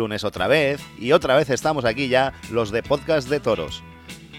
Lunes 0.00 0.24
otra 0.24 0.48
vez 0.48 0.80
y 0.98 1.12
otra 1.12 1.36
vez 1.36 1.50
estamos 1.50 1.84
aquí 1.84 2.08
ya 2.08 2.32
los 2.50 2.70
de 2.70 2.82
Podcast 2.82 3.28
de 3.28 3.38
Toros. 3.38 3.82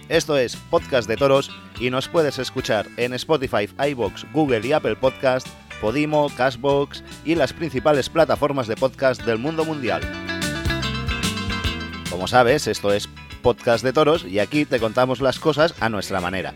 Esto 0.09 0.35
es 0.35 0.55
Podcast 0.55 1.07
de 1.07 1.17
Toros 1.17 1.51
y 1.79 1.91
nos 1.91 2.07
puedes 2.07 2.39
escuchar 2.39 2.87
en 2.97 3.13
Spotify, 3.13 3.69
iBox, 3.91 4.25
Google 4.33 4.65
y 4.65 4.71
Apple 4.71 4.95
Podcast, 4.95 5.47
Podimo, 5.79 6.31
Cashbox 6.35 7.03
y 7.25 7.35
las 7.35 7.53
principales 7.53 8.09
plataformas 8.09 8.67
de 8.67 8.75
podcast 8.75 9.21
del 9.23 9.37
mundo 9.37 9.63
mundial. 9.63 10.01
Como 12.09 12.27
sabes, 12.27 12.65
esto 12.65 12.91
es 12.91 13.07
Podcast 13.43 13.83
de 13.83 13.93
Toros 13.93 14.25
y 14.25 14.39
aquí 14.39 14.65
te 14.65 14.79
contamos 14.79 15.21
las 15.21 15.39
cosas 15.39 15.75
a 15.79 15.89
nuestra 15.89 16.19
manera. 16.21 16.55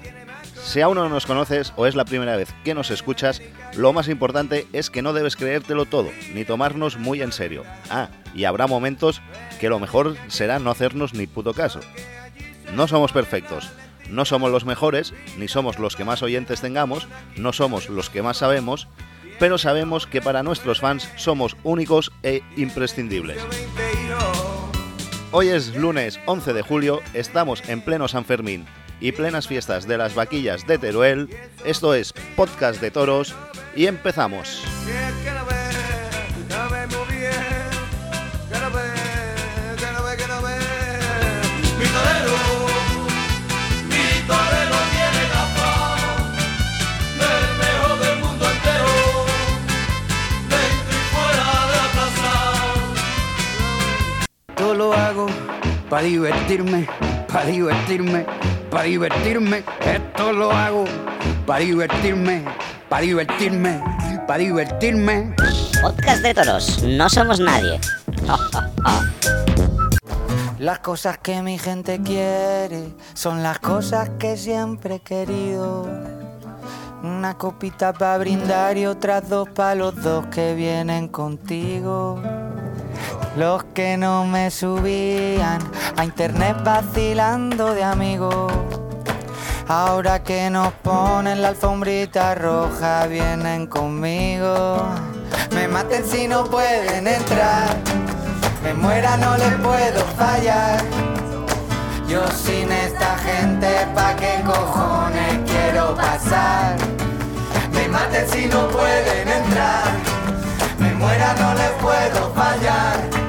Si 0.65 0.81
aún 0.81 0.95
no 0.95 1.07
nos 1.07 1.27
conoces 1.27 1.73
o 1.75 1.85
es 1.85 1.95
la 1.95 2.05
primera 2.05 2.35
vez 2.35 2.53
que 2.65 2.73
nos 2.73 2.89
escuchas, 2.89 3.39
lo 3.77 3.93
más 3.93 4.09
importante 4.09 4.67
es 4.73 4.89
que 4.89 5.03
no 5.03 5.13
debes 5.13 5.35
creértelo 5.35 5.85
todo, 5.85 6.09
ni 6.33 6.43
tomarnos 6.43 6.97
muy 6.97 7.21
en 7.21 7.31
serio. 7.31 7.63
Ah, 7.91 8.09
y 8.33 8.45
habrá 8.45 8.65
momentos 8.65 9.21
que 9.59 9.70
lo 9.70 9.79
mejor 9.79 10.17
será 10.27 10.57
no 10.57 10.71
hacernos 10.71 11.13
ni 11.13 11.27
puto 11.27 11.53
caso. 11.53 11.81
No 12.73 12.87
somos 12.87 13.12
perfectos, 13.12 13.70
no 14.09 14.25
somos 14.25 14.51
los 14.51 14.65
mejores, 14.65 15.13
ni 15.37 15.48
somos 15.48 15.77
los 15.77 15.95
que 15.95 16.03
más 16.03 16.23
oyentes 16.23 16.62
tengamos, 16.62 17.07
no 17.37 17.53
somos 17.53 17.87
los 17.87 18.09
que 18.09 18.23
más 18.23 18.37
sabemos, 18.37 18.87
pero 19.40 19.59
sabemos 19.59 20.07
que 20.07 20.21
para 20.21 20.41
nuestros 20.41 20.79
fans 20.79 21.09
somos 21.15 21.55
únicos 21.63 22.12
e 22.23 22.41
imprescindibles. 22.57 23.37
Hoy 25.31 25.49
es 25.49 25.75
lunes 25.75 26.20
11 26.25 26.53
de 26.53 26.62
julio, 26.63 27.01
estamos 27.13 27.62
en 27.70 27.81
pleno 27.81 28.07
San 28.07 28.25
Fermín 28.25 28.65
y 28.99 29.12
plenas 29.12 29.48
fiestas 29.48 29.88
de 29.88 29.98
las 29.98 30.15
vaquillas 30.15 30.65
de 30.68 30.77
Teruel. 30.77 31.29
Esto 31.65 31.93
es 31.93 32.13
Podcast 32.35 32.82
de 32.82 32.91
Toros 32.91 33.35
y 33.76 33.87
empezamos. 33.87 34.63
Mi 41.77 41.85
torero, 41.87 42.35
mi 43.90 44.05
torero 44.27 44.77
tiene 44.91 45.24
gafas 45.34 46.02
del 47.20 47.46
mejor 47.57 47.93
del 47.99 48.15
mundo 48.20 48.46
entero, 48.49 48.91
dentro 50.49 50.93
y 50.96 51.04
fuera 51.12 51.48
de 51.68 51.76
la 51.76 51.87
plaza. 51.91 52.34
Todo 54.55 54.74
lo 54.74 54.93
hago 54.93 55.27
para 55.90 56.04
divertirme, 56.04 56.87
para 57.35 57.47
divertirme, 57.47 58.25
para 58.71 58.83
divertirme. 58.83 59.63
Esto 59.81 60.31
lo 60.31 60.51
hago 60.53 60.85
para 61.45 61.59
divertirme, 61.59 62.45
para 62.87 63.01
divertirme, 63.01 63.83
para 64.25 64.39
divertirme. 64.39 65.35
Podcast 65.81 66.22
de 66.22 66.33
toros, 66.33 66.81
no 66.83 67.09
somos 67.09 67.41
nadie. 67.41 67.81
Las 70.59 70.79
cosas 70.79 71.17
que 71.17 71.41
mi 71.41 71.59
gente 71.59 72.00
quiere 72.01 72.94
son 73.13 73.44
las 73.44 73.59
cosas 73.59 74.11
que 74.17 74.38
siempre 74.38 74.95
he 74.95 75.00
querido. 75.01 75.90
Una 77.03 77.38
copita 77.38 77.91
para 77.91 78.18
brindar 78.18 78.78
y 78.78 78.85
otras 78.85 79.28
dos 79.28 79.50
para 79.50 79.75
los 79.75 80.01
dos 80.01 80.25
que 80.28 80.56
vienen 80.56 81.09
contigo. 81.09 82.18
Los 83.35 83.66
que 83.73 83.97
no 83.97 84.23
me 84.23 84.50
subían 84.50 85.59
a 85.97 86.06
internet 86.06 86.56
vacilando 86.63 87.73
de 87.73 87.84
amigos. 87.84 88.50
Ahora 89.68 90.23
que 90.23 90.50
nos 90.50 90.72
ponen 90.75 91.41
la 91.41 91.50
alfombrita 91.50 92.35
roja, 92.35 93.07
vienen 93.07 93.68
conmigo. 93.68 94.78
Me 95.51 95.68
maten 95.68 96.06
si 96.06 96.29
no 96.29 96.45
pueden 96.45 97.07
entrar. 97.07 97.75
Me 98.63 98.74
muera, 98.74 99.18
no 99.18 99.35
les 99.35 99.53
puedo 99.56 100.06
fallar. 100.18 100.81
Yo 102.07 102.25
sin 102.28 102.72
esta 102.72 103.18
gente, 103.18 103.68
¿pa' 103.94 104.16
qué 104.16 104.41
cojones 104.45 105.40
quiero 105.45 105.94
pasar? 105.94 106.78
Me 107.74 107.88
maten 107.90 108.29
si 108.29 108.45
no 108.45 108.68
pueden 108.69 109.28
entrar. 109.28 109.84
Me 110.79 110.94
muera, 110.94 111.35
no 111.38 111.53
les 111.56 111.72
puedo 111.81 112.34
fallar. 112.34 113.25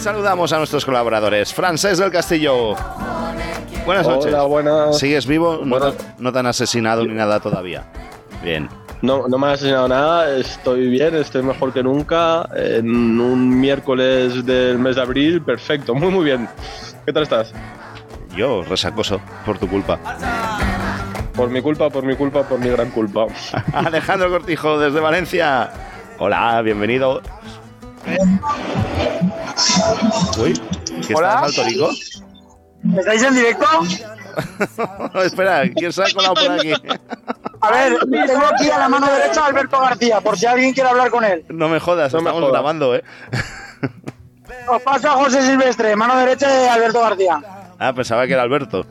Saludamos 0.00 0.52
a 0.52 0.58
nuestros 0.58 0.84
colaboradores. 0.84 1.52
Francés 1.52 1.98
del 1.98 2.10
Castillo. 2.10 2.74
Buenas 3.84 4.06
noches. 4.06 4.26
Hola, 4.32 4.42
buenas. 4.44 4.98
¿Sigues 4.98 5.26
vivo? 5.26 5.60
No, 5.62 5.78
Buenas. 5.78 5.96
te- 5.96 6.04
no 6.18 6.32
te 6.32 6.38
han 6.38 6.46
asesinado 6.46 7.04
ni 7.04 7.14
nada 7.14 7.40
todavía. 7.40 7.84
Bien. 8.42 8.68
No, 9.02 9.28
no 9.28 9.38
me 9.38 9.46
ha 9.48 9.52
enseñado 9.52 9.88
nada, 9.88 10.36
estoy 10.36 10.88
bien, 10.90 11.14
estoy 11.14 11.42
mejor 11.42 11.72
que 11.72 11.82
nunca. 11.82 12.48
En 12.54 13.18
un 13.20 13.60
miércoles 13.60 14.44
del 14.44 14.78
mes 14.78 14.96
de 14.96 15.02
abril, 15.02 15.42
perfecto, 15.42 15.94
muy 15.94 16.10
muy 16.10 16.24
bien. 16.24 16.48
¿Qué 17.06 17.12
tal 17.12 17.22
estás? 17.22 17.52
Yo, 18.36 18.62
resacoso, 18.62 19.20
por 19.44 19.58
tu 19.58 19.66
culpa. 19.68 19.98
Por 21.34 21.48
mi 21.50 21.62
culpa, 21.62 21.88
por 21.88 22.04
mi 22.04 22.14
culpa, 22.16 22.42
por 22.42 22.58
mi 22.58 22.68
gran 22.68 22.90
culpa. 22.90 23.26
Alejandro 23.72 24.30
Cortijo, 24.30 24.78
desde 24.78 25.00
Valencia. 25.00 25.70
Hola, 26.18 26.60
bienvenido. 26.62 27.22
Uy, 30.38 30.54
¿qué 31.06 31.14
Hola. 31.14 31.44
estás? 31.46 32.22
¿Estáis 32.98 33.22
en 33.22 33.34
directo? 33.34 33.66
Espera, 35.24 35.62
¿quién 35.74 35.92
se 35.92 36.02
ha 36.02 36.06
colado 36.14 36.34
por 36.34 36.50
aquí? 36.52 36.72
A 37.60 37.70
ver, 37.70 37.98
tengo 38.10 38.44
aquí 38.54 38.70
a 38.70 38.78
la 38.78 38.88
mano 38.88 39.06
derecha 39.06 39.44
a 39.44 39.46
Alberto 39.48 39.78
García, 39.80 40.20
por 40.20 40.38
si 40.38 40.46
alguien 40.46 40.72
quiere 40.72 40.88
hablar 40.88 41.10
con 41.10 41.24
él. 41.24 41.44
No 41.50 41.68
me 41.68 41.78
jodas, 41.78 42.12
No 42.14 42.20
me 42.20 42.30
estamos 42.30 42.40
jodas. 42.40 42.52
grabando, 42.52 42.94
¿eh? 42.94 43.02
Os 44.68 44.82
paso 44.82 45.08
a 45.08 45.12
José 45.12 45.42
Silvestre, 45.42 45.94
mano 45.96 46.16
derecha 46.16 46.48
de 46.48 46.68
Alberto 46.68 47.00
García. 47.00 47.40
Ah, 47.78 47.92
pensaba 47.92 48.26
que 48.26 48.32
era 48.32 48.42
Alberto. 48.42 48.86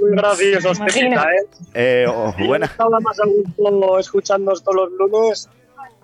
Muy 0.00 0.10
gracioso, 0.12 0.72
Pepita, 0.84 1.24
¿eh? 1.32 1.46
Eh, 1.74 2.04
oh, 2.08 2.34
buena. 2.46 2.66
Estaba 2.66 3.00
más 3.00 3.18
a 3.18 3.24
gusto 3.26 3.98
escuchándonos 3.98 4.62
todos 4.62 4.76
los 4.76 5.10
lunes, 5.10 5.48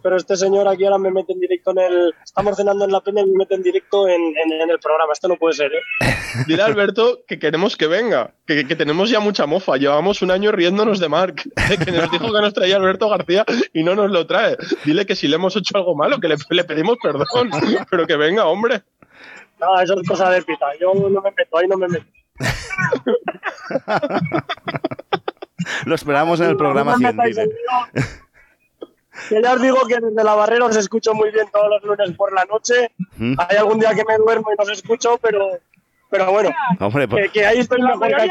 pero 0.03 0.17
este 0.17 0.37
señor 0.37 0.69
aquí 0.69 0.85
ahora 0.85 0.99
me 0.99 1.11
mete 1.11 1.33
en 1.33 1.41
directo 1.41 1.71
en 1.73 1.79
el... 1.79 2.15
Estamos 2.25 2.57
cenando 2.57 2.85
en 2.85 2.93
la 2.93 3.01
peña 3.01 3.23
y 3.23 3.27
me 3.27 3.39
mete 3.39 3.55
en 3.55 3.63
directo 3.63 4.09
en, 4.09 4.21
en- 4.21 4.53
en 4.61 4.71
el 4.71 4.79
programa. 4.79 5.13
Esto 5.13 5.29
no 5.29 5.37
puede 5.37 5.55
ser, 5.55 5.73
¿eh? 5.73 5.81
Dile 6.47 6.63
a 6.63 6.67
Alberto 6.67 7.21
que 7.27 7.39
queremos 7.39 7.77
que 7.77 7.87
venga, 7.87 8.33
que, 8.47 8.67
que 8.67 8.77
tenemos 8.77 9.11
ya 9.11 9.21
mucha 9.21 9.47
mofa. 9.47 9.77
Llevamos 9.77 10.23
un 10.23 10.31
año 10.31 10.53
riéndonos 10.53 10.99
de 11.01 11.09
Mark, 11.09 11.37
que 11.85 11.93
nos 11.93 12.11
dijo 12.11 12.33
que 12.33 12.41
nos 12.41 12.55
traía 12.55 12.77
Alberto 12.77 13.09
García 13.09 13.45
y 13.73 13.83
no 13.85 13.95
nos 13.95 14.11
lo 14.11 14.27
trae. 14.27 14.57
Dile 14.85 15.07
que 15.07 15.17
si 15.17 15.29
le 15.29 15.37
hemos 15.37 15.57
hecho 15.57 15.77
algo 15.77 15.95
malo, 15.95 16.21
que 16.21 16.29
le, 16.29 16.37
le 16.51 16.65
pedimos 16.65 16.97
perdón, 17.03 17.51
pero 17.91 18.07
que 18.07 18.17
venga, 18.17 18.47
hombre. 18.47 18.83
No, 19.61 19.79
eso 19.81 19.99
es 20.01 20.09
cosa 20.09 20.31
de 20.31 20.43
Pita. 20.43 20.67
Yo 20.81 20.93
no 20.95 21.21
me 21.21 21.31
meto, 21.31 21.59
ahí 21.59 21.69
no 21.69 21.77
me 21.77 21.89
meto. 21.89 22.07
Lo 25.85 25.95
esperamos 25.95 26.41
en 26.41 26.49
el 26.49 26.57
programa 26.57 26.93
No 26.93 26.99
me 26.99 27.05
100, 27.13 27.17
metáis 27.17 27.37
dile. 27.37 27.43
en 27.43 27.49
lío. 27.51 28.09
Que 29.35 29.43
ya 29.43 29.55
os 29.55 29.63
digo 29.63 29.79
que 29.87 29.95
desde 30.01 30.25
la 30.25 30.35
barrera 30.35 30.65
os 30.67 30.77
escucho 30.77 31.15
muy 31.15 31.31
bien 31.31 31.47
todos 31.53 31.69
los 31.71 31.83
lunes 31.85 32.17
por 32.17 32.33
la 32.33 32.45
noche. 32.45 32.91
¿Mm? 33.17 33.35
Hay 33.39 33.57
algún 33.57 33.79
día 33.81 33.95
que 33.95 34.05
me 34.05 34.17
duermo 34.19 34.51
y 34.53 34.57
no 34.57 34.63
os 34.65 34.71
escucho, 34.71 35.19
pero, 35.23 35.59
pero 36.11 36.31
bueno, 36.31 36.51
Hombre, 36.81 37.05
que, 37.05 37.09
pues, 37.09 37.31
que 37.33 37.47
ahí 37.47 37.59
estoy 37.61 37.81
mejor 37.83 38.07
que 38.09 38.15
aquí. 38.15 38.29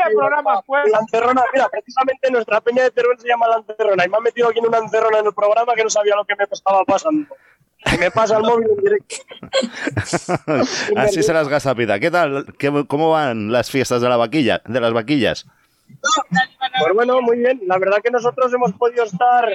La 0.92 1.00
encerrona, 1.00 1.44
mira, 1.54 1.68
precisamente 1.70 2.30
nuestra 2.32 2.62
peña 2.62 2.84
de 2.84 2.92
Teruel 2.92 3.18
se 3.20 3.28
llama 3.28 3.48
La 3.48 3.58
Encerrona 3.68 4.06
y 4.06 4.10
me 4.10 4.18
han 4.18 4.24
metido 4.24 4.50
aquí 4.50 4.60
en 4.60 4.68
una 4.68 4.78
encerrona 4.78 5.20
en 5.20 5.26
el 5.26 5.34
programa 5.34 5.74
que 5.74 5.84
no 5.84 5.90
sabía 5.90 6.16
lo 6.16 6.26
que 6.26 6.36
me 6.36 6.44
estaba 6.50 6.84
pasando. 6.86 7.34
Me 8.00 8.12
pasa 8.12 8.38
el 8.38 8.44
móvil 8.44 8.68
en 8.70 8.78
directo. 8.84 9.16
así 10.98 11.24
se 11.24 11.34
las 11.34 11.48
gasta 11.48 11.74
Pita. 11.74 12.00
¿Qué 12.00 12.12
tal? 12.12 12.46
¿Qué- 12.60 12.86
¿Cómo 12.88 13.10
van 13.12 13.52
las 13.52 13.72
fiestas 13.72 14.02
de 14.02 14.10
la 14.10 14.18
vaquilla, 14.18 14.62
de 14.66 14.80
las 14.80 14.94
vaquillas? 14.94 15.48
Pues 16.80 16.94
bueno, 16.94 17.22
muy 17.22 17.38
bien. 17.40 17.60
La 17.66 17.78
verdad 17.78 17.98
que 18.04 18.12
nosotros 18.12 18.54
hemos 18.54 18.74
podido 18.74 19.04
estar 19.04 19.50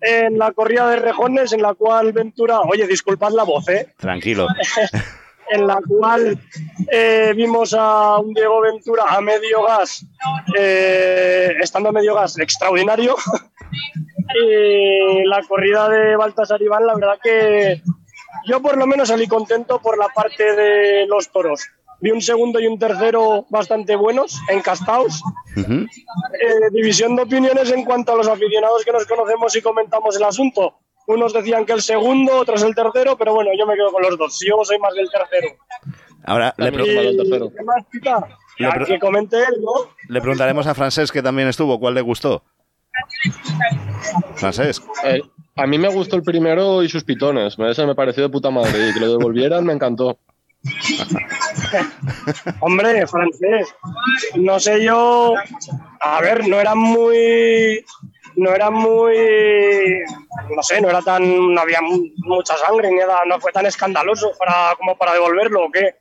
en 0.00 0.38
la 0.38 0.52
corrida 0.52 0.88
de 0.90 0.96
rejones, 0.96 1.52
en 1.52 1.62
la 1.62 1.74
cual 1.74 2.12
Ventura, 2.12 2.60
oye, 2.60 2.86
disculpad 2.86 3.32
la 3.32 3.44
voz, 3.44 3.68
¿eh? 3.68 3.94
Tranquilo. 3.98 4.46
en 5.50 5.66
la 5.66 5.80
cual 5.86 6.38
eh, 6.90 7.32
vimos 7.36 7.74
a 7.74 8.18
un 8.18 8.32
Diego 8.32 8.60
Ventura 8.60 9.04
a 9.08 9.20
medio 9.20 9.62
gas, 9.64 10.04
eh, 10.58 11.52
estando 11.60 11.90
a 11.90 11.92
medio 11.92 12.14
gas, 12.14 12.38
extraordinario. 12.38 13.16
y 14.44 15.24
la 15.24 15.42
corrida 15.42 15.88
de 15.88 16.16
Baltasar 16.16 16.62
Iván, 16.62 16.86
la 16.86 16.94
verdad 16.94 17.18
que 17.22 17.82
yo 18.46 18.60
por 18.60 18.76
lo 18.76 18.86
menos 18.86 19.08
salí 19.08 19.26
contento 19.26 19.80
por 19.80 19.98
la 19.98 20.08
parte 20.08 20.56
de 20.56 21.06
los 21.06 21.30
toros. 21.30 21.68
Vi 22.02 22.10
un 22.10 22.20
segundo 22.20 22.58
y 22.60 22.66
un 22.66 22.78
tercero 22.78 23.46
bastante 23.48 23.94
buenos, 23.96 24.38
encastados. 24.50 25.22
Ujú. 25.56 25.72
Eh, 25.72 25.86
división 26.72 27.14
de 27.16 27.22
opiniones 27.22 27.70
en 27.70 27.84
cuanto 27.84 28.12
a 28.12 28.16
los 28.16 28.26
aficionados 28.28 28.84
que 28.84 28.92
nos 28.92 29.06
conocemos 29.06 29.54
y 29.56 29.62
comentamos 29.62 30.16
el 30.16 30.24
asunto. 30.24 30.74
Unos 31.06 31.32
decían 31.32 31.64
que 31.64 31.72
el 31.72 31.82
segundo, 31.82 32.38
otros 32.40 32.62
el 32.62 32.74
tercero, 32.74 33.16
pero 33.16 33.34
bueno, 33.34 33.50
yo 33.58 33.66
me 33.66 33.74
quedo 33.74 33.90
con 33.92 34.02
los 34.02 34.18
dos. 34.18 34.38
Yo 34.46 34.56
soy 34.64 34.78
más 34.78 34.94
del 34.94 35.08
tercero. 35.10 35.54
Ahora 36.24 36.54
le, 36.56 36.70
También. 36.72 36.84
pre- 36.84 36.94
Malo 36.96 37.08
el 37.10 37.16
tercero. 37.16 37.52
¿Qué 37.56 37.64
más? 37.64 37.84
Le 38.58 38.70
pre- 38.70 38.84
que 38.86 38.98
comente 38.98 39.36
él, 39.38 39.60
¿no? 39.62 39.72
le 40.08 40.20
preguntaremos 40.20 40.66
a 40.66 40.74
Francés 40.74 41.10
que 41.10 41.22
también 41.22 41.48
estuvo, 41.48 41.78
¿cuál 41.80 41.94
le 41.94 42.00
gustó? 42.02 42.42
Francesc. 44.36 44.82
Eh, 45.04 45.20
a 45.56 45.66
mí 45.66 45.78
me 45.78 45.88
gustó 45.88 46.16
el 46.16 46.22
primero 46.22 46.82
y 46.82 46.88
sus 46.88 47.04
pitones. 47.04 47.56
Ese 47.58 47.86
me 47.86 47.94
pareció 47.94 48.22
de 48.24 48.28
puta 48.28 48.50
madre. 48.50 48.88
Y 48.90 48.94
que 48.94 49.00
lo 49.00 49.18
devolvieran 49.18 49.64
me 49.64 49.72
encantó. 49.72 50.18
Hombre, 52.60 53.06
francés. 53.06 53.74
No 54.36 54.58
sé 54.60 54.82
yo. 54.84 55.34
A 56.00 56.20
ver, 56.20 56.46
no 56.48 56.60
era 56.60 56.74
muy. 56.74 57.84
No 58.36 58.54
era 58.54 58.70
muy. 58.70 60.00
No 60.54 60.62
sé, 60.62 60.80
no 60.80 60.88
era 60.88 61.02
tan. 61.02 61.54
No 61.54 61.60
había 61.60 61.80
mu- 61.82 62.08
mucha 62.18 62.56
sangre, 62.56 62.90
ni 62.90 62.98
nada. 62.98 63.22
No 63.26 63.40
fue 63.40 63.52
tan 63.52 63.66
escandaloso 63.66 64.32
para, 64.38 64.74
como 64.76 64.96
para 64.96 65.12
devolverlo, 65.14 65.64
¿o 65.66 65.70
qué? 65.70 65.96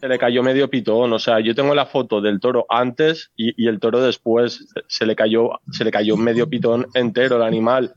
Se 0.00 0.08
le 0.08 0.18
cayó 0.18 0.42
medio 0.42 0.68
pitón. 0.70 1.12
O 1.12 1.18
sea, 1.18 1.40
yo 1.40 1.54
tengo 1.54 1.74
la 1.74 1.86
foto 1.86 2.20
del 2.20 2.40
toro 2.40 2.66
antes 2.68 3.30
y, 3.36 3.62
y 3.62 3.68
el 3.68 3.80
toro 3.80 4.00
después. 4.00 4.66
Se 4.88 5.06
le 5.06 5.16
cayó, 5.16 5.50
se 5.70 5.84
le 5.84 5.90
cayó 5.90 6.16
medio 6.16 6.48
pitón 6.48 6.86
entero 6.94 7.36
el 7.36 7.42
animal. 7.42 7.92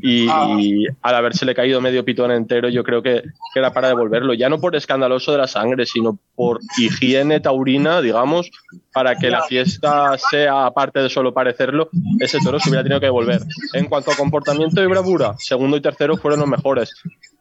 Y, 0.00 0.28
y 0.58 0.86
al 1.02 1.14
haberse 1.14 1.46
caído 1.54 1.80
medio 1.80 2.04
pitón 2.04 2.30
entero, 2.30 2.68
yo 2.68 2.84
creo 2.84 3.02
que, 3.02 3.22
que 3.52 3.58
era 3.58 3.72
para 3.72 3.88
devolverlo. 3.88 4.34
Ya 4.34 4.48
no 4.48 4.60
por 4.60 4.76
escandaloso 4.76 5.32
de 5.32 5.38
la 5.38 5.46
sangre, 5.46 5.86
sino 5.86 6.18
por 6.34 6.60
higiene 6.76 7.40
taurina, 7.40 8.00
digamos, 8.00 8.50
para 8.92 9.16
que 9.16 9.30
la 9.30 9.42
fiesta 9.42 10.16
sea, 10.18 10.66
aparte 10.66 11.00
de 11.00 11.08
solo 11.08 11.32
parecerlo, 11.32 11.90
ese 12.20 12.38
toro 12.40 12.58
se 12.58 12.68
hubiera 12.68 12.82
tenido 12.82 13.00
que 13.00 13.06
devolver. 13.06 13.42
En 13.72 13.86
cuanto 13.86 14.10
a 14.10 14.16
comportamiento 14.16 14.82
y 14.82 14.86
bravura, 14.86 15.34
segundo 15.38 15.76
y 15.76 15.80
tercero 15.80 16.16
fueron 16.16 16.40
los 16.40 16.48
mejores. 16.48 16.92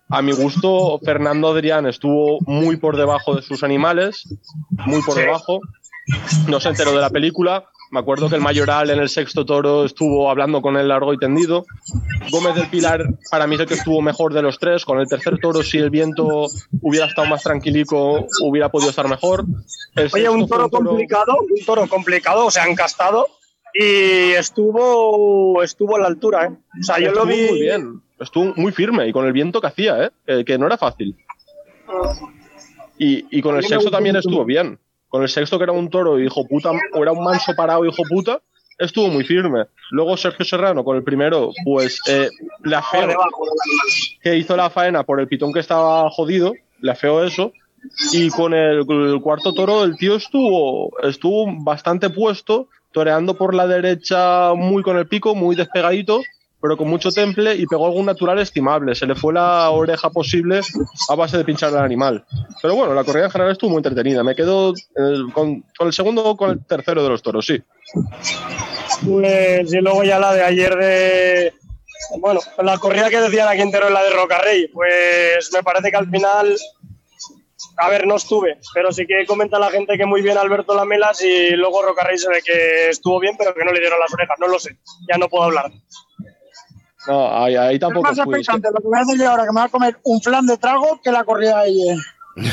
A 0.09 0.21
mi 0.21 0.31
gusto, 0.31 0.99
Fernando 1.03 1.49
Adrián 1.49 1.85
estuvo 1.85 2.39
muy 2.41 2.77
por 2.77 2.95
debajo 2.95 3.35
de 3.35 3.41
sus 3.41 3.63
animales, 3.63 4.27
muy 4.85 5.01
por 5.01 5.15
debajo. 5.15 5.59
No 6.47 6.59
se 6.59 6.69
enteró 6.69 6.91
de 6.91 7.01
la 7.01 7.09
película. 7.09 7.65
Me 7.91 7.99
acuerdo 7.99 8.29
que 8.29 8.35
el 8.35 8.41
mayoral 8.41 8.89
en 8.89 8.99
el 8.99 9.09
sexto 9.09 9.45
toro 9.45 9.85
estuvo 9.85 10.29
hablando 10.29 10.61
con 10.61 10.77
él 10.77 10.89
largo 10.89 11.13
y 11.13 11.17
tendido. 11.17 11.65
Gómez 12.31 12.55
del 12.55 12.69
Pilar, 12.69 13.05
para 13.31 13.47
mí 13.47 13.55
es 13.55 13.61
el 13.61 13.67
que 13.67 13.75
estuvo 13.75 14.01
mejor 14.01 14.33
de 14.33 14.41
los 14.41 14.59
tres. 14.59 14.85
Con 14.85 14.99
el 14.99 15.07
tercer 15.07 15.39
toro, 15.39 15.63
si 15.63 15.77
el 15.77 15.89
viento 15.89 16.47
hubiera 16.81 17.07
estado 17.07 17.27
más 17.27 17.43
tranquilico, 17.43 18.27
hubiera 18.41 18.69
podido 18.69 18.89
estar 18.89 19.07
mejor. 19.09 19.45
El 19.95 20.09
Oye, 20.13 20.29
un 20.29 20.47
toro 20.47 20.69
complicado, 20.69 21.37
un 21.39 21.65
toro 21.65 21.87
complicado, 21.87 22.45
o 22.45 22.51
sea, 22.51 22.65
encastado. 22.67 23.27
Y 23.73 24.31
estuvo, 24.31 25.61
estuvo 25.63 25.97
a 25.97 25.99
la 25.99 26.07
altura, 26.07 26.45
¿eh? 26.45 26.57
O 26.79 26.83
sea, 26.83 26.99
yo 26.99 27.11
lo 27.11 27.23
Estuvo 27.23 27.35
vi. 27.35 27.49
muy 27.49 27.61
bien. 27.61 28.01
Estuvo 28.19 28.53
muy 28.55 28.71
firme 28.71 29.07
y 29.07 29.11
con 29.11 29.25
el 29.25 29.33
viento 29.33 29.61
que 29.61 29.67
hacía, 29.67 30.05
¿eh? 30.05 30.09
Eh, 30.25 30.43
que 30.45 30.57
no 30.57 30.65
era 30.65 30.77
fácil. 30.77 31.15
Y, 32.97 33.25
y 33.37 33.41
con 33.41 33.55
el 33.55 33.63
sexto 33.63 33.91
también 33.91 34.15
estuvo 34.15 34.43
bien. 34.43 34.79
Con 35.07 35.21
el 35.21 35.29
sexto, 35.29 35.57
que 35.57 35.63
era 35.63 35.73
un 35.73 35.89
toro 35.89 36.19
hijo 36.19 36.45
puta, 36.47 36.71
o 36.93 37.03
era 37.03 37.11
un 37.11 37.23
manso 37.23 37.53
parado 37.55 37.85
hijo 37.85 38.03
puta, 38.09 38.41
estuvo 38.77 39.07
muy 39.07 39.23
firme. 39.23 39.65
Luego 39.91 40.17
Sergio 40.17 40.45
Serrano 40.45 40.83
con 40.83 40.97
el 40.97 41.03
primero, 41.03 41.51
pues 41.63 41.99
eh, 42.09 42.29
del 42.59 42.73
animal. 42.73 43.15
que 44.21 44.35
hizo 44.35 44.57
la 44.57 44.69
faena 44.69 45.03
por 45.03 45.19
el 45.19 45.27
pitón 45.27 45.53
que 45.53 45.59
estaba 45.59 46.09
jodido, 46.09 46.53
le 46.81 46.91
afeó 46.91 47.23
eso. 47.23 47.53
Y 48.11 48.29
con 48.29 48.53
el, 48.53 48.85
el 48.89 49.21
cuarto 49.21 49.53
toro, 49.53 49.83
el 49.83 49.95
tío 49.97 50.15
estuvo, 50.15 50.91
estuvo 51.03 51.45
bastante 51.63 52.09
puesto, 52.09 52.67
toreando 52.91 53.37
por 53.37 53.53
la 53.53 53.67
derecha 53.67 54.53
muy 54.55 54.83
con 54.83 54.97
el 54.97 55.07
pico, 55.07 55.35
muy 55.35 55.55
despegadito, 55.55 56.21
pero 56.61 56.75
con 56.75 56.89
mucho 56.89 57.11
temple 57.11 57.55
y 57.55 57.65
pegó 57.67 57.85
algún 57.85 58.05
natural 58.05 58.39
estimable. 58.39 58.95
Se 58.95 59.05
le 59.05 59.15
fue 59.15 59.33
la 59.33 59.69
oreja 59.69 60.09
posible 60.09 60.61
a 61.09 61.15
base 61.15 61.37
de 61.37 61.45
pinchar 61.45 61.75
al 61.75 61.83
animal. 61.83 62.25
Pero 62.61 62.75
bueno, 62.75 62.93
la 62.93 63.03
corrida 63.03 63.25
en 63.25 63.31
general 63.31 63.51
estuvo 63.51 63.71
muy 63.71 63.77
entretenida. 63.77 64.23
Me 64.23 64.35
quedo 64.35 64.73
con, 65.33 65.63
el 65.79 65.93
segundo 65.93 66.25
o 66.25 66.37
con 66.37 66.51
el 66.51 66.65
tercero 66.65 67.03
de 67.03 67.09
los 67.09 67.21
toros, 67.21 67.45
sí. 67.45 67.61
Pues, 69.05 69.71
y 69.73 69.77
luego 69.77 70.03
ya 70.03 70.19
la 70.19 70.33
de 70.33 70.43
ayer 70.43 70.75
de. 70.75 71.53
Bueno, 72.19 72.39
la 72.63 72.77
corrida 72.77 73.09
que 73.09 73.19
decían 73.19 73.47
aquí 73.47 73.61
entero 73.61 73.87
en 73.87 73.93
la 73.93 74.03
de 74.03 74.11
Rocarrey, 74.11 74.67
pues 74.69 75.49
me 75.53 75.63
parece 75.63 75.91
que 75.91 75.97
al 75.97 76.09
final. 76.09 76.55
A 77.79 77.89
ver, 77.89 78.07
no 78.07 78.15
estuve, 78.15 78.59
pero 78.73 78.91
sí 78.91 79.05
que 79.05 79.25
comenta 79.27 79.59
la 79.59 79.69
gente 79.69 79.97
que 79.97 80.05
muy 80.05 80.21
bien 80.23 80.37
Alberto 80.37 80.75
Lamelas 80.75 81.21
y 81.23 81.51
luego 81.51 81.83
Rocarrey 81.83 82.17
se 82.17 82.29
ve 82.29 82.41
que 82.43 82.89
estuvo 82.89 83.19
bien, 83.19 83.35
pero 83.37 83.53
que 83.53 83.63
no 83.63 83.71
le 83.71 83.79
dieron 83.79 83.99
las 83.99 84.13
orejas. 84.13 84.37
No 84.39 84.47
lo 84.47 84.59
sé, 84.59 84.77
ya 85.07 85.17
no 85.17 85.27
puedo 85.27 85.43
hablar. 85.43 85.71
No, 87.07 87.43
ahí, 87.43 87.55
ahí 87.55 87.75
Es 87.75 87.79
tampoco 87.81 88.07
más 88.07 88.15
fui. 88.21 88.21
es 88.21 88.47
que- 88.47 88.53
expectante 88.55 88.69
lo 88.73 88.81
que 88.81 88.87
voy 88.87 88.97
a 88.97 89.01
hacer 89.01 89.17
yo 89.19 89.29
ahora, 89.31 89.43
que 89.45 89.51
me 89.53 89.59
va 89.59 89.65
a 89.65 89.69
comer 89.69 89.97
un 90.03 90.21
flan 90.21 90.45
de 90.45 90.57
trago 90.57 90.99
que 91.03 91.11
la 91.11 91.23
corrida 91.23 91.63
de 91.63 91.69
ayer. 91.69 91.97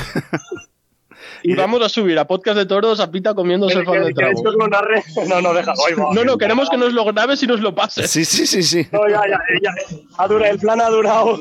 Y 1.47 1.55
vamos 1.55 1.83
a 1.83 1.91
subir 1.91 2.19
a 2.19 2.27
podcast 2.27 2.57
de 2.57 2.65
toros 2.65 3.01
a 3.01 3.11
Pita 3.11 3.35
comiéndose 3.35 3.79
el 3.79 3.85
fan 3.85 4.03
de 4.03 4.15
¿Queréis 4.15 4.41
trago. 4.41 4.43
que 4.43 4.49
os 4.49 4.55
lo 4.55 4.67
narre? 4.69 5.03
No, 5.29 5.43
no, 5.43 5.53
deja. 5.53 5.75
No, 6.15 6.25
no, 6.25 6.39
queremos 6.39 6.71
que 6.71 6.79
nos 6.79 6.95
lo 6.95 7.05
grabes 7.05 7.43
y 7.43 7.47
nos 7.47 7.61
lo 7.61 7.75
pases. 7.75 8.11
Sí, 8.11 8.25
sí, 8.25 8.47
sí, 8.47 8.63
sí. 8.63 8.87
No, 8.91 9.07
ya, 9.09 9.21
ya, 9.29 9.39
ya. 9.63 9.71
Ha 10.17 10.27
dura- 10.27 10.49
el 10.49 10.59
plan 10.59 10.81
ha 10.81 10.89
durado. 10.89 11.39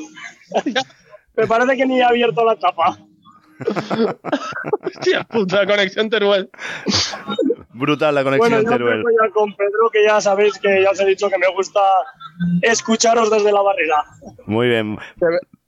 Me 1.36 1.46
parece 1.46 1.76
que 1.78 1.86
ni 1.86 2.02
ha 2.02 2.08
abierto 2.08 2.44
la 2.44 2.54
tapa. 2.56 2.98
Hostia 4.82 5.24
puta, 5.24 5.66
conexión 5.66 6.10
Teruel. 6.10 6.50
Brutal 7.74 8.14
la 8.14 8.22
Bueno, 8.22 8.38
conexión 8.38 8.64
yo 8.64 8.70
Teruel. 8.70 9.02
ya 9.02 9.30
con 9.32 9.52
Pedro, 9.56 9.90
que 9.92 10.04
ya 10.04 10.20
sabéis 10.20 10.58
que 10.58 10.82
ya 10.82 10.90
os 10.90 11.00
he 11.00 11.04
dicho 11.06 11.28
que 11.28 11.38
me 11.38 11.48
gusta 11.48 11.80
escucharos 12.62 13.30
desde 13.30 13.52
la 13.52 13.60
barrera. 13.62 14.04
Muy 14.46 14.68
bien. 14.68 14.98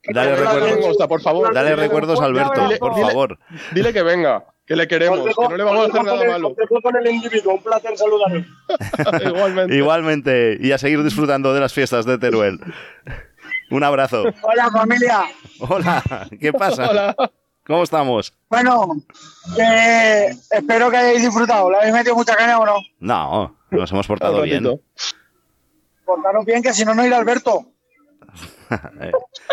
Dale, 0.08 0.36
recuerdos, 0.36 0.96
por 1.08 1.20
favor. 1.20 1.52
dale 1.52 1.74
recuerdos 1.74 2.20
a 2.20 2.26
Alberto, 2.26 2.60
Dile- 2.68 2.78
por 2.78 2.94
dile- 2.94 3.06
favor. 3.08 3.38
Dile 3.72 3.92
que 3.92 4.02
venga, 4.04 4.44
que 4.64 4.76
le 4.76 4.86
queremos, 4.86 5.24
dejo- 5.24 5.42
que 5.42 5.48
no 5.48 5.56
le 5.56 5.64
vamos 5.64 5.84
a 5.86 5.88
hacer 5.88 6.04
nada 6.04 6.22
el- 6.22 6.30
malo. 6.30 6.54
con 6.82 6.96
el 6.96 7.06
individuo, 7.08 7.54
un 7.54 7.62
placer 7.62 7.96
saludaros. 7.98 8.44
Igualmente. 9.26 9.74
Igualmente, 9.76 10.58
y 10.60 10.70
a 10.72 10.78
seguir 10.78 11.02
disfrutando 11.02 11.52
de 11.54 11.60
las 11.60 11.72
fiestas 11.72 12.06
de 12.06 12.18
Teruel. 12.18 12.60
Un 13.70 13.82
abrazo. 13.82 14.22
Hola 14.42 14.70
familia. 14.70 15.24
Hola, 15.58 16.02
¿qué 16.40 16.52
pasa? 16.52 16.88
Hola. 16.88 17.16
¿Cómo 17.66 17.82
estamos? 17.82 18.32
Bueno, 18.48 18.88
espero 20.50 20.90
que 20.90 20.96
hayáis 20.96 21.22
disfrutado. 21.22 21.70
¿Le 21.70 21.78
habéis 21.78 21.94
metido 21.94 22.14
mucha 22.14 22.36
caña 22.36 22.58
o 22.60 22.66
no? 22.66 22.76
No, 23.00 23.56
nos 23.70 23.90
hemos 23.90 24.06
portado 24.06 24.42
bien. 24.42 24.80
Portaros 26.04 26.44
bien, 26.44 26.62
que 26.62 26.72
si 26.72 26.84
no, 26.84 26.94
no 26.94 27.04
irá 27.04 27.16
Alberto. 27.18 27.66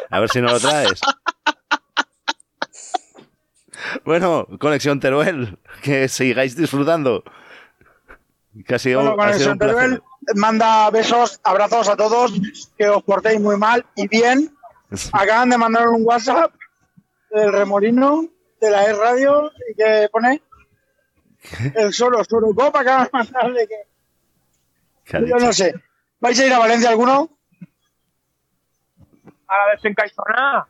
A 0.09 0.19
ver 0.19 0.29
si 0.29 0.41
no 0.41 0.51
lo 0.51 0.59
traes. 0.59 1.01
Bueno, 4.05 4.47
Conexión 4.59 4.99
Teruel, 4.99 5.57
que 5.81 6.07
sigáis 6.07 6.55
disfrutando. 6.55 7.23
Sido, 8.77 8.99
Bueno, 9.01 9.15
con 9.17 9.27
ha 9.27 9.31
el 9.31 9.39
sido 9.39 9.51
un 9.53 9.57
placer. 9.57 9.75
Teruel 9.75 10.03
manda 10.35 10.89
besos, 10.91 11.39
abrazos 11.43 11.89
a 11.89 11.95
todos, 11.97 12.31
que 12.77 12.87
os 12.87 13.01
portéis 13.03 13.41
muy 13.41 13.57
mal 13.57 13.83
y 13.95 14.07
bien. 14.07 14.55
Acaban 15.13 15.49
de 15.49 15.57
mandar 15.57 15.87
un 15.89 16.03
WhatsApp 16.05 16.51
del 17.33 17.51
remolino 17.51 18.27
de 18.61 18.69
la 18.69 18.85
E 18.85 18.93
Radio 18.93 19.51
y 19.69 19.75
que 19.75 20.07
pone 20.11 20.41
el 21.75 21.91
solo 21.93 22.23
Surocop 22.23 22.75
acaban 22.75 23.05
de 23.05 23.09
mandarle 23.11 23.67
que 23.67 23.75
¿Qué 25.03 25.17
ha 25.17 25.19
yo 25.19 25.25
dicho? 25.25 25.39
no 25.39 25.53
sé. 25.53 25.73
¿Vais 26.21 26.39
a 26.39 26.45
ir 26.45 26.53
a 26.53 26.59
Valencia 26.59 26.89
alguno? 26.89 27.29
A 29.47 29.57
la 29.57 29.71
desencaizonada. 29.75 30.67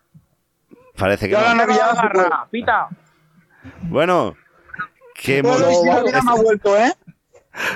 Parece 0.97 1.27
que 1.27 1.33
Yo 1.33 1.37
a 1.37 1.41
la 1.41 1.49
no. 1.53 1.55
Navidad. 1.65 1.89
Agarra, 1.91 2.47
pita. 2.49 2.87
Bueno, 3.83 4.35
que 5.13 5.37
hemos... 5.37 5.61
el 5.61 6.23
me 6.23 6.31
ha 6.31 6.35
vuelto, 6.35 6.77
¿eh? 6.77 6.93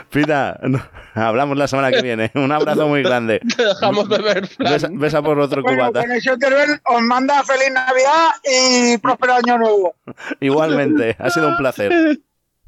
Pita, 0.09 0.59
no, 0.63 0.81
hablamos 1.13 1.57
la 1.57 1.67
semana 1.67 1.91
que 1.91 2.01
viene. 2.01 2.31
Un 2.35 2.51
abrazo 2.51 2.87
muy 2.87 3.03
grande. 3.03 3.39
Te 3.55 3.63
dejamos 3.65 4.07
beber 4.07 4.47
flan. 4.47 4.73
Besa, 4.73 4.87
besa 4.91 5.21
por 5.21 5.39
otro 5.39 5.61
Bueno, 5.61 5.83
cubata. 5.83 6.01
Conexión 6.01 6.39
Teruel 6.39 6.79
os 6.83 7.01
manda 7.01 7.43
feliz 7.43 7.71
Navidad 7.71 8.29
y 8.43 8.97
próspero 8.97 9.35
año 9.35 9.57
nuevo. 9.57 9.95
Igualmente, 10.39 11.15
ha 11.19 11.29
sido 11.29 11.49
un 11.49 11.57
placer. 11.57 11.91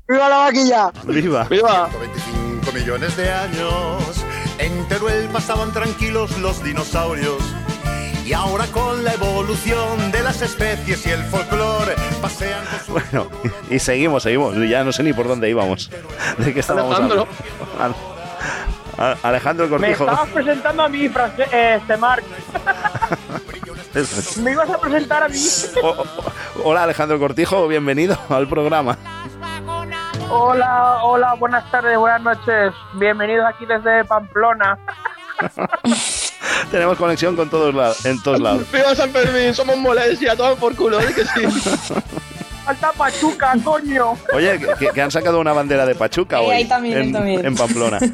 ¡Viva 0.08 0.30
la 0.30 0.38
vaquilla! 0.38 0.92
Viva. 1.06 1.44
¡Viva! 1.46 1.90
125 1.90 2.72
millones 2.74 3.16
de 3.18 3.32
años. 3.32 4.26
En 4.58 4.88
Teruel 4.88 5.30
pasaban 5.30 5.72
tranquilos 5.72 6.38
los 6.40 6.64
dinosaurios. 6.64 7.38
Y 8.30 8.34
ahora 8.34 8.66
con 8.68 9.04
la 9.04 9.14
evolución 9.14 10.12
de 10.12 10.22
las 10.22 10.44
especies 10.44 11.04
y 11.08 11.10
el 11.10 11.24
folclore 11.24 11.96
pasean 12.22 12.64
con 12.66 12.80
su 12.86 12.92
Bueno, 12.92 13.28
y 13.72 13.80
seguimos, 13.80 14.22
seguimos. 14.22 14.56
Ya 14.70 14.84
no 14.84 14.92
sé 14.92 15.02
ni 15.02 15.14
por 15.14 15.28
dónde 15.28 15.50
íbamos. 15.50 15.90
¿De 16.38 16.54
qué 16.54 16.60
estábamos 16.60 16.96
Alejandro. 17.00 17.28
hablando? 17.74 19.20
Alejandro 19.24 19.66
el 19.66 19.72
Me 19.72 19.78
Cortijo. 19.78 20.04
estabas 20.04 20.30
presentando 20.30 20.84
a 20.84 20.90
mí, 20.90 21.10
France- 21.10 21.48
eh, 21.52 21.78
este 21.82 21.98
Marc. 21.98 22.24
Me 24.44 24.52
ibas 24.52 24.70
a 24.70 24.78
presentar 24.78 25.24
a 25.24 25.28
mí. 25.30 25.40
O- 25.82 26.06
hola 26.66 26.84
Alejandro 26.84 27.18
Cortijo, 27.18 27.68
bienvenido 27.68 28.16
al 28.30 28.48
programa. 28.48 28.96
Hola, 30.30 31.00
hola, 31.02 31.34
buenas 31.34 31.72
tardes, 31.72 31.98
buenas 31.98 32.22
noches. 32.22 32.74
Bienvenidos 32.94 33.48
aquí 33.48 33.66
desde 33.66 34.06
Pamplona. 34.06 34.78
Tenemos 36.72 36.98
conexión 36.98 37.36
con 37.36 37.50
todos 37.50 37.74
lados, 37.74 38.06
en 38.06 38.22
todos 38.22 38.40
lados. 38.40 38.64
¡Viva 38.72 38.96
San 38.96 39.12
Fermín! 39.12 39.54
Somos 39.54 39.78
molestia, 39.78 40.36
todo 40.36 40.56
por 40.56 40.76
culo, 40.76 41.00
¿eh? 41.00 41.14
que 41.14 41.24
sí. 41.26 41.46
Falta 42.66 42.92
Pachuca, 42.92 43.56
coño. 43.64 44.16
Oye, 44.34 44.60
que, 44.78 44.90
que 44.90 45.02
han 45.02 45.10
sacado 45.10 45.40
una 45.40 45.54
bandera 45.54 45.86
de 45.86 45.96
Pachuca 45.96 46.42
hoy 46.42 46.56
ahí 46.56 46.66
también, 46.66 46.98
ahí 46.98 47.04
en, 47.08 47.14
también. 47.14 47.46
en 47.46 47.56
Pamplona. 47.56 48.00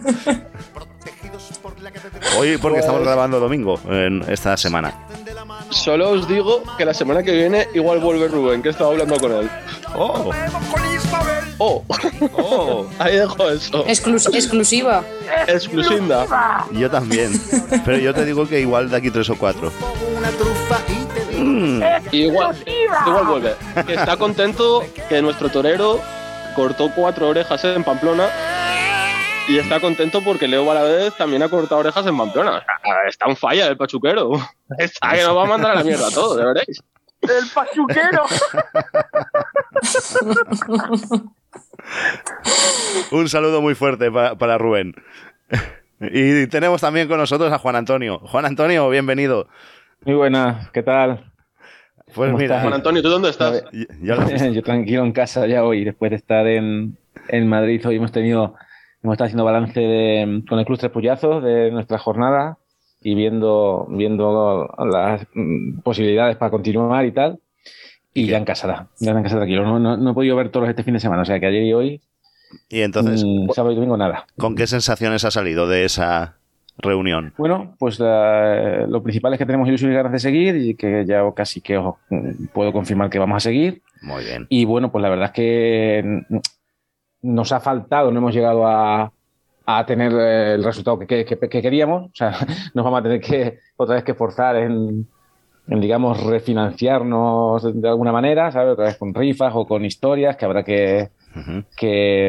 Hoy 2.38 2.58
porque 2.58 2.80
estamos 2.80 3.02
grabando 3.02 3.40
domingo 3.40 3.80
en 3.88 4.24
esta 4.28 4.58
semana. 4.58 4.94
Solo 5.72 6.12
os 6.12 6.28
digo 6.28 6.62
que 6.78 6.86
la 6.86 6.94
semana 6.94 7.24
que 7.24 7.32
viene 7.32 7.68
igual 7.74 8.00
vuelve 8.00 8.28
Rubén, 8.28 8.62
que 8.62 8.70
he 8.70 8.72
estado 8.72 8.92
hablando 8.92 9.20
con 9.20 9.32
él. 9.32 9.50
Oh, 9.96 10.32
Oh, 11.58 11.82
oh, 12.34 12.86
ahí 13.00 13.16
dejo 13.16 13.50
eso. 13.50 13.86
Exclus- 13.86 14.28
exclusiva. 14.36 15.04
Exclusiva. 15.48 16.66
yo 16.74 16.90
también. 16.92 17.32
Pero 17.86 17.98
yo 17.98 18.14
te 18.14 18.26
digo 18.26 18.46
que 18.46 18.60
igual 18.60 18.90
de 18.90 18.98
aquí 18.98 19.10
tres 19.10 19.30
o 19.30 19.38
cuatro. 19.38 19.72
Mm, 21.38 21.82
Igual, 22.12 22.56
igual 23.06 23.26
vuelve. 23.26 23.56
Que 23.86 23.94
está 23.96 24.18
contento 24.18 24.84
que 25.08 25.22
nuestro 25.22 25.50
torero 25.50 26.02
cortó 26.56 26.92
cuatro 26.94 27.30
orejas 27.30 27.64
en 27.64 27.84
Pamplona. 27.86 28.28
Y 29.48 29.60
está 29.60 29.80
contento 29.80 30.22
porque 30.24 30.48
Leo 30.48 30.66
Valadez 30.66 31.14
también 31.16 31.44
ha 31.44 31.50
cortado 31.50 31.82
orejas 31.82 32.06
en 32.08 32.18
Pamplona. 32.18 32.58
O 32.58 32.62
sea, 32.62 33.08
está 33.08 33.28
un 33.28 33.36
falla 33.36 33.68
el 33.68 33.78
pachuquero. 33.78 34.32
Está 34.80 35.12
que 35.14 35.22
nos 35.22 35.38
va 35.38 35.44
a 35.44 35.46
mandar 35.46 35.72
a 35.72 35.76
la 35.76 35.84
mierda 35.84 36.10
todo, 36.10 36.40
ya 36.40 36.46
veréis. 36.46 36.82
El 37.22 37.48
pachuquero. 37.54 38.24
Un 43.12 43.30
saludo 43.30 43.62
muy 43.62 43.76
fuerte 43.76 44.12
pa- 44.12 44.36
para 44.36 44.58
Rubén. 44.58 44.94
Y 46.02 46.48
tenemos 46.48 46.82
también 46.82 47.08
con 47.08 47.18
nosotros 47.18 47.52
a 47.54 47.58
Juan 47.58 47.78
Antonio. 47.78 48.20
Juan 48.20 48.46
Antonio, 48.46 48.90
bienvenido. 48.90 49.48
Muy 50.04 50.16
buenas, 50.16 50.70
¿qué 50.72 50.84
tal? 50.84 51.32
Pues 52.14 52.32
¿Cómo 52.32 52.38
mira, 52.38 52.56
estás? 52.56 52.62
Juan 52.64 52.74
Antonio, 52.74 53.02
¿tú 53.02 53.08
dónde 53.10 53.30
estás? 53.30 53.64
lo- 53.72 54.52
Yo 54.52 54.62
tranquilo 54.62 55.06
en 55.06 55.14
casa 55.14 55.48
ya 55.48 55.64
hoy, 55.64 55.86
después 55.86 56.12
de 56.12 56.18
estar 56.18 56.46
en, 56.48 56.98
en 57.30 57.48
Madrid. 57.48 57.82
Hoy 57.88 57.96
hemos 57.96 58.12
tenido, 58.12 58.56
hemos 59.06 59.14
estado 59.14 59.28
haciendo 59.28 59.46
balance 59.46 59.80
de- 59.80 60.44
con 60.50 60.60
el 60.60 60.66
Club 60.66 60.78
Tres 60.80 60.92
Puyazos 60.92 61.44
de 61.44 61.72
nuestra 61.72 61.98
jornada 61.98 62.58
y 63.02 63.14
viendo, 63.16 63.86
viendo 63.90 64.68
las 64.92 65.26
posibilidades 65.84 66.38
para 66.38 66.52
continuar 66.52 67.06
y 67.06 67.12
tal. 67.12 67.40
Y 68.14 68.28
ya 68.28 68.38
en 68.38 68.46
casa, 68.46 68.88
ya 69.00 69.12
en 69.12 69.24
casa 69.24 69.36
tranquilo. 69.36 69.64
No, 69.64 69.78
no, 69.80 69.98
no 69.98 70.12
he 70.12 70.14
podido 70.14 70.36
ver 70.36 70.50
todos 70.50 70.70
este 70.70 70.84
fin 70.84 70.94
de 70.94 71.00
semana, 71.00 71.22
o 71.22 71.26
sea 71.26 71.40
que 71.40 71.46
ayer 71.48 71.64
y 71.64 71.74
hoy, 71.74 72.02
y 72.70 72.82
entonces, 72.82 73.24
mm, 73.26 73.50
sábado 73.52 73.74
y 73.74 73.76
domingo, 73.76 73.98
nada. 73.98 74.26
¿con 74.38 74.56
qué 74.56 74.66
sensaciones 74.68 75.26
ha 75.26 75.32
salido 75.32 75.68
de 75.68 75.84
esa 75.86 76.38
reunión? 76.78 77.34
Bueno, 77.38 77.76
pues 77.78 78.00
eh, 78.02 78.86
lo 78.88 79.04
principal 79.04 79.34
es 79.34 79.40
que 79.40 79.46
tenemos 79.46 79.68
ilusión 79.68 79.92
y 79.92 79.96
ganas 79.96 80.14
de 80.14 80.20
seguir 80.20 80.56
y 80.56 80.76
que 80.76 81.06
ya 81.06 81.22
casi 81.36 81.60
que 81.62 81.78
os 81.78 81.96
puedo 82.54 82.72
confirmar 82.72 83.10
que 83.10 83.20
vamos 83.20 83.38
a 83.38 83.40
seguir. 83.42 83.82
Muy 84.02 84.24
bien. 84.24 84.46
Y 84.50 84.64
bueno, 84.66 84.92
pues 84.92 85.02
la 85.02 85.10
verdad 85.10 85.26
es 85.28 85.32
que 85.34 86.22
nos 87.26 87.52
ha 87.52 87.60
faltado, 87.60 88.12
no 88.12 88.20
hemos 88.20 88.34
llegado 88.34 88.66
a, 88.68 89.12
a 89.66 89.86
tener 89.86 90.12
eh, 90.14 90.54
el 90.56 90.64
resultado 90.64 91.00
que, 91.00 91.08
que- 91.08 91.26
que- 91.26 91.50
que 91.50 91.62
queríamos. 91.62 92.06
O 92.08 92.12
sea, 92.16 92.32
nos 92.74 92.86
vamos 92.86 93.00
a 93.00 93.04
tener 93.04 93.20
que 93.22 93.60
otra 93.78 93.96
vez 93.96 94.04
que 94.04 94.14
forzar 94.14 94.56
en, 94.58 95.08
en, 95.68 95.82
digamos, 95.82 96.24
refinanciarnos 96.24 97.82
de 97.82 97.88
alguna 97.90 98.12
manera, 98.12 98.52
¿sabes? 98.52 98.74
Otra 98.74 98.86
vez 98.86 98.98
con 98.98 99.14
rifas 99.14 99.52
o 99.56 99.66
con 99.66 99.84
historias 99.86 100.38
que 100.38 100.46
habrá 100.46 100.64
que, 100.64 101.10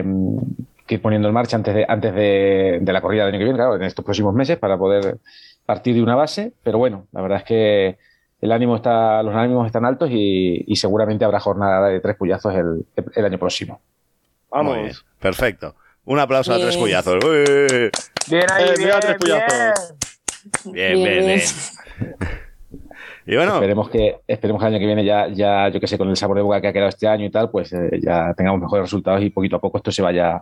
mm, 0.03 0.39
que 0.87 0.95
ir 0.95 1.03
poniendo 1.03 1.29
en 1.29 1.35
marcha 1.35 1.57
antes 1.57 1.75
de, 1.75 1.85
antes 1.89 2.15
de, 2.15 2.79
de 2.81 2.93
la 2.93 3.01
corrida 3.01 3.25
del 3.25 3.35
año 3.35 3.39
que 3.41 3.45
viene, 3.45 3.59
claro, 3.59 3.77
en 3.77 3.83
estos 3.83 4.05
próximos 4.05 4.35
meses 4.35 4.57
para 4.59 4.79
poder 4.79 5.19
partir 5.67 5.95
de 5.95 6.03
una 6.03 6.15
base. 6.15 6.53
Pero 6.63 6.79
bueno, 6.79 7.07
la 7.13 7.23
verdad 7.23 7.39
es 7.39 7.45
que 7.45 7.99
el 8.41 8.53
ánimo 8.53 8.77
está, 8.77 9.23
los 9.23 9.35
ánimos 9.35 9.67
están 9.67 9.85
altos 9.85 10.11
y, 10.13 10.65
y 10.67 10.77
seguramente 10.77 11.25
habrá 11.25 11.41
jornada 11.41 11.89
de 11.89 12.01
tres 12.01 12.17
puyazos 12.17 12.55
el, 12.55 12.87
el 13.15 13.25
año 13.25 13.39
próximo. 13.39 13.81
Vamos. 14.57 14.75
Muy 14.75 14.83
bien. 14.85 14.97
Perfecto. 15.21 15.75
Un 16.05 16.19
aplauso 16.19 16.53
a 16.53 16.59
tres 16.59 16.77
puyazos. 16.77 17.19
Bien 17.25 18.45
ahí, 18.53 18.65
Eh, 18.65 18.75
bien, 18.77 18.79
mira, 18.79 19.01
tres 19.01 19.17
bien. 19.19 19.19
puyazos. 19.19 19.95
Bien, 20.65 20.95
Bien, 21.03 21.27
bien. 21.27 21.41
Y 23.29 23.35
bueno, 23.35 23.55
Esperemos 23.55 23.91
que, 23.91 24.21
esperemos 24.29 24.63
que 24.63 24.69
el 24.69 24.75
año 24.75 24.81
que 24.81 24.87
viene 24.87 25.05
ya, 25.05 25.27
ya, 25.27 25.69
yo 25.69 25.81
que 25.81 25.89
sé, 25.89 25.99
con 25.99 26.09
el 26.09 26.17
sabor 26.17 26.37
de 26.37 26.45
boca 26.45 26.61
que 26.61 26.69
ha 26.69 26.73
quedado 26.73 26.91
este 26.91 27.09
año 27.09 27.25
y 27.25 27.31
tal, 27.31 27.51
pues 27.51 27.73
eh, 27.73 27.99
ya 28.01 28.33
tengamos 28.37 28.61
mejores 28.61 28.85
resultados 28.85 29.21
y 29.21 29.31
poquito 29.31 29.57
a 29.57 29.59
poco 29.61 29.79
esto 29.79 29.91
se 29.91 30.01
vaya, 30.01 30.41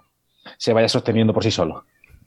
se 0.59 0.75
vaya 0.75 0.87
sosteniendo 0.87 1.33
por 1.33 1.43
sí 1.43 1.51
solo. 1.51 1.87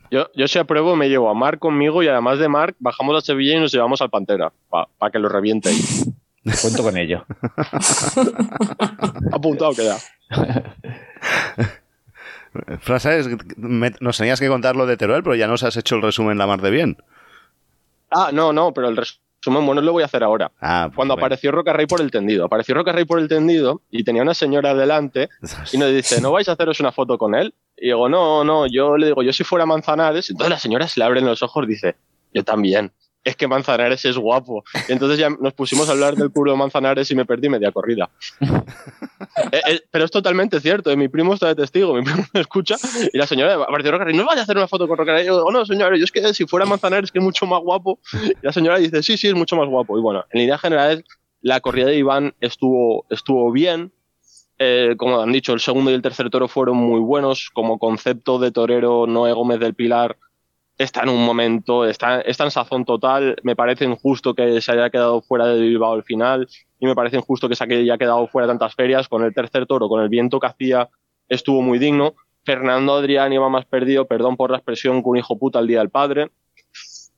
Yo, 0.09 0.31
yo 0.33 0.47
si 0.47 0.57
apruebo 0.57 0.95
me 0.95 1.09
llevo 1.09 1.29
a 1.29 1.35
Marc 1.35 1.59
conmigo 1.59 2.01
y 2.01 2.07
además 2.07 2.39
de 2.39 2.47
Marc 2.49 2.75
bajamos 2.79 3.15
a 3.15 3.21
Sevilla 3.21 3.55
y 3.57 3.59
nos 3.59 3.71
llevamos 3.71 4.01
al 4.01 4.09
Pantera 4.09 4.51
para 4.97 5.11
que 5.11 5.19
lo 5.19 5.29
reviente 5.29 5.69
ahí. 5.69 5.77
Cuento 6.61 6.83
con 6.83 6.97
ello. 6.97 7.25
Apuntado 9.31 9.73
queda. 9.73 9.97
Frases, 12.79 13.27
me- 13.57 13.93
nos 13.99 14.17
tenías 14.17 14.39
que 14.39 14.47
contar 14.47 14.75
lo 14.75 14.85
de 14.85 14.97
Teruel, 14.97 15.23
pero 15.23 15.35
ya 15.35 15.47
nos 15.47 15.63
has 15.63 15.77
hecho 15.77 15.95
el 15.95 16.01
resumen 16.01 16.37
la 16.37 16.47
mar 16.47 16.61
de 16.61 16.71
bien. 16.71 16.97
Ah, 18.09 18.31
no, 18.33 18.53
no, 18.53 18.73
pero 18.73 18.87
el 18.89 18.97
resumen 18.97 19.65
bueno 19.65 19.81
lo 19.81 19.91
voy 19.91 20.03
a 20.03 20.07
hacer 20.07 20.23
ahora. 20.23 20.51
Ah, 20.61 20.85
pues 20.87 20.95
Cuando 20.95 21.13
bueno. 21.15 21.25
apareció 21.25 21.51
Rocarrey 21.51 21.85
por 21.85 22.01
el 22.01 22.09
tendido. 22.09 22.45
Apareció 22.45 22.73
Rocarrey 22.75 23.05
por 23.05 23.19
el 23.19 23.27
tendido 23.27 23.81
y 23.91 24.03
tenía 24.03 24.21
una 24.23 24.33
señora 24.33 24.73
delante 24.73 25.29
y 25.71 25.77
nos 25.77 25.91
dice, 25.91 26.19
¿no 26.21 26.31
vais 26.31 26.47
a 26.49 26.53
haceros 26.53 26.79
una 26.79 26.91
foto 26.91 27.17
con 27.17 27.35
él? 27.35 27.53
Y 27.75 27.87
digo, 27.87 28.09
no, 28.09 28.43
no, 28.43 28.65
yo 28.65 28.97
le 28.97 29.07
digo, 29.07 29.21
yo 29.21 29.33
si 29.33 29.43
fuera 29.43 29.65
Manzanares, 29.65 30.29
entonces 30.29 30.49
la 30.49 30.59
señora 30.59 30.87
se 30.87 30.99
le 30.99 31.05
abren 31.05 31.25
los 31.25 31.43
ojos 31.43 31.63
y 31.65 31.67
dice, 31.67 31.95
yo 32.33 32.43
también. 32.43 32.91
Es 33.27 33.35
que 33.35 33.45
Manzanares 33.45 34.05
es 34.05 34.17
guapo. 34.17 34.63
Y 34.87 34.93
entonces 34.93 35.19
ya 35.19 35.29
nos 35.29 35.53
pusimos 35.53 35.89
a 35.89 35.91
hablar 35.91 36.15
del 36.15 36.31
culo 36.31 36.53
de 36.53 36.57
Manzanares 36.57 37.11
y 37.11 37.15
me 37.15 37.25
perdí 37.25 37.49
media 37.49 37.73
corrida. 37.73 38.09
Eh, 39.51 39.61
eh, 39.67 39.81
pero 39.91 40.05
es 40.05 40.11
totalmente 40.11 40.59
cierto. 40.59 40.89
eh, 40.89 40.95
Mi 40.97 41.09
primo 41.09 41.33
está 41.33 41.47
de 41.47 41.55
testigo, 41.55 41.93
mi 41.93 42.01
primo 42.03 42.23
me 42.33 42.41
escucha 42.41 42.75
y 43.13 43.17
la 43.17 43.27
señora 43.27 43.53
apareció 43.53 43.91
Rocarrey, 43.91 44.15
no 44.15 44.25
vaya 44.25 44.41
a 44.41 44.43
hacer 44.43 44.57
una 44.57 44.67
foto 44.67 44.87
con 44.87 44.97
Rocarrey. 44.97 45.23
Y 45.23 45.27
yo 45.27 45.37
digo, 45.37 45.51
no, 45.51 45.65
señora, 45.65 45.95
yo 45.95 46.03
es 46.03 46.11
que 46.11 46.33
si 46.33 46.45
fuera 46.47 46.65
Manzanares 46.65 47.11
que 47.11 47.19
es 47.19 47.23
mucho 47.23 47.45
más 47.45 47.61
guapo. 47.61 47.99
Y 48.13 48.33
la 48.41 48.51
señora 48.51 48.77
dice, 48.77 49.03
sí, 49.03 49.15
sí, 49.15 49.27
es 49.27 49.35
mucho 49.35 49.55
más 49.55 49.67
guapo. 49.67 49.97
Y 49.97 50.01
bueno, 50.01 50.25
en 50.31 50.41
líneas 50.41 50.59
generales, 50.61 51.03
la 51.41 51.59
corrida 51.59 51.87
de 51.87 51.97
Iván 51.97 52.33
estuvo, 52.41 53.05
estuvo 53.09 53.51
bien. 53.51 53.91
Eh, 54.59 54.95
como 54.97 55.21
han 55.21 55.31
dicho, 55.31 55.53
el 55.53 55.59
segundo 55.59 55.91
y 55.91 55.93
el 55.93 56.01
tercer 56.01 56.29
toro 56.29 56.47
fueron 56.47 56.77
muy 56.77 56.99
buenos. 56.99 57.49
Como 57.53 57.77
concepto 57.77 58.39
de 58.39 58.51
torero, 58.51 59.05
Noé 59.07 59.33
Gómez 59.33 59.59
del 59.59 59.75
Pilar 59.75 60.17
está 60.77 61.01
en 61.03 61.09
un 61.09 61.25
momento, 61.25 61.85
está, 61.85 62.21
está 62.21 62.43
en 62.43 62.51
sazón 62.51 62.85
total. 62.85 63.35
Me 63.43 63.55
parece 63.55 63.85
injusto 63.85 64.33
que 64.33 64.61
se 64.61 64.71
haya 64.71 64.89
quedado 64.89 65.21
fuera 65.21 65.47
de 65.47 65.59
Bilbao 65.59 65.93
al 65.93 66.03
final 66.03 66.47
y 66.79 66.85
me 66.85 66.95
parece 66.95 67.17
injusto 67.17 67.49
que 67.49 67.55
se 67.55 67.63
haya 67.63 67.97
quedado 67.97 68.27
fuera 68.27 68.47
tantas 68.47 68.75
ferias. 68.75 69.07
Con 69.07 69.23
el 69.23 69.33
tercer 69.33 69.65
toro, 69.65 69.89
con 69.89 70.01
el 70.01 70.09
viento 70.09 70.39
que 70.39 70.47
hacía, 70.47 70.89
estuvo 71.27 71.61
muy 71.61 71.79
digno. 71.79 72.15
Fernando 72.43 72.93
Adrián 72.93 73.33
iba 73.33 73.49
más 73.49 73.65
perdido, 73.65 74.07
perdón 74.07 74.37
por 74.37 74.51
la 74.51 74.57
expresión, 74.57 75.03
que 75.03 75.09
un 75.09 75.17
hijo 75.17 75.37
puta 75.37 75.59
el 75.59 75.67
día 75.67 75.79
del 75.79 75.89
padre. 75.89 76.31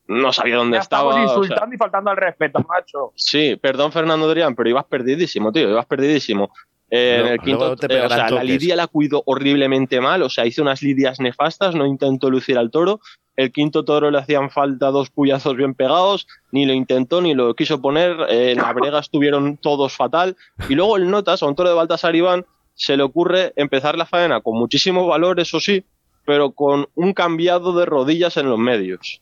No 0.07 0.33
sabía 0.33 0.55
dónde 0.55 0.77
Ya 0.77 0.81
estaba. 0.81 1.11
estamos 1.11 1.31
o 1.31 1.33
sea, 1.33 1.43
insultando 1.43 1.75
y 1.75 1.77
faltando 1.77 2.09
al 2.09 2.17
respeto, 2.17 2.65
macho. 2.67 3.11
Sí, 3.15 3.55
perdón 3.57 3.91
Fernando 3.91 4.25
Adrián, 4.25 4.55
pero 4.55 4.69
ibas 4.69 4.85
perdidísimo, 4.85 5.51
tío, 5.51 5.69
ibas 5.69 5.85
perdidísimo. 5.85 6.51
Eh, 6.91 7.17
en 7.19 7.27
el 7.27 7.39
quinto, 7.39 7.75
eh, 7.87 8.01
o 8.01 8.09
sea, 8.09 8.29
la 8.29 8.43
lidia 8.43 8.75
la 8.75 8.87
cuidó 8.87 9.21
horriblemente 9.25 10.01
mal, 10.01 10.23
o 10.23 10.29
sea, 10.29 10.45
hizo 10.45 10.61
unas 10.61 10.81
lidias 10.81 11.19
nefastas, 11.19 11.75
no 11.75 11.85
intentó 11.85 12.29
lucir 12.29 12.57
al 12.57 12.71
toro. 12.71 12.99
El 13.35 13.51
quinto 13.51 13.85
toro 13.85 14.11
le 14.11 14.17
hacían 14.17 14.49
falta 14.49 14.87
dos 14.87 15.09
puyazos 15.11 15.55
bien 15.55 15.73
pegados, 15.73 16.27
ni 16.51 16.65
lo 16.65 16.73
intentó 16.73 17.21
ni 17.21 17.33
lo 17.33 17.53
quiso 17.55 17.79
poner. 17.81 18.17
eh, 18.29 18.51
en 18.51 18.57
la 18.57 18.73
brega 18.73 18.99
estuvieron 18.99 19.55
todos 19.57 19.93
fatal. 19.93 20.35
Y 20.67 20.75
luego 20.75 20.97
el 20.97 21.09
Notas, 21.09 21.41
a 21.41 21.45
un 21.45 21.55
toro 21.55 21.69
de 21.69 21.75
Baltasar 21.75 22.15
Iván, 22.15 22.45
se 22.73 22.97
le 22.97 23.03
ocurre 23.03 23.53
empezar 23.55 23.97
la 23.97 24.05
faena 24.05 24.41
con 24.41 24.57
muchísimo 24.57 25.07
valor, 25.07 25.39
eso 25.39 25.59
sí, 25.59 25.85
pero 26.25 26.51
con 26.51 26.87
un 26.95 27.13
cambiado 27.13 27.71
de 27.73 27.85
rodillas 27.85 28.35
en 28.37 28.49
los 28.49 28.57
medios. 28.59 29.21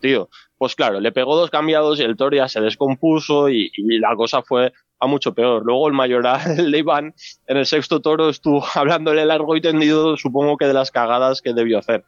Tío, 0.00 0.28
pues 0.58 0.74
claro, 0.74 0.98
le 0.98 1.12
pegó 1.12 1.36
dos 1.36 1.50
cambiados 1.50 2.00
y 2.00 2.02
el 2.02 2.16
toro 2.16 2.34
ya 2.34 2.48
se 2.48 2.60
descompuso 2.60 3.48
y, 3.48 3.70
y 3.76 3.98
la 3.98 4.16
cosa 4.16 4.42
fue 4.42 4.72
a 5.02 5.06
mucho 5.08 5.34
peor. 5.34 5.64
Luego 5.66 5.88
el 5.88 5.94
mayoral 5.94 6.56
de 6.70 6.78
Iván 6.78 7.14
en 7.48 7.56
el 7.56 7.66
sexto 7.66 8.00
toro 8.00 8.28
estuvo 8.28 8.64
hablándole 8.74 9.26
largo 9.26 9.56
y 9.56 9.60
tendido, 9.60 10.16
supongo 10.16 10.56
que 10.56 10.66
de 10.66 10.74
las 10.74 10.90
cagadas 10.90 11.42
que 11.42 11.52
debió 11.52 11.78
hacer. 11.78 12.04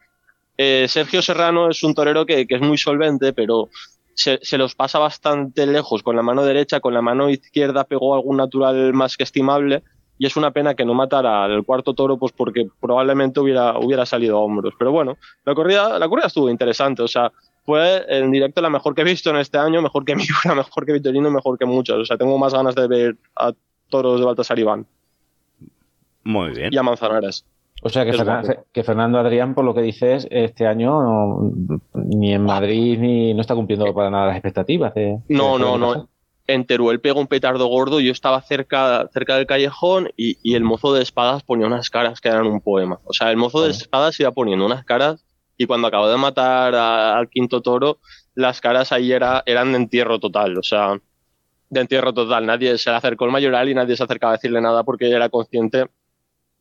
Eh, 0.57 0.85
Sergio 0.87 1.21
Serrano 1.21 1.69
es 1.69 1.83
un 1.83 1.93
torero 1.93 2.25
que, 2.25 2.47
que 2.47 2.55
es 2.55 2.61
muy 2.61 2.77
solvente, 2.77 3.33
pero 3.33 3.69
se, 4.13 4.39
se 4.41 4.57
los 4.57 4.75
pasa 4.75 4.97
bastante 4.97 5.67
lejos 5.67 6.01
con 6.03 6.15
la 6.15 6.21
mano 6.21 6.45
derecha, 6.45 6.79
con 6.79 6.93
la 6.93 7.01
mano 7.01 7.29
izquierda 7.29 7.83
pegó 7.83 8.15
algún 8.15 8.37
natural 8.37 8.93
más 8.93 9.17
que 9.17 9.23
estimable 9.23 9.83
y 10.17 10.25
es 10.25 10.37
una 10.37 10.51
pena 10.51 10.73
que 10.73 10.85
no 10.85 10.93
matara 10.93 11.43
al 11.43 11.65
cuarto 11.65 11.93
toro 11.93 12.17
pues 12.17 12.31
porque 12.31 12.69
probablemente 12.79 13.41
hubiera, 13.41 13.77
hubiera 13.77 14.05
salido 14.05 14.37
a 14.37 14.39
hombros. 14.39 14.73
Pero 14.79 14.93
bueno, 14.93 15.17
la 15.43 15.53
corrida, 15.53 15.99
la 15.99 16.07
corrida 16.07 16.27
estuvo 16.27 16.49
interesante, 16.49 17.01
o 17.01 17.09
sea, 17.09 17.33
fue 17.65 18.05
en 18.07 18.31
directo 18.31 18.61
la 18.61 18.69
mejor 18.69 18.93
que 18.95 19.01
he 19.01 19.05
visto 19.05 19.29
en 19.29 19.37
este 19.37 19.57
año, 19.57 19.81
mejor 19.81 20.05
que 20.05 20.15
Miura, 20.15 20.55
mejor 20.55 20.85
que 20.85 20.93
Vitorino, 20.93 21.29
mejor 21.31 21.57
que 21.57 21.65
muchos. 21.65 21.97
O 21.97 22.05
sea, 22.05 22.17
tengo 22.17 22.37
más 22.37 22.53
ganas 22.53 22.75
de 22.75 22.87
ver 22.87 23.17
a 23.35 23.51
toros 23.89 24.19
de 24.19 24.25
Baltasar 24.25 24.57
Iván 24.59 24.85
Muy 26.23 26.51
bien. 26.51 26.69
y 26.73 26.77
a 26.77 26.83
Manzanares. 26.83 27.45
O 27.83 27.89
sea 27.89 28.03
que, 28.05 28.13
Fernan- 28.13 28.63
Fernando 28.83 29.19
Adrián, 29.19 29.53
por 29.53 29.63
lo 29.65 29.73
que 29.75 29.81
dices, 29.81 30.27
este 30.31 30.65
año 30.65 31.01
no- 31.03 31.51
ni 31.93 32.33
en 32.33 32.43
Madrid 32.43 32.97
ni 32.99 33.33
no 33.33 33.41
está 33.41 33.53
cumpliendo 33.53 33.93
para 33.93 34.09
nada 34.09 34.27
las 34.27 34.35
expectativas. 34.37 34.93
de- 34.95 35.19
No, 35.29 35.57
de- 35.57 35.63
no, 35.63 35.77
no. 35.77 36.09
En 36.47 36.65
Teruel 36.65 37.01
pegó 37.01 37.19
un 37.19 37.27
petardo 37.27 37.65
gordo, 37.67 37.99
yo 37.99 38.11
estaba 38.11 38.39
cerca, 38.41 39.09
cerca 39.11 39.35
del 39.35 39.47
callejón 39.47 40.09
y, 40.15 40.37
y 40.43 40.53
el 40.55 40.63
mozo 40.63 40.93
de 40.93 41.01
espadas 41.01 41.41
ponía 41.43 41.65
unas 41.65 41.89
caras 41.89 42.21
que 42.21 42.29
eran 42.29 42.45
un 42.45 42.61
poema. 42.61 42.99
O 43.03 43.13
sea, 43.13 43.31
el 43.31 43.37
mozo 43.37 43.63
de 43.63 43.71
espadas 43.71 44.19
iba 44.19 44.31
poniendo 44.31 44.63
unas 44.65 44.85
caras 44.85 45.24
y 45.57 45.65
cuando 45.65 45.87
acabó 45.87 46.09
de 46.09 46.17
matar 46.17 46.75
a- 46.75 47.17
al 47.17 47.29
quinto 47.29 47.61
toro, 47.61 47.99
las 48.33 48.59
caras 48.61 48.91
ahí 48.91 49.11
era, 49.11 49.43
eran 49.45 49.71
de 49.71 49.77
entierro 49.77 50.19
total, 50.19 50.57
o 50.57 50.63
sea, 50.63 50.99
de 51.69 51.81
entierro 51.81 52.13
total. 52.13 52.45
Nadie 52.45 52.77
se 52.77 52.89
le 52.89 52.95
acercó 52.97 53.25
el 53.25 53.31
mayoral 53.31 53.69
y 53.69 53.73
nadie 53.75 53.95
se 53.95 54.03
acercaba 54.03 54.33
a 54.33 54.35
decirle 54.37 54.61
nada 54.61 54.83
porque 54.83 55.09
era 55.09 55.29
consciente 55.29 55.85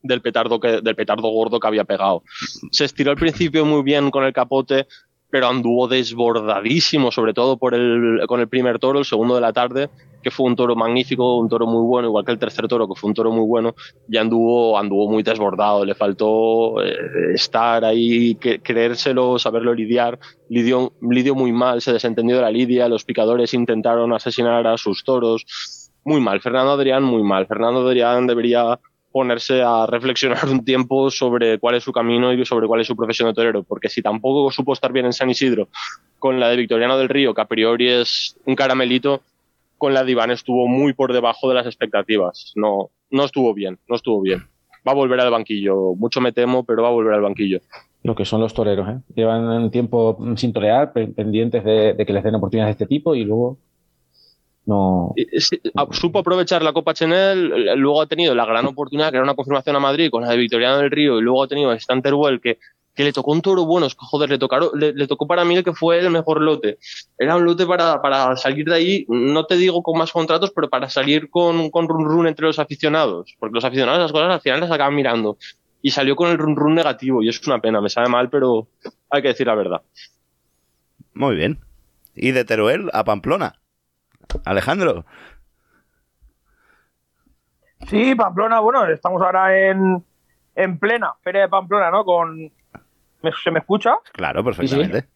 del 0.02 0.20
petardo, 0.20 0.60
que, 0.60 0.80
del 0.82 0.94
petardo 0.96 1.28
gordo 1.28 1.58
que 1.58 1.66
había 1.66 1.84
pegado. 1.84 2.22
Se 2.70 2.84
estiró 2.84 3.10
al 3.10 3.16
principio 3.16 3.64
muy 3.64 3.82
bien 3.82 4.10
con 4.10 4.24
el 4.24 4.32
capote, 4.32 4.86
pero 5.34 5.48
anduvo 5.48 5.88
desbordadísimo, 5.88 7.10
sobre 7.10 7.34
todo 7.34 7.58
con 7.58 7.74
el 7.74 8.48
primer 8.48 8.78
toro, 8.78 9.00
el 9.00 9.04
segundo 9.04 9.34
de 9.34 9.40
la 9.40 9.52
tarde, 9.52 9.90
que 10.22 10.30
fue 10.30 10.46
un 10.46 10.54
toro 10.54 10.76
magnífico, 10.76 11.38
un 11.38 11.48
toro 11.48 11.66
muy 11.66 11.84
bueno, 11.84 12.06
igual 12.06 12.24
que 12.24 12.30
el 12.30 12.38
tercer 12.38 12.68
toro, 12.68 12.86
que 12.86 12.94
fue 12.94 13.08
un 13.08 13.14
toro 13.14 13.32
muy 13.32 13.44
bueno, 13.44 13.74
y 14.08 14.16
anduvo, 14.16 14.78
anduvo 14.78 15.10
muy 15.10 15.24
desbordado, 15.24 15.84
le 15.84 15.96
faltó 15.96 16.80
eh, 16.84 16.94
estar 17.34 17.84
ahí, 17.84 18.36
creérselo, 18.36 19.36
saberlo 19.40 19.74
lidiar, 19.74 20.20
lidió, 20.50 20.92
lidió 21.02 21.34
muy 21.34 21.50
mal, 21.50 21.82
se 21.82 21.92
desentendió 21.92 22.36
de 22.36 22.42
la 22.42 22.52
lidia, 22.52 22.86
los 22.88 23.04
picadores 23.04 23.54
intentaron 23.54 24.12
asesinar 24.12 24.64
a 24.68 24.78
sus 24.78 25.02
toros, 25.02 25.90
muy 26.04 26.20
mal, 26.20 26.40
Fernando 26.42 26.70
Adrián 26.70 27.02
muy 27.02 27.24
mal, 27.24 27.48
Fernando 27.48 27.80
Adrián 27.80 28.28
debería 28.28 28.78
ponerse 29.14 29.62
a 29.62 29.86
reflexionar 29.86 30.44
un 30.48 30.64
tiempo 30.64 31.08
sobre 31.08 31.60
cuál 31.60 31.76
es 31.76 31.84
su 31.84 31.92
camino 31.92 32.32
y 32.32 32.44
sobre 32.44 32.66
cuál 32.66 32.80
es 32.80 32.88
su 32.88 32.96
profesión 32.96 33.28
de 33.28 33.34
torero, 33.34 33.62
porque 33.62 33.88
si 33.88 34.02
tampoco 34.02 34.50
supo 34.50 34.72
estar 34.72 34.92
bien 34.92 35.06
en 35.06 35.12
San 35.12 35.30
Isidro 35.30 35.68
con 36.18 36.40
la 36.40 36.48
de 36.48 36.56
Victoriano 36.56 36.98
del 36.98 37.08
Río, 37.08 37.32
que 37.32 37.40
a 37.40 37.44
priori 37.44 37.88
es 37.88 38.36
un 38.44 38.56
caramelito, 38.56 39.22
con 39.78 39.94
la 39.94 40.02
de 40.02 40.10
Iván 40.10 40.32
estuvo 40.32 40.66
muy 40.66 40.94
por 40.94 41.12
debajo 41.12 41.48
de 41.48 41.54
las 41.54 41.64
expectativas. 41.66 42.52
No, 42.56 42.90
no 43.10 43.24
estuvo 43.24 43.54
bien, 43.54 43.78
no 43.88 43.94
estuvo 43.94 44.20
bien. 44.20 44.40
Va 44.86 44.90
a 44.90 44.96
volver 44.96 45.20
al 45.20 45.30
banquillo, 45.30 45.94
mucho 45.94 46.20
me 46.20 46.32
temo, 46.32 46.64
pero 46.64 46.82
va 46.82 46.88
a 46.88 46.92
volver 46.92 47.14
al 47.14 47.22
banquillo. 47.22 47.60
Lo 48.02 48.16
que 48.16 48.24
son 48.24 48.40
los 48.40 48.52
toreros, 48.52 48.88
¿eh? 48.88 48.98
Llevan 49.14 49.44
un 49.44 49.70
tiempo 49.70 50.18
sin 50.36 50.52
torear, 50.52 50.92
pe- 50.92 51.06
pendientes 51.06 51.62
de, 51.62 51.94
de 51.94 52.04
que 52.04 52.12
les 52.12 52.24
den 52.24 52.34
oportunidades 52.34 52.76
de 52.76 52.84
este 52.84 52.92
tipo 52.94 53.14
y 53.14 53.24
luego 53.24 53.58
no. 54.66 55.12
Y- 55.16 55.40
sí, 55.40 55.60
a- 55.74 55.86
Supo 55.92 56.18
aprovechar 56.20 56.62
la 56.62 56.72
Copa 56.72 56.94
Chanel, 56.94 57.74
luego 57.78 58.00
ha 58.02 58.06
tenido 58.06 58.34
la 58.34 58.46
gran 58.46 58.66
oportunidad, 58.66 59.10
que 59.10 59.16
era 59.16 59.24
una 59.24 59.34
confirmación 59.34 59.76
a 59.76 59.80
Madrid 59.80 60.10
con 60.10 60.22
la 60.22 60.30
de 60.30 60.36
Victoriano 60.36 60.78
del 60.78 60.90
Río, 60.90 61.18
y 61.18 61.22
luego 61.22 61.42
ha 61.42 61.48
tenido 61.48 61.70
a 61.70 61.74
Stan 61.76 62.00
Teruel, 62.00 62.40
que, 62.40 62.58
que 62.94 63.04
le 63.04 63.12
tocó 63.12 63.32
un 63.32 63.42
toro 63.42 63.64
bueno, 63.66 63.86
es 63.86 63.94
que, 63.94 64.00
joder, 64.06 64.30
le, 64.30 64.38
tocaron, 64.38 64.70
le, 64.74 64.92
le 64.92 65.06
tocó 65.06 65.26
para 65.26 65.44
mí 65.44 65.56
el 65.56 65.64
que 65.64 65.72
fue 65.74 65.98
el 65.98 66.10
mejor 66.10 66.40
lote. 66.40 66.78
Era 67.18 67.36
un 67.36 67.44
lote 67.44 67.66
para, 67.66 68.00
para 68.00 68.36
salir 68.36 68.66
de 68.66 68.74
ahí, 68.74 69.04
no 69.08 69.44
te 69.46 69.56
digo 69.56 69.82
con 69.82 69.98
más 69.98 70.12
contratos, 70.12 70.52
pero 70.54 70.70
para 70.70 70.88
salir 70.88 71.28
con, 71.28 71.70
con 71.70 71.88
run 71.88 72.04
run 72.04 72.26
entre 72.28 72.46
los 72.46 72.58
aficionados, 72.58 73.34
porque 73.38 73.54
los 73.54 73.64
aficionados 73.64 74.00
las 74.00 74.12
cosas 74.12 74.30
al 74.32 74.40
final 74.40 74.60
las 74.60 74.70
acaban 74.70 74.94
mirando. 74.94 75.36
Y 75.82 75.90
salió 75.90 76.16
con 76.16 76.30
el 76.30 76.38
run 76.38 76.56
run 76.56 76.74
negativo, 76.76 77.22
y 77.22 77.28
es 77.28 77.46
una 77.46 77.60
pena, 77.60 77.80
me 77.82 77.90
sabe 77.90 78.08
mal, 78.08 78.30
pero 78.30 78.68
hay 79.10 79.20
que 79.20 79.28
decir 79.28 79.46
la 79.46 79.54
verdad. 79.56 79.82
Muy 81.12 81.36
bien. 81.36 81.58
Y 82.14 82.30
de 82.30 82.44
Teruel 82.44 82.90
a 82.92 83.04
Pamplona. 83.04 83.56
Alejandro. 84.44 85.04
Sí, 87.88 88.14
Pamplona, 88.14 88.60
bueno, 88.60 88.86
estamos 88.86 89.20
ahora 89.22 89.56
en, 89.68 90.02
en 90.54 90.78
plena 90.78 91.12
Feria 91.22 91.42
de 91.42 91.48
Pamplona, 91.48 91.90
¿no? 91.90 92.04
Con... 92.04 92.38
¿me- 93.22 93.32
¿Se 93.42 93.50
me 93.50 93.58
escucha? 93.60 93.96
Claro, 94.12 94.42
perfectamente. 94.42 95.08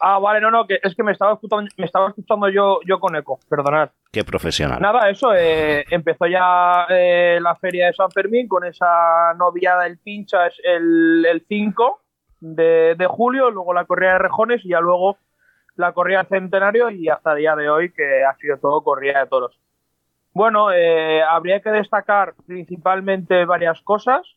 Ah, 0.00 0.18
vale, 0.20 0.40
no, 0.40 0.50
no, 0.50 0.64
que 0.66 0.78
es 0.82 0.94
que 0.94 1.02
me 1.02 1.10
estaba 1.12 1.32
escuchando, 1.34 1.68
me 1.76 1.84
estaba 1.84 2.08
escuchando 2.08 2.48
yo, 2.48 2.78
yo 2.86 3.00
con 3.00 3.16
eco, 3.16 3.40
perdonad. 3.48 3.90
Qué 4.12 4.22
profesional. 4.24 4.80
Nada, 4.80 5.10
eso, 5.10 5.32
eh, 5.34 5.84
empezó 5.90 6.26
ya 6.26 6.86
eh, 6.88 7.38
la 7.42 7.56
feria 7.56 7.86
de 7.88 7.94
San 7.94 8.10
Fermín 8.12 8.46
con 8.46 8.64
esa 8.64 9.34
noviada 9.36 9.84
del 9.84 9.98
pincha 9.98 10.46
es 10.46 10.54
el, 10.62 11.26
el 11.28 11.44
5 11.48 12.00
de, 12.40 12.94
de 12.96 13.06
julio, 13.06 13.50
luego 13.50 13.74
la 13.74 13.86
corrida 13.86 14.12
de 14.12 14.18
rejones 14.20 14.64
y 14.64 14.68
ya 14.68 14.80
luego 14.80 15.18
la 15.78 15.92
corrida 15.92 16.18
del 16.18 16.26
centenario 16.40 16.90
y 16.90 17.08
hasta 17.08 17.32
el 17.32 17.38
día 17.38 17.56
de 17.56 17.70
hoy 17.70 17.92
que 17.92 18.24
ha 18.24 18.34
sido 18.36 18.58
todo 18.58 18.82
corrida 18.82 19.20
de 19.20 19.26
toros. 19.26 19.58
Bueno, 20.32 20.72
eh, 20.72 21.22
habría 21.22 21.60
que 21.60 21.70
destacar 21.70 22.34
principalmente 22.46 23.44
varias 23.44 23.80
cosas, 23.82 24.36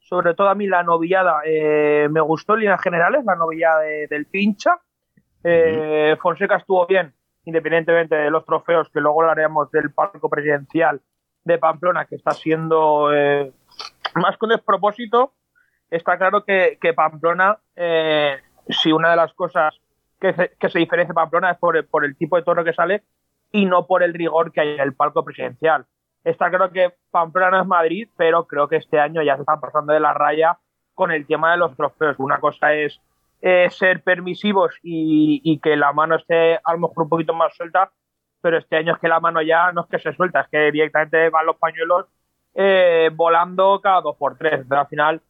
sobre 0.00 0.34
todo 0.34 0.48
a 0.48 0.54
mí 0.54 0.66
la 0.66 0.82
novillada 0.82 1.42
eh, 1.44 2.08
me 2.10 2.20
gustó 2.20 2.54
en 2.54 2.60
líneas 2.60 2.82
generales, 2.82 3.24
la 3.24 3.36
novillada 3.36 3.80
de- 3.80 4.06
del 4.08 4.26
pincha. 4.26 4.78
Eh, 5.44 6.16
Fonseca 6.20 6.56
estuvo 6.56 6.86
bien, 6.86 7.14
independientemente 7.44 8.16
de 8.16 8.30
los 8.30 8.44
trofeos, 8.44 8.90
que 8.90 9.00
luego 9.00 9.20
hablaremos 9.22 9.70
del 9.70 9.92
palco 9.92 10.28
presidencial 10.28 11.00
de 11.44 11.58
Pamplona, 11.58 12.04
que 12.06 12.16
está 12.16 12.32
siendo 12.32 13.12
eh, 13.14 13.52
más 14.16 14.36
un 14.40 14.48
despropósito. 14.50 15.32
Está 15.88 16.18
claro 16.18 16.44
que, 16.44 16.78
que 16.80 16.92
Pamplona, 16.94 17.58
eh, 17.76 18.36
si 18.68 18.92
una 18.92 19.10
de 19.10 19.16
las 19.16 19.32
cosas 19.34 19.80
que 20.20 20.32
se, 20.34 20.50
que 20.58 20.68
se 20.68 20.78
diferencia 20.78 21.14
Pamplona 21.14 21.50
es 21.52 21.58
por, 21.58 21.76
el- 21.76 21.86
por 21.86 22.04
el 22.04 22.16
tipo 22.16 22.36
de 22.36 22.42
toro 22.42 22.64
que 22.64 22.72
sale 22.74 23.02
y 23.52 23.66
no 23.66 23.86
por 23.86 24.02
el 24.02 24.14
rigor 24.14 24.52
que 24.52 24.60
hay 24.60 24.68
en 24.74 24.80
el 24.80 24.94
palco 24.94 25.24
presidencial. 25.24 25.86
Está 26.24 26.48
claro 26.50 26.70
que 26.70 26.92
Pamplona 27.10 27.50
no 27.50 27.60
es 27.62 27.66
Madrid, 27.66 28.08
pero 28.16 28.46
creo 28.46 28.68
que 28.68 28.76
este 28.76 29.00
año 29.00 29.22
ya 29.22 29.36
se 29.36 29.42
están 29.42 29.60
pasando 29.60 29.92
de 29.92 30.00
la 30.00 30.12
raya 30.14 30.58
con 30.94 31.10
el 31.12 31.26
tema 31.26 31.52
de 31.52 31.58
los 31.58 31.74
trofeos. 31.76 32.16
Una 32.18 32.38
cosa 32.40 32.74
es 32.74 33.00
eh, 33.40 33.68
ser 33.70 34.02
permisivos 34.02 34.74
y, 34.82 35.40
y 35.44 35.58
que 35.60 35.76
la 35.76 35.92
mano 35.92 36.16
esté 36.16 36.56
a 36.62 36.72
lo 36.72 36.78
mejor 36.80 37.04
un 37.04 37.08
poquito 37.08 37.32
más 37.34 37.54
suelta, 37.56 37.90
pero 38.42 38.58
este 38.58 38.76
año 38.76 38.94
es 38.94 38.98
que 39.00 39.08
la 39.08 39.20
mano 39.20 39.40
ya 39.42 39.72
no 39.72 39.82
es 39.82 39.86
que 39.88 39.98
se 39.98 40.12
suelta, 40.14 40.42
es 40.42 40.48
que 40.48 40.70
directamente 40.72 41.30
van 41.30 41.46
los 41.46 41.56
pañuelos 41.56 42.06
eh, 42.54 43.10
volando 43.14 43.80
cada 43.82 44.00
dos 44.02 44.16
por 44.16 44.36
tres. 44.36 44.64
Pero 44.68 44.80
al 44.82 44.86
final, 44.88 45.22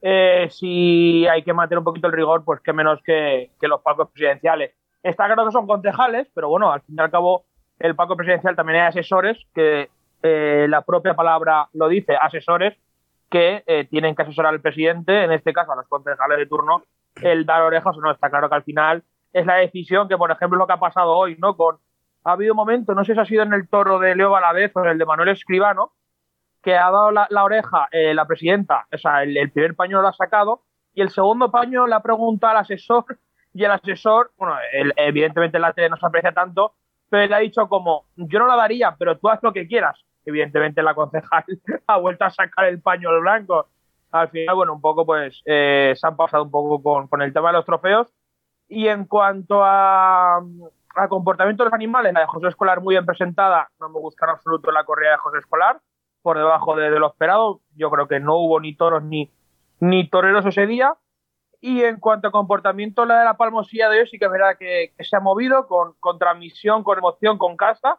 eh, 0.00 0.48
si 0.50 1.26
hay 1.26 1.42
que 1.42 1.52
mantener 1.52 1.78
un 1.78 1.84
poquito 1.84 2.06
el 2.06 2.12
rigor, 2.12 2.44
pues 2.44 2.60
qué 2.60 2.72
menos 2.72 3.00
que, 3.02 3.50
que 3.60 3.68
los 3.68 3.80
palcos 3.80 4.10
presidenciales. 4.10 4.72
Está 5.02 5.26
claro 5.26 5.46
que 5.46 5.52
son 5.52 5.66
concejales, 5.66 6.28
pero 6.34 6.48
bueno, 6.48 6.72
al 6.72 6.80
fin 6.82 6.96
y 6.98 7.00
al 7.00 7.10
cabo, 7.10 7.44
el 7.78 7.94
palco 7.94 8.16
presidencial 8.16 8.56
también 8.56 8.80
hay 8.80 8.88
asesores, 8.88 9.38
que 9.54 9.90
eh, 10.22 10.66
la 10.68 10.82
propia 10.82 11.14
palabra 11.14 11.68
lo 11.72 11.88
dice, 11.88 12.16
asesores, 12.20 12.76
que 13.30 13.62
eh, 13.66 13.86
tienen 13.90 14.14
que 14.14 14.22
asesorar 14.22 14.52
al 14.52 14.60
presidente, 14.60 15.24
en 15.24 15.32
este 15.32 15.52
caso 15.52 15.72
a 15.72 15.76
los 15.76 15.86
concejales 15.86 16.38
de 16.38 16.46
turno, 16.46 16.82
el 17.22 17.44
dar 17.44 17.62
orejas 17.62 17.96
o 17.96 18.00
no. 18.00 18.10
Está 18.10 18.30
claro 18.30 18.48
que 18.48 18.54
al 18.54 18.62
final 18.62 19.02
es 19.32 19.46
la 19.46 19.56
decisión 19.56 20.08
que, 20.08 20.16
por 20.16 20.30
ejemplo, 20.30 20.58
lo 20.58 20.66
que 20.66 20.72
ha 20.72 20.80
pasado 20.80 21.12
hoy, 21.12 21.36
¿no? 21.38 21.56
Con 21.56 21.78
ha 22.24 22.32
habido 22.32 22.52
un 22.52 22.56
momento, 22.56 22.94
no 22.94 23.04
sé 23.04 23.14
si 23.14 23.20
ha 23.20 23.24
sido 23.24 23.42
en 23.42 23.52
el 23.52 23.68
toro 23.68 23.98
de 23.98 24.14
Leo 24.14 24.30
Valadez 24.30 24.72
o 24.74 24.84
en 24.84 24.90
el 24.90 24.98
de 24.98 25.06
Manuel 25.06 25.28
Escribano, 25.28 25.92
que 26.62 26.76
ha 26.76 26.90
dado 26.90 27.10
la, 27.10 27.26
la 27.30 27.44
oreja 27.44 27.88
eh, 27.92 28.14
la 28.14 28.26
presidenta, 28.26 28.86
o 28.92 28.98
sea, 28.98 29.22
el, 29.22 29.36
el 29.36 29.50
primer 29.50 29.74
paño 29.74 30.02
lo 30.02 30.08
ha 30.08 30.12
sacado 30.12 30.62
y 30.94 31.00
el 31.00 31.10
segundo 31.10 31.50
paño 31.50 31.86
le 31.86 31.94
ha 31.94 32.00
preguntado 32.00 32.52
al 32.52 32.62
asesor 32.62 33.04
y 33.54 33.64
el 33.64 33.70
asesor, 33.70 34.30
bueno, 34.36 34.56
evidentemente 34.96 35.56
en 35.56 35.62
la 35.62 35.72
tele 35.72 35.88
no 35.88 35.96
se 35.96 36.06
aprecia 36.06 36.32
tanto, 36.32 36.74
pero 37.08 37.26
le 37.26 37.34
ha 37.34 37.38
dicho 37.38 37.68
como, 37.68 38.04
yo 38.16 38.38
no 38.38 38.46
la 38.46 38.56
daría, 38.56 38.94
pero 38.98 39.18
tú 39.18 39.28
haz 39.28 39.42
lo 39.42 39.52
que 39.52 39.66
quieras. 39.66 40.04
Evidentemente 40.24 40.82
la 40.82 40.94
concejal 40.94 41.44
ha 41.86 41.96
vuelto 41.98 42.24
a 42.24 42.30
sacar 42.30 42.66
el 42.66 42.80
paño 42.80 43.08
blanco. 43.20 43.68
Al 44.10 44.28
final, 44.28 44.54
bueno, 44.54 44.74
un 44.74 44.80
poco 44.80 45.06
pues 45.06 45.42
eh, 45.44 45.94
se 45.96 46.06
han 46.06 46.16
pasado 46.16 46.44
un 46.44 46.50
poco 46.50 46.82
con, 46.82 47.08
con 47.08 47.22
el 47.22 47.32
tema 47.32 47.48
de 47.48 47.54
los 47.54 47.64
trofeos. 47.64 48.08
Y 48.68 48.88
en 48.88 49.06
cuanto 49.06 49.64
a, 49.64 50.36
a 50.36 51.08
comportamiento 51.08 51.62
de 51.62 51.70
los 51.70 51.74
animales, 51.74 52.12
la 52.12 52.20
de 52.20 52.26
José 52.26 52.48
Escolar 52.48 52.80
muy 52.82 52.94
bien 52.94 53.06
presentada, 53.06 53.70
no 53.80 53.88
me 53.88 53.98
gusta 53.98 54.26
en 54.26 54.30
absoluto 54.32 54.70
la 54.70 54.84
corrida 54.84 55.12
de 55.12 55.16
José 55.16 55.38
Escolar, 55.38 55.80
por 56.22 56.36
debajo 56.38 56.76
de, 56.76 56.90
de 56.90 56.98
lo 56.98 57.08
esperado. 57.08 57.60
Yo 57.76 57.90
creo 57.90 58.08
que 58.08 58.20
no 58.20 58.36
hubo 58.36 58.60
ni 58.60 58.74
toros 58.74 59.02
ni, 59.02 59.30
ni 59.80 60.08
toreros 60.08 60.44
ese 60.46 60.66
día. 60.66 60.94
Y 61.60 61.82
en 61.82 61.98
cuanto 61.98 62.28
a 62.28 62.30
comportamiento, 62.30 63.04
la 63.04 63.18
de 63.18 63.24
la 63.24 63.36
palmosilla 63.36 63.88
de 63.88 64.00
hoy 64.00 64.06
sí 64.08 64.18
que 64.18 64.26
es 64.26 64.30
verdad 64.30 64.56
que, 64.58 64.92
que 64.96 65.04
se 65.04 65.16
ha 65.16 65.20
movido 65.20 65.66
con, 65.66 65.94
con 65.98 66.18
transmisión, 66.18 66.84
con 66.84 66.98
emoción, 66.98 67.36
con 67.36 67.56
casta. 67.56 67.98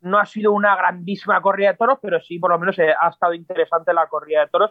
No 0.00 0.18
ha 0.18 0.24
sido 0.26 0.52
una 0.52 0.74
grandísima 0.76 1.42
corrida 1.42 1.72
de 1.72 1.76
toros, 1.76 1.98
pero 2.00 2.20
sí, 2.20 2.38
por 2.38 2.50
lo 2.50 2.58
menos 2.58 2.78
eh, 2.78 2.94
ha 2.98 3.08
estado 3.08 3.34
interesante 3.34 3.92
la 3.92 4.06
corrida 4.06 4.40
de 4.40 4.46
toros, 4.46 4.70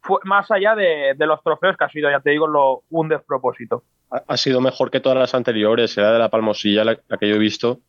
fue, 0.00 0.18
más 0.24 0.50
allá 0.50 0.74
de, 0.74 1.14
de 1.16 1.26
los 1.26 1.42
trofeos, 1.42 1.76
que 1.76 1.84
ha 1.84 1.88
sido, 1.90 2.10
ya 2.10 2.20
te 2.20 2.30
digo, 2.30 2.46
lo, 2.46 2.82
un 2.90 3.08
despropósito. 3.08 3.84
Ha, 4.10 4.22
ha 4.26 4.36
sido 4.38 4.60
mejor 4.60 4.90
que 4.90 5.00
todas 5.00 5.18
las 5.18 5.34
anteriores, 5.34 5.96
era 5.98 6.12
de 6.12 6.18
la 6.18 6.30
Palmosilla 6.30 6.82
la, 6.82 6.98
la 7.08 7.18
que 7.18 7.28
yo 7.28 7.36
he 7.36 7.38
visto. 7.38 7.80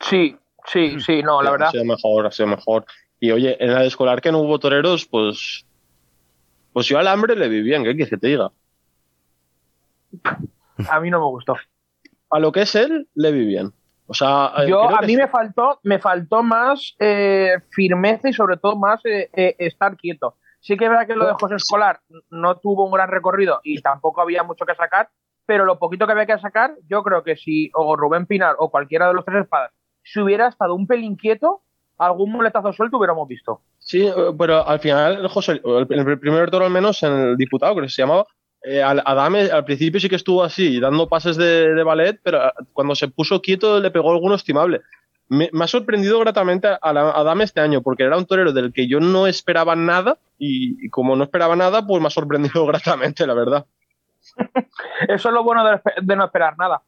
Sí, 0.00 0.38
sí, 0.66 1.00
sí, 1.00 1.22
no, 1.22 1.42
la 1.42 1.48
Ha 1.50 1.52
verdad. 1.52 1.70
sido 1.70 1.84
mejor, 1.84 2.26
ha 2.26 2.30
sido 2.30 2.46
mejor. 2.48 2.84
Y 3.20 3.30
oye, 3.30 3.56
en 3.62 3.72
la 3.72 3.84
escolar 3.84 4.20
que 4.20 4.32
no 4.32 4.40
hubo 4.40 4.58
toreros, 4.58 5.06
pues. 5.06 5.66
Pues 6.72 6.86
yo 6.86 6.98
al 6.98 7.06
hambre 7.06 7.36
le 7.36 7.48
vi 7.48 7.62
bien, 7.62 7.84
¿qué 7.84 7.92
quieres 7.92 8.10
que 8.10 8.16
te 8.16 8.26
diga? 8.28 8.50
A 10.88 11.00
mí 11.00 11.10
no 11.10 11.20
me 11.20 11.26
gustó. 11.26 11.56
A 12.30 12.38
lo 12.40 12.50
que 12.50 12.62
es 12.62 12.74
él, 12.74 13.08
le 13.14 13.30
vi 13.30 13.46
bien. 13.46 13.72
O 14.06 14.14
sea, 14.14 14.52
eh, 14.58 14.68
Yo, 14.68 14.82
a 14.82 15.00
mí 15.02 15.14
sí. 15.14 15.16
me 15.16 15.28
faltó, 15.28 15.80
me 15.82 15.98
faltó 15.98 16.42
más 16.42 16.94
eh, 16.98 17.54
firmeza 17.70 18.28
y 18.28 18.32
sobre 18.32 18.56
todo 18.56 18.76
más 18.76 19.00
eh, 19.06 19.30
eh, 19.32 19.56
estar 19.58 19.96
quieto. 19.96 20.36
Sí 20.60 20.76
que 20.76 20.84
es 20.84 20.90
verdad 20.90 21.06
que 21.06 21.14
lo 21.14 21.26
de 21.26 21.34
José 21.34 21.56
Escolar 21.56 22.00
no 22.30 22.56
tuvo 22.56 22.86
un 22.86 22.92
gran 22.92 23.10
recorrido 23.10 23.60
y 23.62 23.80
tampoco 23.82 24.20
había 24.20 24.42
mucho 24.42 24.64
que 24.64 24.74
sacar, 24.74 25.10
pero 25.46 25.64
lo 25.64 25.78
poquito 25.78 26.06
que 26.06 26.12
había 26.12 26.26
que 26.26 26.38
sacar, 26.38 26.74
yo 26.88 27.02
creo 27.02 27.22
que 27.22 27.36
si 27.36 27.70
o 27.74 27.96
Rubén 27.96 28.26
Pinar 28.26 28.56
o 28.58 28.70
cualquiera 28.70 29.08
de 29.08 29.14
los 29.14 29.24
tres 29.24 29.42
espadas, 29.42 29.72
si 30.02 30.20
hubiera 30.20 30.48
estado 30.48 30.74
un 30.74 30.86
pelín 30.86 31.16
quieto, 31.16 31.62
algún 31.98 32.32
muletazo 32.32 32.72
suelto 32.72 32.98
hubiéramos 32.98 33.28
visto. 33.28 33.60
Sí, 33.78 34.06
eh, 34.06 34.12
pero 34.38 34.66
al 34.66 34.80
final, 34.80 35.26
José, 35.28 35.60
el, 35.64 36.18
primer 36.18 36.50
toro 36.50 36.64
al 36.64 36.70
menos, 36.70 37.02
en 37.02 37.12
el 37.12 37.36
diputado, 37.36 37.74
creo 37.74 37.86
que 37.86 37.92
se 37.92 38.02
llamaba, 38.02 38.26
eh, 38.62 38.82
Adame 38.82 39.50
al 39.50 39.64
principio 39.64 40.00
sí 40.00 40.08
que 40.08 40.16
estuvo 40.16 40.42
así, 40.42 40.80
dando 40.80 41.08
pases 41.08 41.36
de, 41.36 41.74
de 41.74 41.82
ballet, 41.82 42.18
pero 42.22 42.42
ah, 42.42 42.54
cuando 42.72 42.94
se 42.94 43.08
puso 43.08 43.42
quieto 43.42 43.80
le 43.80 43.90
pegó 43.90 44.10
alguno 44.10 44.34
estimable. 44.34 44.80
Me, 45.28 45.50
me 45.52 45.64
ha 45.64 45.68
sorprendido 45.68 46.18
gratamente 46.20 46.68
a, 46.68 46.78
a 46.80 47.20
Adame 47.20 47.44
este 47.44 47.60
año, 47.60 47.82
porque 47.82 48.04
era 48.04 48.16
un 48.16 48.26
torero 48.26 48.52
del 48.52 48.72
que 48.72 48.86
yo 48.88 49.00
no 49.00 49.26
esperaba 49.26 49.76
nada, 49.76 50.18
y, 50.38 50.84
y 50.84 50.90
como 50.90 51.16
no 51.16 51.24
esperaba 51.24 51.56
nada, 51.56 51.86
pues 51.86 52.00
me 52.00 52.08
ha 52.08 52.10
sorprendido 52.10 52.66
gratamente, 52.66 53.26
la 53.26 53.34
verdad. 53.34 53.66
Eso 55.08 55.28
es 55.28 55.34
lo 55.34 55.44
bueno 55.44 55.64
de, 55.64 55.80
de 56.02 56.16
no 56.16 56.24
esperar 56.24 56.56
nada. 56.58 56.82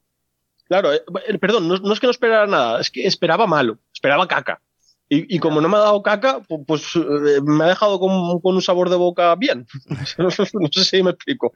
Claro, 0.66 0.92
eh, 0.92 1.03
eh, 1.29 1.38
perdón, 1.38 1.69
no, 1.69 1.77
no 1.77 1.92
es 1.92 2.01
que 2.01 2.07
no 2.07 2.11
esperara 2.11 2.47
nada, 2.47 2.81
es 2.81 2.90
que 2.90 3.07
esperaba 3.07 3.47
malo, 3.47 3.79
esperaba 3.92 4.27
caca. 4.27 4.61
Y, 5.09 5.37
y 5.37 5.38
como 5.38 5.61
no 5.61 5.69
me 5.69 5.77
ha 5.77 5.81
dado 5.81 6.03
caca, 6.03 6.40
pu- 6.40 6.64
pues, 6.66 6.97
eh, 6.97 7.40
me 7.45 7.64
ha 7.64 7.69
dejado 7.69 8.01
con, 8.01 8.40
con 8.40 8.55
un 8.57 8.62
sabor 8.62 8.90
de 8.90 8.97
boca 8.97 9.35
bien. 9.37 9.66
no 10.19 10.31
sé 10.31 10.47
si 10.85 11.03
me 11.03 11.11
explico. 11.11 11.53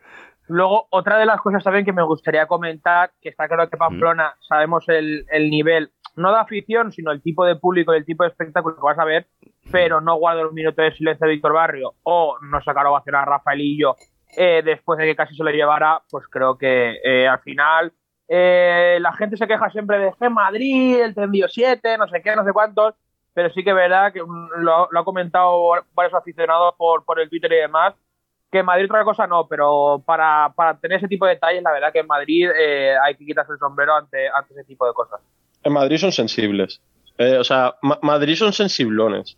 Luego, 0.46 0.86
otra 0.90 1.18
de 1.18 1.26
las 1.26 1.40
cosas 1.40 1.62
también 1.62 1.84
que 1.84 1.92
me 1.92 2.02
gustaría 2.02 2.46
comentar, 2.46 3.12
que 3.20 3.28
está 3.28 3.46
claro 3.46 3.68
que 3.70 3.76
Pamplona 3.76 4.34
sabemos 4.48 4.88
el, 4.88 5.24
el 5.30 5.48
nivel, 5.48 5.92
no 6.16 6.32
de 6.32 6.40
afición, 6.40 6.90
sino 6.92 7.12
el 7.12 7.22
tipo 7.22 7.44
de 7.44 7.54
público 7.56 7.94
y 7.94 7.98
el 7.98 8.04
tipo 8.04 8.24
de 8.24 8.30
espectáculo 8.30 8.74
que 8.74 8.82
vas 8.82 8.98
a 8.98 9.04
ver, 9.04 9.28
pero 9.70 10.00
no 10.00 10.16
guardo 10.16 10.48
un 10.48 10.54
minuto 10.54 10.82
de 10.82 10.92
silencio 10.92 11.24
de 11.26 11.34
Víctor 11.34 11.52
Barrio 11.52 11.94
o 12.02 12.36
no 12.42 12.60
sacar 12.62 12.84
ovación 12.86 13.14
a 13.14 13.24
Rafaelillo 13.24 13.94
eh, 14.36 14.62
después 14.64 14.98
de 14.98 15.06
que 15.06 15.16
casi 15.16 15.36
se 15.36 15.44
lo 15.44 15.50
llevara, 15.50 16.02
pues 16.10 16.24
creo 16.28 16.58
que 16.58 16.96
eh, 17.04 17.28
al 17.28 17.40
final 17.40 17.92
eh, 18.28 18.98
la 19.00 19.12
gente 19.12 19.36
se 19.36 19.46
queja 19.46 19.70
siempre 19.70 19.98
de 19.98 20.12
que 20.18 20.30
Madrid, 20.30 21.00
el 21.00 21.14
tendido 21.14 21.46
7, 21.48 21.96
no 21.96 22.08
sé 22.08 22.22
qué, 22.22 22.34
no 22.34 22.44
sé 22.44 22.52
cuántos, 22.52 22.94
pero 23.34 23.50
sí 23.52 23.62
que 23.64 23.70
es 23.70 23.76
verdad 23.76 24.12
que 24.12 24.22
mm, 24.22 24.48
lo, 24.62 24.88
lo 24.90 25.00
ha 25.00 25.04
comentado 25.04 25.70
varios 25.94 26.14
aficionados 26.14 26.74
por, 26.76 27.04
por 27.04 27.20
el 27.20 27.28
Twitter 27.28 27.52
y 27.52 27.56
demás, 27.56 27.94
que 28.50 28.58
en 28.58 28.66
Madrid 28.66 28.86
otra 28.86 29.04
cosa 29.04 29.26
no, 29.26 29.46
pero 29.46 30.02
para, 30.04 30.52
para 30.56 30.76
tener 30.78 30.98
ese 30.98 31.08
tipo 31.08 31.24
de 31.26 31.34
detalles, 31.34 31.62
la 31.62 31.72
verdad 31.72 31.92
que 31.92 32.00
en 32.00 32.06
Madrid 32.06 32.48
eh, 32.58 32.94
hay 33.04 33.14
que 33.14 33.24
quitarse 33.24 33.52
el 33.52 33.58
sombrero 33.58 33.94
ante, 33.94 34.28
ante 34.28 34.54
ese 34.54 34.64
tipo 34.64 34.86
de 34.86 34.92
cosas. 34.92 35.20
En 35.62 35.72
Madrid 35.72 35.98
son 35.98 36.10
sensibles. 36.10 36.80
Eh, 37.18 37.36
o 37.38 37.44
sea, 37.44 37.74
Ma- 37.82 37.98
Madrid 38.02 38.34
son 38.34 38.52
sensiblones. 38.52 39.36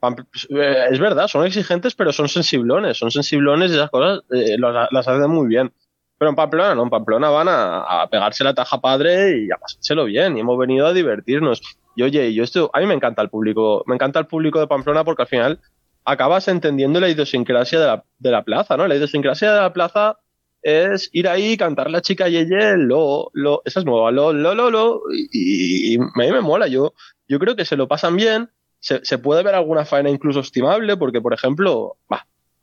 Pam- 0.00 0.24
eh, 0.50 0.86
Es 0.90 0.98
verdad, 1.00 1.26
son 1.26 1.44
exigentes, 1.44 1.94
pero 1.94 2.12
son 2.12 2.28
sensiblones. 2.28 2.96
Son 2.96 3.10
sensiblones 3.10 3.70
y 3.72 3.74
esas 3.74 3.90
cosas 3.90 4.20
eh, 4.30 4.56
las, 4.58 4.88
las 4.92 5.08
hacen 5.08 5.28
muy 5.30 5.48
bien. 5.48 5.72
Pero 6.16 6.30
en 6.30 6.36
Pamplona 6.36 6.74
no, 6.74 6.84
en 6.84 6.90
Pamplona 6.90 7.28
van 7.30 7.48
a, 7.48 8.02
a 8.02 8.08
pegarse 8.08 8.44
la 8.44 8.54
taja 8.54 8.80
padre 8.80 9.36
y 9.38 9.50
a 9.50 9.56
pasárselo 9.56 10.04
bien. 10.04 10.36
Y 10.36 10.40
hemos 10.40 10.56
venido 10.58 10.86
a 10.86 10.92
divertirnos. 10.92 11.60
Oye, 12.04 12.32
yo 12.34 12.44
esto, 12.44 12.70
a 12.72 12.80
mí 12.80 12.86
me 12.86 12.94
encanta 12.94 13.22
el 13.22 13.28
público, 13.30 13.82
me 13.86 13.94
encanta 13.94 14.18
el 14.18 14.26
público 14.26 14.60
de 14.60 14.66
Pamplona 14.66 15.04
porque 15.04 15.22
al 15.22 15.28
final 15.28 15.60
acabas 16.04 16.48
entendiendo 16.48 17.00
la 17.00 17.08
idiosincrasia 17.08 17.80
de 17.80 17.86
la, 17.86 18.04
de 18.18 18.30
la 18.30 18.42
plaza, 18.44 18.76
¿no? 18.76 18.86
La 18.86 18.96
idiosincrasia 18.96 19.52
de 19.52 19.60
la 19.60 19.72
plaza 19.72 20.18
es 20.62 21.10
ir 21.12 21.28
ahí, 21.28 21.56
cantar 21.56 21.90
la 21.90 22.00
chica 22.00 22.28
Yeye, 22.28 22.76
lo, 22.76 23.30
lo, 23.32 23.62
esa 23.64 23.80
es 23.80 23.86
nueva, 23.86 24.10
lo, 24.10 24.32
lo, 24.32 24.54
lo, 24.54 24.70
lo, 24.70 25.02
y, 25.32 25.96
a 25.96 26.00
mí 26.00 26.32
me 26.32 26.40
mola, 26.40 26.66
yo, 26.66 26.94
yo 27.28 27.38
creo 27.38 27.54
que 27.56 27.64
se 27.64 27.76
lo 27.76 27.88
pasan 27.88 28.16
bien, 28.16 28.50
se, 28.80 29.18
puede 29.18 29.42
ver 29.42 29.54
alguna 29.54 29.84
faena 29.84 30.10
incluso 30.10 30.40
estimable, 30.40 30.96
porque 30.96 31.20
por 31.20 31.34
ejemplo, 31.34 31.96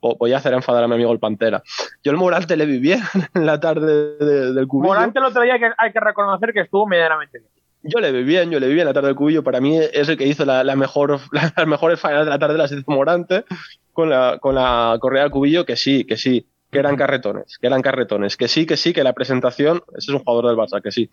vo- 0.00 0.16
voy 0.18 0.32
a 0.32 0.38
hacer 0.38 0.52
enfadar 0.52 0.82
a 0.84 0.88
mi 0.88 0.94
amigo 0.94 1.12
el 1.12 1.18
Pantera. 1.18 1.62
Yo 2.02 2.10
el 2.10 2.18
Morante 2.18 2.56
le 2.56 2.66
vi 2.66 2.78
bien 2.78 3.00
en 3.34 3.46
la 3.46 3.60
tarde 3.60 4.16
de- 4.18 4.52
del 4.52 4.66
cubillo. 4.66 4.92
Morante 4.94 5.18
el 5.18 5.24
otro 5.24 5.42
día 5.42 5.54
hay 5.54 5.60
que, 5.60 5.70
hay 5.78 5.92
que 5.92 6.00
reconocer 6.00 6.52
que 6.52 6.60
estuvo 6.60 6.86
medianamente 6.86 7.38
bien. 7.38 7.50
Yo 7.86 8.00
le 8.00 8.12
vi 8.12 8.22
bien, 8.24 8.50
yo 8.50 8.58
le 8.60 8.68
vi 8.68 8.74
bien 8.74 8.86
la 8.86 8.92
tarde 8.92 9.08
del 9.08 9.16
cubillo. 9.16 9.42
Para 9.44 9.60
mí 9.60 9.78
es 9.78 10.08
el 10.08 10.16
que 10.16 10.26
hizo 10.26 10.44
la, 10.44 10.64
la 10.64 10.76
mejor, 10.76 11.18
las 11.32 11.66
mejores 11.66 12.00
faenas 12.00 12.24
de 12.24 12.30
la 12.30 12.38
tarde, 12.38 12.58
las 12.58 12.72
hizo 12.72 12.82
Morante, 12.86 13.44
con 13.92 14.10
la, 14.10 14.38
con 14.40 14.54
la 14.54 14.96
correa 15.00 15.22
del 15.22 15.30
cubillo, 15.32 15.64
que 15.64 15.76
sí, 15.76 16.04
que 16.04 16.16
sí, 16.16 16.46
que 16.70 16.78
eran 16.80 16.96
carretones, 16.96 17.58
que 17.58 17.66
eran 17.66 17.80
carretones, 17.80 18.36
que 18.36 18.48
sí, 18.48 18.66
que 18.66 18.76
sí, 18.76 18.92
que 18.92 19.04
la 19.04 19.12
presentación, 19.12 19.82
ese 19.96 20.10
es 20.10 20.14
un 20.14 20.18
jugador 20.18 20.48
del 20.48 20.56
Barça, 20.56 20.82
que 20.82 20.90
sí, 20.90 21.08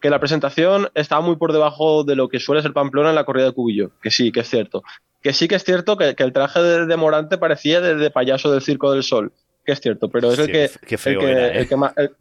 que 0.00 0.10
la 0.10 0.20
presentación 0.20 0.88
estaba 0.94 1.20
muy 1.22 1.36
por 1.36 1.52
debajo 1.52 2.04
de 2.04 2.14
lo 2.14 2.28
que 2.28 2.38
suele 2.38 2.62
ser 2.62 2.72
Pamplona 2.72 3.08
en 3.08 3.14
la 3.16 3.24
correa 3.24 3.44
del 3.44 3.54
cubillo, 3.54 3.90
que 4.02 4.10
sí, 4.10 4.30
que 4.30 4.40
es 4.40 4.48
cierto. 4.48 4.82
Que 5.22 5.32
sí 5.32 5.48
que 5.48 5.56
es 5.56 5.64
cierto 5.64 5.96
que, 5.96 6.14
que 6.14 6.22
el 6.22 6.32
traje 6.32 6.60
de, 6.62 6.86
de 6.86 6.96
Morante 6.96 7.38
parecía 7.38 7.80
de, 7.80 7.96
de 7.96 8.10
payaso 8.10 8.52
del 8.52 8.62
Circo 8.62 8.92
del 8.92 9.02
Sol, 9.02 9.32
que 9.64 9.72
es 9.72 9.80
cierto, 9.80 10.08
pero 10.08 10.30
es 10.30 10.38
el 10.38 10.46
que, 10.52 10.70
qué 10.86 10.96
feo 10.98 11.20
el 11.20 11.26
que, 11.26 11.32
era, 11.32 11.48
¿eh? 11.48 11.58
el 11.60 11.68
que 11.68 11.76
más, 11.76 11.92
el- 11.96 12.14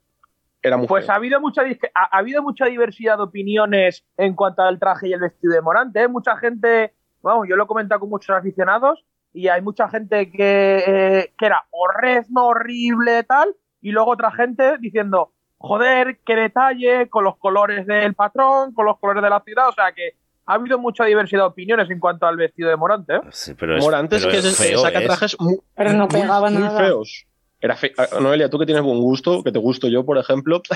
era 0.67 0.77
muy 0.77 0.87
Pues 0.87 1.09
ha 1.09 1.15
habido 1.15 1.39
mucha 1.41 1.61
ha, 1.63 2.03
ha 2.15 2.17
habido 2.19 2.41
mucha 2.43 2.65
diversidad 2.65 3.17
de 3.17 3.23
opiniones 3.23 4.05
en 4.17 4.35
cuanto 4.35 4.61
al 4.63 4.79
traje 4.79 5.07
y 5.09 5.13
el 5.13 5.19
vestido 5.21 5.53
de 5.53 5.61
Morante. 5.61 6.01
¿eh? 6.01 6.07
Mucha 6.07 6.37
gente, 6.37 6.93
vamos, 7.21 7.47
yo 7.49 7.55
lo 7.55 7.63
he 7.63 7.67
comentado 7.67 7.99
con 8.01 8.09
muchos 8.09 8.35
aficionados 8.35 9.03
y 9.33 9.47
hay 9.49 9.61
mucha 9.61 9.87
gente 9.89 10.31
que, 10.31 10.83
eh, 10.87 11.33
que 11.37 11.45
era 11.45 11.65
horrezno, 11.71 12.47
horrible, 12.47 13.23
tal, 13.23 13.55
y 13.81 13.91
luego 13.91 14.11
otra 14.11 14.31
gente 14.31 14.77
diciendo, 14.79 15.33
joder, 15.57 16.19
qué 16.25 16.35
detalle, 16.35 17.07
con 17.09 17.23
los 17.23 17.37
colores 17.37 17.85
del 17.85 18.13
patrón, 18.15 18.73
con 18.73 18.85
los 18.85 18.97
colores 18.99 19.21
de 19.23 19.29
la 19.29 19.41
ciudad, 19.41 19.69
o 19.69 19.73
sea 19.73 19.91
que 19.91 20.11
ha 20.49 20.53
habido 20.53 20.79
mucha 20.79 21.03
diversidad 21.03 21.41
de 21.41 21.47
opiniones 21.47 21.89
en 21.89 21.99
cuanto 21.99 22.25
al 22.25 22.37
vestido 22.37 22.69
de 22.69 22.77
Morante. 22.77 23.15
¿eh? 23.15 23.19
Sí, 23.31 23.53
pero 23.53 23.77
es, 23.77 23.83
Morante 23.83 24.15
es 24.15 24.25
que 24.25 24.37
es 24.37 24.57
feo, 24.57 24.79
saca 24.79 25.01
¿eh? 25.01 25.05
trajes 25.05 25.35
muy, 25.39 25.59
Pero 25.75 25.91
no 25.93 26.07
muy- 26.07 26.21
pegaba 26.21 26.49
muy 26.49 26.61
nada. 26.61 26.79
feos. 26.79 27.26
Era 27.59 27.75
fe- 27.75 27.93
Noelia, 28.21 28.49
tú 28.49 28.59
que 28.59 28.65
tienes 28.65 28.83
buen 28.83 28.99
gusto, 28.99 29.43
que 29.43 29.51
te 29.51 29.59
gusto 29.59 29.87
yo, 29.87 30.05
por 30.05 30.17
ejemplo, 30.17 30.61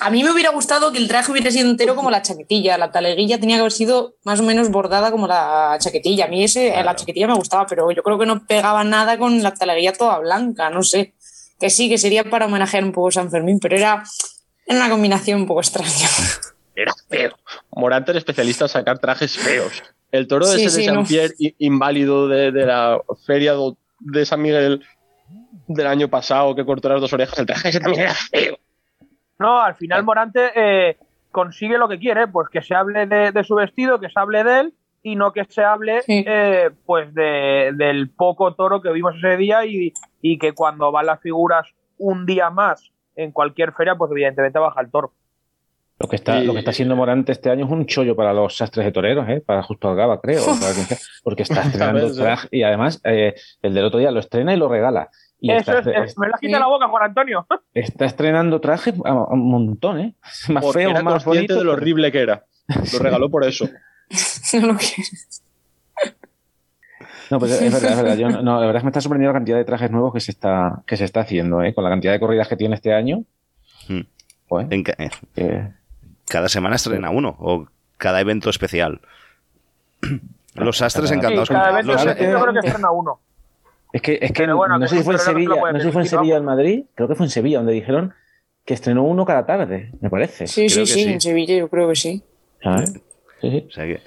A 0.00 0.10
mí 0.10 0.24
me 0.24 0.30
hubiera 0.32 0.50
gustado 0.50 0.90
que 0.92 0.98
el 0.98 1.08
traje 1.08 1.30
hubiera 1.30 1.50
sido 1.50 1.68
entero 1.68 1.94
como 1.94 2.10
la 2.10 2.22
chaquetilla. 2.22 2.78
La 2.78 2.90
taleguilla 2.90 3.38
tenía 3.38 3.56
que 3.56 3.60
haber 3.60 3.72
sido 3.72 4.14
más 4.24 4.40
o 4.40 4.42
menos 4.42 4.70
bordada 4.70 5.10
como 5.10 5.26
la 5.28 5.76
chaquetilla. 5.78 6.24
A 6.24 6.28
mí 6.28 6.42
ese, 6.44 6.70
la 6.82 6.96
chaquetilla 6.96 7.26
me 7.28 7.34
gustaba, 7.34 7.66
pero 7.66 7.90
yo 7.90 8.02
creo 8.02 8.18
que 8.18 8.26
no 8.26 8.46
pegaba 8.46 8.82
nada 8.84 9.18
con 9.18 9.42
la 9.42 9.52
taleguilla 9.54 9.92
toda 9.92 10.18
blanca, 10.18 10.70
no 10.70 10.82
sé. 10.82 11.14
Que 11.58 11.68
sí, 11.70 11.88
que 11.88 11.98
sería 11.98 12.24
para 12.30 12.46
homenajear 12.46 12.82
un 12.84 12.92
poco 12.92 13.10
San 13.10 13.30
Fermín, 13.30 13.60
pero 13.60 13.76
era, 13.76 14.02
era 14.66 14.78
una 14.78 14.88
combinación 14.90 15.42
un 15.42 15.46
poco 15.46 15.60
extraña. 15.60 16.08
era 16.74 16.92
feo. 17.08 17.36
Morante 17.72 18.12
era 18.12 18.18
especialista 18.18 18.64
en 18.64 18.68
sacar 18.70 18.98
trajes 18.98 19.36
feos. 19.36 19.82
El 20.10 20.26
toro 20.26 20.46
Sí, 20.46 20.64
ese 20.64 20.64
de 20.64 20.70
sí, 20.70 20.84
San 20.86 20.94
no. 20.94 21.04
Pierre 21.04 21.34
inválido 21.58 22.26
de, 22.26 22.50
de 22.50 22.66
la 22.66 22.98
feria 23.26 23.52
do- 23.52 23.76
de 24.00 24.24
San 24.26 24.42
Miguel 24.42 24.82
del 25.68 25.86
año 25.86 26.08
pasado 26.08 26.54
que 26.54 26.64
cortó 26.64 26.88
las 26.88 27.00
dos 27.00 27.12
orejas, 27.12 27.38
el 27.38 27.46
traje 27.46 27.68
ese 27.68 27.80
también 27.80 28.02
era 28.04 28.14
feo. 28.14 28.58
No, 29.38 29.60
al 29.60 29.74
final 29.76 30.02
Morante 30.04 30.50
eh, 30.54 30.98
consigue 31.30 31.78
lo 31.78 31.88
que 31.88 31.98
quiere, 31.98 32.26
pues 32.28 32.48
que 32.48 32.60
se 32.62 32.74
hable 32.74 33.06
de, 33.06 33.32
de 33.32 33.44
su 33.44 33.54
vestido, 33.54 34.00
que 34.00 34.10
se 34.10 34.18
hable 34.20 34.42
de 34.44 34.60
él 34.60 34.74
y 35.02 35.16
no 35.16 35.32
que 35.32 35.44
se 35.46 35.62
hable 35.64 36.02
Sí. 36.02 36.24
eh, 36.26 36.70
pues 36.84 37.14
de- 37.14 37.70
del 37.74 38.10
poco 38.10 38.54
toro 38.54 38.82
que 38.82 38.90
vimos 38.92 39.14
ese 39.16 39.36
día 39.36 39.64
y, 39.64 39.92
y 40.20 40.38
que 40.38 40.52
cuando 40.52 40.92
van 40.92 41.06
las 41.06 41.20
figuras 41.20 41.68
un 41.96 42.26
día 42.26 42.50
más 42.50 42.90
en 43.16 43.32
cualquier 43.32 43.72
feria, 43.72 43.94
pues 43.94 44.10
evidentemente 44.10 44.58
baja 44.58 44.80
el 44.80 44.90
toro. 44.90 45.12
Lo 46.00 46.08
que 46.08 46.16
está, 46.16 46.42
Y- 46.42 46.46
lo 46.46 46.54
que 46.54 46.60
está 46.60 46.72
siendo 46.72 46.96
Morante 46.96 47.30
este 47.32 47.50
año 47.50 47.66
es 47.66 47.70
un 47.70 47.84
chollo 47.86 48.16
para 48.16 48.32
los 48.32 48.56
sastres 48.56 48.86
de 48.86 48.90
toreros, 48.92 49.28
¿eh? 49.28 49.42
para 49.44 49.62
Justo 49.62 49.88
Algaba, 49.90 50.18
creo. 50.20 50.42
o 50.42 50.46
para 50.58 50.72
quien 50.72 50.86
sea, 50.86 50.96
porque 51.22 51.42
está 51.42 51.62
estrenando 51.62 52.14
traje 52.14 52.48
y 52.50 52.62
además 52.62 53.00
eh, 53.04 53.34
el 53.62 53.74
del 53.74 53.84
otro 53.84 53.98
día 53.98 54.10
lo 54.10 54.18
estrena 54.20 54.54
y 54.54 54.56
lo 54.56 54.68
regala. 54.68 55.10
Y 55.42 55.50
Eso 55.52 55.72
está, 55.78 55.90
es, 55.90 56.10
es- 56.12 56.18
me 56.18 56.28
la 56.28 56.38
quita 56.38 56.58
la 56.58 56.66
boca, 56.66 56.88
Juan 56.88 57.02
Antonio. 57.04 57.46
está 57.74 58.06
estrenando 58.06 58.60
trajes 58.62 58.94
a, 59.04 59.10
a 59.10 59.24
un 59.34 59.50
montón, 59.50 60.00
¿eh? 60.00 60.14
Más 60.48 60.64
Porque 60.64 60.80
feo, 60.80 60.90
era 60.90 61.02
más 61.02 61.22
consciente 61.24 61.52
bonito. 61.54 61.58
de 61.58 61.64
lo 61.64 61.72
horrible 61.72 62.10
que 62.12 62.20
era. 62.20 62.44
Lo 62.92 62.98
regaló 63.00 63.30
por 63.30 63.44
eso. 63.44 63.68
No 64.60 64.66
lo. 64.68 64.78
No, 67.30 67.38
pues 67.38 67.52
es 67.60 67.72
verdad, 67.72 67.90
es 67.92 67.96
verdad. 68.02 68.16
Yo 68.16 68.28
no, 68.42 68.54
la 68.58 68.66
verdad 68.66 68.76
es 68.76 68.80
que 68.82 68.86
me 68.86 68.90
está 68.90 69.00
sorprendiendo 69.00 69.32
la 69.32 69.38
cantidad 69.38 69.56
de 69.56 69.64
trajes 69.64 69.90
nuevos 69.90 70.12
que 70.12 70.20
se 70.20 70.32
está, 70.32 70.82
que 70.86 70.96
se 70.96 71.04
está 71.04 71.20
haciendo, 71.20 71.62
¿eh? 71.62 71.74
Con 71.74 71.84
la 71.84 71.90
cantidad 71.90 72.12
de 72.12 72.18
corridas 72.20 72.48
que 72.48 72.56
tiene 72.56 72.74
este 72.74 72.92
año. 72.92 73.24
Hmm. 73.88 74.00
Pues, 74.48 74.66
eh, 74.70 75.10
eh, 75.36 75.68
cada 76.30 76.48
semana 76.48 76.76
estrena 76.76 77.10
uno 77.10 77.36
o 77.40 77.66
cada 77.98 78.20
evento 78.20 78.48
especial. 78.50 79.00
Los 80.54 80.78
sastres 80.78 81.10
Cada- 81.10 81.16
encantados 81.18 81.48
Sí, 81.48 81.54
con 81.54 81.60
cada 81.62 81.72
evento 81.72 81.92
los- 81.92 82.04
yo 82.04 82.10
eh, 82.10 82.14
creo 82.16 82.52
que 82.52 82.58
estrena 82.68 82.90
uno. 82.92 83.20
Es 83.92 84.02
que, 84.02 84.18
es 84.22 84.32
que 84.32 84.52
bueno, 84.52 84.78
no 84.78 84.84
que 84.84 84.88
sé 84.88 84.98
si 84.98 85.02
fue 85.02 85.14
en 85.14 85.18
no 85.18 85.24
Sevilla, 85.24 85.72
no 85.72 85.78
sé 85.80 85.84
si 85.86 85.92
fue 85.92 86.02
en 86.02 86.08
Sevilla 86.08 86.34
o 86.36 86.38
en 86.38 86.44
Madrid, 86.44 86.84
creo 86.94 87.08
que 87.08 87.14
fue 87.16 87.26
en 87.26 87.30
Sevilla, 87.30 87.58
donde 87.58 87.72
dijeron 87.72 88.14
que 88.64 88.74
estrenó 88.74 89.02
uno 89.02 89.24
cada 89.26 89.44
tarde, 89.46 89.90
me 90.00 90.08
parece. 90.08 90.46
Sí, 90.46 90.66
Creo 90.68 90.86
sí, 90.86 90.92
que 90.92 90.98
sí, 91.00 91.04
sí. 91.04 91.12
en 91.12 91.20
Sevilla 91.20 91.56
yo 91.56 91.68
creo 91.68 91.88
que 91.88 91.96
sí. 91.96 92.22
¿Sabes? 92.62 92.92
Sí, 93.40 93.50
sí. 93.50 93.66
O 93.68 93.72
sea 93.72 93.84
que 93.86 94.00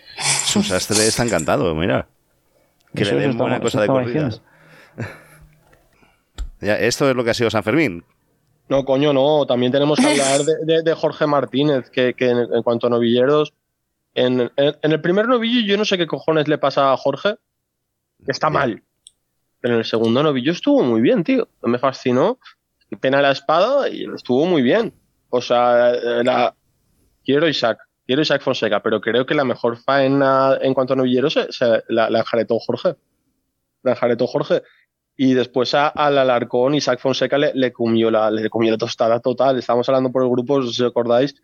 su 0.46 0.64
sastre 0.64 1.06
está 1.06 1.24
encantado, 1.24 1.76
mira. 1.76 2.08
Que 2.96 3.04
Eso- 3.04 3.16
le 3.16 3.22
den 3.22 3.38
buena 3.38 3.60
cosa 3.60 3.82
de 3.82 3.88
corridas. 3.88 4.42
Ya, 6.62 6.78
esto 6.78 7.10
es 7.10 7.16
lo 7.16 7.26
que 7.26 7.32
ha 7.32 7.34
sido 7.34 7.50
San 7.50 7.64
Fermín. 7.64 8.06
No, 8.70 8.86
coño, 8.86 9.14
no. 9.14 9.46
También 9.46 9.72
tenemos 9.72 10.00
que 10.00 10.08
hablar 10.08 10.42
de, 10.44 10.54
de- 10.66 10.82
de 10.84 10.94
Jorge 10.94 11.28
Martínez, 11.28 11.90
que, 11.90 12.14
que 12.14 12.30
en, 12.30 12.38
en 12.40 12.64
cuanto 12.64 12.88
a 12.88 12.90
novilleros. 12.90 13.54
En, 14.16 14.52
en- 14.56 14.76
en 14.82 14.92
el 14.92 15.02
primer 15.02 15.28
novillo, 15.28 15.62
yo 15.68 15.78
no 15.78 15.86
sé 15.86 15.98
qué 15.98 16.08
cojones 16.08 16.48
le 16.48 16.58
pasa 16.58 16.92
a 16.94 16.98
Jorge, 16.98 17.36
que 18.26 18.32
está 18.32 18.50
mal. 18.50 18.82
Pero 19.60 19.76
en 19.76 19.80
el 19.80 19.86
segundo 19.86 20.22
novillo 20.24 20.52
estuvo 20.52 20.84
muy 20.84 21.02
bien, 21.02 21.24
tío. 21.24 21.48
Me 21.64 21.78
fascinó. 21.80 22.40
Pena 23.02 23.22
la 23.22 23.32
espada 23.32 23.90
y 23.90 24.06
estuvo 24.14 24.46
muy 24.46 24.62
bien. 24.62 24.94
O 25.30 25.42
sea, 25.42 25.92
la... 26.24 26.54
quiero 27.26 27.48
Isaac, 27.48 27.80
quiero 28.06 28.22
Isaac 28.22 28.42
Fonseca, 28.44 28.84
pero 28.84 29.02
creo 29.02 29.26
que 29.26 29.34
la 29.34 29.44
mejor 29.44 29.78
faena 29.78 30.60
en 30.62 30.76
cuanto 30.76 30.94
a 30.94 30.96
novilleros 30.96 31.34
se, 31.34 31.52
se- 31.52 31.84
la, 31.90 32.10
la 32.12 32.20
enjaretó 32.20 32.60
Jorge. 32.60 32.96
La 33.82 33.92
enjaretó 33.94 34.28
Jorge. 34.28 34.62
Y 35.16 35.34
después 35.34 35.74
a- 35.76 35.88
al 35.90 36.18
Alarcón, 36.18 36.76
Isaac 36.76 37.00
Fonseca 37.00 37.38
le, 37.38 37.52
le 37.54 37.72
comió 37.72 38.10
la, 38.10 38.32
le 38.32 38.50
comió 38.50 38.72
la 38.72 38.78
tostada 38.78 39.20
total. 39.20 39.58
Estamos 39.60 39.88
hablando 39.90 40.12
por 40.12 40.24
el 40.24 40.30
grupo, 40.30 40.62
si 40.64 40.82
os 40.84 40.90
acordáis. 40.90 41.36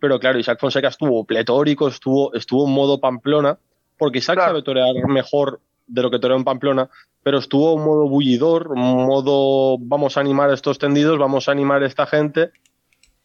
Pero 0.00 0.18
claro, 0.18 0.38
Isaac 0.38 0.58
Fonseca 0.60 0.88
estuvo 0.88 1.24
pletórico, 1.24 1.88
estuvo, 1.88 2.32
estuvo 2.34 2.66
en 2.66 2.72
modo 2.72 3.00
Pamplona, 3.00 3.58
porque 3.98 4.18
Isaac 4.18 4.38
sabe 4.38 4.62
torear 4.62 4.94
mejor 5.08 5.60
de 5.86 6.02
lo 6.02 6.10
que 6.10 6.18
toreó 6.18 6.36
en 6.36 6.44
Pamplona, 6.44 6.88
pero 7.22 7.38
estuvo 7.38 7.76
en 7.76 7.84
modo 7.84 8.08
bullidor, 8.08 8.76
modo 8.76 9.76
vamos 9.78 10.16
a 10.16 10.20
animar 10.20 10.50
a 10.50 10.54
estos 10.54 10.78
tendidos, 10.78 11.18
vamos 11.18 11.48
a 11.48 11.52
animar 11.52 11.82
a 11.82 11.86
esta 11.86 12.06
gente. 12.06 12.50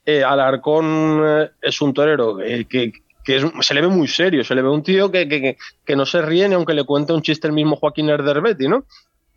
Eh, 0.06 0.24
Alarcón 0.24 1.22
eh, 1.26 1.52
es 1.62 1.80
un 1.82 1.94
torero 1.94 2.42
eh, 2.42 2.66
que, 2.66 2.92
que 3.24 3.36
es- 3.38 3.46
se 3.62 3.74
le 3.74 3.82
ve 3.82 3.88
muy 3.88 4.08
serio, 4.08 4.44
se 4.44 4.56
le 4.56 4.62
ve 4.62 4.70
un 4.70 4.84
tío 4.84 5.12
que, 5.12 5.28
que, 5.30 5.40
que- 5.42 5.58
que 5.86 5.96
no 5.96 6.06
se 6.06 6.22
ríe 6.22 6.48
ni 6.50 6.56
aunque 6.56 6.74
le 6.74 6.84
cuente 6.84 7.14
un 7.14 7.22
chiste 7.22 7.48
el 7.48 7.54
mismo 7.54 7.76
Joaquín 7.76 8.10
Herderbetti, 8.10 8.68
¿no? 8.68 8.86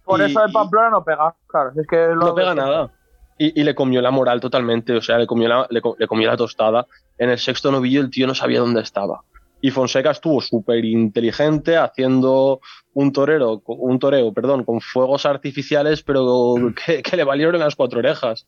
Por 0.07 0.21
Y- 0.21 0.25
eso 0.25 0.42
en 0.47 0.53
Pamplona 0.53 0.88
no 0.90 1.05
pega. 1.05 1.35
Claro, 1.47 1.73
es 1.79 1.87
que 1.87 1.97
lo 2.09 2.14
no 2.29 2.35
pega 2.35 2.55
nada. 2.55 2.90
Y, 3.38 3.61
y 3.61 3.64
le 3.64 3.75
comió 3.75 4.01
la 4.01 4.11
moral 4.11 4.40
totalmente, 4.40 4.95
o 4.97 5.03
sea, 5.03 5.19
le 5.19 5.27
comió 5.27 5.47
la, 5.49 5.66
le, 5.69 5.83
co- 5.83 5.97
le 5.99 6.07
comió 6.07 6.29
la 6.29 6.37
tostada. 6.38 6.87
En 7.19 7.29
el 7.29 7.38
sexto 7.38 7.71
novillo 7.71 8.01
el 8.01 8.09
tío 8.11 8.27
no 8.27 8.35
sabía 8.35 8.61
dónde 8.61 8.81
estaba. 8.81 9.23
Y 9.61 9.71
Fonseca 9.71 10.11
estuvo 10.12 10.40
súper 10.40 10.85
inteligente 10.85 11.77
haciendo 11.77 12.61
un 12.95 13.12
torero, 13.12 13.62
un 13.66 13.99
toreo, 13.99 14.33
perdón, 14.33 14.64
con 14.64 14.81
fuegos 14.81 15.27
artificiales, 15.27 16.03
pero 16.03 16.55
que, 16.87 17.03
que 17.03 17.16
le 17.16 17.25
valieron 17.25 17.59
las 17.59 17.75
cuatro 17.77 17.99
orejas. 17.99 18.47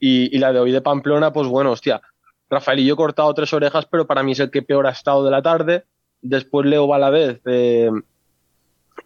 Y, 0.00 0.34
y 0.34 0.38
la 0.38 0.52
de 0.52 0.60
hoy 0.60 0.72
de 0.72 0.80
Pamplona, 0.80 1.32
pues 1.32 1.46
bueno, 1.48 1.72
hostia, 1.72 2.00
Rafaelillo 2.48 2.96
cortado 2.96 3.32
tres 3.34 3.52
orejas, 3.52 3.86
pero 3.86 4.06
para 4.06 4.22
mí 4.22 4.32
es 4.32 4.40
el 4.40 4.50
que 4.50 4.62
peor 4.62 4.86
ha 4.86 4.90
estado 4.90 5.24
de 5.24 5.30
la 5.30 5.42
tarde. 5.42 5.84
Después 6.22 6.66
Leo 6.66 6.86
Valadez, 6.86 7.40
eh, 7.46 7.90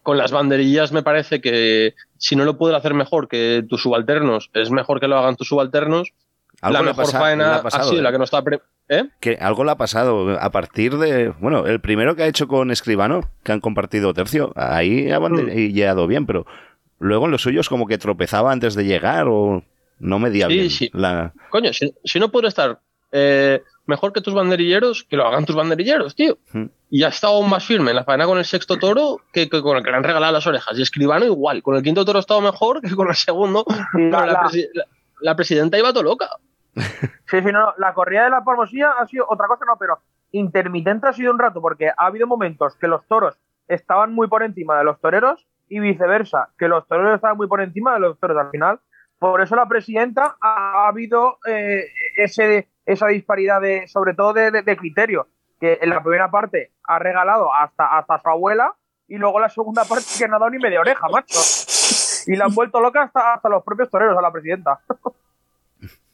con 0.02 0.16
las 0.18 0.32
banderillas 0.32 0.92
me 0.92 1.02
parece 1.02 1.40
que 1.40 1.94
si 2.18 2.36
no 2.36 2.44
lo 2.44 2.56
pueden 2.58 2.76
hacer 2.76 2.94
mejor 2.94 3.28
que 3.28 3.64
tus 3.68 3.82
subalternos, 3.82 4.50
es 4.54 4.70
mejor 4.70 5.00
que 5.00 5.08
lo 5.08 5.18
hagan 5.18 5.36
tus 5.36 5.48
subalternos. 5.48 6.12
Algo 6.62 6.78
la 6.78 6.82
mejor 6.82 7.04
pasa- 7.06 7.18
faena 7.20 7.56
ha 7.56 7.62
pasado, 7.62 7.84
ha 7.84 7.86
sido 7.88 8.00
¿eh? 8.00 8.02
la 8.02 8.12
que 8.12 8.18
no 8.18 8.24
está... 8.24 8.42
pre- 8.42 8.60
¿Eh? 8.88 9.04
Que 9.20 9.38
algo 9.40 9.62
le 9.64 9.70
ha 9.70 9.76
pasado 9.76 10.36
a 10.38 10.50
partir 10.50 10.96
de. 10.98 11.28
Bueno, 11.38 11.64
el 11.66 11.80
primero 11.80 12.16
que 12.16 12.24
ha 12.24 12.26
hecho 12.26 12.48
con 12.48 12.72
Escribano, 12.72 13.30
que 13.44 13.52
han 13.52 13.60
compartido 13.60 14.12
tercio, 14.12 14.52
ahí 14.56 15.10
ha 15.12 15.20
Mm. 15.20 15.22
bandillado 15.22 16.06
bien, 16.08 16.26
pero 16.26 16.44
luego 16.98 17.26
en 17.26 17.30
los 17.30 17.40
suyos 17.42 17.68
como 17.68 17.86
que 17.86 17.98
tropezaba 17.98 18.50
antes 18.50 18.74
de 18.74 18.84
llegar 18.84 19.26
o 19.28 19.62
no 20.00 20.18
medía 20.18 20.48
Sí, 20.48 20.52
bien. 20.54 20.70
sí. 20.70 20.90
La... 20.92 21.32
Coño, 21.50 21.72
si, 21.72 21.94
si 22.04 22.18
no 22.18 22.30
puede 22.32 22.48
estar 22.48 22.80
eh, 23.12 23.62
mejor 23.86 24.12
que 24.12 24.20
tus 24.20 24.34
banderilleros, 24.34 25.04
que 25.04 25.16
lo 25.16 25.26
hagan 25.26 25.44
tus 25.46 25.56
banderilleros, 25.56 26.14
tío. 26.14 26.38
Mm. 26.52 26.64
Y 26.90 27.02
ha 27.04 27.08
estado 27.08 27.40
más 27.42 27.64
firme 27.64 27.90
en 27.90 27.96
la 27.96 28.04
faena 28.04 28.26
con 28.26 28.38
el 28.38 28.44
sexto 28.44 28.78
toro 28.78 29.20
que, 29.32 29.48
que 29.48 29.62
con 29.62 29.76
el 29.76 29.82
que 29.82 29.90
le 29.90 29.96
han 29.96 30.04
regalado 30.04 30.32
las 30.32 30.46
orejas. 30.46 30.78
Y 30.78 30.82
Escribano 30.82 31.24
igual. 31.24 31.62
Con 31.62 31.76
el 31.76 31.82
quinto 31.82 32.04
toro 32.04 32.18
ha 32.18 32.20
estado 32.20 32.40
mejor 32.40 32.80
que 32.80 32.94
con 32.94 33.08
el 33.08 33.14
segundo. 33.14 33.64
Pero 33.92 34.10
la, 34.10 34.26
la- 34.26 34.42
presi- 34.42 34.68
la- 34.74 34.84
la 35.20 35.36
presidenta 35.36 35.78
iba 35.78 35.92
todo 35.92 36.02
loca. 36.04 36.28
Sí, 37.30 37.38
sí, 37.42 37.52
no, 37.52 37.60
no, 37.60 37.74
la 37.78 37.94
corrida 37.94 38.24
de 38.24 38.30
la 38.30 38.42
Palmosilla 38.42 38.90
ha 38.98 39.06
sido 39.06 39.24
otra 39.28 39.46
cosa, 39.46 39.64
no, 39.64 39.76
pero 39.78 40.00
intermitente 40.32 41.06
ha 41.06 41.12
sido 41.12 41.30
un 41.32 41.38
rato, 41.38 41.60
porque 41.60 41.88
ha 41.88 42.06
habido 42.06 42.26
momentos 42.26 42.74
que 42.74 42.88
los 42.88 43.06
toros 43.06 43.36
estaban 43.68 44.12
muy 44.12 44.26
por 44.26 44.42
encima 44.42 44.76
de 44.78 44.82
los 44.84 45.00
toreros 45.00 45.46
y 45.68 45.78
viceversa, 45.78 46.48
que 46.58 46.66
los 46.66 46.88
toreros 46.88 47.14
estaban 47.14 47.36
muy 47.36 47.46
por 47.46 47.60
encima 47.60 47.94
de 47.94 48.00
los 48.00 48.18
toros 48.18 48.36
al 48.36 48.50
final. 48.50 48.80
Por 49.20 49.40
eso 49.42 49.54
la 49.54 49.66
presidenta 49.68 50.36
ha, 50.40 50.84
ha 50.84 50.88
habido 50.88 51.38
eh, 51.46 51.84
ese, 52.16 52.68
esa 52.86 53.06
disparidad, 53.06 53.60
de, 53.60 53.86
sobre 53.86 54.14
todo 54.14 54.32
de, 54.32 54.50
de- 54.50 54.62
de 54.62 54.76
criterio, 54.76 55.28
que 55.60 55.78
en 55.80 55.90
la 55.90 56.02
primera 56.02 56.30
parte 56.30 56.72
ha 56.84 56.98
regalado 56.98 57.54
hasta, 57.54 57.98
hasta 57.98 58.18
su 58.18 58.28
abuela 58.30 58.74
y 59.06 59.16
luego 59.18 59.38
la 59.38 59.48
segunda 59.50 59.84
parte 59.84 60.06
que 60.18 60.26
no 60.26 60.36
ha 60.36 60.38
dado 60.38 60.50
ni 60.50 60.58
media 60.58 60.80
oreja, 60.80 61.06
macho. 61.08 61.38
Y 62.26 62.34
la 62.36 62.46
han 62.46 62.54
vuelto 62.54 62.80
loca 62.80 63.02
hasta, 63.02 63.34
hasta 63.34 63.48
los 63.48 63.62
propios 63.62 63.90
toreros 63.90 64.16
a 64.18 64.22
la 64.22 64.32
presidenta. 64.32 64.80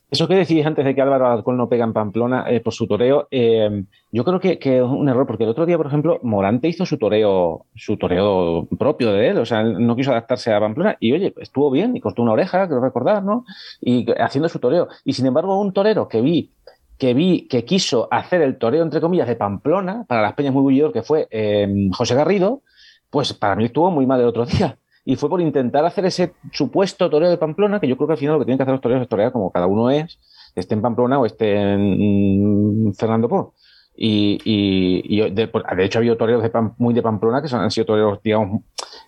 Eso 0.09 0.29
que 0.29 0.37
decís 0.37 0.65
antes 0.65 0.85
de 0.85 0.95
que 0.95 1.03
Álvaro 1.03 1.27
Alarcón 1.27 1.57
no 1.57 1.69
pega 1.69 1.85
en 1.85 1.93
Pamplona 1.93 2.45
eh, 2.49 2.61
por 2.61 2.73
su 2.73 2.87
toreo, 2.87 3.27
eh, 3.31 3.85
yo 4.13 4.25
creo 4.25 4.39
que, 4.39 4.59
es 4.61 4.83
un 4.83 5.09
error, 5.09 5.27
porque 5.27 5.43
el 5.43 5.51
otro 5.51 5.67
día, 5.67 5.77
por 5.77 5.89
ejemplo, 5.89 6.21
Morante 6.23 6.69
hizo 6.69 6.87
su 6.87 6.97
toreo, 6.97 7.67
su 7.75 7.97
toreo 7.97 8.69
propio 8.79 9.13
de 9.13 9.29
él, 9.29 9.39
o 9.39 9.45
sea, 9.45 9.65
no 9.65 9.97
quiso 9.97 10.13
adaptarse 10.13 10.53
a 10.53 10.61
Pamplona 10.61 10.97
y 11.01 11.13
oye, 11.13 11.35
estuvo 11.39 11.73
bien 11.73 11.97
y 11.97 12.01
cortó 12.01 12.23
una 12.23 12.33
oreja, 12.33 12.69
creo 12.69 12.81
recordar, 12.81 13.25
¿no? 13.25 13.45
Y 13.81 14.07
haciendo 14.21 14.49
su 14.49 14.61
toreo. 14.61 14.89
Y 15.05 15.15
sin 15.15 15.27
embargo, 15.27 15.61
un 15.61 15.73
torero 15.73 16.07
que 16.07 16.21
vi 16.21 16.53
que 16.99 17.13
vi 17.13 17.47
que 17.49 17.65
quiso 17.65 18.09
hacer 18.11 18.43
el 18.43 18.59
toreo, 18.59 18.83
entre 18.83 19.01
comillas, 19.01 19.29
de 19.29 19.37
Pamplona, 19.37 20.05
para 20.09 20.23
las 20.23 20.35
peñas 20.35 20.55
muy 20.55 20.63
bullidor, 20.63 20.93
que 20.93 21.03
fue 21.03 21.29
eh, 21.31 21.89
José 21.93 22.15
Garrido, 22.15 22.63
pues 23.11 23.33
para 23.33 23.57
mí 23.57 23.67
estuvo 23.67 23.91
muy 23.91 24.07
mal 24.07 24.21
el 24.21 24.27
otro 24.27 24.47
día. 24.47 24.79
Y 25.09 25.15
fue 25.15 25.29
por 25.31 25.41
intentar 25.41 25.85
hacer 25.85 26.05
ese 26.05 26.35
supuesto 26.51 27.09
toreo 27.09 27.31
de 27.31 27.39
Pamplona, 27.39 27.79
que 27.79 27.87
yo 27.87 27.97
creo 27.97 28.09
que 28.09 28.15
al 28.15 28.19
final 28.19 28.35
lo 28.35 28.41
que 28.41 28.47
tienen 28.47 28.59
que 28.59 28.65
hacer 28.65 28.73
los 28.73 28.81
toreros 28.81 29.05
es 29.05 29.09
torear 29.09 29.31
como 29.31 29.53
cada 29.53 29.69
uno 29.69 29.89
es, 29.89 30.19
esté 30.57 30.75
en 30.75 30.83
Pamplona 30.83 31.21
o 31.21 31.25
esté 31.25 31.55
en 31.55 32.89
mm, 32.89 32.93
Fernando 32.95 33.29
Po. 33.29 33.55
Y, 33.97 35.31
de, 35.31 35.51
hecho 35.85 35.99
ha 35.99 36.01
habido 36.01 36.17
toreros 36.17 36.43
de 36.43 36.53
Pam- 36.53 36.75
muy 36.79 36.93
de 36.93 37.03
Pamplona 37.03 37.41
que 37.41 37.55
han 37.55 37.71
sido 37.71 37.87
toreros, 37.87 38.21
digamos, 38.21 38.65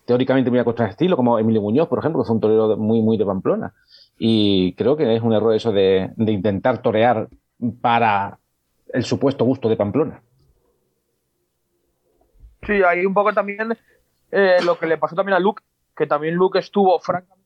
teóricamente 0.06 0.50
muy 0.50 0.60
a 0.60 0.64
contra 0.64 0.86
estilo, 0.86 1.16
como 1.16 1.36
Emilio 1.36 1.62
Muñoz, 1.62 1.88
por 1.88 1.98
ejemplo, 1.98 2.22
que 2.22 2.28
fue 2.28 2.36
un 2.36 2.40
torero 2.40 2.76
muy, 2.76 3.02
muy 3.02 3.18
de 3.18 3.26
Pamplona. 3.26 3.74
Y 4.20 4.74
creo 4.74 4.96
que 4.96 5.16
es 5.16 5.20
un 5.20 5.32
error 5.32 5.52
eso 5.52 5.72
de, 5.72 6.12
intentar 6.16 6.80
torear 6.80 7.28
para 7.80 8.38
el 8.92 9.02
supuesto 9.02 9.44
gusto 9.44 9.68
de 9.68 9.76
Pamplona. 9.76 10.22
Sí, 12.62 12.82
hay 12.82 13.04
un 13.04 13.14
poco 13.14 13.32
también 13.32 13.76
eh, 14.30 14.58
lo 14.64 14.78
que 14.78 14.86
le 14.86 14.96
pasó 14.96 15.16
también 15.16 15.36
a 15.36 15.40
Luke, 15.40 15.62
que 15.98 16.06
también 16.06 16.34
Luke 16.36 16.60
estuvo 16.60 16.98
francamente 17.00 17.44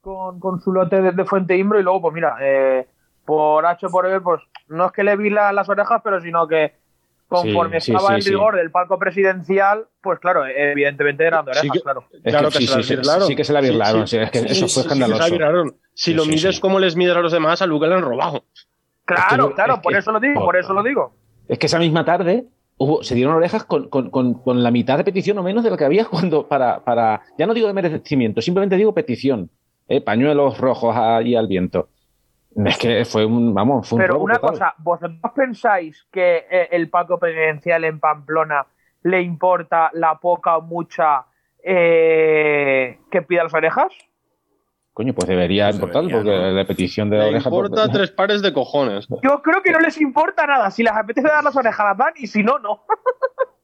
con, 0.00 0.38
con 0.38 0.60
su 0.60 0.72
lote 0.72 1.02
desde 1.02 1.24
Fuente 1.24 1.56
Imbro 1.56 1.80
y 1.80 1.82
luego, 1.82 2.00
pues 2.02 2.14
mira, 2.14 2.36
eh, 2.40 2.86
por 3.24 3.66
H 3.66 3.88
por 3.88 4.06
B, 4.08 4.20
pues 4.20 4.40
no 4.68 4.86
es 4.86 4.92
que 4.92 5.02
le 5.02 5.16
vi 5.16 5.30
la- 5.30 5.52
las 5.52 5.68
orejas, 5.68 6.00
pero 6.04 6.20
sino 6.20 6.46
que 6.46 6.74
conforme 7.26 7.80
Sí, 7.80 7.86
sí, 7.86 7.92
estaba 7.92 8.10
sí, 8.10 8.14
en 8.14 8.22
sí. 8.22 8.30
rigor 8.30 8.54
del 8.54 8.70
palco 8.70 9.00
presidencial, 9.00 9.86
pues 10.00 10.20
claro, 10.20 10.46
evidentemente 10.46 11.24
eran 11.26 11.44
de 11.44 11.50
orejas, 11.50 11.70
que- 11.72 11.80
claro. 11.80 12.04
Es 12.12 12.32
Claro 12.32 12.48
que 12.50 12.52
que 12.52 12.58
sí, 12.60 12.66
se 12.68 12.76
la 12.76 12.82
sí, 12.82 12.88
sí, 12.88 12.96
virlaron. 12.96 13.26
sí 13.26 13.34
que 13.36 13.44
se 13.44 13.52
la 13.52 13.60
virlaron, 13.60 14.06
sí. 14.06 14.16
sí, 14.16 14.22
es 14.22 14.30
que 14.30 14.38
Sí, 14.38 14.46
eso 14.46 14.54
sí, 14.54 14.60
fue 14.60 14.68
sí, 14.68 14.74
se 14.74 14.88
la 14.88 14.94
escandaloso. 15.06 15.32
viraron. 15.32 15.76
Si 15.92 16.10
Sí, 16.12 16.14
lo 16.14 16.22
sí, 16.22 16.30
mides 16.30 16.54
sí. 16.54 16.60
como 16.60 16.78
les 16.78 16.94
mides 16.94 17.16
a 17.16 17.20
los 17.20 17.32
demás, 17.32 17.60
a 17.62 17.66
Luke 17.66 17.86
le 17.88 17.94
han 17.96 18.02
robado. 18.02 18.44
Claro, 19.04 19.48
que- 19.48 19.54
claro, 19.54 19.74
es 19.74 19.80
por 19.80 19.92
que- 19.92 19.98
eso 19.98 20.12
lo 20.12 20.20
digo, 20.20 20.44
por 20.44 20.56
eso 20.56 20.72
lo 20.72 20.84
digo. 20.84 21.14
Es 21.48 21.58
que 21.58 21.66
esa 21.66 21.80
misma 21.80 22.04
tarde 22.04 22.44
hubo, 22.78 23.02
se 23.02 23.14
dieron 23.14 23.34
orejas 23.34 23.64
con, 23.64 23.88
con- 23.88 24.10
con- 24.10 24.34
con 24.34 24.62
la 24.62 24.70
mitad 24.70 24.96
de 24.98 25.04
petición 25.04 25.38
o 25.38 25.42
menos 25.42 25.64
de 25.64 25.70
lo 25.70 25.76
que 25.76 25.84
había 25.84 26.04
cuando 26.10 26.46
para, 26.48 26.80
para 26.84 27.22
ya 27.38 27.46
no 27.46 27.54
digo 27.54 27.66
de 27.66 27.72
merecimiento, 27.74 28.40
simplemente 28.40 28.76
digo 28.76 28.92
petición. 28.94 29.50
¿eh? 29.88 30.00
Pañuelos 30.00 30.58
rojos 30.58 30.94
ahí 30.96 31.34
al 31.36 31.46
viento. 31.48 31.88
Es 32.64 32.78
que 32.78 33.04
fue 33.04 33.26
un, 33.26 33.52
vamos, 33.52 33.86
fue 33.86 33.98
un 33.98 34.02
Pero 34.02 34.18
una 34.20 34.34
total. 34.36 34.50
cosa, 34.50 34.74
¿vosotros 34.78 35.20
pensáis 35.34 36.06
que 36.10 36.46
eh, 36.50 36.68
el 36.72 36.88
palco 36.88 37.18
presidencial 37.18 37.84
en 37.84 38.00
Pamplona 38.00 38.66
le 39.02 39.20
importa 39.20 39.90
la 39.92 40.18
poca 40.18 40.56
o 40.56 40.62
mucha 40.62 41.26
eh, 41.62 42.98
que 43.10 43.22
pida 43.22 43.44
las 43.44 43.52
orejas? 43.54 43.92
Coño, 44.96 45.12
pues 45.12 45.28
debería 45.28 45.66
Pues 45.66 45.74
importar, 45.74 46.04
debería, 46.06 46.22
porque 46.22 46.30
¿no? 46.48 46.50
la 46.52 46.64
petición 46.66 47.10
de 47.10 47.18
Le 47.18 47.24
orejas. 47.24 47.44
importa 47.44 47.82
pues- 47.82 47.92
tres 47.92 48.10
pares 48.12 48.40
de 48.40 48.54
cojones. 48.54 49.06
Yo 49.22 49.42
creo 49.42 49.60
que 49.62 49.70
no 49.70 49.78
les 49.80 50.00
importa 50.00 50.46
nada. 50.46 50.70
Si 50.70 50.82
les 50.82 50.94
apetece 50.94 51.28
dar 51.28 51.44
las 51.44 51.54
orejas, 51.54 51.84
las 51.86 51.98
dan 51.98 52.14
y 52.16 52.26
si 52.26 52.42
no, 52.42 52.58
no. 52.58 52.80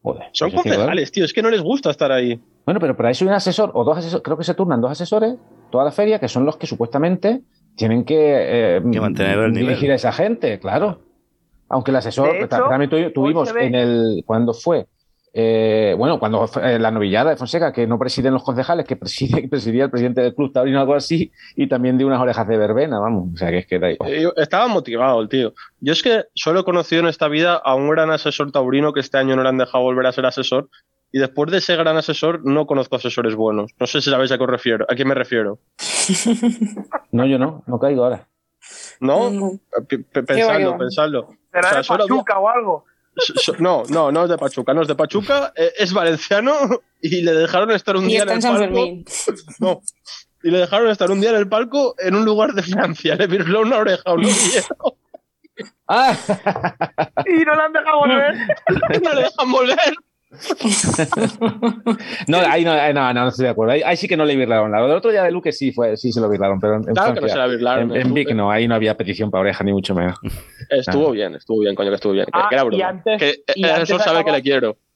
Joder, 0.03 0.25
Son 0.33 0.51
pues 0.51 0.63
concejales, 0.63 1.11
tío, 1.11 1.25
es 1.25 1.33
que 1.33 1.41
no 1.43 1.49
les 1.49 1.63
gusta 1.63 1.91
estar 1.91 2.13
ahí. 2.13 2.39
Bueno, 2.67 2.79
pero 2.81 2.95
para 2.95 3.09
eso 3.11 3.25
hay 3.25 3.29
un 3.29 3.35
asesor, 3.35 3.71
o 3.73 3.83
dos 3.83 3.97
asesores, 3.97 4.23
creo 4.23 4.37
que 4.37 4.45
se 4.45 4.53
turnan 4.53 4.83
dos 4.83 4.91
asesores 4.91 5.37
toda 5.71 5.85
la 5.85 5.91
feria, 5.91 6.19
que 6.19 6.29
son 6.29 6.45
los 6.45 6.59
que 6.59 6.67
supuestamente 6.67 7.41
tienen 7.77 8.05
que, 8.05 8.17
eh, 8.77 8.83
Que 8.93 9.01
mantener 9.01 9.39
el 9.39 9.53
nivel. 9.53 9.69
dirigir 9.69 9.91
a 9.91 9.95
esa 9.95 10.13
gente, 10.13 10.59
claro. 10.61 11.01
Aunque 11.71 11.93
el 11.93 11.97
asesor, 11.97 12.31
De 12.31 12.39
hecho, 12.41 12.49
ta- 12.49 12.69
también 12.69 12.91
tu- 12.91 13.11
tuvimos 13.13 13.51
en 13.57 13.75
el, 13.75 14.23
cuando 14.27 14.53
fue, 14.53 14.87
eh, 15.35 15.95
bueno, 15.97 16.19
cuando 16.19 16.49
eh, 16.63 16.79
la 16.79 16.91
novillada 16.91 17.31
de 17.31 17.37
Fonseca, 17.37 17.73
que 17.73 17.87
no 17.87 17.99
presiden 17.99 18.35
los 18.35 18.43
concejales, 18.45 18.87
que 18.87 18.97
preside, 18.97 19.49
presidía 19.51 19.85
el 19.85 19.91
presidente 19.91 20.21
del 20.21 20.35
club 20.35 20.53
taurino 20.53 20.79
o 20.79 20.81
algo 20.83 20.95
así, 20.95 21.33
y 21.57 21.69
también 21.69 21.97
de 21.99 22.05
unas 22.05 22.21
orejas 22.21 22.47
de 22.49 22.57
verbena, 22.59 22.99
vamos, 23.01 23.31
o 23.35 23.37
sea, 23.37 23.51
que 23.51 23.59
es 23.59 23.67
que 23.67 23.79
da 23.79 23.91
igual. 23.91 24.13
Eh, 24.13 24.29
Estaba 24.37 24.67
motivado 24.69 25.21
el 25.23 25.29
tío. 25.29 25.55
Yo 25.81 25.93
es 25.93 26.03
que 26.03 26.25
solo 26.35 26.61
he 26.61 26.65
conocido 26.65 27.01
en 27.03 27.09
esta 27.09 27.29
vida 27.29 27.55
a 27.55 27.75
un 27.75 27.89
gran 27.89 28.11
asesor 28.11 28.53
taurino 28.53 28.93
que 28.93 29.01
este 29.01 29.19
año 29.19 29.35
no 29.37 29.43
le 29.43 29.49
han 29.49 29.59
dejado 29.59 29.85
volver 29.85 30.07
a 30.07 30.13
ser 30.13 30.27
asesor. 30.27 30.69
Y 31.15 31.19
después 31.19 31.51
de 31.51 31.59
ese 31.59 31.77
gran 31.77 31.97
asesor, 31.99 32.41
no 32.45 32.67
conozco 32.67 32.97
asesores 32.97 33.35
buenos. 33.35 33.73
No 33.79 33.87
sé 33.87 34.01
si 34.01 34.09
sabéis 34.11 34.33
a 34.33 34.39
qué, 34.39 34.45
os 34.45 34.51
refiero, 34.51 34.87
a 34.89 34.95
quién 34.95 35.09
me 35.09 35.15
refiero. 35.15 35.59
No, 37.13 37.27
yo 37.27 37.39
no, 37.39 37.63
no 37.67 37.79
caigo 37.79 38.05
ahora. 38.05 38.27
¿No? 39.01 39.31
P- 39.89 39.99
p- 39.99 40.25
Qué 40.25 40.35
qué 40.35 40.45
va. 40.45 40.79
pensadlo. 40.79 41.29
Será 41.53 41.81
O 41.81 41.83
sea, 41.83 41.97
de 41.97 42.03
Pachuca 42.05 42.39
o 42.39 42.49
algo. 42.49 42.85
So- 43.17 43.35
so- 43.37 43.57
No, 43.59 43.83
no, 43.89 44.11
no 44.11 44.25
es 44.25 44.31
de 44.31 44.39
Pachuca, 44.39 44.73
no 44.75 44.83
es 44.83 44.89
de 44.89 44.95
Pachuca, 44.95 45.53
eh, 45.57 45.73
es 45.79 45.93
valenciano 45.93 46.55
y 47.01 47.23
le 47.23 47.33
dejaron 47.33 47.71
estar 47.73 47.97
un 47.97 48.05
Y 48.05 48.09
día 48.09 48.21
está 48.21 48.33
en 48.33 48.37
el 48.39 48.43
San 48.43 48.53
palco. 48.57 48.65
Fermín. 48.75 49.05
No. 49.59 49.81
Y 50.43 50.51
le 50.51 50.59
dejaron 50.59 50.91
estar 50.91 51.11
un 51.11 51.21
día 51.21 51.31
en 51.31 51.37
el 51.37 51.49
palco 51.49 51.95
en 51.99 52.15
un 52.17 52.25
lugar 52.25 52.53
de 52.53 52.63
Francia. 52.63 53.15
Le 53.15 53.27
virló 53.27 53.61
una 53.61 53.77
oreja 53.79 54.03
a 54.07 54.15
un 54.15 54.23
novillero. 54.23 54.97
¡Ah! 55.89 56.17
Y 57.27 57.45
no 57.45 57.55
le 57.55 57.63
han 57.63 57.73
dejado 57.73 57.99
volver. 57.99 58.35
no 59.03 59.13
le 59.15 59.23
dejan 59.23 59.53
volver. 59.53 59.95
no, 62.27 62.39
ahí 62.39 62.65
no, 62.65 62.73
ahí 62.73 62.95
no, 62.95 63.13
no, 63.13 63.23
no 63.23 63.29
estoy 63.29 63.45
de 63.45 63.51
acuerdo. 63.51 63.73
Ahí, 63.75 63.83
ahí 63.85 63.97
sí 63.97 64.09
que 64.09 64.17
no 64.17 64.25
le 64.25 64.35
birlaron. 64.37 64.73
Lo 64.73 64.87
del 64.89 64.97
otro 64.97 65.11
día 65.11 65.23
de 65.23 65.31
Luque 65.31 65.53
sí 65.53 65.73
fue, 65.73 65.97
sí 65.97 66.11
se 66.13 66.21
lo 66.21 66.29
birlaron, 66.29 66.59
pero 66.61 66.77
en, 66.77 66.89
en 66.89 66.95
Claro 66.95 67.15
que 67.15 67.21
no 67.21 67.27
Francia, 67.27 67.35
se 67.35 67.39
la 67.39 67.47
birlaron, 67.47 67.95
En, 67.97 68.03
en 68.07 68.15
Vic 68.15 68.31
no, 68.35 68.51
ahí 68.51 68.67
no 68.67 68.75
había 68.75 68.97
petición 68.97 69.31
para 69.31 69.43
oreja, 69.43 69.63
ni 69.65 69.73
mucho 69.73 69.95
menos. 69.95 70.19
Estuvo 70.71 71.09
Ah. 71.09 71.13
bien, 71.13 71.35
estuvo 71.35 71.61
bien, 71.61 71.75
coño, 71.75 71.91
que 71.91 71.95
estuvo 71.97 72.13
bien. 72.13 72.27
Ah, 72.33 72.47
que 72.49 72.55
era 72.57 72.65
y 72.71 72.83
antes- 72.83 73.19
que 73.19 73.35
y 73.55 73.65
eh, 73.67 73.71
antes 73.71 73.91
eso 73.91 73.99
sabe 73.99 74.25
que 74.25 74.33
le 74.33 74.43
quiero. 74.43 74.77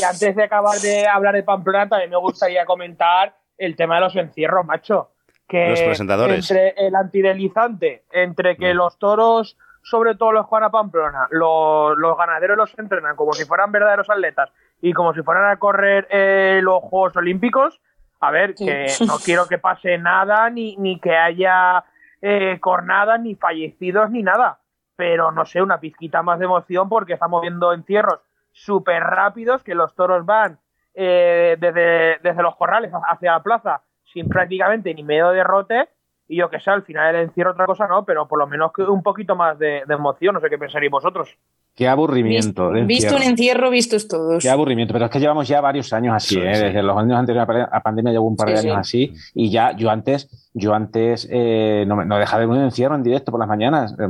Y 0.00 0.02
antes 0.02 0.34
de 0.34 0.42
acabar 0.42 0.78
de 0.80 1.06
hablar 1.06 1.34
de 1.34 1.42
Pamplona, 1.42 1.88
también 1.88 2.10
me 2.10 2.16
gustaría 2.16 2.64
comentar 2.64 3.36
el 3.58 3.76
tema 3.76 3.96
de 3.96 4.00
los 4.00 4.16
encierros, 4.16 4.64
macho. 4.66 5.10
Que 5.46 5.70
Los 5.70 5.80
presentadores. 5.82 6.50
Entre 6.50 6.74
el 6.86 6.94
antidelizante, 6.96 8.04
entre 8.12 8.56
que 8.56 8.72
los 8.74 8.98
toros, 8.98 9.56
sobre 9.84 10.14
todo 10.14 10.32
los 10.32 10.46
Juana 10.46 10.70
Pamplona, 10.70 11.28
los, 11.30 11.96
los 11.98 12.16
ganaderos 12.16 12.56
los 12.56 12.78
entrenan 12.78 13.16
como 13.16 13.34
si 13.34 13.44
fueran 13.44 13.70
verdaderos 13.70 14.08
atletas 14.08 14.50
y 14.80 14.94
como 14.94 15.12
si 15.12 15.22
fueran 15.22 15.50
a 15.50 15.58
correr 15.58 16.08
eh, 16.10 16.60
los 16.62 16.82
Juegos 16.82 17.14
Olímpicos, 17.16 17.80
a 18.18 18.30
ver, 18.30 18.54
que 18.54 18.86
no 19.06 19.18
quiero 19.22 19.46
que 19.46 19.58
pase 19.58 19.98
nada, 19.98 20.48
ni, 20.48 20.76
ni 20.78 20.98
que 20.98 21.14
haya 21.14 21.84
eh, 22.22 22.58
cornadas, 22.60 23.20
ni 23.20 23.34
fallecidos, 23.34 24.10
ni 24.10 24.22
nada. 24.22 24.60
Pero 24.96 25.30
no 25.32 25.44
sé, 25.44 25.60
una 25.60 25.80
pizquita 25.80 26.22
más 26.22 26.38
de 26.38 26.46
emoción 26.46 26.88
porque 26.88 27.12
estamos 27.12 27.42
viendo 27.42 27.72
encierros 27.74 28.20
súper 28.52 29.02
rápidos 29.02 29.62
que 29.62 29.74
los 29.74 29.94
toros 29.94 30.24
van 30.24 30.58
eh, 30.94 31.56
desde, 31.60 32.18
desde 32.22 32.42
los 32.42 32.56
corrales 32.56 32.90
hacia 33.08 33.32
la 33.32 33.42
plaza 33.42 33.82
sin 34.04 34.28
prácticamente 34.28 34.94
ni 34.94 35.02
medio 35.02 35.30
derrote. 35.30 35.88
Y 36.26 36.36
yo 36.38 36.48
que 36.48 36.58
sé, 36.58 36.70
al 36.70 36.82
final 36.82 37.14
el 37.14 37.22
encierro 37.24 37.50
otra 37.52 37.66
cosa 37.66 37.86
no, 37.86 38.04
pero 38.04 38.26
por 38.26 38.38
lo 38.38 38.46
menos 38.46 38.72
que 38.72 38.82
un 38.82 39.02
poquito 39.02 39.36
más 39.36 39.58
de, 39.58 39.82
de 39.86 39.94
emoción, 39.94 40.34
no 40.34 40.40
sé 40.40 40.48
qué 40.48 40.56
pensaréis 40.56 40.90
vosotros. 40.90 41.36
Qué 41.76 41.86
aburrimiento. 41.88 42.70
de 42.70 42.82
Visto 42.84 43.16
un 43.16 43.22
encierro. 43.22 43.68
vistos 43.68 44.06
todos. 44.08 44.42
Qué 44.42 44.48
aburrimiento, 44.48 44.92
pero 44.94 45.04
es 45.06 45.10
que 45.10 45.18
llevamos 45.20 45.46
ya 45.48 45.60
varios 45.60 45.92
años 45.92 46.14
así, 46.14 46.36
Sí, 46.36 46.40
¿eh? 46.40 46.54
sí. 46.54 46.62
desde 46.66 46.82
los 46.82 46.96
años 46.96 47.18
anteriores 47.18 47.66
a 47.70 47.80
pandemia 47.82 48.12
llevo 48.12 48.26
un 48.28 48.36
par 48.36 48.48
de 48.48 48.56
Sí, 48.56 48.68
años 48.70 48.88
sí. 48.88 49.12
así 49.12 49.30
y 49.34 49.50
ya 49.50 49.72
yo 49.76 49.90
antes, 49.90 50.50
yo 50.54 50.72
antes 50.72 51.28
eh, 51.30 51.84
no, 51.86 52.02
no 52.04 52.16
dejaba 52.16 52.40
de 52.40 52.46
ver 52.46 52.56
un 52.58 52.64
encierro 52.64 52.94
en 52.94 53.02
directo 53.02 53.30
por 53.32 53.40
las 53.40 53.48
mañanas, 53.48 53.94
Eh, 53.98 54.08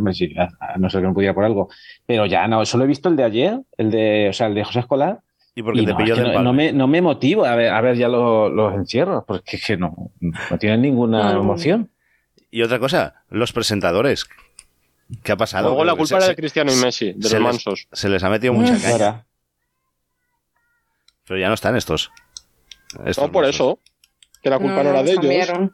no 0.78 0.90
ser 0.90 1.00
que 1.00 1.08
me 1.08 1.14
pudiera 1.14 1.34
por 1.34 1.44
algo, 1.44 1.68
pero 2.06 2.26
ya 2.26 2.46
no, 2.46 2.64
solo 2.66 2.84
he 2.84 2.86
visto 2.86 3.08
el 3.08 3.16
de 3.16 3.24
ayer, 3.24 3.60
el 3.78 3.90
de, 3.90 4.28
o 4.28 4.32
sea, 4.34 4.46
el 4.48 4.54
de 4.54 4.62
José 4.62 4.80
Escolar 4.80 5.20
Y 5.54 5.62
porque 5.62 5.80
y 5.80 5.84
te 5.86 5.92
no, 5.92 5.96
pilló 5.96 6.14
es 6.14 6.20
que 6.20 6.32
no, 6.34 6.42
no 6.42 6.52
me, 6.52 6.70
no 6.72 6.86
me 6.86 7.00
motivo 7.00 7.44
a 7.46 7.54
ver, 7.56 7.72
a 7.72 7.80
ver 7.80 7.96
ya 7.96 8.08
los, 8.08 8.52
los 8.52 8.74
encierros, 8.74 9.24
porque 9.26 9.56
es 9.56 9.66
que 9.66 9.76
no, 9.78 10.10
no 10.20 10.58
tienen 10.58 10.82
ninguna 10.82 11.32
No. 11.32 11.40
emoción. 11.40 11.88
Y 12.54 12.62
otra 12.62 12.78
cosa, 12.78 13.24
los 13.30 13.52
presentadores. 13.52 14.26
¿Qué 15.24 15.32
ha 15.32 15.36
pasado? 15.36 15.70
Luego 15.70 15.84
la 15.84 15.92
Se- 15.94 15.98
culpa 15.98 16.16
era 16.18 16.28
de 16.28 16.36
Cristiano 16.36 16.72
y 16.72 16.76
Messi, 16.76 17.06
de 17.12 17.28
se 17.28 17.34
los 17.40 17.42
les- 17.42 17.42
mansos. 17.42 17.88
Se 17.92 18.08
les 18.08 18.22
ha 18.22 18.30
metido 18.30 18.52
mucha 18.52 18.74
caña. 18.80 18.92
Ahora, 18.92 19.26
Pero 21.26 21.40
ya 21.40 21.48
no 21.48 21.54
están 21.54 21.74
estos. 21.74 22.12
Estos 23.04 23.26
No, 23.26 23.32
por 23.32 23.42
mansos. 23.42 23.54
eso. 23.56 23.78
Que 24.40 24.50
la 24.50 24.58
culpa 24.60 24.84
no, 24.84 24.90
era 24.90 25.02
de 25.02 25.10
ellos. 25.10 25.20
cambiaron. 25.20 25.72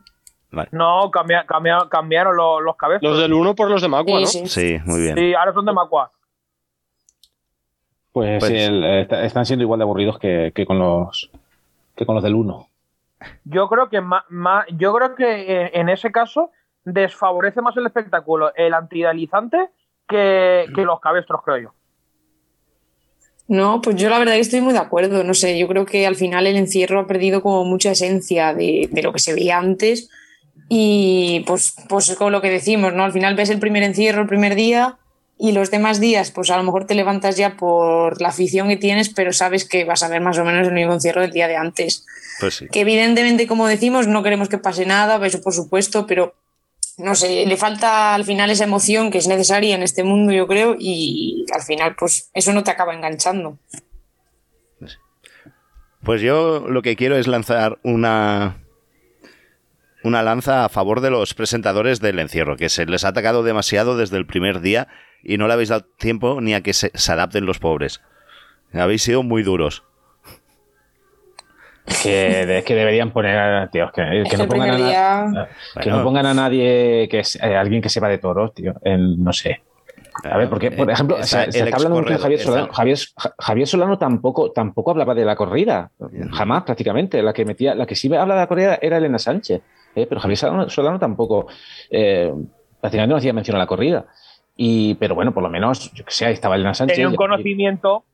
Vale. 0.53 0.69
No, 0.73 1.11
cambia- 1.11 1.45
cambia- 1.47 1.87
cambiaron 1.91 2.35
los, 2.35 2.63
los 2.63 2.77
cabezas. 2.77 3.03
Los 3.03 3.19
del 3.19 3.35
uno 3.35 3.55
por 3.55 3.69
los 3.71 3.83
de 3.83 3.89
Macua, 3.89 4.25
Sí, 4.27 4.41
¿no? 4.41 4.47
sí. 4.49 4.79
Sí, 4.79 4.79
muy 4.87 5.03
bien. 5.03 5.17
Sí, 5.17 5.35
ahora 5.35 5.53
son 5.53 5.67
de 5.67 5.73
Macua. 5.75 6.11
pues, 8.13 8.41
Pues- 8.41 8.51
sí, 8.51 8.57
el- 8.59 8.85
está- 8.85 9.23
están 9.25 9.45
siendo 9.45 9.65
igual 9.65 9.79
de 9.81 9.85
aburridos 9.85 10.19
que, 10.19 10.51
que 10.55 10.65
con 10.65 10.79
los 10.79 11.31
que 11.95 12.07
con 12.07 12.15
los 12.15 12.25
del 12.25 12.35
1. 12.35 12.69
Yo 13.45 13.69
creo 13.69 13.89
que 13.91 14.01
ma- 14.01 14.25
ma- 14.31 14.65
yo 14.73 14.95
creo 14.95 15.15
que 15.15 15.43
eh, 15.67 15.71
en 15.75 15.89
ese 15.91 16.11
caso 16.11 16.51
desfavorece 16.85 17.61
más 17.61 17.77
el 17.77 17.87
espectáculo 17.87 18.53
el 18.55 18.75
antidalizante 18.75 19.71
que, 20.09 20.67
que 20.75 20.83
los 20.83 21.01
cabestros, 21.01 21.43
creo 21.45 21.59
yo. 21.59 21.75
No, 23.49 23.81
pues 23.83 23.97
yo 23.97 24.09
la 24.09 24.19
verdad 24.21 24.35
que 24.35 24.41
estoy 24.41 24.61
muy 24.61 24.73
de 24.73 24.79
acuerdo. 24.79 25.25
No 25.25 25.35
sé, 25.35 25.59
yo 25.59 25.67
creo 25.67 25.85
que 25.85 26.07
al 26.07 26.15
final 26.15 26.47
el 26.47 26.57
encierro 26.57 27.01
ha 27.01 27.07
perdido 27.09 27.43
como 27.43 27.65
mucha 27.65 27.91
esencia 27.91 28.55
de, 28.55 28.89
de 28.93 29.03
lo 29.03 29.13
que 29.13 29.19
se 29.19 29.35
veía 29.35 29.59
antes. 29.59 30.09
Y 30.69 31.43
pues, 31.49 31.75
pues 31.89 32.15
con 32.15 32.31
lo 32.31 32.41
que 32.41 32.49
decimos, 32.49 32.95
¿no? 32.95 33.03
Al 33.03 33.13
final 33.13 33.35
ves 33.35 33.51
el 33.51 33.59
primer 33.59 33.83
encierro 33.83 34.23
el 34.23 34.29
primer 34.29 34.55
día 34.55 34.99
y 35.37 35.51
los 35.51 35.71
demás 35.71 35.99
días, 35.99 36.31
pues 36.31 36.51
a 36.51 36.57
lo 36.59 36.63
mejor 36.63 36.87
te 36.87 36.95
levantas 36.95 37.37
ya 37.37 37.57
por 37.57 38.21
la 38.21 38.29
afición 38.29 38.69
que 38.69 38.77
tienes, 38.77 39.09
pero 39.09 39.33
sabes 39.33 39.69
que 39.69 39.85
vas 39.85 40.03
a 40.05 40.09
ver 40.09 40.21
más 40.21 40.39
o 40.39 40.45
menos 40.45 40.69
el 40.69 40.75
mismo 40.75 40.93
encierro 40.93 41.23
del 41.23 41.33
día 41.33 41.49
de 41.49 41.57
antes. 41.57 42.07
Pues 42.39 42.55
sí. 42.55 42.69
Que 42.71 42.83
evidentemente, 42.83 43.47
como 43.47 43.67
decimos, 43.67 44.07
no 44.07 44.23
queremos 44.23 44.49
que 44.49 44.59
pase 44.59 44.87
nada, 44.87 45.25
eso 45.27 45.41
por 45.41 45.55
supuesto, 45.55 46.07
pero 46.07 46.35
no 47.03 47.15
sé, 47.15 47.47
le 47.47 47.57
falta 47.57 48.15
al 48.15 48.25
final 48.25 48.51
esa 48.51 48.65
emoción 48.65 49.11
que 49.11 49.19
es 49.19 49.29
necesaria 49.29 49.75
en 49.75 49.83
este 49.83 50.05
mundo, 50.05 50.33
yo 50.33 50.47
creo, 50.47 50.77
y 50.79 51.45
al 51.53 51.63
final, 51.63 51.97
pues 51.99 52.31
eso 52.35 52.53
no 52.53 52.63
te 52.63 52.71
acaba 52.71 52.95
enganchando. 52.95 53.59
Pues 56.03 56.23
yo 56.23 56.67
lo 56.69 56.81
que 56.83 56.97
quiero 56.97 57.17
es 57.17 57.27
lanzar 57.27 57.79
una 57.83 58.57
una 60.03 60.23
lanza 60.23 60.65
a 60.65 60.71
favor 60.71 61.03
de 61.03 61.11
los 61.11 61.35
presentadores 61.35 62.01
del 62.01 62.19
encierro, 62.19 62.57
que 62.57 62.71
se 62.71 62.87
les 62.87 63.05
ha 63.05 63.09
atacado 63.09 63.43
demasiado 63.43 63.99
desde 63.99 64.17
el 64.17 64.27
primer 64.27 64.61
día 64.61 64.89
y 65.23 65.37
no 65.37 65.47
le 65.47 65.53
habéis 65.53 65.69
dado 65.69 65.85
tiempo 65.99 66.41
ni 66.41 66.55
a 66.55 66.63
que 66.63 66.73
se, 66.73 66.91
se 66.95 67.13
adapten 67.13 67.45
los 67.45 67.59
pobres. 67.59 68.01
Habéis 68.73 69.03
sido 69.03 69.23
muy 69.23 69.43
duros. 69.43 69.85
Que, 72.03 72.59
es 72.59 72.65
que 72.65 72.75
deberían 72.75 73.11
poner, 73.11 73.69
tío, 73.71 73.91
que, 73.93 74.03
que 74.03 74.23
Es 74.23 74.31
que 74.31 74.37
no 74.37 74.43
el 74.45 74.49
pongan 74.49 74.71
a 74.71 74.77
que 75.81 75.89
Bueno. 75.91 75.99
no 75.99 76.05
pongan 76.05 76.27
a 76.27 76.35
nadie 76.35 77.09
que 77.11 77.21
es 77.21 77.37
eh, 77.43 77.57
alguien 77.57 77.81
que 77.83 77.89
sepa 77.89 78.09
de 78.09 78.19
toros, 78.19 78.53
tío, 78.55 78.75
en, 78.83 79.23
no 79.23 79.33
sé. 79.33 79.63
A 80.25 80.37
ver, 80.37 80.49
porque, 80.51 80.71
por 80.73 80.91
Eh, 80.91 80.93
ejemplo, 80.93 81.17
se, 81.23 81.51
se 81.53 81.61
el 81.61 81.65
está 81.69 81.77
hablando 81.77 81.99
mucho 82.01 82.13
de 82.13 82.19
Javier 82.19 82.41
Solano. 82.41 82.69
Javier, 82.73 82.99
Ja- 83.17 83.35
Javier 83.39 83.67
Solano 83.69 83.99
tampoco, 83.99 84.51
tampoco 84.53 84.91
hablaba 84.91 85.15
de 85.15 85.25
la 85.25 85.37
corrida, 85.37 85.91
jamás 86.33 86.65
prácticamente. 86.65 87.23
La 87.23 87.33
que 87.33 87.45
metía, 87.45 87.75
la 87.75 87.87
que 87.87 87.95
sí 87.95 88.13
habla 88.15 88.35
de 88.35 88.41
la 88.41 88.47
corrida 88.47 88.79
era 88.83 88.99
Elena 88.99 89.19
Sánchez, 89.19 89.63
¿eh? 89.95 90.07
pero 90.09 90.21
Javier 90.21 90.37
Solano, 90.37 90.69
Solano 90.69 90.99
tampoco, 90.99 91.47
eh, 91.91 92.33
prácticamente 92.81 93.13
no 93.13 93.17
hacía 93.19 93.33
mención 93.33 93.57
a 93.57 93.61
la 93.61 93.67
corrida. 93.67 94.05
Y, 94.57 94.95
pero 94.97 95.15
bueno, 95.15 95.33
por 95.33 95.43
lo 95.43 95.49
menos, 95.49 95.91
yo 95.95 96.05
que 96.05 96.11
sé, 96.11 96.27
ahí 96.27 96.35
estaba 96.35 96.57
Elena 96.57 96.75
Sánchez. 96.75 96.97
Tenía 96.97 97.09
un 97.09 97.15
y- 97.15 97.17
conocimiento. 97.17 98.05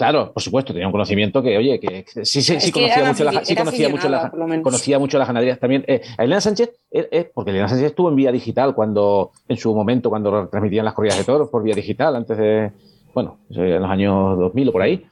Claro, 0.00 0.32
por 0.32 0.42
supuesto, 0.42 0.72
tenía 0.72 0.86
un 0.88 0.92
conocimiento 0.92 1.42
que, 1.42 1.58
oye, 1.58 1.78
que 1.78 2.06
sí, 2.24 2.40
sí, 2.40 2.58
sí 2.58 2.72
conocía 2.72 3.04
mucho 3.04 3.22
la, 3.22 3.44
sí 3.44 3.54
conocía 3.54 3.88
mucho 3.90 4.08
la, 4.08 4.30
conocía 4.62 4.98
mucho 4.98 5.18
las 5.18 5.28
ganaderías 5.28 5.58
también. 5.58 5.84
Eh, 5.86 6.00
a 6.16 6.24
Elena 6.24 6.40
Sánchez, 6.40 6.70
eh, 6.90 7.06
eh, 7.12 7.30
porque 7.34 7.50
Elena 7.50 7.68
Sánchez 7.68 7.88
estuvo 7.88 8.08
en 8.08 8.16
vía 8.16 8.32
digital 8.32 8.74
cuando, 8.74 9.32
en 9.46 9.58
su 9.58 9.74
momento, 9.74 10.08
cuando 10.08 10.48
transmitían 10.48 10.86
las 10.86 10.94
corridas 10.94 11.18
de 11.18 11.24
toros 11.24 11.50
por 11.50 11.62
vía 11.62 11.74
digital, 11.74 12.16
antes 12.16 12.38
de, 12.38 12.72
bueno, 13.12 13.40
en 13.50 13.82
los 13.82 13.90
años 13.90 14.38
2000 14.38 14.68
o 14.70 14.72
por 14.72 14.80
ahí. 14.80 15.04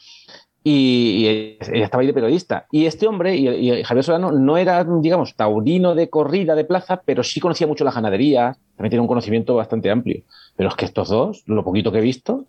Y, 0.64 1.18
y 1.18 1.28
ella 1.28 1.84
estaba 1.84 2.00
ahí 2.00 2.06
de 2.06 2.14
periodista. 2.14 2.64
Y 2.72 2.86
este 2.86 3.06
hombre, 3.06 3.36
y, 3.36 3.46
y 3.46 3.84
Javier 3.84 4.04
Solano, 4.04 4.32
no 4.32 4.56
era, 4.56 4.82
digamos, 4.84 5.34
taurino 5.34 5.94
de 5.94 6.08
corrida 6.08 6.54
de 6.54 6.64
plaza, 6.64 7.02
pero 7.04 7.22
sí 7.22 7.40
conocía 7.40 7.66
mucho 7.66 7.84
las 7.84 7.94
ganaderías, 7.94 8.56
también 8.74 8.92
tenía 8.92 9.02
un 9.02 9.08
conocimiento 9.08 9.54
bastante 9.54 9.90
amplio. 9.90 10.22
Pero 10.56 10.70
es 10.70 10.76
que 10.76 10.86
estos 10.86 11.10
dos, 11.10 11.42
lo 11.44 11.62
poquito 11.62 11.92
que 11.92 11.98
he 11.98 12.00
visto, 12.00 12.46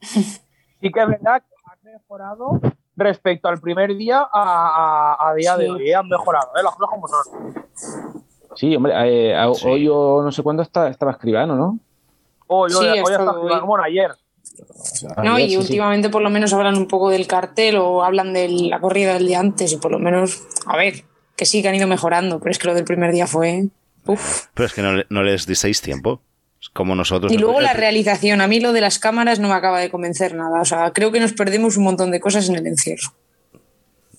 Sí 0.80 0.90
que 0.90 1.00
es 1.00 1.08
verdad 1.08 1.42
que 1.42 1.54
han 1.64 1.92
mejorado 1.92 2.60
respecto 2.96 3.48
al 3.48 3.60
primer 3.60 3.96
día 3.96 4.20
a, 4.20 5.16
a- 5.18 5.30
a 5.30 5.34
día 5.34 5.56
de 5.56 5.64
Sí. 5.66 5.70
hoy. 5.70 5.92
Han 5.92 6.08
mejorado, 6.08 6.48
¿eh? 6.56 6.62
las 6.62 6.74
cosas 6.74 6.90
como 6.90 7.08
son. 7.08 7.64
Sí, 8.56 8.74
hombre, 8.76 8.92
eh, 9.30 9.34
a- 9.36 9.52
Sí. 9.54 9.68
hoy 9.68 9.88
o 9.90 10.22
no 10.22 10.32
sé 10.32 10.42
cuándo 10.42 10.62
está, 10.62 10.88
estaba 10.88 11.12
escribano, 11.12 11.54
¿no? 11.56 11.78
Hoy, 12.46 12.70
Sí, 12.70 12.76
hoy, 12.78 12.88
hoy 12.88 12.98
esto 12.98 13.12
está 13.12 13.32
hoy. 13.32 13.60
bueno, 13.66 13.84
ayer. 13.84 14.10
No, 15.22 15.38
y 15.38 15.42
sí, 15.44 15.50
sí. 15.50 15.56
últimamente 15.56 16.10
por 16.10 16.20
lo 16.22 16.30
menos 16.30 16.52
hablan 16.52 16.76
un 16.76 16.88
poco 16.88 17.08
del 17.10 17.26
cartel 17.26 17.76
o 17.76 18.02
hablan 18.04 18.32
de 18.32 18.48
la 18.48 18.80
corrida 18.80 19.14
del 19.14 19.26
día 19.26 19.38
antes 19.40 19.72
y 19.72 19.76
por 19.76 19.90
lo 19.92 19.98
menos, 19.98 20.42
a 20.66 20.76
ver, 20.76 21.04
que 21.36 21.46
sí 21.46 21.62
que 21.62 21.68
han 21.68 21.74
ido 21.76 21.86
mejorando, 21.86 22.38
pero 22.40 22.50
es 22.50 22.58
que 22.58 22.66
lo 22.68 22.74
del 22.74 22.84
primer 22.84 23.12
día 23.12 23.26
fue... 23.26 23.68
Uf. 24.06 24.46
Pero 24.54 24.66
es 24.66 24.74
que 24.74 24.82
no, 24.82 25.02
no 25.08 25.22
les 25.22 25.46
disteis 25.46 25.80
tiempo. 25.80 26.20
Es 26.60 26.68
Como 26.70 26.94
nosotros. 26.94 27.32
Y 27.32 27.38
luego 27.38 27.60
la 27.60 27.72
realización, 27.72 28.40
a 28.40 28.46
mí 28.46 28.60
lo 28.60 28.72
de 28.72 28.80
las 28.82 28.98
cámaras 28.98 29.38
no 29.40 29.48
me 29.48 29.54
acaba 29.54 29.80
de 29.80 29.90
convencer 29.90 30.34
nada, 30.34 30.60
o 30.60 30.64
sea, 30.64 30.92
creo 30.92 31.10
que 31.10 31.20
nos 31.20 31.32
perdemos 31.32 31.76
un 31.76 31.84
montón 31.84 32.10
de 32.10 32.20
cosas 32.20 32.48
en 32.48 32.56
el 32.56 32.66
encierro. 32.66 33.12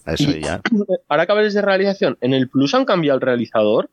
Eso 0.06 0.32
ya. 0.32 0.62
Ahora 1.08 1.26
que 1.26 1.32
hablas 1.32 1.54
de 1.54 1.62
realización, 1.62 2.18
¿en 2.22 2.34
el 2.34 2.50
Plus 2.50 2.74
han 2.74 2.86
cambiado 2.86 3.16
el 3.18 3.22
realizador? 3.22 3.90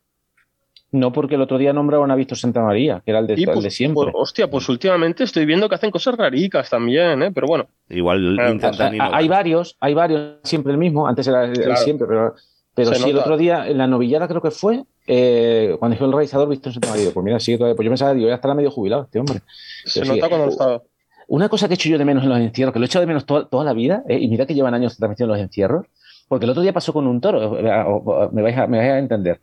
No, 0.90 1.12
porque 1.12 1.34
el 1.34 1.42
otro 1.42 1.58
día 1.58 1.74
nombraron 1.74 2.10
a 2.10 2.16
Víctor 2.16 2.38
Santa 2.38 2.62
María, 2.62 3.02
que 3.04 3.10
era 3.10 3.20
el 3.20 3.26
de, 3.26 3.34
Y 3.38 3.42
el 3.44 3.50
pues, 3.50 3.62
de 3.64 3.70
siempre. 3.70 4.04
pues, 4.04 4.14
hostia, 4.16 4.48
pues 4.48 4.66
últimamente 4.70 5.22
estoy 5.24 5.44
viendo 5.44 5.68
que 5.68 5.74
hacen 5.74 5.90
cosas 5.90 6.16
raricas 6.16 6.70
también, 6.70 7.22
¿eh? 7.22 7.30
Pero 7.30 7.46
bueno. 7.46 7.66
Igual 7.90 8.32
Claro, 8.36 8.52
intentan 8.54 8.92
Ah, 8.92 8.94
innovar. 8.94 9.14
hay 9.14 9.28
varios, 9.28 9.76
hay 9.80 9.92
varios, 9.92 10.36
siempre 10.44 10.72
el 10.72 10.78
mismo, 10.78 11.06
antes 11.06 11.26
era 11.28 11.44
el, 11.44 11.50
el 11.50 11.62
Claro. 11.64 11.76
siempre, 11.76 12.06
pero, 12.08 12.34
pero 12.74 12.94
Se 12.94 13.02
sí, 13.02 13.10
el 13.10 13.18
otro 13.18 13.36
día, 13.36 13.68
en 13.68 13.76
la 13.76 13.86
novillada 13.86 14.28
creo 14.28 14.40
que 14.40 14.50
fue, 14.50 14.82
eh, 15.08 15.76
cuando 15.78 15.94
dijo 15.94 16.04
el 16.04 16.12
realizador 16.12 16.48
Víctor 16.48 16.72
Santa 16.72 16.90
María, 16.90 17.10
pues 17.12 17.24
mira, 17.24 17.40
sigue 17.40 17.58
todavía, 17.58 17.74
pues 17.74 17.84
yo 17.84 17.90
pensaba, 17.90 18.14
digo, 18.14 18.28
ya 18.28 18.34
estará 18.34 18.54
medio 18.54 18.70
jubilado 18.70 19.02
este 19.02 19.18
hombre. 19.18 19.40
Se 19.84 20.04
nota 20.04 20.28
cuando 20.28 20.46
eh, 20.46 20.50
está. 20.50 20.82
Una 21.28 21.48
cosa 21.48 21.68
que 21.68 21.74
he 21.74 21.76
hecho 21.76 21.90
yo 21.90 21.98
de 21.98 22.06
menos 22.06 22.22
en 22.22 22.30
los 22.30 22.38
encierros, 22.38 22.72
que 22.72 22.78
lo 22.78 22.84
he 22.84 22.86
hecho 22.86 23.00
de 23.00 23.06
menos 23.06 23.26
toda, 23.26 23.46
toda 23.46 23.64
la 23.64 23.74
vida, 23.74 24.02
eh, 24.08 24.18
y 24.18 24.28
mira 24.28 24.46
que 24.46 24.54
llevan 24.54 24.72
años 24.72 24.96
transmitiendo 24.96 25.34
los 25.34 25.42
encierros, 25.42 25.86
porque 26.28 26.44
el 26.44 26.50
otro 26.50 26.62
día 26.62 26.72
pasó 26.72 26.92
con 26.92 27.06
un 27.06 27.20
toro, 27.20 27.58
eh, 27.58 28.28
me 28.32 28.42
vais 28.42 28.56
a, 28.56 28.66
me 28.66 28.78
vais 28.78 28.90
a 28.90 28.98
entender. 28.98 29.40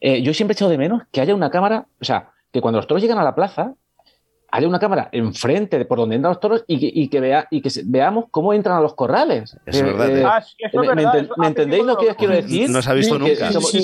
Eh, 0.00 0.22
yo 0.22 0.34
siempre 0.34 0.52
he 0.52 0.56
echado 0.56 0.70
de 0.70 0.78
menos 0.78 1.02
que 1.10 1.20
haya 1.20 1.34
una 1.34 1.50
cámara, 1.50 1.86
o 2.00 2.04
sea, 2.04 2.30
que 2.52 2.60
cuando 2.60 2.78
los 2.78 2.86
toros 2.86 3.02
llegan 3.02 3.18
a 3.18 3.24
la 3.24 3.34
plaza, 3.34 3.74
haya 4.56 4.68
una 4.68 4.78
cámara 4.78 5.08
enfrente 5.10 5.78
de 5.78 5.84
por 5.84 5.98
donde 5.98 6.14
entran 6.14 6.30
los 6.30 6.38
toros 6.38 6.64
y 6.68 6.78
que, 6.78 6.90
y 6.94 7.08
que 7.08 7.18
vea 7.20 7.48
y 7.50 7.60
que 7.60 7.70
veamos 7.86 8.26
cómo 8.30 8.52
entran 8.52 8.76
a 8.76 8.80
los 8.80 8.94
corrales. 8.94 9.56
Es 9.66 9.82
verdad, 9.82 10.16
¿eh? 10.16 10.24
Ah, 10.24 10.40
sí, 10.40 10.54
eso 10.58 10.80
es 10.82 10.88
¿me, 10.88 10.94
verdad, 10.94 11.16
eso 11.18 11.34
entendéis 11.42 11.84
lo 11.84 11.96
que 11.96 12.10
os 12.10 12.16
quiero 12.16 12.34
decir? 12.34 12.70
No 12.70 12.80
se 12.80 12.90
ha 12.90 12.94
visto 12.94 13.18
nunca. 13.18 13.50
Sí, 13.60 13.82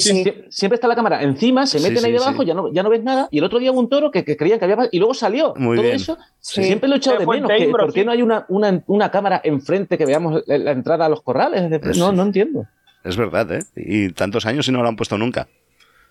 Siempre 0.48 0.74
está 0.76 0.86
la 0.86 0.94
cámara 0.94 1.22
encima, 1.22 1.66
se 1.66 1.78
Sí, 1.80 1.88
meten 1.88 2.04
ahí 2.04 2.12
debajo, 2.12 2.42
sí. 2.42 2.46
ya, 2.48 2.54
no, 2.54 2.72
ya 2.72 2.82
no 2.84 2.90
ves 2.90 3.02
nada. 3.02 3.28
Y 3.32 3.38
el 3.38 3.44
otro 3.44 3.58
día 3.58 3.72
hubo 3.72 3.80
un 3.80 3.88
toro 3.88 4.10
que, 4.12 4.24
que 4.24 4.36
creían 4.36 4.58
que 4.60 4.64
había 4.66 4.88
y 4.92 4.98
luego 4.98 5.12
salió. 5.14 5.54
Muy 5.56 5.76
Todo 5.76 5.82
bien. 5.84 5.96
eso 5.96 6.16
Sí. 6.38 6.62
siempre 6.62 6.88
lo 6.88 6.94
he 6.94 6.98
echado 6.98 7.18
de 7.18 7.26
menos. 7.26 7.50
que 7.50 7.68
¿Por 7.68 7.92
qué 7.92 8.00
sí. 8.00 8.06
no 8.06 8.12
hay 8.12 8.22
una, 8.22 8.46
una, 8.48 8.82
una 8.86 9.10
cámara 9.10 9.40
enfrente 9.42 9.98
que 9.98 10.06
veamos 10.06 10.42
la, 10.46 10.56
la 10.58 10.70
entrada 10.70 11.06
a 11.06 11.08
los 11.08 11.22
corrales? 11.22 11.68
No, 11.98 12.12
no 12.12 12.22
entiendo. 12.22 12.66
Es 13.02 13.16
verdad, 13.16 13.50
¿eh? 13.52 13.64
Y 13.74 14.10
tantos 14.12 14.46
años 14.46 14.68
y 14.68 14.72
no 14.72 14.82
lo 14.82 14.88
han 14.88 14.94
puesto 14.96 15.18
nunca. 15.18 15.48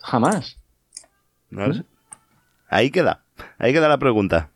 Jamás. 0.01 0.57
No 1.49 1.73
sé. 1.73 1.83
Ahí 2.67 2.91
queda. 2.91 3.23
Ahí 3.57 3.73
queda 3.73 3.87
la 3.87 3.97
pregunta. 3.97 4.49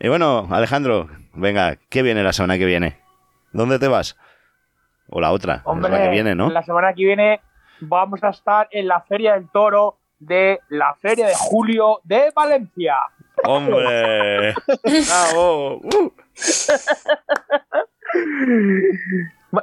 Y 0.00 0.08
bueno, 0.08 0.48
Alejandro, 0.50 1.08
venga, 1.34 1.76
¿qué 1.88 2.02
viene 2.02 2.22
la 2.22 2.32
semana 2.32 2.58
que 2.58 2.66
viene? 2.66 3.00
¿Dónde 3.52 3.78
te 3.78 3.88
vas? 3.88 4.16
O 5.08 5.20
la 5.20 5.32
otra, 5.32 5.62
Hombre, 5.64 5.90
la 5.90 6.02
que 6.02 6.10
viene, 6.10 6.34
¿no? 6.34 6.50
la 6.50 6.62
semana 6.62 6.92
que 6.92 7.04
viene 7.04 7.40
vamos 7.80 8.22
a 8.22 8.28
estar 8.28 8.68
en 8.70 8.86
la 8.86 9.00
Feria 9.00 9.34
del 9.34 9.48
Toro 9.48 9.98
de 10.18 10.60
la 10.68 10.94
Feria 11.00 11.26
de 11.26 11.34
Julio 11.34 12.00
de 12.04 12.30
Valencia. 12.34 12.96
¡Hombre! 13.44 14.54
¡Bravo! 15.08 15.76
¡Uh! 15.78 16.12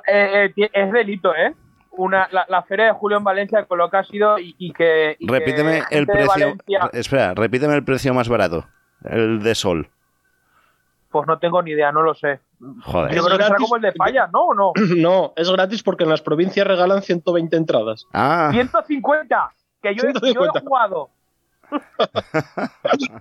Eh, 0.08 0.51
eh, 0.58 0.70
es 0.74 0.91
delito, 0.91 1.34
¿eh? 1.36 1.53
Una, 1.97 2.27
la, 2.31 2.45
la 2.49 2.63
Feria 2.63 2.85
de 2.87 2.91
Julio 2.93 3.17
en 3.17 3.23
Valencia 3.23 3.65
con 3.65 3.77
lo 3.77 3.89
que 3.89 3.97
ha 3.97 4.03
sido 4.03 4.37
y, 4.39 4.55
y 4.57 4.71
que... 4.73 5.15
y 5.19 5.27
Repíteme 5.27 5.83
el 5.91 6.05
precio. 6.05 6.27
Valencia, 6.27 6.89
Espera, 6.93 7.33
repíteme 7.33 7.75
el 7.75 7.83
precio 7.83 8.13
más 8.13 8.27
barato. 8.29 8.65
El 9.03 9.41
de 9.43 9.55
Sol. 9.55 9.89
pues 11.09 11.27
no 11.27 11.37
tengo 11.39 11.61
ni 11.61 11.71
idea, 11.71 11.91
no 11.91 12.01
lo 12.01 12.13
sé. 12.13 12.39
Joder. 12.83 13.13
Yo 13.15 13.23
creo 13.23 13.37
que 13.37 13.43
será 13.43 13.55
como 13.57 13.75
el 13.77 13.81
de 13.81 13.91
Falla, 13.93 14.27
¿no? 14.33 14.45
¿O 14.47 14.53
no? 14.53 14.71
No, 14.97 15.33
es 15.35 15.49
gratis 15.51 15.83
porque 15.83 16.03
en 16.03 16.09
las 16.09 16.21
provincias 16.21 16.65
regalan 16.67 17.01
120 17.01 17.55
entradas. 17.55 18.05
Ah, 18.13 18.49
150, 18.51 19.51
que 19.81 19.95
yo, 19.95 20.03
he- 20.03 20.13
yo 20.13 20.19
he 20.19 20.31
150. 20.31 20.59
jugado. 20.61 21.09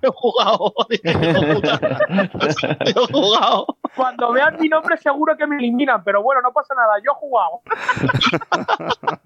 He 0.02 0.08
jugado. 0.14 0.74
He 1.02 2.92
jugado. 3.12 3.66
Cuando 3.96 4.32
vean 4.32 4.56
mi 4.60 4.68
nombre 4.68 4.96
seguro 4.98 5.36
que 5.36 5.46
me 5.46 5.56
eliminan, 5.56 6.02
pero 6.04 6.22
bueno, 6.22 6.40
no 6.42 6.52
pasa 6.52 6.74
nada, 6.74 6.94
yo 7.04 7.12
he 7.12 7.14
jugado. 7.14 7.60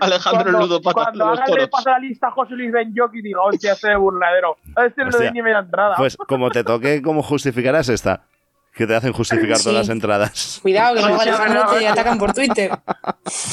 Alejandro 0.00 0.44
cuando, 0.44 0.60
ludópata 0.60 1.00
de 1.00 1.04
cuando 1.04 1.24
los 1.26 1.38
haga 1.38 1.44
el 1.44 1.50
toros. 1.50 1.64
repaso 1.64 1.90
la 1.90 1.98
lista 1.98 2.30
José 2.30 2.54
Luis 2.54 2.72
Benyoc 2.72 3.14
y 3.14 3.22
diga, 3.22 3.42
hostia, 3.42 3.72
ese 3.72 3.94
burladero. 3.96 4.56
A 4.76 4.86
este 4.86 5.04
no 5.04 5.10
le 5.10 5.30
ni 5.32 5.42
media 5.42 5.58
entrada. 5.58 5.96
pues 5.96 6.16
como 6.16 6.50
te 6.50 6.64
toque, 6.64 7.02
¿cómo 7.02 7.22
justificarás 7.22 7.88
esta? 7.88 8.24
Que 8.80 8.86
te 8.86 8.96
hacen 8.96 9.12
justificar 9.12 9.58
Sí. 9.58 9.64
todas 9.64 9.80
las 9.80 9.88
entradas. 9.90 10.58
Cuidado, 10.62 10.94
que 10.94 11.02
luego 11.02 11.20
Alejandro 11.20 11.60
sí, 11.68 11.74
te 11.74 11.80
sí. 11.80 11.84
atacan 11.84 12.18
por 12.18 12.32
Twitter. 12.32 12.70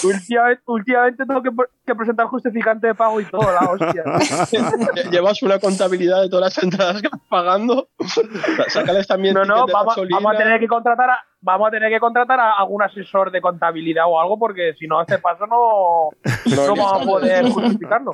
últimamente, 0.05 0.63
últimamente 0.67 1.25
tengo 1.25 1.43
que, 1.43 1.49
que 1.85 1.95
presentar 1.95 2.27
justificante 2.27 2.87
de 2.87 2.95
pago 2.95 3.19
y 3.19 3.25
todo, 3.25 3.41
la 3.41 3.69
hostia. 3.69 4.03
Llevas 5.11 5.43
una 5.43 5.59
contabilidad 5.59 6.21
de 6.21 6.29
todas 6.29 6.55
las 6.55 6.63
entradas 6.63 7.01
que 7.01 7.09
vas 7.09 7.19
pagando. 7.27 7.89
Sácales 8.69 9.05
también 9.05 9.33
No, 9.33 9.43
no, 9.43 9.65
vamos, 9.67 9.97
vamos 10.09 10.33
a 10.33 10.37
tener 10.37 10.61
que 10.61 10.67
contratar 10.69 11.09
a, 11.09 11.19
vamos 11.41 11.67
a 11.67 11.71
tener 11.71 11.91
que 11.91 11.99
contratar 11.99 12.39
a 12.39 12.53
algún 12.53 12.81
asesor 12.83 13.29
de 13.29 13.41
contabilidad 13.41 14.05
o 14.07 14.21
algo, 14.21 14.39
porque 14.39 14.75
si 14.79 14.87
no, 14.87 15.01
este 15.01 15.17
paso 15.17 15.45
no, 15.45 16.11
no 16.55 16.67
vamos 16.73 17.01
a 17.01 17.05
poder 17.05 17.49
justificarlo. 17.49 18.13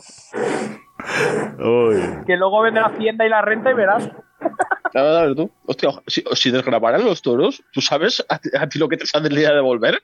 Uy. 1.60 2.24
Que 2.26 2.38
luego 2.38 2.62
vende 2.64 2.82
la 2.82 2.88
hacienda 2.88 3.24
y 3.24 3.30
la 3.30 3.44
renta 3.44 3.70
y 3.70 3.76
verás. 3.76 4.10
Claro, 4.92 5.10
claro, 5.10 5.36
tú. 5.36 5.52
Hostia, 5.66 5.90
ojo, 5.90 6.04
si, 6.08 6.24
si 6.34 6.52
desgrabaran 6.52 7.04
los 7.04 7.22
toros, 7.22 7.64
¿tú 7.72 7.82
sabes 7.82 8.24
a, 8.30 8.38
ti- 8.40 8.50
a 8.58 8.68
ti 8.70 8.78
lo 8.80 8.88
que 8.88 8.98
te 8.98 9.06
sale 9.06 9.28
el 9.30 9.36
día 9.36 9.54
de 9.54 9.62
volver? 9.62 10.02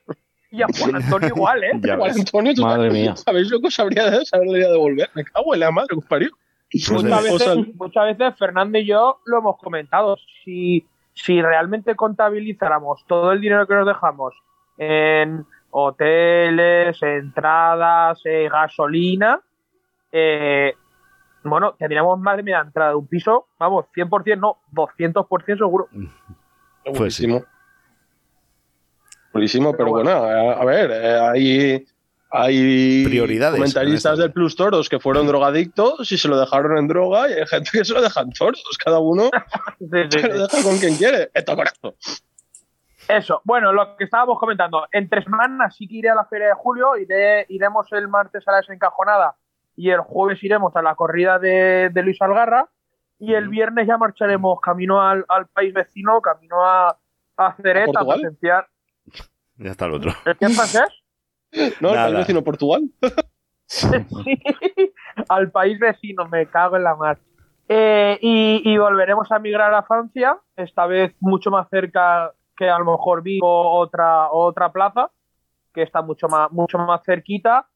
Y 0.51 0.61
a 0.63 0.67
Juan 0.79 0.95
Antonio 0.95 1.27
igual, 1.35 1.63
¿eh? 1.63 1.71
Ya 1.81 1.95
Juan 1.95 2.09
ves. 2.09 2.19
Antonio, 2.19 2.53
¿tú 2.55 2.61
Madre 2.63 2.87
sabes- 2.89 2.93
mía. 2.93 3.15
¿sabéis 3.15 3.49
lo 3.51 3.59
que 3.61 3.67
os 3.67 3.79
habría 3.79 4.09
de 4.09 4.25
saber 4.25 4.47
el 4.47 4.53
día 4.55 4.69
de 4.69 4.77
volver? 4.77 5.09
Me 5.13 5.23
cago 5.23 5.53
en 5.53 5.59
la 5.59 5.71
madre 5.71 5.89
que 5.89 5.95
os 5.99 6.05
parió. 6.05 6.29
Pues 6.71 6.89
muchas, 7.03 7.23
veces, 7.23 7.75
muchas 7.75 8.17
veces 8.17 8.37
Fernando 8.37 8.77
y 8.77 8.85
yo 8.85 9.19
lo 9.25 9.39
hemos 9.39 9.57
comentado. 9.57 10.17
Si, 10.43 10.85
si 11.13 11.41
realmente 11.41 11.95
contabilizáramos 11.95 13.05
todo 13.07 13.31
el 13.31 13.41
dinero 13.41 13.65
que 13.67 13.73
nos 13.75 13.87
dejamos 13.87 14.33
en 14.77 15.45
hoteles, 15.71 17.01
entradas, 17.01 18.21
eh, 18.25 18.49
gasolina, 18.51 19.39
eh, 20.11 20.73
bueno, 21.43 21.75
tendríamos 21.77 22.19
más 22.19 22.37
de 22.37 22.43
media 22.43 22.61
entrada 22.61 22.91
de 22.91 22.95
un 22.97 23.07
piso, 23.07 23.47
vamos, 23.57 23.85
100% 23.95 24.37
no, 24.37 24.57
200% 24.73 25.57
seguro. 25.57 25.87
Pues 26.95 27.15
sí. 27.15 27.27
Buenísimo. 27.27 27.45
Buenísimo, 29.31 29.71
pero, 29.73 29.85
Pero 29.85 29.91
bueno, 29.91 30.11
a, 30.11 30.53
a 30.53 30.65
ver, 30.65 30.91
eh, 30.91 31.19
hay, 31.19 31.85
hay 32.31 33.05
Prioridades 33.05 33.55
en 33.55 33.61
comentaristas 33.61 34.17
del 34.17 34.31
Plus 34.31 34.55
Toros 34.55 34.89
que 34.89 34.99
fueron 34.99 35.27
drogadictos 35.27 36.11
y 36.11 36.17
se 36.17 36.27
lo 36.27 36.39
dejaron 36.39 36.77
en 36.77 36.87
droga 36.87 37.29
y 37.29 37.33
hay 37.33 37.47
gente 37.47 37.69
que 37.71 37.85
se 37.85 37.93
lo 37.93 38.01
deja 38.01 38.21
en 38.21 38.31
toros. 38.31 38.63
Cada 38.83 38.99
uno 38.99 39.29
Sí, 39.79 39.87
sí, 40.11 40.19
se 40.19 40.27
lo 40.27 40.47
sí. 40.47 40.55
deja 40.55 40.67
con 40.67 40.77
quien 40.79 40.95
quiere. 40.95 41.29
Esto 41.33 41.55
correcto. 41.55 41.95
Eso, 43.07 43.41
bueno, 43.43 43.73
lo 43.73 43.97
que 43.97 44.03
estábamos 44.03 44.37
comentando, 44.39 44.87
entre 44.91 45.23
semanas 45.23 45.75
sí 45.75 45.87
que 45.87 45.95
iré 45.95 46.09
a 46.09 46.15
la 46.15 46.25
Feria 46.25 46.47
de 46.49 46.53
Julio, 46.53 46.95
iré, 46.95 47.45
iremos 47.49 47.91
el 47.91 48.07
martes 48.07 48.47
a 48.47 48.51
la 48.51 48.57
desencajonada 48.57 49.35
y 49.80 49.91
el 49.91 50.01
jueves 50.01 50.43
iremos 50.43 50.75
a 50.75 50.82
la 50.82 50.93
corrida 50.95 51.39
de, 51.39 51.89
de 51.93 52.03
Luis 52.03 52.21
Algarra 52.21 52.67
y 53.17 53.34
el 53.34 53.47
viernes 53.47 53.88
ya 53.88 53.97
marcharemos 53.97 54.59
camino 54.59 55.01
al, 55.01 55.23
al 55.30 55.47
país 55.47 55.73
vecino, 55.73 56.19
camino 56.21 56.65
a, 56.65 56.97
a 57.38 57.53
Ceret, 57.53 57.89
¿A 57.95 58.05
presenciar. 58.05 58.67
Ya 59.55 59.71
está 59.71 59.86
el 59.86 59.93
otro. 59.93 60.11
¿El 60.25 60.36
qué 60.38 60.49
francés? 60.49 60.84
No, 61.80 61.89
el 61.89 61.95
Nada. 61.95 62.07
país 62.07 62.17
vecino 62.19 62.43
Portugal. 62.43 62.82
Sí, 63.71 63.88
al 65.30 65.51
país 65.51 65.80
vecino, 65.80 66.25
me 66.27 66.47
cago 66.47 66.75
en 66.75 66.84
la 66.84 66.95
mar. 66.95 67.19
Eh, 67.67 68.17
y, 68.19 68.63
y 68.65 68.77
volveremos 68.80 69.32
a 69.32 69.38
migrar 69.39 69.73
a 69.75 69.84
Francia, 69.84 70.39
esta 70.55 70.88
vez 70.88 71.15
mucho 71.19 71.51
más 71.51 71.69
cerca 71.69 72.34
que 72.57 72.67
a 72.67 72.80
lo 72.80 72.86
mejor 72.86 73.21
Vigo 73.21 73.71
otra, 73.80 74.32
otra 74.32 74.71
plaza, 74.71 75.11
que 75.71 75.84
está 75.84 76.01
mucho 76.01 76.27
más, 76.27 76.51
mucho 76.51 76.80
más 76.80 77.01
cerquita, 77.05 77.68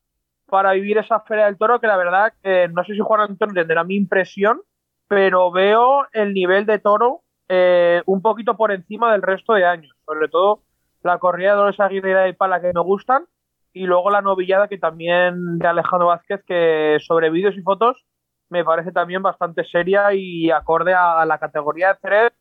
para 0.54 0.74
vivir 0.74 1.00
esa 1.00 1.20
feria 1.22 1.46
del 1.46 1.58
toro 1.58 1.80
que 1.80 1.88
la 1.88 1.98
verdad, 1.98 2.32
eh, 2.44 2.70
no 2.72 2.84
sé 2.84 2.94
si 2.94 3.00
Juan 3.00 3.22
Antonio 3.22 3.56
tendrá 3.56 3.84
mi 3.84 3.96
impresión, 3.96 4.62
pero 5.08 5.52
veo 5.52 6.06
el 6.12 6.32
nivel 6.32 6.68
de 6.68 6.78
toro 6.78 7.22
eh, 7.50 8.04
un 8.06 8.22
poquito 8.22 8.56
por 8.56 8.72
encima 8.72 9.12
del 9.12 9.24
resto 9.24 9.54
de 9.54 9.66
años, 9.66 9.98
sobre 10.06 10.28
todo 10.28 10.60
la 11.02 11.18
corrida 11.18 11.50
de 11.50 11.56
Dolores 11.56 11.80
Aguirre 11.80 12.30
y 12.30 12.34
Pala 12.34 12.62
que 12.62 12.72
me 12.72 12.82
gustan, 12.82 13.26
y 13.74 13.88
luego 13.88 14.12
la 14.12 14.22
novillada 14.22 14.68
que 14.68 14.78
también 14.78 15.58
de 15.58 15.68
Alejandro 15.68 16.10
Vázquez, 16.10 16.44
que 16.46 16.98
sobre 17.00 17.32
vídeos 17.32 17.58
y 17.58 17.64
fotos 17.64 18.06
me 18.50 18.64
parece 18.64 18.92
también 18.92 19.24
bastante 19.24 19.64
seria 19.64 20.14
y 20.14 20.52
acorde 20.52 20.94
a, 20.94 21.20
a 21.20 21.26
la 21.26 21.40
categoría 21.40 21.94
de 21.94 22.00
Ceret. 22.00 22.34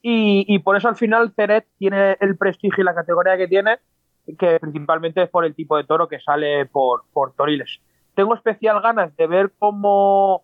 Y, 0.00 0.44
y 0.46 0.60
por 0.60 0.76
eso 0.76 0.86
al 0.86 0.94
final 0.94 1.32
Ceret 1.34 1.66
tiene 1.76 2.16
el 2.20 2.38
prestigio 2.38 2.82
y 2.82 2.84
la 2.84 2.94
categoría 2.94 3.36
que 3.36 3.48
tiene, 3.48 3.80
que 4.36 4.58
principalmente 4.60 5.22
es 5.22 5.30
por 5.30 5.44
el 5.44 5.54
tipo 5.54 5.76
de 5.76 5.84
toro 5.84 6.08
que 6.08 6.20
sale 6.20 6.66
por, 6.66 7.04
por 7.12 7.32
Toriles. 7.32 7.80
Tengo 8.14 8.34
especial 8.34 8.80
ganas 8.80 9.16
de 9.16 9.26
ver 9.26 9.52
cómo 9.58 10.42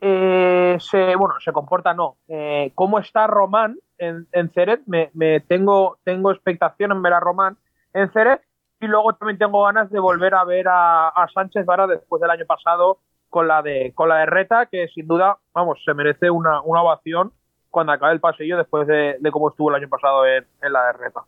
eh, 0.00 0.76
se, 0.80 1.16
bueno, 1.16 1.34
se 1.40 1.52
comporta, 1.52 1.92
no, 1.92 2.16
eh, 2.28 2.72
cómo 2.74 2.98
está 2.98 3.26
Román 3.26 3.76
en, 3.98 4.26
en 4.32 4.50
Ceret. 4.50 4.82
Me, 4.86 5.10
me 5.14 5.40
tengo, 5.40 5.98
tengo 6.04 6.30
expectación 6.30 6.92
en 6.92 7.02
ver 7.02 7.12
a 7.12 7.20
Román 7.20 7.56
en 7.92 8.10
Ceret 8.10 8.42
y 8.80 8.86
luego 8.86 9.12
también 9.14 9.38
tengo 9.38 9.64
ganas 9.64 9.90
de 9.90 10.00
volver 10.00 10.34
a 10.34 10.44
ver 10.44 10.68
a, 10.68 11.08
a 11.08 11.28
Sánchez 11.28 11.66
Vara 11.66 11.86
después 11.86 12.22
del 12.22 12.30
año 12.30 12.46
pasado 12.46 12.98
con 13.28 13.46
la 13.46 13.62
de 13.62 13.92
con 13.94 14.08
la 14.08 14.16
de 14.18 14.26
Reta, 14.26 14.66
que 14.66 14.88
sin 14.88 15.06
duda, 15.06 15.38
vamos, 15.52 15.82
se 15.84 15.94
merece 15.94 16.30
una, 16.30 16.62
una 16.62 16.82
ovación 16.82 17.32
cuando 17.70 17.92
acabe 17.92 18.12
el 18.12 18.20
pasillo 18.20 18.56
después 18.56 18.86
de, 18.86 19.16
de 19.20 19.30
cómo 19.30 19.50
estuvo 19.50 19.70
el 19.70 19.76
año 19.76 19.88
pasado 19.88 20.26
en, 20.26 20.46
en 20.62 20.72
la 20.72 20.86
de 20.86 20.92
Reta. 20.94 21.20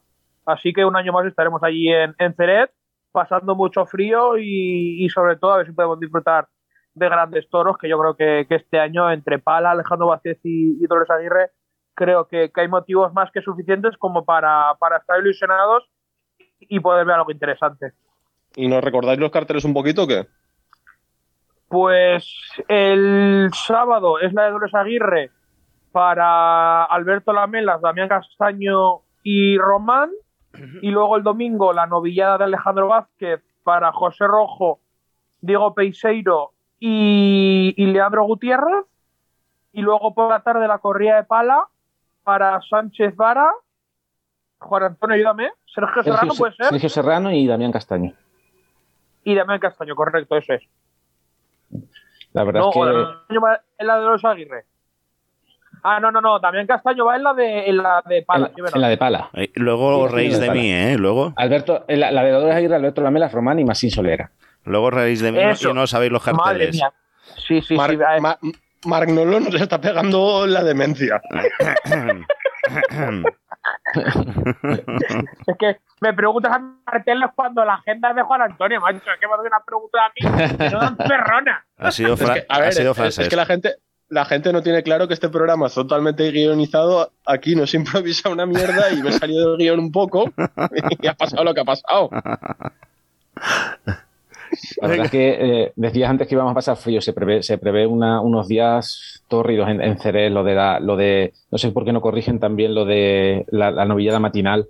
Así 0.47 0.73
que 0.73 0.85
un 0.85 0.97
año 0.97 1.13
más 1.13 1.27
estaremos 1.27 1.63
allí 1.63 1.89
en, 1.89 2.15
en 2.19 2.35
Ceret, 2.35 2.71
pasando 3.13 3.55
mucho 3.55 3.87
frío 3.87 4.39
y, 4.39 5.05
y 5.05 5.09
sobre 5.09 5.37
todo 5.37 5.53
a 5.53 5.57
ver 5.59 5.67
si 5.67 5.73
podemos 5.73 6.01
disfrutar 6.01 6.49
de 6.95 7.09
grandes 7.09 7.49
toros, 7.49 7.79
que 7.79 7.89
yo 7.89 7.99
creo 7.99 8.17
que, 8.17 8.47
que 8.49 8.57
este 8.57 8.79
año 8.79 9.11
entre 9.11 9.39
Pala, 9.39 9.71
Alejandro 9.71 10.09
Vázquez 10.09 10.39
y, 10.45 10.83
y 10.83 10.87
Dolores 10.87 11.11
Aguirre, 11.11 11.51
creo 11.95 12.27
que, 12.27 12.51
que 12.51 12.61
hay 12.61 12.69
motivos 12.69 13.13
más 13.13 13.31
que 13.31 13.43
suficientes 13.43 13.97
como 13.97 14.25
para, 14.25 14.75
para 14.79 14.99
estar 14.99 15.21
ilusionados 15.21 15.89
y 16.61 16.81
poder 16.81 17.07
ver 17.07 17.17
algo 17.17 17.31
interesante. 17.31 17.93
¿Y 18.57 18.69
nos 18.69 18.85
recordáis 18.85 19.19
los 19.19 19.31
carteles 19.31 19.65
un 19.65 19.75
poquito 19.75 20.05
o 20.05 20.07
qué? 20.07 20.27
Pues 21.69 22.27
el 22.69 23.49
sábado 23.55 24.21
es 24.21 24.33
la 24.35 24.45
de 24.45 24.51
Dolores 24.51 24.75
Aguirre 24.75 25.31
para 25.91 26.85
Alberto 26.85 27.33
Lamelas, 27.33 27.81
Damián 27.81 28.09
Castaño 28.09 29.01
y 29.23 29.57
Román. 29.57 30.11
Y 30.83 30.91
luego 30.91 31.17
el 31.17 31.23
domingo 31.23 31.73
la 31.73 31.87
novillada 31.87 32.39
de 32.39 32.45
Alejandro 32.45 32.89
Vázquez 32.89 33.43
para 33.63 33.93
José 33.93 34.27
Rojo, 34.27 34.81
Diego 35.41 35.75
Peiseiro 35.75 36.53
y, 36.79 37.75
y 37.77 37.87
Leandro 37.87 38.25
Gutiérrez. 38.25 38.85
Y 39.73 39.81
luego 39.81 40.15
por 40.15 40.29
la 40.29 40.41
tarde 40.41 40.69
la 40.69 40.79
corrida 40.79 41.17
de 41.17 41.25
pala 41.25 41.67
para 42.23 42.61
Sánchez 42.63 43.17
Vara. 43.17 43.51
Juan 44.59 44.83
Antonio, 44.85 45.17
ayúdame. 45.17 45.51
Sergio 45.67 46.03
Serrano 46.03 46.21
Sergio, 46.21 46.39
puede 46.39 46.55
ser. 46.55 46.67
Sergio 46.67 46.89
Serrano 46.89 47.33
y 47.33 47.47
Damián 47.47 47.73
Castaño. 47.73 48.13
Y 49.25 49.35
Damián 49.35 49.59
Castaño, 49.59 49.95
correcto, 49.95 50.37
eso 50.37 50.53
es. 50.53 50.63
La 52.33 52.45
verdad 52.45 52.61
No, 52.61 52.69
es 52.69 52.75
que. 53.29 53.85
De 53.85 54.01
los 54.01 54.25
Aguirre. 54.25 54.67
Ah, 55.83 55.99
no, 56.01 56.11
no, 56.13 56.21
no. 56.21 56.39
Damián 56.39 56.67
Castaño 56.67 57.05
va 57.07 57.17
en 57.17 57.23
la 57.25 57.35
de, 57.35 57.69
en 57.69 57.77
la 57.79 58.03
de 58.07 58.23
pala. 58.23 58.51
En, 58.75 58.81
la 58.81 58.89
de 58.89 58.97
pala. 58.97 59.31
Eh, 59.35 59.51
Luego 59.55 60.09
Sí, 60.09 60.15
reís 60.15 60.39
de 60.39 60.51
mí, 60.51 60.73
¿eh? 60.73 60.97
Luego, 60.99 61.33
Alberto, 61.37 61.85
la, 61.89 62.11
la 62.11 62.23
de 62.23 62.31
Dolores 62.31 62.55
Aguirre, 62.57 62.77
Alberto 62.77 63.01
Lamela, 63.03 63.29
Román 63.29 63.59
y 63.59 63.65
Masín 63.65 63.91
Solera. 63.91 64.31
luego 64.65 64.91
reís 64.91 65.21
de 65.21 65.33
mí 65.33 65.41
Eso. 65.41 65.71
y 65.71 65.75
no 65.75 65.87
sabéis 65.87 66.13
los 66.13 66.25
Madre 66.27 66.41
carteles. 66.43 66.75
mía. 66.77 66.93
Sí, 67.49 67.61
sí, 67.63 67.75
Mar- 67.75 67.91
sí. 67.91 67.97
ver. 67.97 68.21
Ma- 68.21 68.39
Marc 68.85 69.09
Nolo 69.11 69.41
nos 69.41 69.55
está 69.61 69.81
pegando 69.81 70.47
la 70.47 70.63
demencia. 70.65 71.21
Es 75.47 75.57
que 75.59 75.77
me 76.01 76.13
preguntas 76.13 76.53
a 76.53 76.61
carteles 76.91 77.31
cuando 77.35 77.65
la 77.65 77.75
agenda 77.75 78.11
es 78.11 78.17
de 78.17 78.23
Juan 78.23 78.43
Antonio, 78.43 78.81
macho. 78.81 78.99
Es 78.99 79.21
que 79.21 79.27
me 79.27 79.35
hace 79.35 79.47
una 79.47 79.61
pregunta 79.65 79.99
a 80.07 80.09
mí 80.09 80.57
que 80.59 80.71
no 80.71 80.81
dan 80.81 80.97
perrona. 80.97 81.65
ha 81.79 81.91
sido, 81.91 82.15
Es 82.15 82.21
fra- 82.23 82.35
que, 82.35 82.47
a 82.49 82.59
ver, 82.61 82.69
ha 82.69 82.73
sido 82.73 82.91
es- 82.93 82.97
francés. 82.97 83.25
es 83.25 83.29
que 83.29 83.37
la 83.37 83.47
gente, 83.47 83.75
la 84.13 84.25
gente 84.27 84.53
no 84.53 84.63
tiene 84.63 84.83
claro 84.83 85.09
que 85.09 85.15
este 85.15 85.31
programa 85.31 85.67
es 85.69 85.75
totalmente 85.75 86.31
guionizado. 86.31 87.13
Aquí 87.25 87.57
no 87.57 87.67
se 87.67 87.79
improvisa 87.79 88.29
una 88.29 88.45
mierda 88.47 88.93
y 88.93 89.03
me 89.03 89.09
he 89.09 89.13
salido 89.13 89.51
del 89.53 89.59
guion 89.59 89.81
un 89.81 89.91
poco 89.91 90.31
y 91.01 91.07
ha 91.07 91.15
pasado 91.15 91.45
lo 91.45 91.55
que 91.55 91.61
ha 91.61 91.65
pasado. 91.65 92.11
La 94.83 94.89
verdad 94.89 95.07
es 95.07 95.11
que 95.11 95.29
eh, 95.41 95.73
decías 95.77 96.11
antes 96.11 96.29
que 96.29 96.35
íbamos 96.35 96.51
a 96.51 96.55
pasar 96.55 96.77
frío, 96.77 97.01
se 97.01 97.15
prevé, 97.15 97.43
se 97.43 97.57
prevé 97.57 97.87
una- 97.87 98.21
unos 98.21 98.49
días 98.49 99.23
tórridos 99.29 99.71
en, 99.71 99.81
en 99.81 100.35
lo 100.35 100.45
de 100.45 100.55
la, 100.55 100.79
lo 100.79 100.95
de, 100.97 101.33
no 101.51 101.57
sé 101.57 101.71
por 101.73 101.87
qué 101.87 101.93
no 101.95 102.03
corrigen 102.03 102.39
también 102.39 102.75
lo 102.75 102.85
de 102.85 103.47
la, 103.49 103.71
la 103.71 103.87
novillada 103.87 104.21
matinal, 104.21 104.69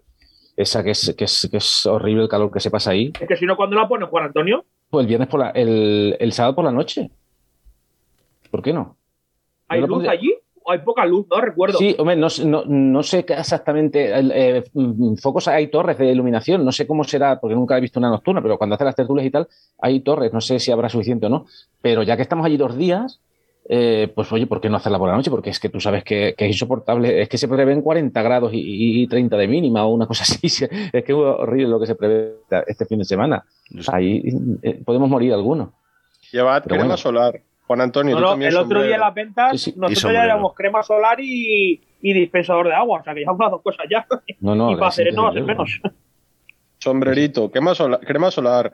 esa 0.57 0.85
que 0.85 0.93
es, 0.93 1.13
que 1.19 1.25
es, 1.25 1.49
que 1.51 1.57
es 1.57 1.85
horrible 1.87 2.23
el 2.23 2.29
calor 2.29 2.53
que 2.53 2.61
se 2.61 2.71
pasa 2.71 2.93
ahí. 2.93 3.13
Es 3.21 3.27
que 3.27 3.37
si 3.37 3.45
no, 3.45 3.57
¿cuándo 3.57 3.75
la 3.75 3.89
pone 3.89 4.07
Juan 4.07 4.27
Antonio? 4.27 4.65
Pues 4.89 5.03
el 5.03 5.09
viernes 5.09 5.29
por 5.29 5.41
la, 5.41 5.51
el, 5.51 6.17
el 6.21 6.33
sábado 6.33 6.55
por 6.55 6.65
la 6.65 6.71
noche. 6.71 7.11
¿Por 8.53 8.63
qué 8.63 8.73
no? 8.73 8.97
¿Hay 9.73 9.81
lo 9.81 9.87
luz 9.89 10.09
allí? 10.09 10.35
¿O 10.65 10.71
hay 10.71 10.79
poca 10.79 11.05
luz? 11.05 11.27
No 11.29 11.41
recuerdo. 11.41 11.77
Sí, 11.79 11.95
hombre, 11.99 12.15
no, 12.15 12.31
sé- 12.31 12.45
no, 12.45 12.63
no 12.65 13.03
sé 13.03 13.25
qué 13.25 13.33
exactamente. 13.35 14.13
eh, 14.15 14.63
mm, 14.73 15.17
focos 15.17 15.49
hay 15.49 15.67
torres 15.67 15.99
de 15.99 16.13
iluminación, 16.13 16.65
no 16.65 16.71
sé 16.71 16.87
cómo 16.87 17.03
será, 17.03 17.41
porque 17.41 17.57
nunca 17.57 17.77
he 17.77 17.81
visto 17.81 17.99
una 17.99 18.11
nocturna, 18.11 18.41
pero 18.41 18.59
cuando 18.59 18.75
hace 18.77 18.85
las 18.85 18.95
tertulias 18.95 19.27
y 19.27 19.31
tal, 19.31 19.49
hay 19.81 20.01
torres, 20.01 20.33
no 20.33 20.41
sé 20.41 20.61
si 20.61 20.71
habrá 20.71 20.89
suficiente 20.89 21.27
o 21.27 21.29
no. 21.31 21.47
Pero 21.81 22.05
ya 22.05 22.15
que 22.17 22.23
estamos 22.23 22.47
allí 22.47 22.57
dos 22.57 22.77
días, 22.77 23.21
eh, 23.69 24.11
pues 24.15 24.31
oye, 24.33 24.47
¿por 24.47 24.61
qué 24.61 24.69
no 24.69 24.77
hacerla 24.77 24.99
por 24.99 25.09
la 25.09 25.17
noche? 25.17 25.31
Porque 25.31 25.51
es 25.51 25.59
que 25.59 25.69
tú 25.69 25.81
sabes 25.81 26.05
que, 26.05 26.35
que 26.39 26.45
es 26.47 26.53
insoportable, 26.53 27.23
es 27.23 27.29
que 27.29 27.39
se 27.39 27.49
prevén 27.49 27.81
40 27.83 28.23
grados 28.23 28.53
y, 28.55 29.03
y 29.03 29.07
30 29.09 29.37
de 29.37 29.49
mínima 29.49 29.85
o 29.85 29.89
una 29.93 30.07
cosa 30.07 30.23
así. 30.29 30.47
Es 30.47 31.03
que 31.05 31.13
es 31.13 31.17
horrible 31.19 31.69
lo 31.71 31.81
que 31.81 31.87
se 31.87 31.97
prevé 31.97 32.35
este 32.69 32.87
fin 32.87 32.99
de 33.01 33.05
semana. 33.05 33.45
Ahí 33.93 34.23
eh, 34.63 34.81
podemos 34.85 35.09
morir 35.11 35.33
algunos. 35.33 35.71
Llevad 36.31 36.63
crema 36.63 36.83
bueno. 36.85 36.97
solar. 36.97 37.41
Juan 37.67 37.81
Antonio, 37.81 38.15
No, 38.15 38.21
tú 38.21 38.25
no, 38.25 38.31
también 38.31 38.51
el 38.51 38.57
otro 38.57 38.63
sombrero. 38.65 38.87
día 38.87 38.95
en 38.97 39.01
las 39.01 39.15
ventas, 39.15 39.53
Sí, 39.53 39.59
sí, 39.59 39.73
y 39.77 39.81
nosotros 39.81 40.13
ya 40.13 40.23
llevamos 40.25 40.55
crema 40.55 40.83
solar 40.83 41.19
y, 41.21 41.81
y 42.01 42.13
dispensador 42.13 42.67
de 42.69 42.75
agua. 42.75 43.01
O 43.01 43.05
sea, 43.05 43.15
que 43.15 43.21
llevamos 43.21 43.41
las 43.41 43.51
dos 43.53 43.63
cosas 43.63 43.87
ya. 43.91 44.07
No, 44.41 44.55
no, 44.55 44.71
y 44.73 44.75
para 44.77 44.89
hacer 44.89 45.13
no 45.15 45.23
va 45.25 45.29
a 45.29 45.33
ser 45.33 45.41
imprescindible. 45.41 45.83
menos. 45.83 45.97
Sombrerito, 46.79 47.51
crema 47.51 47.75
solar. 47.75 48.01
Crema 48.01 48.31
solar. 48.31 48.73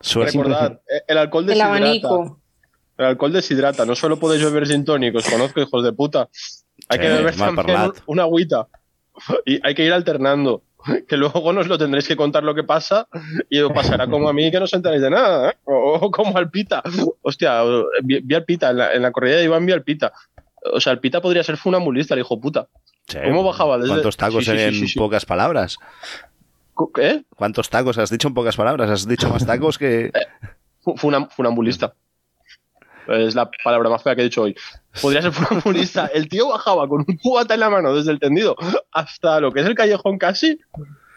Suerte. 0.00 0.32
Recordad, 0.36 0.80
eh, 0.88 1.02
el 1.06 1.18
alcohol 1.18 1.42
El 1.44 1.48
deshidrata. 1.48 1.76
abanico. 1.76 2.40
El 2.96 3.04
alcohol 3.06 3.32
deshidrata. 3.32 3.84
No 3.86 3.94
solo 3.94 4.18
podéis 4.18 4.44
beber 4.44 4.66
sin 4.66 4.84
tónicos, 4.84 5.28
conozco 5.28 5.60
hijos 5.60 5.84
de 5.84 5.92
puta. 5.92 6.28
Hay 6.88 6.98
que 6.98 7.08
beber 7.08 7.36
también 7.36 7.92
una 8.06 8.22
agüita. 8.22 8.68
Y 9.46 9.60
hay 9.66 9.74
que 9.74 9.84
ir 9.84 9.92
alternando. 9.92 10.62
Que 11.08 11.16
luego 11.16 11.52
nos 11.52 11.66
lo 11.68 11.78
tendréis 11.78 12.06
que 12.08 12.16
contar 12.16 12.42
lo 12.44 12.54
que 12.54 12.64
pasa 12.64 13.08
y 13.48 13.60
os 13.60 13.72
pasará 13.72 14.06
como 14.06 14.28
a 14.28 14.32
mí 14.32 14.50
que 14.50 14.58
no 14.58 14.64
os 14.64 14.70
de 14.70 15.10
nada. 15.10 15.50
¿eh? 15.50 15.54
O, 15.64 15.94
o 16.00 16.10
como 16.10 16.36
al 16.36 16.50
Pita. 16.50 16.82
Hostia, 17.22 17.62
vi, 18.02 18.20
vi 18.20 18.34
al 18.34 18.44
Pita. 18.44 18.70
En 18.70 18.76
la, 18.78 18.92
en 18.94 19.02
la 19.02 19.12
corrida 19.12 19.36
de 19.36 19.44
Iván 19.44 19.64
vi 19.66 19.72
al 19.72 19.82
Pita. 19.82 20.12
O 20.72 20.80
sea, 20.80 20.92
el 20.92 20.98
Pita 21.00 21.20
podría 21.20 21.42
ser 21.42 21.56
funambulista, 21.56 22.14
el 22.14 22.20
hijo 22.20 22.40
puta. 22.40 22.68
Sí. 23.06 23.18
¿Cómo 23.22 23.44
bajaba 23.44 23.76
desde- 23.78 23.88
¿Cuántos 23.90 24.16
tacos 24.16 24.44
Sí, 24.44 24.50
sí, 24.50 24.86
sí, 24.88 24.98
en 24.98 25.02
pocas 25.02 25.26
palabras? 25.26 25.78
¿Eh? 26.98 27.22
¿Cuántos 27.36 27.70
tacos 27.70 27.98
has 27.98 28.10
dicho 28.10 28.28
en 28.28 28.34
pocas 28.34 28.56
palabras? 28.56 28.90
Has 28.90 29.06
dicho 29.06 29.28
más 29.28 29.46
tacos 29.46 29.78
que... 29.78 30.10
Funam- 30.84 31.30
funambulista. 31.30 31.94
Es 33.08 33.34
la 33.34 33.50
palabra 33.62 33.90
más 33.90 34.02
fea 34.02 34.14
que 34.14 34.22
he 34.22 34.24
dicho 34.24 34.42
hoy. 34.42 34.56
Podría 35.02 35.22
ser 35.22 35.32
funambulista. 35.32 36.06
El 36.06 36.28
tío 36.28 36.48
bajaba 36.48 36.88
con 36.88 37.04
un 37.06 37.16
cubata 37.18 37.54
en 37.54 37.60
la 37.60 37.70
mano 37.70 37.94
desde 37.94 38.10
el 38.12 38.18
tendido 38.20 38.56
hasta 38.92 39.40
lo 39.40 39.52
que 39.52 39.60
es 39.60 39.66
el 39.66 39.74
callejón 39.74 40.18
casi 40.18 40.58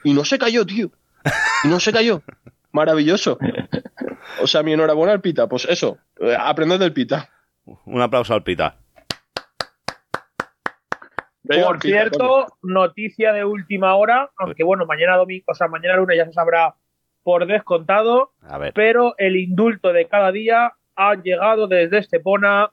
y 0.04 0.14
no 0.14 0.26
se 0.26 0.38
cayó, 0.38 0.66
tío. 0.66 0.92
Y 1.64 1.68
no 1.68 1.80
se 1.80 1.92
cayó. 1.94 2.22
Maravilloso. 2.72 3.38
O 4.42 4.48
sea, 4.48 4.64
mi 4.64 4.74
enhorabuena 4.74 5.14
al 5.14 5.22
Pita. 5.22 5.48
Pues 5.48 5.66
eso, 5.66 5.98
eh, 6.20 6.36
aprended 6.38 6.80
del 6.80 6.94
Pita. 6.94 7.30
Un 7.86 8.02
aplauso 8.02 8.34
al 8.34 8.44
Pita. 8.44 8.78
Venga, 11.44 11.68
Por 11.68 11.80
Pita, 11.80 11.88
cierto, 11.98 12.18
coño. 12.20 12.46
noticia 12.62 13.32
de 13.32 13.46
última 13.46 13.96
hora, 13.96 14.30
aunque 14.38 14.64
bueno, 14.64 14.86
mañana 14.86 15.16
domingo, 15.16 15.46
o 15.48 15.56
sea, 15.56 15.68
mañana 15.70 15.96
lunes 15.96 16.18
ya 16.18 16.26
se 16.26 16.34
sabrá 16.34 16.76
por 17.24 17.46
descontado, 17.48 18.34
A 18.42 18.58
ver. 18.58 18.74
pero 18.74 19.16
el 19.18 19.36
indulto 19.38 19.94
de 19.94 20.08
cada 20.08 20.32
día 20.32 20.74
ha 20.98 21.14
llegado 21.16 21.68
desde 21.68 22.00
Estepona 22.00 22.72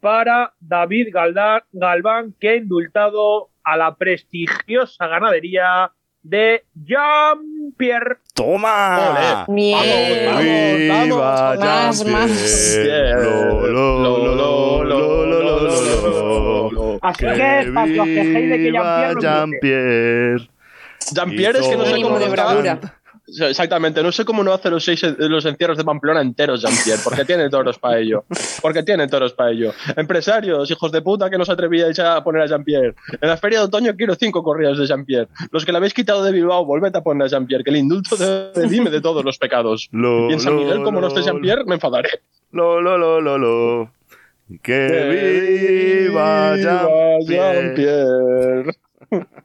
para 0.00 0.52
David 0.60 1.08
Galdán- 1.14 1.62
Galván, 1.72 2.34
que 2.40 2.48
ha 2.50 2.56
indultado 2.56 3.50
a 3.62 3.76
la 3.76 3.94
prestigiosa 3.94 5.06
ganadería 5.06 5.92
de 6.22 6.64
Jean-Pierre. 6.74 8.16
¡Toma! 8.34 9.44
Bien. 9.48 9.84
¡Viva 11.04 11.54
Más, 11.58 12.04
más. 12.04 12.30
Así 17.02 17.24
que, 17.26 17.70
para 17.74 17.86
que 17.86 18.00
os 18.00 18.06
quejéis 18.06 18.50
de 18.50 18.56
que 18.58 18.72
Jean-Pierre. 18.72 20.48
Jean-Pierre! 21.14 21.58
Es 21.58 21.68
que 21.68 21.76
no 21.76 21.84
sé 21.84 21.92
Mínimo 21.92 22.08
cómo 22.10 22.18
de 22.20 22.28
bravura. 22.28 22.78
Exactamente, 23.40 24.02
no 24.02 24.12
sé 24.12 24.24
cómo 24.24 24.44
no 24.44 24.52
hace 24.52 24.70
los 24.70 24.84
seis 24.84 25.02
los 25.18 25.44
encierros 25.46 25.78
de 25.78 25.84
Pamplona 25.84 26.20
enteros 26.20 26.62
Jean-Pierre, 26.62 27.00
porque 27.02 27.24
tiene 27.24 27.48
toros 27.48 27.78
para 27.78 27.98
ello. 27.98 28.24
Porque 28.60 28.82
tiene 28.82 29.08
toros 29.08 29.32
para 29.32 29.50
ello. 29.50 29.72
Empresarios, 29.96 30.70
hijos 30.70 30.92
de 30.92 31.02
puta, 31.02 31.30
que 31.30 31.36
no 31.36 31.42
os 31.42 31.50
atrevíais 31.50 31.98
a 31.98 32.22
poner 32.22 32.42
a 32.42 32.46
Jean-Pierre. 32.46 32.94
En 33.20 33.28
la 33.28 33.36
feria 33.36 33.60
de 33.60 33.64
otoño 33.66 33.94
quiero 33.96 34.14
cinco 34.14 34.42
corridas 34.42 34.78
de 34.78 34.86
Jean-Pierre. 34.86 35.28
Los 35.50 35.64
que 35.64 35.72
le 35.72 35.78
habéis 35.78 35.94
quitado 35.94 36.22
de 36.22 36.32
Bilbao, 36.32 36.64
volved 36.64 36.94
a 36.94 37.02
poner 37.02 37.26
a 37.26 37.28
Jean-Pierre, 37.28 37.64
que 37.64 37.70
el 37.70 37.76
indulto 37.76 38.16
te 38.16 38.52
redime 38.60 38.90
de 38.90 39.00
todos 39.00 39.24
los 39.24 39.38
pecados. 39.38 39.88
Lo, 39.92 40.28
Y 40.30 40.34
en 40.34 40.40
San 40.40 40.56
Miguel, 40.56 40.82
como 40.82 41.00
no 41.00 41.08
esté 41.08 41.22
Jean-Pierre, 41.22 41.64
me 41.64 41.76
enfadaré. 41.76 42.10
Lo, 42.50 42.80
lo, 42.80 42.98
lo, 42.98 43.20
lo, 43.20 43.38
lo. 43.38 43.90
Que 44.62 46.08
viva 46.08 46.56
Jean-Pierre. 46.56 47.74
Jean-Pierre. 47.74 48.72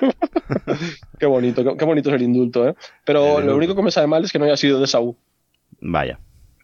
qué 1.18 1.26
bonito, 1.26 1.64
qué, 1.64 1.76
qué 1.76 1.84
bonito 1.84 2.08
es 2.10 2.16
el 2.16 2.22
indulto, 2.22 2.68
¿eh? 2.68 2.74
Pero 3.04 3.40
lo 3.40 3.56
único 3.56 3.74
que 3.74 3.82
me 3.82 3.90
sabe 3.90 4.06
mal 4.06 4.24
es 4.24 4.32
que 4.32 4.38
no 4.38 4.44
haya 4.44 4.56
sido 4.56 4.80
de 4.80 4.86
Saúl. 4.86 5.16
Vaya. 5.80 6.18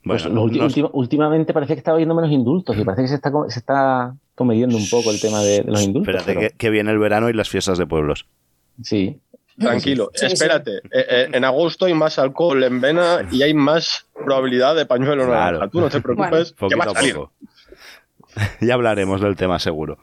Pues 0.05 0.23
Bueno, 0.25 0.45
ulti- 0.45 0.61
ultima- 0.63 0.91
últimamente 0.93 1.53
parece 1.53 1.75
que 1.75 1.79
estaba 1.79 1.97
viendo 1.97 2.15
menos 2.15 2.31
indultos 2.31 2.77
y 2.79 2.85
parece 2.85 3.03
que 3.03 3.09
se 3.09 3.15
está, 3.17 3.33
co- 3.33 3.51
se 3.51 3.59
está 3.59 4.15
comediendo 4.37 4.77
un 4.77 4.89
poco 4.89 5.11
el 5.11 5.21
tema 5.21 5.41
de, 5.41 5.63
de 5.63 5.71
los 5.71 5.83
indultos. 5.83 6.15
Espérate 6.15 6.39
pero- 6.39 6.51
que, 6.53 6.57
que 6.57 6.71
viene 6.71 6.93
el 6.93 6.99
verano 6.99 7.29
y 7.29 7.33
las 7.33 7.49
fiestas 7.49 7.77
de 7.79 7.87
pueblos. 7.87 8.27
Sí. 8.83 9.19
Tranquilo, 9.59 10.11
Sí, 10.15 10.27
sí. 10.27 10.33
espérate. 10.35 10.77
Eh, 10.77 10.81
eh, 10.93 11.29
en 11.33 11.43
agosto 11.45 11.87
hay 11.87 11.95
más 11.95 12.19
alcohol 12.19 12.63
en 12.63 12.79
vena 12.81 13.27
y 13.33 13.43
hay 13.43 13.55
más 13.55 14.07
probabilidad 14.15 14.77
de 14.77 14.85
pañuelo 14.85 15.25
Claro. 15.27 15.53
naranja. 15.59 15.69
Tú 15.71 15.81
no 15.81 15.89
te 15.89 16.01
preocupes, 16.03 16.55
que 16.69 16.77
va 16.77 16.85
a 16.85 16.91
salir. 16.95 17.17
ya 18.61 18.75
hablaremos 18.75 19.21
del 19.23 19.35
tema 19.35 19.59
seguro. 19.59 19.97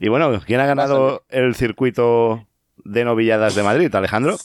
Y 0.00 0.08
bueno, 0.08 0.40
¿quién 0.44 0.60
ha 0.60 0.66
ganado 0.66 1.22
el 1.28 1.54
circuito 1.54 2.46
de 2.84 3.04
novilladas 3.04 3.54
de 3.54 3.62
Madrid, 3.62 3.94
Alejandro? 3.94 4.36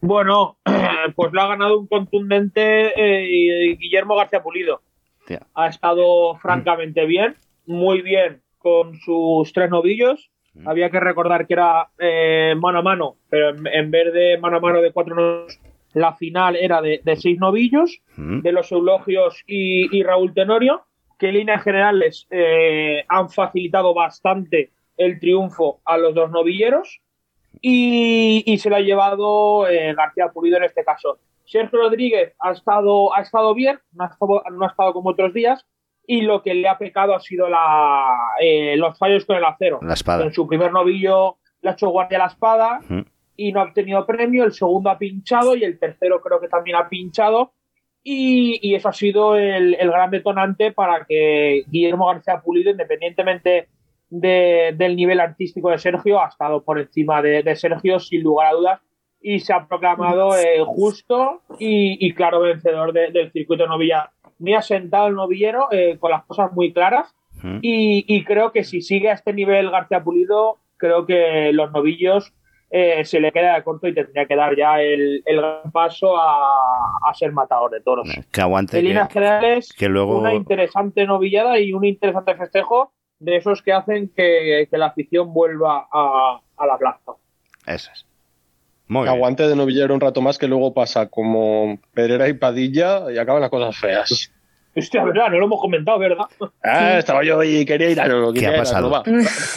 Bueno, 0.00 0.58
pues 1.16 1.32
lo 1.32 1.40
ha 1.40 1.48
ganado 1.48 1.78
un 1.78 1.86
contundente 1.86 2.92
eh, 2.96 3.76
Guillermo 3.78 4.16
García 4.16 4.42
Pulido. 4.42 4.82
Tía. 5.26 5.46
Ha 5.54 5.68
estado 5.68 6.36
francamente 6.36 7.06
bien, 7.06 7.34
muy 7.66 8.02
bien 8.02 8.42
con 8.58 8.98
sus 9.00 9.52
tres 9.52 9.70
novillos. 9.70 10.30
Mm. 10.54 10.68
Había 10.68 10.90
que 10.90 11.00
recordar 11.00 11.46
que 11.46 11.54
era 11.54 11.88
eh, 11.98 12.54
mano 12.58 12.80
a 12.80 12.82
mano, 12.82 13.16
pero 13.30 13.50
en, 13.50 13.66
en 13.66 13.90
vez 13.90 14.12
de 14.12 14.36
mano 14.38 14.58
a 14.58 14.60
mano 14.60 14.82
de 14.82 14.92
cuatro 14.92 15.14
novillos, 15.14 15.58
la 15.94 16.14
final 16.14 16.56
era 16.56 16.82
de, 16.82 17.00
de 17.04 17.16
seis 17.16 17.38
novillos, 17.38 18.00
Mm. 18.16 18.40
de 18.42 18.52
los 18.52 18.70
Eulogios 18.70 19.42
y, 19.46 19.96
y 19.96 20.02
Raúl 20.02 20.34
Tenorio, 20.34 20.82
que 21.24 21.30
en 21.30 21.36
líneas 21.36 21.62
generales 21.62 22.26
eh, 22.30 23.02
han 23.08 23.30
facilitado 23.30 23.94
bastante 23.94 24.72
el 24.98 25.18
triunfo 25.18 25.80
a 25.86 25.96
los 25.96 26.14
dos 26.14 26.30
novilleros 26.30 27.00
y, 27.62 28.42
y 28.44 28.58
se 28.58 28.68
lo 28.68 28.76
ha 28.76 28.80
llevado 28.80 29.66
eh, 29.66 29.94
García 29.94 30.28
Pulido 30.28 30.58
en 30.58 30.64
este 30.64 30.84
caso. 30.84 31.18
Sergio 31.46 31.78
Rodríguez 31.78 32.34
ha 32.40 32.52
estado, 32.52 33.14
ha 33.14 33.22
estado 33.22 33.54
bien, 33.54 33.78
no 33.92 34.04
ha 34.04 34.08
estado, 34.08 34.42
no 34.52 34.64
ha 34.66 34.68
estado 34.68 34.92
como 34.92 35.10
otros 35.10 35.32
días, 35.32 35.64
y 36.06 36.20
lo 36.20 36.42
que 36.42 36.52
le 36.52 36.68
ha 36.68 36.76
pecado 36.76 37.14
ha 37.14 37.20
sido 37.20 37.48
la, 37.48 38.04
eh, 38.38 38.76
los 38.76 38.98
fallos 38.98 39.24
con 39.24 39.36
el 39.36 39.44
acero. 39.46 39.78
La 39.80 39.94
espada. 39.94 40.24
En 40.24 40.32
su 40.34 40.46
primer 40.46 40.72
novillo 40.72 41.38
le 41.62 41.70
ha 41.70 41.72
hecho 41.72 41.88
guardia 41.88 42.18
a 42.18 42.24
la 42.24 42.28
espada 42.28 42.80
Ujú. 42.84 43.04
y 43.34 43.50
no 43.50 43.60
ha 43.60 43.64
obtenido 43.64 44.04
premio, 44.04 44.44
el 44.44 44.52
segundo 44.52 44.90
ha 44.90 44.98
pinchado 44.98 45.56
y 45.56 45.64
el 45.64 45.78
tercero 45.78 46.20
creo 46.20 46.38
que 46.38 46.48
también 46.48 46.76
ha 46.76 46.86
pinchado 46.86 47.54
y, 48.04 48.60
y 48.62 48.74
eso 48.74 48.88
ha 48.90 48.92
sido 48.92 49.34
el, 49.36 49.74
el 49.74 49.90
gran 49.90 50.10
detonante 50.10 50.70
para 50.72 51.04
que 51.06 51.64
Guillermo 51.68 52.06
García 52.06 52.40
Pulido, 52.44 52.70
independientemente 52.70 53.68
de- 54.10 54.74
del 54.76 54.94
nivel 54.94 55.18
artístico 55.20 55.70
de 55.70 55.78
Sergio, 55.78 56.20
ha 56.20 56.28
estado 56.28 56.62
por 56.62 56.78
encima 56.78 57.22
de, 57.22 57.42
de 57.42 57.56
Sergio 57.56 57.98
sin 57.98 58.22
lugar 58.22 58.48
a 58.48 58.52
dudas 58.56 58.80
y 59.20 59.40
se 59.40 59.54
ha 59.54 59.66
proclamado 59.66 60.36
eh, 60.36 60.58
justo 60.66 61.40
y, 61.58 61.96
y 62.06 62.12
claro 62.12 62.40
vencedor 62.40 62.92
de- 62.92 63.10
del 63.10 63.32
circuito 63.32 63.66
novilla. 63.66 64.10
Me 64.38 64.54
ha 64.54 64.60
sentado 64.62 65.06
el 65.08 65.14
novillero 65.14 65.68
eh, 65.72 65.96
con 65.98 66.10
las 66.10 66.24
cosas 66.24 66.52
muy 66.52 66.72
claras 66.72 67.14
y, 67.62 68.04
y 68.06 68.24
creo 68.24 68.52
que 68.52 68.64
si 68.64 68.82
sigue 68.82 69.10
a 69.10 69.14
este 69.14 69.32
nivel 69.32 69.70
García 69.70 70.04
Pulido, 70.04 70.58
creo 70.76 71.06
que 71.06 71.50
los 71.52 71.72
novillos 71.72 72.32
eh, 72.70 73.04
se 73.04 73.20
le 73.20 73.30
queda 73.32 73.54
de 73.54 73.62
corto 73.64 73.86
y 73.86 73.94
tendría 73.94 74.26
que 74.26 74.34
dar 74.36 74.56
ya 74.56 74.80
el, 74.80 75.22
el 75.24 75.36
gran 75.36 75.70
paso 75.72 76.16
a, 76.16 76.42
a 77.08 77.14
ser 77.14 77.32
matador 77.32 77.70
de 77.70 77.80
toros. 77.80 78.08
Que 78.32 78.40
aguante. 78.40 78.78
En 78.78 78.82
que- 78.82 78.88
líneas 78.88 79.12
generales, 79.12 79.72
que 79.76 79.88
luego- 79.88 80.18
una 80.18 80.34
interesante 80.34 81.06
novillada 81.06 81.58
y 81.60 81.72
un 81.72 81.84
interesante 81.84 82.34
festejo 82.34 82.92
de 83.20 83.36
esos 83.36 83.62
que 83.62 83.72
hacen 83.72 84.10
que, 84.14 84.66
que 84.70 84.78
la 84.78 84.86
afición 84.86 85.32
vuelva 85.32 85.86
a, 85.92 86.40
a 86.56 86.66
la 86.66 86.76
plaza. 86.76 87.12
Eso 87.66 87.90
es. 87.92 88.06
Muy 88.86 89.04
bien. 89.04 89.14
Aguante 89.14 89.48
de 89.48 89.56
novillero 89.56 89.94
un 89.94 90.00
rato 90.00 90.20
más 90.20 90.36
que 90.36 90.46
luego 90.46 90.74
pasa 90.74 91.08
como 91.08 91.78
Pereira 91.94 92.28
y 92.28 92.34
Padilla 92.34 93.10
y 93.10 93.16
acaban 93.18 93.40
las 93.40 93.48
cosas 93.50 93.76
feas. 93.78 94.30
Hostia, 94.76 95.04
verdad, 95.04 95.28
no 95.30 95.38
lo 95.38 95.44
hemos 95.46 95.60
comentado, 95.60 95.98
¿verdad? 95.98 96.24
Ah, 96.62 96.98
estaba 96.98 97.22
yo 97.24 97.42
y 97.44 97.64
quería 97.64 97.90
ir 97.90 98.00
a 98.00 98.08
no, 98.08 98.20
no, 98.20 98.32
¿Qué 98.32 98.46
ha 98.46 98.56
pasado? 98.56 99.02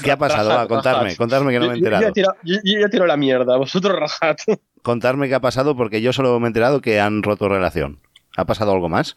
¿Qué 0.03 0.11
ha 0.11 0.17
pasado? 0.17 0.49
Rajad, 0.49 0.63
Va, 0.63 0.67
contarme, 0.67 1.03
rajad. 1.05 1.17
contarme 1.17 1.51
que 1.51 1.59
no 1.59 1.67
me 1.67 1.73
he 1.73 1.77
enterado. 1.77 2.01
Yo, 2.03 2.07
ya 2.09 2.13
tiro, 2.13 2.33
yo- 2.43 2.57
yo 2.63 2.79
ya 2.79 2.89
tiro 2.89 3.05
la 3.07 3.17
mierda, 3.17 3.57
vosotros 3.57 3.99
rajad. 3.99 4.35
Contarme 4.83 5.27
qué 5.27 5.35
ha 5.35 5.39
pasado 5.39 5.75
porque 5.75 6.01
yo 6.01 6.13
solo 6.13 6.39
me 6.39 6.45
he 6.45 6.49
enterado 6.49 6.81
que 6.81 6.99
han 6.99 7.23
roto 7.23 7.49
relación. 7.49 7.99
¿Ha 8.37 8.45
pasado 8.45 8.71
algo 8.71 8.89
más? 8.89 9.15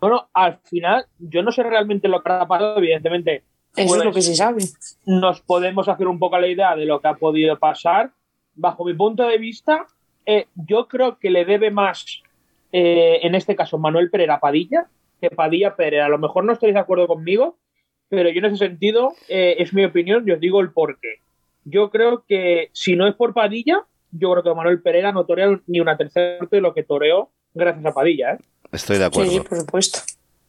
Bueno, 0.00 0.28
al 0.32 0.58
final, 0.64 1.06
yo 1.18 1.42
no 1.42 1.52
sé 1.52 1.62
realmente 1.62 2.08
lo 2.08 2.22
que 2.22 2.32
ha 2.32 2.46
pasado, 2.46 2.78
evidentemente. 2.78 3.42
Eso 3.76 3.88
pues, 3.88 4.00
es 4.00 4.04
lo 4.06 4.12
que 4.12 4.22
se 4.22 4.34
sabe. 4.34 4.62
Nos 5.04 5.40
podemos 5.42 5.88
hacer 5.88 6.08
un 6.08 6.18
poco 6.18 6.38
la 6.38 6.46
idea 6.48 6.74
de 6.74 6.86
lo 6.86 7.00
que 7.00 7.08
ha 7.08 7.14
podido 7.14 7.58
pasar. 7.58 8.10
Bajo 8.54 8.84
mi 8.84 8.94
punto 8.94 9.24
de 9.28 9.38
vista, 9.38 9.86
eh, 10.24 10.46
yo 10.54 10.88
creo 10.88 11.18
que 11.18 11.30
le 11.30 11.44
debe 11.44 11.70
más, 11.70 12.22
eh, 12.72 13.18
en 13.22 13.34
este 13.34 13.54
caso, 13.54 13.76
Manuel 13.78 14.10
Pereira 14.10 14.40
Padilla, 14.40 14.86
que 15.20 15.30
Padilla 15.30 15.76
Pereira. 15.76 16.06
A 16.06 16.08
lo 16.08 16.18
mejor 16.18 16.44
no 16.44 16.52
estáis 16.52 16.74
de 16.74 16.80
acuerdo 16.80 17.06
conmigo, 17.06 17.58
pero 18.08 18.30
yo 18.30 18.38
en 18.38 18.44
ese 18.46 18.56
sentido, 18.56 19.12
eh, 19.28 19.56
es 19.58 19.72
mi 19.74 19.84
opinión 19.84 20.24
y 20.26 20.32
os 20.32 20.40
digo 20.40 20.60
el 20.60 20.72
porqué. 20.72 21.20
Yo 21.64 21.90
creo 21.90 22.24
que 22.26 22.70
si 22.72 22.96
no 22.96 23.06
es 23.06 23.14
por 23.14 23.34
Padilla, 23.34 23.84
yo 24.10 24.30
creo 24.32 24.42
que 24.42 24.54
Manuel 24.54 24.80
Pereira 24.80 25.12
no 25.12 25.26
torea 25.26 25.60
ni 25.66 25.80
una 25.80 25.96
tercera 25.96 26.38
parte 26.38 26.56
de 26.56 26.62
lo 26.62 26.72
que 26.72 26.82
toreó 26.82 27.30
gracias 27.52 27.84
a 27.84 27.92
Padilla. 27.92 28.32
¿eh? 28.34 28.38
Estoy 28.72 28.98
de 28.98 29.04
acuerdo. 29.04 29.30
Sí, 29.30 29.36
sí, 29.38 29.44
por 29.46 29.58
supuesto. 29.58 29.98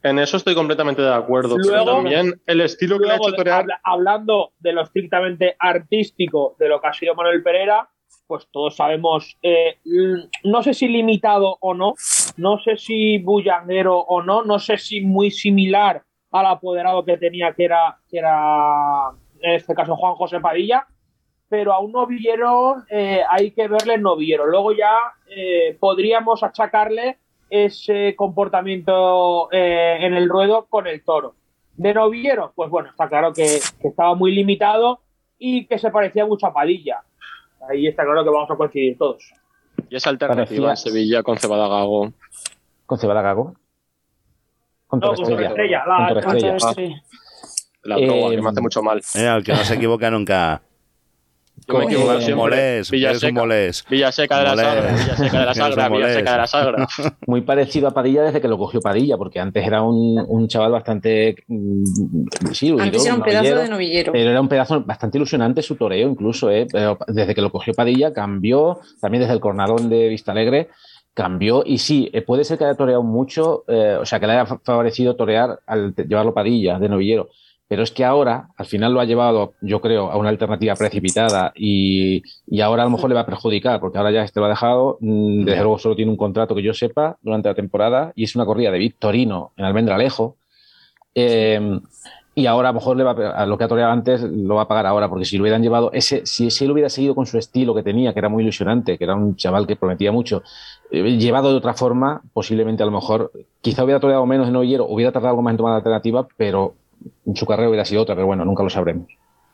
En 0.02 0.18
eso 0.18 0.38
estoy 0.38 0.56
completamente 0.56 1.02
de 1.02 1.14
acuerdo. 1.14 1.58
pero 1.62 1.84
también 1.84 2.40
el 2.46 2.62
estilo 2.62 2.98
que 3.00 3.10
ha 3.12 3.18
hecho 3.18 3.34
torear. 3.34 3.60
habla- 3.62 3.82
hablando 3.84 4.54
de 4.60 4.72
lo 4.72 4.84
estrictamente 4.84 5.58
artístico 5.60 6.56
de 6.58 6.70
lo 6.70 6.80
que 6.80 6.88
ha 6.88 6.94
sido 6.94 7.16
Manuel 7.16 7.44
Pereira, 7.44 7.90
pues 8.30 8.48
todos 8.52 8.76
sabemos, 8.76 9.36
eh, 9.42 9.78
l- 9.86 10.30
no 10.44 10.62
sé 10.62 10.76
si 10.76 10.88
limitado 10.88 11.58
o 11.62 11.74
no, 11.74 11.96
no 12.38 12.60
sé 12.60 12.78
si 12.78 13.18
bullanguero 13.18 13.98
o 13.98 14.22
no, 14.22 14.44
no 14.44 14.60
sé 14.60 14.78
si 14.78 15.02
muy 15.02 15.32
similar 15.32 16.04
al 16.32 16.46
apoderado 16.46 17.04
que 17.04 17.18
tenía, 17.18 17.54
que 17.56 17.66
era, 17.66 17.98
que 18.08 18.20
era 18.20 19.10
en 19.42 19.56
este 19.56 19.74
caso 19.74 19.96
Juan 19.96 20.14
José 20.14 20.40
Padilla, 20.40 20.86
pero 21.50 21.74
a 21.74 21.80
un 21.80 21.92
novillero 21.92 22.76
eh, 22.92 23.24
hay 23.28 23.50
que 23.50 23.68
verle 23.68 23.98
novillero. 23.98 24.46
Luego 24.46 24.74
ya 24.74 24.94
eh, 25.36 25.76
podríamos 25.80 26.44
achacarle 26.44 27.18
ese 27.50 28.16
comportamiento 28.16 29.50
en 29.52 30.14
el 30.14 30.30
ruedo 30.30 30.68
con 30.70 30.86
el 30.86 31.04
toro. 31.04 31.34
De 31.76 31.96
novillero, 31.96 32.52
pues 32.56 32.70
bueno, 32.70 32.90
está 32.92 33.10
claro 33.10 33.34
que, 33.34 33.58
que 33.82 33.88
estaba 33.88 34.14
muy 34.14 34.32
limitado 34.36 35.00
y 35.40 35.66
que 35.66 35.80
se 35.80 35.90
parecía 35.90 36.28
mucho 36.28 36.46
a 36.46 36.54
Padilla. 36.54 37.02
Ahí 37.68 37.88
está 37.88 38.03
claro 38.03 38.24
que 38.24 38.30
vamos 38.30 38.49
a 38.49 38.55
coincidir 38.55 38.97
todos. 38.97 39.32
Y 39.89 39.95
esa 39.95 40.10
alternativa 40.10 40.45
Parecía- 40.68 40.70
en 40.72 40.78
Sevilla 40.78 41.24
con 41.24 41.38
Cebada 41.38 41.68
Gago. 41.68 42.14
Con 42.86 42.97
Cebada 42.99 43.22
Gago. 43.22 43.53
Con 44.88 44.99
No, 44.99 45.14
Estrella. 45.14 45.47
Estrella, 45.49 45.84
la- 45.86 46.20
Estrella. 46.20 46.55
estrella. 46.55 47.01
La 47.84 47.95
proa, 47.95 48.07
Eh, 48.07 48.36
que 48.36 48.41
me 48.41 48.49
hace 48.49 48.62
mucho 48.62 48.82
mal. 48.84 49.01
Eh, 49.16 49.28
al 49.28 49.43
que 49.43 49.51
no 49.53 49.57
se 49.64 49.76
equivoca 49.76 50.10
nunca. 50.12 50.62
Molés, 51.68 52.91
eres 52.91 52.91
un 52.91 52.97
Villaseca. 52.97 53.32
molés. 53.39 53.86
Villaseca 53.89 54.38
de 54.39 54.43
la 54.43 54.49
Molés. 54.51 54.66
Sagra. 54.66 54.91
Villaseca 54.91 55.39
de 55.39 55.45
la 55.45 55.53
Sagra. 55.55 55.89
Villaseca 55.89 56.32
de 56.32 56.38
la 56.38 56.47
Sagra. 56.47 56.88
Muy 57.28 57.41
parecido 57.41 57.88
a 57.88 57.91
Padilla 57.91 58.24
desde 58.24 58.41
que 58.41 58.47
lo 58.47 58.57
cogió 58.57 58.80
Padilla, 58.82 59.18
porque 59.18 59.39
antes 59.39 59.66
era 59.66 59.82
un, 59.82 60.24
un 60.28 60.47
chaval 60.47 60.72
bastante. 60.72 61.36
mm, 61.47 61.84
Sí, 62.51 62.76
Antes 62.80 63.05
era 63.05 63.16
un 63.16 63.22
pedazo 63.24 63.55
de 63.55 63.70
novillero. 63.70 64.12
Pero 64.12 64.30
era 64.32 64.41
un 64.41 64.47
pedazo 64.49 64.82
bastante 64.84 65.18
ilusionante 65.18 65.62
su 65.62 65.76
toreo, 65.76 66.10
incluso, 66.10 66.49
¿eh? 66.49 66.68
Pero 66.72 66.97
desde 67.07 67.34
que 67.36 67.41
lo 67.41 67.51
cogió 67.51 67.74
Padilla 67.74 68.14
cambió, 68.14 68.80
también 69.01 69.22
desde 69.22 69.34
el 69.34 69.39
cornadón 69.39 69.89
de 69.89 70.07
Vista 70.10 70.32
Alegre 70.32 70.70
cambió. 71.14 71.64
Y 71.66 71.80
sí, 71.80 72.10
eh, 72.14 72.22
puede 72.22 72.43
ser 72.43 72.57
que 72.57 72.66
haya 72.66 72.76
toreado 72.76 73.03
mucho, 73.03 73.64
eh, 73.68 73.97
o 73.99 74.05
sea, 74.05 74.20
que 74.20 74.28
le 74.28 74.34
haya 74.34 74.45
fa- 74.45 74.60
favorecido 74.64 75.16
torear 75.16 75.60
al 75.68 75.93
llevarlo 75.95 76.34
Padilla 76.34 76.80
de 76.80 76.88
novillero. 76.89 77.30
Pero 77.70 77.84
es 77.84 77.92
que 77.92 78.04
ahora, 78.04 78.50
al 78.58 78.66
final 78.66 78.94
lo 78.94 79.00
ha 79.00 79.06
llevado, 79.06 79.54
yo 79.62 79.80
creo, 79.80 80.12
a 80.12 80.18
una 80.18 80.30
alternativa 80.30 80.74
precipitada 80.76 81.54
y, 81.56 82.24
y 82.48 82.62
ahora 82.62 82.82
a 82.82 82.86
lo 82.86 82.92
mejor 82.92 83.10
le 83.10 83.16
va 83.16 83.22
a 83.22 83.26
perjudicar, 83.28 83.80
porque 83.80 84.00
ahora 84.00 84.12
ya 84.12 84.24
este 84.24 84.40
lo 84.40 84.48
ha 84.48 84.50
dejado. 84.50 84.98
mm, 85.00 85.46
Desde 85.46 85.62
luego 85.62 85.78
solo 85.78 85.96
tiene 85.96 86.10
un 86.10 86.18
contrato 86.18 86.56
que 86.56 86.64
yo 86.64 86.74
sepa 86.74 87.18
durante 87.22 87.48
la 87.48 87.54
temporada 87.54 88.12
y 88.16 88.24
es 88.24 88.36
una 88.36 88.46
corrida 88.46 88.72
de 88.72 88.80
Victorino 88.80 89.52
en 89.56 89.66
Almendralejo. 89.66 90.36
Eh, 91.14 91.80
y 92.36 92.46
ahora 92.46 92.70
a 92.70 92.72
lo 92.72 92.80
mejor 92.80 92.96
le 92.98 93.04
va 93.04 93.12
a, 93.12 93.44
a 93.44 93.46
lo 93.46 93.58
que 93.58 93.66
ha 93.66 93.68
toreado 93.68 93.92
antes 93.92 94.22
lo 94.22 94.56
va 94.56 94.62
a 94.64 94.68
pagar 94.68 94.86
ahora, 94.86 95.10
porque 95.10 95.26
si 95.26 95.38
lo 95.38 95.44
hubieran 95.44 95.62
llevado, 95.62 95.92
ese, 95.94 96.26
si, 96.26 96.50
si 96.50 96.66
él 96.66 96.72
hubiera 96.72 96.90
seguido 96.90 97.14
con 97.14 97.26
su 97.26 97.38
estilo 97.38 97.76
que 97.76 97.84
tenía, 97.84 98.14
que 98.14 98.20
era 98.20 98.30
muy 98.30 98.44
ilusionante, 98.44 98.98
que 98.98 99.04
era 99.04 99.14
un 99.16 99.36
chaval 99.36 99.68
que 99.68 99.76
prometía 99.76 100.12
mucho, 100.12 100.42
eh, 100.90 101.18
llevado 101.18 101.52
de 101.52 101.58
otra 101.58 101.74
forma, 101.74 102.22
posiblemente 102.34 102.82
a 102.82 102.86
lo 102.86 102.94
mejor, 102.94 103.32
quizá 103.62 103.84
hubiera 103.84 104.00
toreado 104.00 104.26
menos 104.26 104.48
en 104.48 104.54
novillero, 104.54 104.86
hubiera 104.88 105.12
tardado 105.12 105.32
algo 105.32 105.42
más 105.42 105.52
en 105.52 105.58
tomar 105.58 105.72
la 105.72 105.78
alternativa, 105.78 106.28
pero 106.38 106.76
su 107.34 107.45
carrera 107.45 107.70
hubiera 107.70 107.86
sido 107.86 108.02
otra, 108.02 108.16
pero 108.16 108.28
bueno, 108.28 108.45
nunca 108.45 108.64
lo 108.64 108.70
sabremos. 108.70 109.08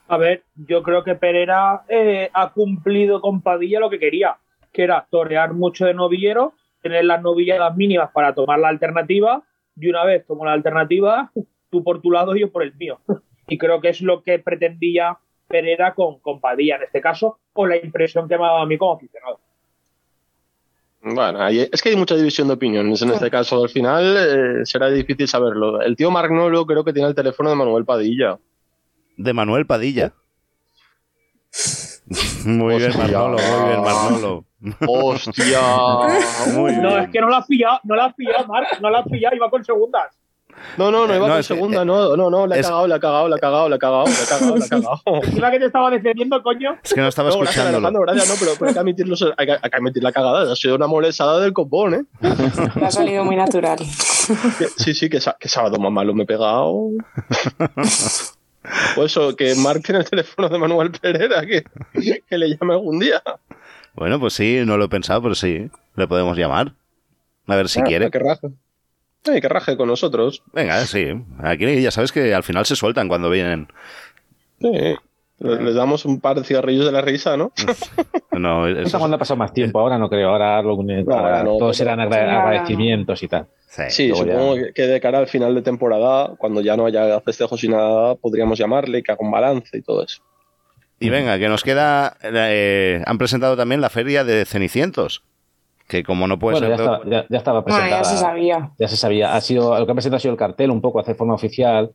A 0.08 0.18
ver, 0.18 0.44
yo 0.56 0.84
creo 0.84 1.04
que 1.04 1.16
Pereira 1.16 1.84
eh, 1.90 2.30
ha 2.34 2.52
cumplido 2.54 3.22
con 3.22 3.42
Padilla 3.42 3.80
lo 3.80 3.90
que 3.90 4.00
quería, 4.00 4.38
que 4.72 4.84
era 4.84 5.08
torear 5.10 5.54
mucho 5.54 5.86
de 5.86 5.94
novillero, 5.94 6.54
tener 6.82 7.06
las 7.06 7.22
novilladas 7.22 7.76
mínimas 7.76 8.12
para 8.12 8.36
tomar 8.36 8.60
la 8.60 8.70
alternativa, 8.70 9.44
y 9.76 9.90
una 9.90 10.06
vez 10.06 10.26
tomó 10.26 10.46
la 10.46 10.54
alternativa, 10.54 11.32
tú 11.72 11.84
por 11.84 12.02
tu 12.02 12.12
lado 12.12 12.36
y 12.36 12.42
yo 12.42 12.52
por 12.52 12.64
el 12.64 12.76
mío. 12.76 13.00
Y 13.48 13.60
creo 13.60 13.80
que 13.80 13.90
es 13.90 14.02
lo 14.02 14.24
que 14.24 14.40
pretendía 14.40 15.20
Pereira 15.48 15.94
con, 15.94 16.18
con 16.18 16.42
Padilla 16.42 16.78
en 16.78 16.84
este 16.84 17.00
caso, 17.00 17.38
con 17.54 17.70
la 17.70 17.78
impresión 17.78 18.28
que 18.28 18.40
me 18.40 18.44
ha 18.44 18.48
dado 18.48 18.62
a 18.62 18.66
mí 18.66 18.76
como 18.76 18.94
aficionado. 18.94 19.40
Bueno, 21.08 21.48
es 21.48 21.82
que 21.84 21.90
hay 21.90 21.96
mucha 21.96 22.16
división 22.16 22.48
de 22.48 22.56
opiniones 22.56 23.00
en 23.04 23.12
este 23.12 23.30
caso. 23.30 23.62
Al 23.62 23.70
final 23.70 24.16
eh, 24.18 24.66
será 24.66 24.90
difícil 24.90 25.28
saberlo. 25.28 25.80
El 25.82 25.96
tío 25.96 26.10
Magnolo 26.10 26.66
creo 26.66 26.84
que 26.84 26.94
tiene 26.94 27.08
el 27.10 27.14
teléfono 27.14 27.52
de 27.52 27.56
Manuel 27.56 27.86
Padilla. 27.86 28.40
De 29.16 29.32
Manuel 29.32 29.68
Padilla. 29.68 30.14
Muy 32.46 32.78
bien, 32.78 32.90
Hostia. 32.90 33.04
Manolo, 33.08 33.38
muy 33.38 33.70
bien, 33.70 33.82
Manolo. 33.82 34.46
¡Hostia! 34.88 35.60
Muy 36.54 36.76
No, 36.76 36.90
bien. 36.90 37.04
es 37.04 37.10
que 37.10 37.20
no 37.22 37.30
la 37.30 37.38
has 37.38 37.48
pillado, 37.48 37.80
no 37.84 37.96
la 37.96 38.06
has 38.06 38.14
pillado, 38.14 38.48
Marc, 38.48 38.80
no 38.82 38.90
la 38.90 39.00
has 39.00 39.08
pillado, 39.08 39.36
iba 39.36 39.50
con 39.50 39.64
segundas. 39.64 40.16
No, 40.78 40.92
no, 40.92 41.08
no 41.08 41.16
iba 41.16 41.28
No, 41.28 41.34
con 41.36 41.44
segunda, 41.44 41.86
no, 41.86 42.16
no, 42.18 42.30
no, 42.30 42.48
la 42.48 42.58
he 42.58 42.62
cagado, 42.62 42.88
la 42.88 42.96
he 42.96 43.00
cagado, 43.00 43.30
la 43.30 43.36
he 43.36 43.40
cagado, 43.40 43.70
la 43.70 43.76
he 43.76 43.80
cagado, 43.80 44.06
la 44.06 44.14
he 44.14 44.28
cagado, 44.28 44.58
la 44.58 44.66
he 44.66 44.70
cagado. 44.70 45.02
Encima 45.24 45.52
que 45.52 45.60
te 45.60 45.66
estaba 45.66 45.90
defendiendo, 45.92 46.42
coño. 46.44 46.78
Es 46.84 46.94
que 46.94 47.02
no 47.02 47.08
estaba 47.08 47.30
No, 47.30 47.40
gracias, 47.40 47.82
no, 47.82 48.36
pero, 48.58 48.68
hay, 48.68 48.74
que 48.74 48.80
admitirlo, 48.80 49.16
hay, 49.38 49.46
que, 49.48 49.58
admitir 49.72 50.04
la 50.04 50.12
cagada. 50.12 50.52
Ha 50.52 50.56
sido 50.56 50.76
una 50.76 50.88
molestada 50.88 51.40
del 51.40 51.54
copón, 51.54 51.94
¿eh? 51.94 52.04
Le 52.76 52.86
ha 52.86 52.92
salido 52.92 53.24
muy 53.24 53.36
natural. 53.36 53.80
Sí, 54.78 54.94
sí, 54.94 55.10
que, 55.10 55.20
sábado 55.22 55.78
más 55.78 55.92
malo 55.92 56.14
me 56.14 56.24
he 56.24 56.28
pegado. 56.28 56.90
Pues 58.96 59.12
eso, 59.12 59.36
que 59.36 59.54
Mark 59.56 59.84
tiene 59.84 60.00
el 60.00 60.10
teléfono 60.10 60.50
de 60.50 60.58
Manuel 60.58 60.90
Pereira, 60.92 61.46
que, 61.46 61.64
que 62.28 62.38
le 62.38 62.50
llame 62.50 62.74
algún 62.74 62.98
día. 62.98 63.22
Bueno, 63.94 64.20
pues 64.20 64.34
sí, 64.34 64.64
no 64.66 64.76
lo 64.78 64.86
he 64.86 64.90
pensado, 64.90 65.22
pero 65.22 65.36
sí, 65.36 65.70
le 65.96 66.08
podemos 66.08 66.36
llamar. 66.36 66.74
A 67.46 67.56
ver 67.56 67.70
si 67.70 67.80
Ah, 67.80 67.84
quiere. 67.84 68.10
Que 68.10 68.18
raje. 68.18 68.48
Ay, 69.28 69.42
que 69.42 69.50
raje 69.50 69.76
con 69.78 69.88
nosotros. 69.88 70.44
Venga, 70.54 70.86
sí. 70.86 71.08
Aquí 71.40 71.82
ya 71.82 71.92
sabes 71.92 72.12
que 72.12 72.34
al 72.34 72.44
final 72.44 72.66
se 72.66 72.76
sueltan 72.76 73.08
cuando 73.08 73.30
vienen. 73.30 73.68
Sí. 74.62 74.70
Le- 75.40 75.62
Les 75.64 75.76
damos 75.76 76.06
un 76.06 76.22
par 76.22 76.38
de 76.38 76.46
cigarrillos 76.46 76.86
de 76.86 76.92
la 76.94 77.02
risa, 77.02 77.36
¿no? 77.36 77.52
No, 78.32 78.68
Eso 78.68 78.80
eso 78.82 79.00
cuando 79.00 79.16
ha 79.16 79.20
pasado 79.20 79.38
más 79.38 79.52
tiempo, 79.54 79.80
ahora 79.80 79.98
no 79.98 80.10
creo, 80.10 80.30
ahora, 80.30 80.62
lo 80.62 80.78
No, 80.82 81.14
ahora 81.14 81.44
no, 81.44 81.58
todos 81.58 81.82
no. 81.82 81.92
agradecimientos 81.92 83.22
y 83.24 83.28
tal. 83.28 83.48
Sí, 83.90 84.10
supongo 84.16 84.56
que- 84.56 84.72
que 84.74 84.84
de 84.84 85.02
cara 85.02 85.20
al 85.20 85.28
final 85.28 85.54
de 85.54 85.62
temporada, 85.62 86.34
cuando 86.38 86.62
ya 86.62 86.78
no 86.78 86.86
haya 86.86 87.20
festejos 87.20 87.62
y 87.66 87.68
nada, 87.68 88.16
podríamos 88.16 88.58
llamarle, 88.58 89.04
que 89.04 89.12
haga 89.12 89.20
un 89.26 89.32
balance 89.32 89.78
y 89.78 89.82
todo 89.82 90.06
eso. 90.06 90.22
Y 91.02 91.10
venga, 91.10 91.38
que 91.38 91.50
nos 91.50 91.64
queda. 91.64 92.16
eh, 92.24 93.04
han 93.06 93.18
presentado 93.18 93.58
también 93.58 93.82
la 93.82 93.90
feria 93.90 94.24
de 94.24 94.46
Cenicientos. 94.46 95.24
Que 95.88 96.04
como 96.04 96.28
no 96.28 96.40
puede 96.40 96.60
bueno, 96.60 96.70
ya 96.70 96.78
ser. 96.78 96.86
de- 96.88 96.94
estaba, 96.94 97.10
ya, 97.12 97.26
ya 97.30 97.38
estaba 97.38 97.64
Ah, 97.68 97.90
ya 97.90 98.04
se 98.04 98.18
sabía. 98.18 98.72
ya 98.80 98.88
se 98.88 98.98
sabía. 98.98 99.36
Ha 99.36 99.42
sido, 99.42 99.78
lo 99.78 99.86
que 99.86 99.92
han 99.92 99.96
presentado 99.96 100.18
ha 100.18 100.20
sido 100.20 100.32
el 100.34 100.38
cartel, 100.40 100.72
un 100.72 100.82
poco, 100.82 101.00
hacer 101.00 101.16
forma 101.16 101.34
oficial. 101.36 101.92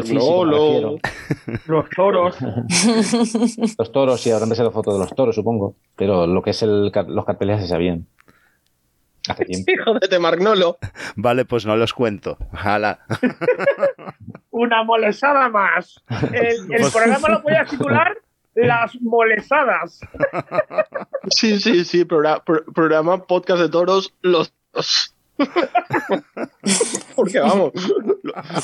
Físico. 0.00 0.44
Los 1.66 1.88
toros. 1.96 2.36
Los 3.78 3.92
toros, 3.92 4.20
sí, 4.20 4.30
habrán 4.30 4.48
presentado 4.48 4.70
fotos 4.70 4.94
de 4.94 5.00
los 5.00 5.12
toros, 5.14 5.34
supongo. 5.34 5.74
Pero 5.96 6.26
lo 6.28 6.40
que 6.40 6.50
es 6.50 6.62
el, 6.62 6.92
los 7.08 7.24
carteles 7.24 7.56
ya 7.56 7.62
se 7.62 7.68
sabían. 7.68 8.06
Hace 9.28 9.44
tiempo. 9.44 9.72
Jódete, 9.84 10.20
Magnolo. 10.20 10.78
Vale, 11.16 11.44
pues 11.46 11.66
no 11.66 11.74
los 11.74 11.92
cuento. 11.94 12.38
Hala. 12.52 13.00
Una 14.50 14.84
molesada 14.84 15.48
más. 15.48 16.00
El, 16.32 16.46
el 16.72 16.80
Pues- 16.82 16.92
programa 16.94 17.28
lo 17.28 17.42
podías 17.42 17.68
titular 17.68 18.16
Las 18.54 18.94
molesadas. 19.02 19.98
Sí, 21.30 21.58
sí, 21.60 21.84
sí, 21.84 22.04
progra- 22.04 22.42
pro- 22.44 22.64
programa 22.74 23.24
podcast 23.26 23.60
de 23.62 23.68
toros, 23.68 24.12
los 24.22 24.52
dos. 24.72 25.12
Porque 27.14 27.38
vamos, 27.40 27.72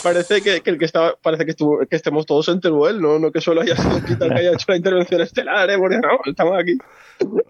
parece 0.02 0.40
que, 0.42 0.60
que 0.60 0.70
el 0.70 0.78
que 0.78 0.84
estaba, 0.84 1.14
parece 1.22 1.44
que, 1.44 1.50
estuvo, 1.52 1.78
que 1.88 1.96
estemos 1.96 2.26
todos 2.26 2.48
en 2.48 2.60
Teruel, 2.60 3.00
¿no? 3.00 3.18
No 3.18 3.30
que 3.30 3.40
solo 3.40 3.60
haya 3.60 3.76
sido 3.76 4.02
Quita 4.04 4.28
que 4.28 4.34
haya 4.34 4.52
hecho 4.52 4.66
la 4.68 4.76
intervención 4.76 5.20
estelar, 5.20 5.70
¿eh? 5.70 5.78
Porque 5.78 5.98
no, 5.98 6.08
estamos 6.24 6.58
aquí. 6.58 6.76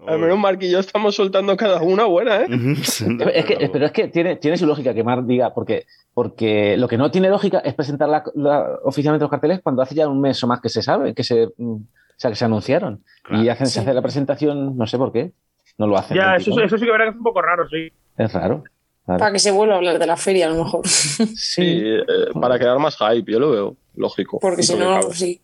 Al 0.07 0.19
menos 0.19 0.37
Mark 0.37 0.59
y 0.61 0.69
yo 0.71 0.79
estamos 0.79 1.15
soltando 1.15 1.55
cada 1.57 1.81
una 1.81 2.05
buena, 2.05 2.41
¿eh? 2.43 2.47
Es 3.33 3.45
que, 3.45 3.69
pero 3.71 3.85
es 3.85 3.91
que 3.91 4.07
tiene, 4.09 4.35
tiene 4.37 4.57
su 4.57 4.65
lógica 4.65 4.93
que 4.93 5.03
Mar 5.03 5.25
diga, 5.25 5.53
porque, 5.53 5.85
porque 6.13 6.77
lo 6.77 6.87
que 6.87 6.97
no 6.97 7.09
tiene 7.11 7.29
lógica 7.29 7.59
es 7.59 7.73
presentar 7.73 8.09
la- 8.09 8.23
la- 8.35 8.79
oficialmente 8.83 9.23
los 9.23 9.31
carteles 9.31 9.61
cuando 9.63 9.81
hace 9.81 9.95
ya 9.95 10.07
un 10.07 10.21
mes 10.21 10.41
o 10.43 10.47
más 10.47 10.61
que 10.61 10.69
se 10.69 10.81
sabe, 10.81 11.13
que 11.13 11.23
se, 11.23 11.47
mm, 11.57 11.75
sea, 12.23 12.31
que 12.31 12.35
se 12.35 12.45
anunciaron. 12.45 13.03
Y 13.29 13.49
hacen, 13.49 13.67
se 13.67 13.79
hace 13.79 13.93
la 13.93 14.01
presentación, 14.01 14.77
no 14.77 14.87
sé 14.87 14.97
por 14.97 15.11
qué. 15.11 15.31
No 15.77 15.87
lo 15.87 15.97
hacen. 15.97 16.17
Ya, 16.17 16.35
eso, 16.35 16.51
sí 16.51 16.85
que 16.85 16.91
verá 16.91 17.05
que 17.05 17.11
es 17.11 17.15
un 17.15 17.23
poco 17.23 17.41
raro, 17.41 17.67
sí. 17.67 17.91
Es 18.17 18.33
raro. 18.33 18.63
claro. 19.05 19.19
Para 19.19 19.31
que 19.31 19.39
se 19.39 19.51
vuelva 19.51 19.75
a 19.75 19.77
hablar 19.77 19.99
de 19.99 20.07
la 20.07 20.17
feria, 20.17 20.47
a 20.47 20.49
lo 20.49 20.63
mejor. 20.63 20.87
Sí, 20.87 21.81
eh, 21.83 22.03
para 22.39 22.57
crear 22.57 22.77
más 22.79 22.97
hype, 22.97 23.31
yo 23.31 23.39
lo 23.39 23.51
veo 23.51 23.77
lógico. 23.95 24.39
Porque 24.39 24.63
si 24.63 24.75
no, 24.77 25.01
sí. 25.11 25.41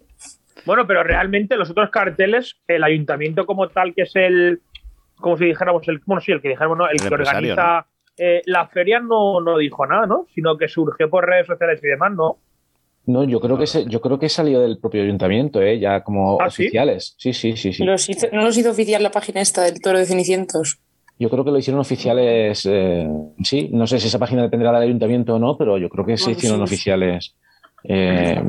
Bueno, 0.65 0.85
pero 0.85 1.03
realmente 1.03 1.55
los 1.55 1.69
otros 1.69 1.89
carteles, 1.89 2.57
el 2.67 2.83
ayuntamiento 2.83 3.45
como 3.45 3.69
tal, 3.69 3.93
que 3.95 4.03
es 4.03 4.15
el, 4.15 4.61
como 5.17 5.37
si 5.37 5.45
dijéramos, 5.45 5.87
el, 5.87 6.01
bueno, 6.05 6.21
sí, 6.21 6.31
el 6.31 6.41
que 6.41 6.49
dijéramos, 6.49 6.77
¿no? 6.77 6.87
El, 6.87 7.01
El 7.01 7.07
que 7.07 7.13
organiza 7.13 7.87
eh, 8.17 8.41
la 8.45 8.67
feria 8.67 8.99
no, 8.99 9.39
no 9.41 9.57
dijo 9.57 9.85
nada, 9.85 10.05
¿no? 10.05 10.27
Sino 10.35 10.57
que 10.57 10.67
surgió 10.67 11.09
por 11.09 11.25
redes 11.25 11.47
sociales 11.47 11.79
y 11.81 11.87
demás, 11.87 12.11
¿no? 12.11 12.37
No, 13.09 13.23
yo 13.23 13.39
creo 13.39 13.57
que 13.57 13.65
se, 13.65 13.85
yo 13.85 14.01
creo 14.01 14.19
que 14.19 14.29
salió 14.29 14.59
del 14.61 14.77
propio 14.77 15.01
ayuntamiento, 15.01 15.59
¿eh? 15.61 15.79
ya 15.79 16.03
como 16.03 16.39
¿Ah, 16.39 16.49
sí? 16.51 16.63
oficiales. 16.63 17.15
Sí, 17.17 17.33
sí, 17.33 17.57
sí, 17.57 17.73
sí. 17.73 17.83
Los 17.83 18.07
hizo- 18.07 18.27
no 18.31 18.43
los 18.43 18.55
hizo 18.55 18.69
oficial 18.69 19.01
la 19.01 19.09
página 19.09 19.41
esta 19.41 19.63
del 19.63 19.81
toro 19.81 19.97
de 19.97 20.05
Cenicientos. 20.05 20.79
Yo 21.17 21.29
creo 21.31 21.43
que 21.43 21.49
lo 21.51 21.57
hicieron 21.57 21.81
oficiales, 21.81 22.67
eh, 22.69 23.07
sí, 23.43 23.69
no 23.73 23.87
sé 23.87 23.99
si 23.99 24.07
esa 24.07 24.19
página 24.19 24.43
dependerá 24.43 24.73
del 24.73 24.83
ayuntamiento 24.89 25.35
o 25.35 25.39
no, 25.39 25.57
pero 25.57 25.77
yo 25.79 25.89
creo 25.89 26.05
que 26.05 26.17
se 26.17 26.25
Bueno, 26.25 26.37
hicieron 26.37 26.59
sí, 26.59 26.67
sí. 26.67 26.73
oficiales 26.75 27.35
eh, 27.83 28.39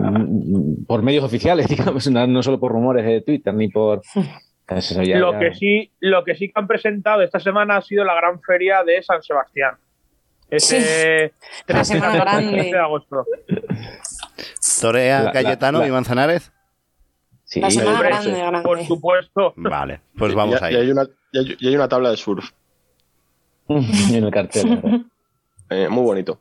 por 0.86 1.02
medios 1.02 1.24
oficiales, 1.24 1.66
digamos, 1.68 2.10
no, 2.10 2.26
no 2.26 2.42
solo 2.42 2.60
por 2.60 2.70
rumores 2.72 3.06
de 3.06 3.22
Twitter 3.22 3.54
ni 3.54 3.68
por... 3.68 4.02
Eso 4.68 5.02
ya- 5.02 5.18
lo 5.18 5.32
ya- 5.32 5.38
que 5.40 5.54
sí, 5.54 5.90
lo 6.00 6.22
que 6.22 6.34
sí 6.36 6.46
que 6.48 6.52
han 6.54 6.66
presentado 6.68 7.22
esta 7.22 7.40
semana 7.40 7.78
ha 7.78 7.82
sido 7.82 8.04
la 8.04 8.14
gran 8.14 8.40
feria 8.42 8.84
de 8.84 9.02
San 9.02 9.22
Sebastián. 9.22 9.74
Ese 10.48 11.32
La 11.66 11.82
13 11.82 11.94
semana 11.94 12.20
grande. 12.24 12.50
13 12.52 12.70
de 12.70 12.78
agosto. 12.78 13.24
Torea 14.80 15.22
La- 15.24 15.32
Cayetano 15.32 15.80
la- 15.80 15.86
y 15.86 15.90
Manzanares. 15.90 16.52
Sí, 17.44 17.60
La 17.60 17.70
semana 17.70 18.00
grande. 18.00 18.62
Por 18.62 18.84
supuesto. 18.84 19.52
Vale, 19.56 20.00
pues 20.16 20.34
vamos 20.34 20.62
ahí. 20.62 20.74
Y 20.74 20.76
hay, 20.78 20.90
una, 20.90 21.02
y 21.32 21.38
hay- 21.38 21.56
y 21.58 21.68
hay 21.68 21.74
una 21.74 21.88
tabla 21.88 22.10
de 22.10 22.16
surf, 22.16 22.48
en 23.68 24.24
el 24.24 24.30
cartel. 24.30 25.04
eh, 25.68 25.88
muy 25.88 26.02
bonito. 26.04 26.40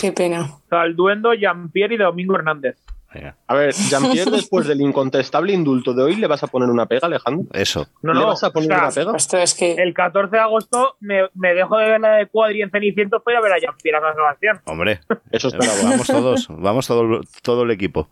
Qué 0.00 0.12
pena. 0.12 0.48
Salduendo, 0.68 1.32
Jean-Pierre 1.34 1.94
y 1.94 1.98
Domingo 1.98 2.34
Hernández. 2.36 2.76
Venga, 3.12 3.36
A 3.48 3.54
ver, 3.54 3.72
Jean-Pierre, 3.74 4.30
después 4.32 4.66
del 4.68 4.80
incontestable 4.80 5.52
indulto 5.52 5.92
de 5.94 6.02
hoy, 6.04 6.16
¿le 6.16 6.26
vas 6.28 6.42
a 6.44 6.46
poner 6.46 6.68
una 6.68 6.86
pega, 6.86 7.06
Alejandro? 7.08 7.46
eso. 7.52 7.86
No, 8.02 8.14
¿Le 8.14 8.20
no, 8.20 8.26
vas 8.28 8.44
a 8.44 8.52
poner 8.52 8.70
o 8.70 8.74
sea, 8.74 8.84
una 8.84 8.90
pega? 8.94 9.16
Esto 9.16 9.36
es 9.38 9.54
que. 9.54 9.72
El 9.74 9.92
14 9.94 10.36
de 10.36 10.42
agosto 10.42 10.96
me, 11.00 11.22
me 11.34 11.54
dejo 11.54 11.76
de 11.78 11.88
ver 11.90 12.00
la 12.00 12.12
de 12.16 12.26
Cuadri 12.28 12.62
en 12.62 12.70
Cenicientos 12.70 13.20
para 13.24 13.40
ver 13.40 13.52
a 13.52 13.58
Jean-Pierre 13.58 13.98
a 13.98 14.00
San 14.00 14.14
Sebastián. 14.14 14.60
Hombre, 14.66 15.00
Eso 15.32 15.48
está 15.48 15.58
bueno. 15.58 15.90
vamos 15.90 16.06
todos, 16.06 16.46
vamos 16.50 16.86
todo, 16.86 17.20
todo 17.42 17.62
el 17.64 17.70
equipo. 17.72 18.08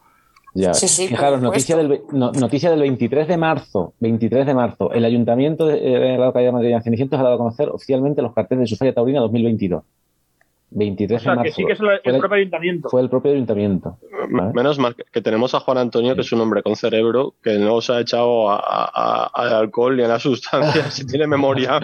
Ya, 0.54 0.74
Sí, 0.74 0.88
sí, 0.88 1.02
por 1.08 1.18
Fijaros, 1.18 1.42
noticia 1.42 1.76
del, 1.76 2.00
no- 2.10 2.32
noticia 2.32 2.70
del 2.70 2.80
23 2.80 3.28
de 3.28 3.36
marzo. 3.36 3.92
23 4.00 4.46
de 4.46 4.54
marzo. 4.54 4.90
El 4.92 5.04
Ayuntamiento 5.04 5.66
de, 5.66 5.76
eh, 5.76 5.98
de 6.12 6.18
la 6.18 6.26
localidad 6.26 6.48
de 6.50 6.52
Madrid 6.54 6.74
de 6.74 6.82
Cenicientos 6.82 7.20
ha 7.20 7.22
dado 7.22 7.34
a 7.34 7.38
conocer 7.38 7.68
oficialmente 7.68 8.22
los 8.22 8.32
carteles 8.34 8.62
de 8.62 8.66
su 8.66 8.76
Feria 8.76 8.94
Taurina 8.94 9.20
2022. 9.20 9.84
23 10.70 11.20
O 11.20 11.22
sea, 11.22 11.32
de 11.32 11.36
que 11.36 11.40
marzo. 11.44 11.54
sí 11.56 11.64
que 11.66 11.72
es 11.72 11.80
el, 11.80 11.86
fue, 11.86 12.00
el 12.04 12.14
el, 12.14 12.20
propio 12.20 12.36
ayuntamiento. 12.36 12.88
fue 12.90 13.00
el 13.00 13.08
propio 13.08 13.32
Ayuntamiento. 13.32 13.98
Menos 14.54 14.78
mal 14.78 14.94
que- 14.94 15.04
que 15.10 15.22
tenemos 15.22 15.54
a 15.54 15.60
Juan 15.60 15.78
Antonio, 15.78 16.14
que 16.14 16.20
es 16.20 16.32
un 16.32 16.40
hombre 16.42 16.62
con 16.62 16.76
cerebro, 16.76 17.34
que 17.42 17.58
no 17.58 17.80
se 17.80 17.92
ha 17.94 18.00
echado 18.00 18.50
a- 18.50 18.56
a- 18.58 18.90
a- 18.94 19.30
al 19.34 19.54
alcohol 19.54 19.96
ni 19.96 20.02
a 20.02 20.08
las 20.08 20.22
sustancias, 20.22 20.92
si 20.94 21.06
tiene 21.06 21.26
memoria. 21.26 21.80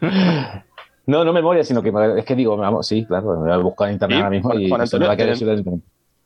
No, 1.06 1.24
no 1.24 1.32
memoria, 1.32 1.64
sino 1.64 1.82
que 1.82 1.90
me- 1.90 2.18
es 2.18 2.24
que 2.26 2.34
digo, 2.34 2.54
vamos, 2.54 2.86
sí, 2.86 3.06
claro, 3.06 3.30
me 3.30 3.36
voy 3.44 3.50
a 3.50 3.56
buscar 3.56 3.88
en 3.88 3.94
internet 3.94 4.16
Sí, 4.18 4.22
ahora 4.22 4.30
mismo 4.30 4.50
Juan- 4.50 4.60
y 4.62 4.68
Juan 4.68 4.86
se 4.86 4.98
me 4.98 5.06
va 5.06 5.12
a 5.12 5.14
Antonio, 5.14 5.32
eso. 5.54 5.80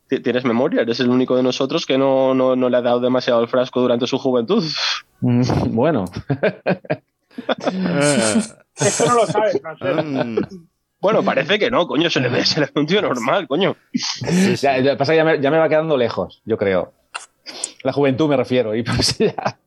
Ti- 0.08 0.20
Tienes 0.20 0.44
memoria, 0.44 0.80
eres 0.82 0.98
el 0.98 1.08
único 1.08 1.36
de 1.36 1.44
nosotros 1.44 1.86
que 1.86 1.96
no, 1.96 2.34
no, 2.34 2.56
no 2.56 2.68
le 2.68 2.76
ha 2.78 2.82
dado 2.82 2.98
demasiado 2.98 3.40
el 3.42 3.46
frasco 3.46 3.80
durante 3.80 4.08
su 4.08 4.18
juventud. 4.18 4.64
Mm, 5.20 5.42
Bueno, 5.70 6.04
Esto 8.76 9.06
no 9.06 9.14
lo 9.14 9.26
sabes, 9.26 9.60
Francés. 9.60 10.58
Bueno, 11.02 11.22
parece 11.22 11.58
que 11.58 11.70
no, 11.70 11.86
coño, 11.86 12.08
se 12.08 12.20
le 12.20 12.28
ve, 12.30 12.44
se 12.46 12.60
le 12.60 12.66
ve 12.66 12.72
un 12.80 12.86
tío 12.86 13.02
normal, 13.02 13.46
coño. 13.48 13.76
ya, 14.60 14.78
ya 14.78 14.96
pasa 14.96 15.12
que 15.12 15.16
ya 15.16 15.24
me, 15.24 15.40
ya 15.40 15.50
me 15.50 15.58
va 15.58 15.68
quedando 15.68 15.96
lejos, 15.96 16.40
yo 16.46 16.56
creo. 16.56 16.92
La 17.82 17.92
juventud 17.92 18.28
me 18.28 18.36
refiero, 18.36 18.74
y 18.74 18.82
pues 18.84 19.18
ya, 19.18 19.58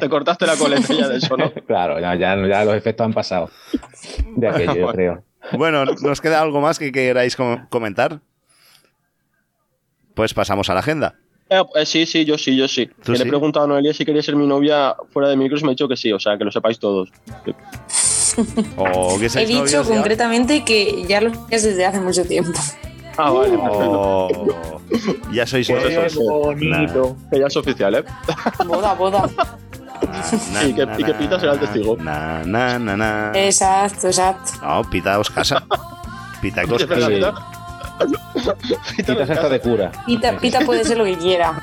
Te 0.00 0.08
cortaste 0.08 0.44
la 0.46 0.56
coleta 0.56 0.92
ya 0.92 1.08
de 1.08 1.18
eso, 1.18 1.36
¿no? 1.36 1.52
claro, 1.66 2.00
ya, 2.00 2.14
ya, 2.16 2.36
ya 2.46 2.64
los 2.64 2.74
efectos 2.74 3.04
han 3.06 3.12
pasado 3.14 3.48
de 4.36 4.48
aquello, 4.48 4.74
yo 4.74 4.88
creo. 4.88 5.24
Bueno, 5.52 5.84
¿nos 5.84 6.20
queda 6.20 6.40
algo 6.42 6.60
más 6.60 6.78
que 6.80 6.90
queráis 6.92 7.36
com- 7.36 7.66
comentar? 7.68 8.20
Pues 10.14 10.34
pasamos 10.34 10.68
a 10.68 10.74
la 10.74 10.80
agenda. 10.80 11.14
Eh, 11.48 11.62
eh, 11.74 11.86
sí, 11.86 12.06
sí, 12.06 12.24
yo 12.24 12.38
sí, 12.38 12.56
yo 12.56 12.66
sí. 12.66 12.86
¿Tú 12.86 13.12
Que 13.12 13.18
sí? 13.18 13.22
Le 13.24 13.28
he 13.28 13.30
preguntado 13.30 13.64
a 13.66 13.68
Noelia 13.68 13.92
si 13.94 14.04
quería 14.04 14.22
ser 14.22 14.36
mi 14.36 14.46
novia 14.46 14.94
fuera 15.10 15.28
de 15.28 15.36
micros 15.36 15.60
y 15.60 15.64
me 15.64 15.70
ha 15.70 15.74
dicho 15.74 15.88
que 15.88 15.96
sí, 15.96 16.12
o 16.12 16.18
sea, 16.18 16.36
que 16.38 16.44
lo 16.44 16.50
sepáis 16.50 16.78
todos. 16.78 17.10
He 18.36 19.46
dicho 19.46 19.58
novios 19.60 19.70
ya. 19.88 19.94
concretamente 19.94 20.64
que 20.64 21.04
ya 21.06 21.20
lo 21.20 21.32
es 21.50 21.62
desde 21.62 21.86
hace 21.86 22.00
mucho 22.00 22.24
tiempo. 22.24 22.58
Ah, 23.16 23.30
vale, 23.30 23.58
perfecto. 23.58 24.28
O 24.92 25.32
ya 25.32 25.46
sois 25.46 25.68
novios. 25.70 26.14
bonito. 26.16 27.16
Que 27.30 27.38
ya 27.40 27.46
es 27.46 27.56
oficial, 27.56 27.94
¿eh? 27.94 28.04
Boda, 28.66 28.92
boda. 28.94 29.28
Na, 30.52 30.64
Y 30.64 30.74
que- 30.74 30.84
na, 30.86 30.94
y 31.00 31.04
que 31.04 31.12
na, 31.12 31.18
Pita 31.18 31.40
será 31.40 31.52
el 31.52 31.60
testigo. 31.60 31.96
Na, 31.96 32.42
na, 32.44 32.78
na, 32.78 32.96
na. 32.96 33.32
Exacto, 33.34 34.08
exacto. 34.08 34.52
No, 34.62 34.82
Pita 34.90 35.18
os 35.18 35.30
casa. 35.30 35.62
Pita 36.42 36.62
os 36.68 36.84
casa. 36.84 37.08
Pita. 38.96 39.12
Hasta 39.22 39.48
de 39.48 39.60
cura. 39.60 39.92
Pita, 40.06 40.36
Pita 40.38 40.60
puede 40.60 40.84
ser 40.84 40.98
lo 40.98 41.04
que 41.04 41.16
quiera. 41.16 41.62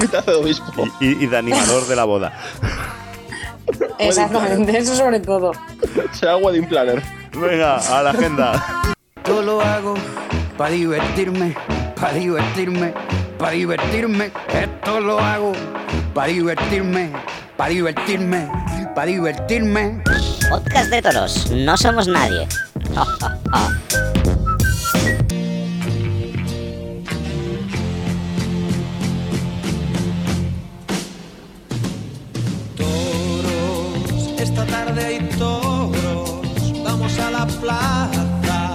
Pita 0.00 0.18
hace 0.18 0.30
de 0.32 0.36
obispo. 0.36 0.84
Y, 1.00 1.24
y 1.24 1.26
de 1.26 1.36
animador 1.36 1.86
de 1.86 1.96
la 1.96 2.04
boda. 2.04 2.32
Exactamente, 3.98 4.78
eso 4.78 4.94
sobre 4.96 5.20
todo. 5.20 5.52
Será 6.12 6.36
wedding 6.36 6.66
planner. 6.66 7.02
Venga, 7.32 7.76
a 7.76 8.02
la 8.02 8.10
agenda. 8.10 8.82
Yo 9.26 9.42
lo 9.42 9.60
hago 9.60 9.94
para 10.56 10.70
divertirme, 10.70 11.54
para 11.96 12.14
divertirme, 12.14 12.92
para 13.38 13.52
divertirme. 13.52 14.32
Esto 14.52 15.00
lo 15.00 15.18
hago 15.18 15.52
para 16.14 16.28
divertirme, 16.28 17.12
para 17.56 17.70
divertirme, 17.70 18.48
para 18.94 19.06
divertirme. 19.06 20.02
Podcast 20.50 20.90
de 20.90 21.02
toros. 21.02 21.50
No 21.50 21.76
somos 21.76 22.08
nadie. 22.08 22.46
tarde 34.94 35.06
hay 35.06 35.20
toros, 35.38 36.82
vamos 36.84 37.18
a 37.18 37.30
la 37.30 37.46
plaza, 37.46 38.74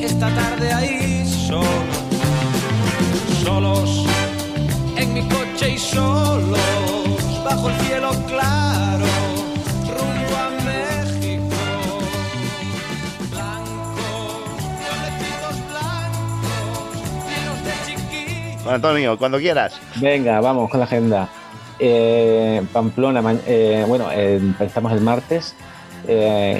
esta 0.00 0.28
tarde 0.34 0.72
ahí 0.72 1.24
solos, 1.24 1.68
solos 3.44 4.06
en 4.96 5.14
mi 5.14 5.22
coche 5.28 5.70
y 5.70 5.78
solos, 5.78 6.58
bajo 7.44 7.68
el 7.68 7.76
cielo 7.82 8.10
claro, 8.26 9.06
rumbo 9.86 10.36
a 10.36 10.50
México, 10.64 11.54
blancos. 13.30 13.92
Antonio, 18.66 19.16
cuando 19.16 19.38
quieras. 19.38 19.80
Venga, 20.00 20.40
vamos 20.40 20.68
con 20.68 20.80
la 20.80 20.86
agenda. 20.86 21.28
Eh, 21.84 22.62
Pamplona, 22.72 23.20
eh, 23.44 23.84
bueno, 23.88 24.08
eh, 24.12 24.36
empezamos 24.36 24.92
el 24.92 25.00
martes 25.00 25.56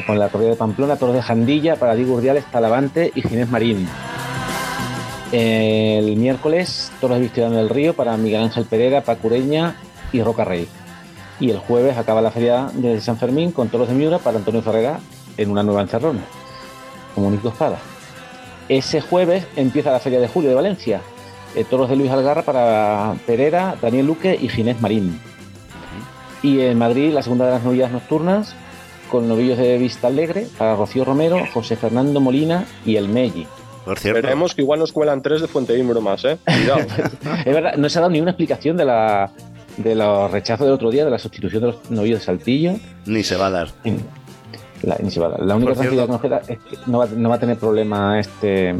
con 0.07 0.19
la 0.19 0.29
corrida 0.31 0.51
de 0.51 0.57
Pamplona, 0.57 0.97
Toros 0.97 1.15
de 1.15 1.23
Jandilla 1.23 1.77
para 1.77 1.95
Diego 1.95 2.15
Urdiales, 2.15 2.45
Talavante 2.47 3.13
y 3.15 3.23
Ginés 3.23 3.49
Marín. 3.49 3.89
El 5.31 6.17
miércoles, 6.17 6.91
Toros 7.01 7.19
de 7.19 7.23
Victoriano 7.23 7.57
del 7.57 7.69
Río 7.69 7.95
para 7.95 8.17
Miguel 8.17 8.43
Ángel 8.43 8.65
Pereira, 8.65 9.03
Pacureña 9.03 9.77
y 10.13 10.23
Roca 10.23 10.45
Rey. 10.45 10.67
Y 11.39 11.51
el 11.51 11.59
jueves 11.59 11.97
acaba 11.99 12.21
la 12.21 12.33
feria 12.33 12.71
de 12.73 13.01
San 13.01 13.17
Fermín 13.17 13.53
con 13.53 13.69
Toros 13.69 13.89
de 13.89 13.95
Miura 13.95 14.19
para 14.19 14.39
Antonio 14.39 14.63
Ferrera 14.63 14.99
en 15.37 15.51
una 15.53 15.63
nueva 15.63 15.83
encerrona, 15.83 16.23
como 17.15 17.29
único 17.29 17.49
espada. 17.49 17.79
Ese 18.69 19.01
jueves 19.01 19.47
empieza 19.55 19.93
la 19.93 20.01
feria 20.01 20.21
de 20.21 20.27
julio 20.27 20.51
de 20.51 20.57
Valencia. 20.57 21.01
Eh, 21.55 21.65
toros 21.69 21.89
de 21.91 21.97
Luis 21.97 22.11
Algarra 22.11 22.43
para 22.43 23.15
Pereira, 23.27 23.77
Daniel 23.83 24.07
Luque 24.07 24.39
y 24.41 24.49
Ginés 24.49 24.81
Marín. 24.81 25.21
Y 26.43 26.61
en 26.61 26.79
Madrid 26.79 27.13
la 27.13 27.23
segunda 27.23 27.45
de 27.47 27.53
las 27.53 27.63
novillas 27.63 27.91
nocturnas 27.93 28.55
con 29.11 29.29
novillos 29.29 29.59
de 29.59 29.77
Vista 29.79 30.07
Alegre 30.09 30.47
para 30.57 30.75
Rocío 30.75 31.05
Romero, 31.05 31.39
José 31.53 31.77
Fernando 31.77 32.21
Molina 32.21 32.65
y 32.87 32.97
el 32.97 33.09
Melli. 33.09 33.47
Por 33.85 33.99
cierto, 33.99 34.23
Veremos 34.23 34.55
que 34.55 34.63
igual 34.63 34.79
nos 34.81 34.93
cuelan 34.93 35.21
tres 35.23 35.41
de 35.43 35.49
Fuente 35.49 35.77
Imbro 35.77 36.01
más, 36.01 36.25
¿eh? 36.25 36.39
Cuidado. 36.45 36.81
Es 37.45 37.53
verdad, 37.55 37.75
no 37.77 37.89
se 37.89 37.99
ha 37.99 38.01
dado 38.03 38.13
ni 38.13 38.21
una 38.21 38.31
explicación 38.31 38.77
de 38.77 38.85
la 38.87 39.31
de 39.77 39.95
los 39.95 40.31
rechazos 40.31 40.67
del 40.67 40.75
otro 40.75 40.91
día, 40.91 41.05
de 41.05 41.11
la 41.11 41.19
sustitución 41.19 41.61
de 41.63 41.67
los 41.69 41.91
novillos 41.91 42.21
de 42.21 42.25
Saltillo. 42.27 42.73
ni 43.07 43.23
se 43.23 43.37
va 43.37 43.47
a 43.47 43.51
dar. 43.51 43.69
La, 44.83 44.97
ni 45.03 45.11
se 45.11 45.21
va 45.21 45.27
a 45.27 45.31
dar. 45.31 45.41
La 45.43 45.57
única 45.57 45.75
cierto- 45.75 45.97
tranquilidad 45.97 46.07
que 46.07 46.13
nos 46.13 46.21
queda 46.21 46.55
es 46.55 46.59
que 46.59 46.91
no 46.91 46.99
va, 46.99 47.07
no 47.15 47.29
va 47.29 47.35
a 47.37 47.41
tener 47.41 47.57
problema 47.59 48.19
este. 48.19 48.75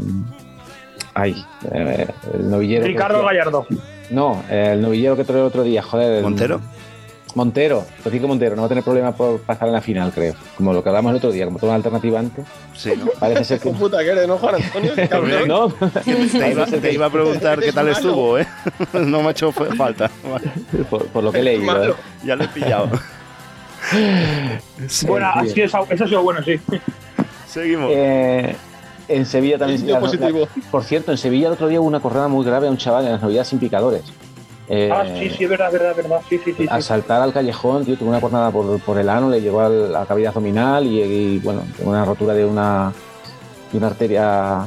Ay, 1.15 1.45
eh, 1.71 2.07
el 2.33 2.49
novillero. 2.49 2.85
Ricardo 2.85 3.23
Gallardo. 3.23 3.67
No, 4.09 4.43
el 4.49 4.81
novillero 4.81 5.15
que 5.15 5.23
trae 5.23 5.39
el 5.39 5.45
otro 5.45 5.63
día, 5.63 5.81
joder. 5.83 6.17
el- 6.17 6.23
¿Montero? 6.23 6.59
Montero, 7.35 7.83
Francisco 8.01 8.27
Montero, 8.27 8.55
no 8.55 8.61
va 8.61 8.67
a 8.67 8.69
tener 8.69 8.83
problema 8.83 9.11
por 9.11 9.39
pasar 9.39 9.67
en 9.67 9.73
la 9.73 9.81
final, 9.81 10.11
creo. 10.13 10.35
Como 10.55 10.71
lo 10.71 10.83
que 10.83 10.89
hablamos 10.89 11.09
el 11.11 11.15
otro 11.17 11.31
día, 11.31 11.45
como 11.45 11.57
toda 11.57 11.71
una 11.71 11.77
alternativa 11.77 12.19
antes. 12.19 12.45
Sí, 12.75 12.93
¿no? 12.95 13.07
Parece 13.19 13.43
ser 13.43 13.59
que. 13.59 13.69
Hijo 13.69 13.79
puta 13.79 14.03
que 14.03 14.09
eres, 14.11 14.27
¿no, 14.27 14.37
Juan 14.37 14.55
Antonio? 14.55 14.91
Cabrón. 15.09 15.47
no, 15.47 15.69
Te 15.69 16.51
iba, 16.51 16.65
te 16.67 16.93
iba 16.93 17.05
a 17.07 17.09
preguntar 17.09 17.59
qué 17.59 17.71
tal 17.71 17.85
malo. 17.85 17.97
estuvo, 17.97 18.37
¿eh? 18.37 18.45
No 18.93 19.21
me 19.23 19.29
ha 19.29 19.31
hecho 19.31 19.51
falta. 19.51 20.11
Por, 20.91 21.07
por 21.07 21.23
lo 21.23 21.31
que 21.31 21.39
he 21.39 21.43
leído. 21.43 21.63
Malo. 21.63 21.93
¿eh? 21.93 21.95
ya 22.23 22.35
lo 22.35 22.43
he 22.43 22.47
pillado. 22.49 22.89
Bueno, 25.07 25.27
así 25.33 25.61
es, 25.61 25.71
eso 25.73 26.03
ha 26.03 26.07
sido 26.07 26.23
bueno, 26.23 26.41
sí. 26.43 26.59
Seguimos. 27.47 27.91
Eh, 27.93 28.55
en 29.07 29.25
Sevilla 29.25 29.57
también. 29.57 29.79
Indio 29.81 29.99
positivo. 29.99 30.47
por 30.71 30.83
cierto, 30.83 31.11
en 31.11 31.17
Sevilla 31.17 31.47
el 31.47 31.53
otro 31.53 31.67
día 31.67 31.79
hubo 31.79 31.87
una 31.87 31.99
corrida 31.99 32.27
muy 32.27 32.45
grave 32.45 32.67
a 32.67 32.71
un 32.71 32.77
chaval 32.77 33.05
en 33.05 33.11
las 33.13 33.21
novedades 33.21 33.47
sin 33.47 33.59
picadores. 33.59 34.03
Eh, 34.69 34.89
Ah, 34.93 35.03
sí, 35.19 35.29
sí, 35.29 35.43
es 35.43 35.49
verdad, 35.49 35.67
es 35.67 35.73
verdad, 35.73 35.91
es 35.91 35.97
verdad. 35.97 36.21
Sí, 36.29 36.39
sí, 36.43 36.53
sí. 36.57 36.67
Al 36.69 36.81
sí. 36.81 36.87
saltar 36.87 37.21
al 37.21 37.33
callejón, 37.33 37.83
tío, 37.85 37.97
tuvo 37.97 38.09
una 38.09 38.21
cornada 38.21 38.49
por, 38.49 38.79
por 38.79 38.97
el 38.97 39.09
ano, 39.09 39.29
le 39.29 39.41
llegó 39.41 39.59
a 39.59 39.69
la 39.69 40.05
cavidad 40.05 40.29
abdominal 40.29 40.85
y, 40.85 41.01
y, 41.01 41.39
bueno, 41.39 41.63
tuvo 41.77 41.89
una 41.89 42.05
rotura 42.05 42.33
de 42.33 42.45
una 42.45 42.93
de 43.71 43.77
una 43.79 43.87
arteria, 43.87 44.65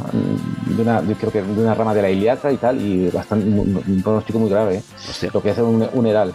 de 0.66 0.82
una, 0.82 1.01
creo 1.01 1.30
que 1.30 1.41
de 1.41 1.62
una 1.62 1.74
rama 1.74 1.95
de 1.95 2.03
la 2.03 2.11
ilíaca 2.11 2.51
y 2.51 2.57
tal, 2.57 2.80
y 2.80 3.09
bastante 3.09 3.47
un, 3.49 3.82
un 3.87 4.03
pronóstico 4.03 4.41
muy 4.41 4.51
grave, 4.51 4.78
¿eh? 4.78 5.30
Lo 5.32 5.41
que 5.41 5.51
hace 5.51 5.62
un, 5.62 5.89
un 5.93 6.07
heral. 6.07 6.34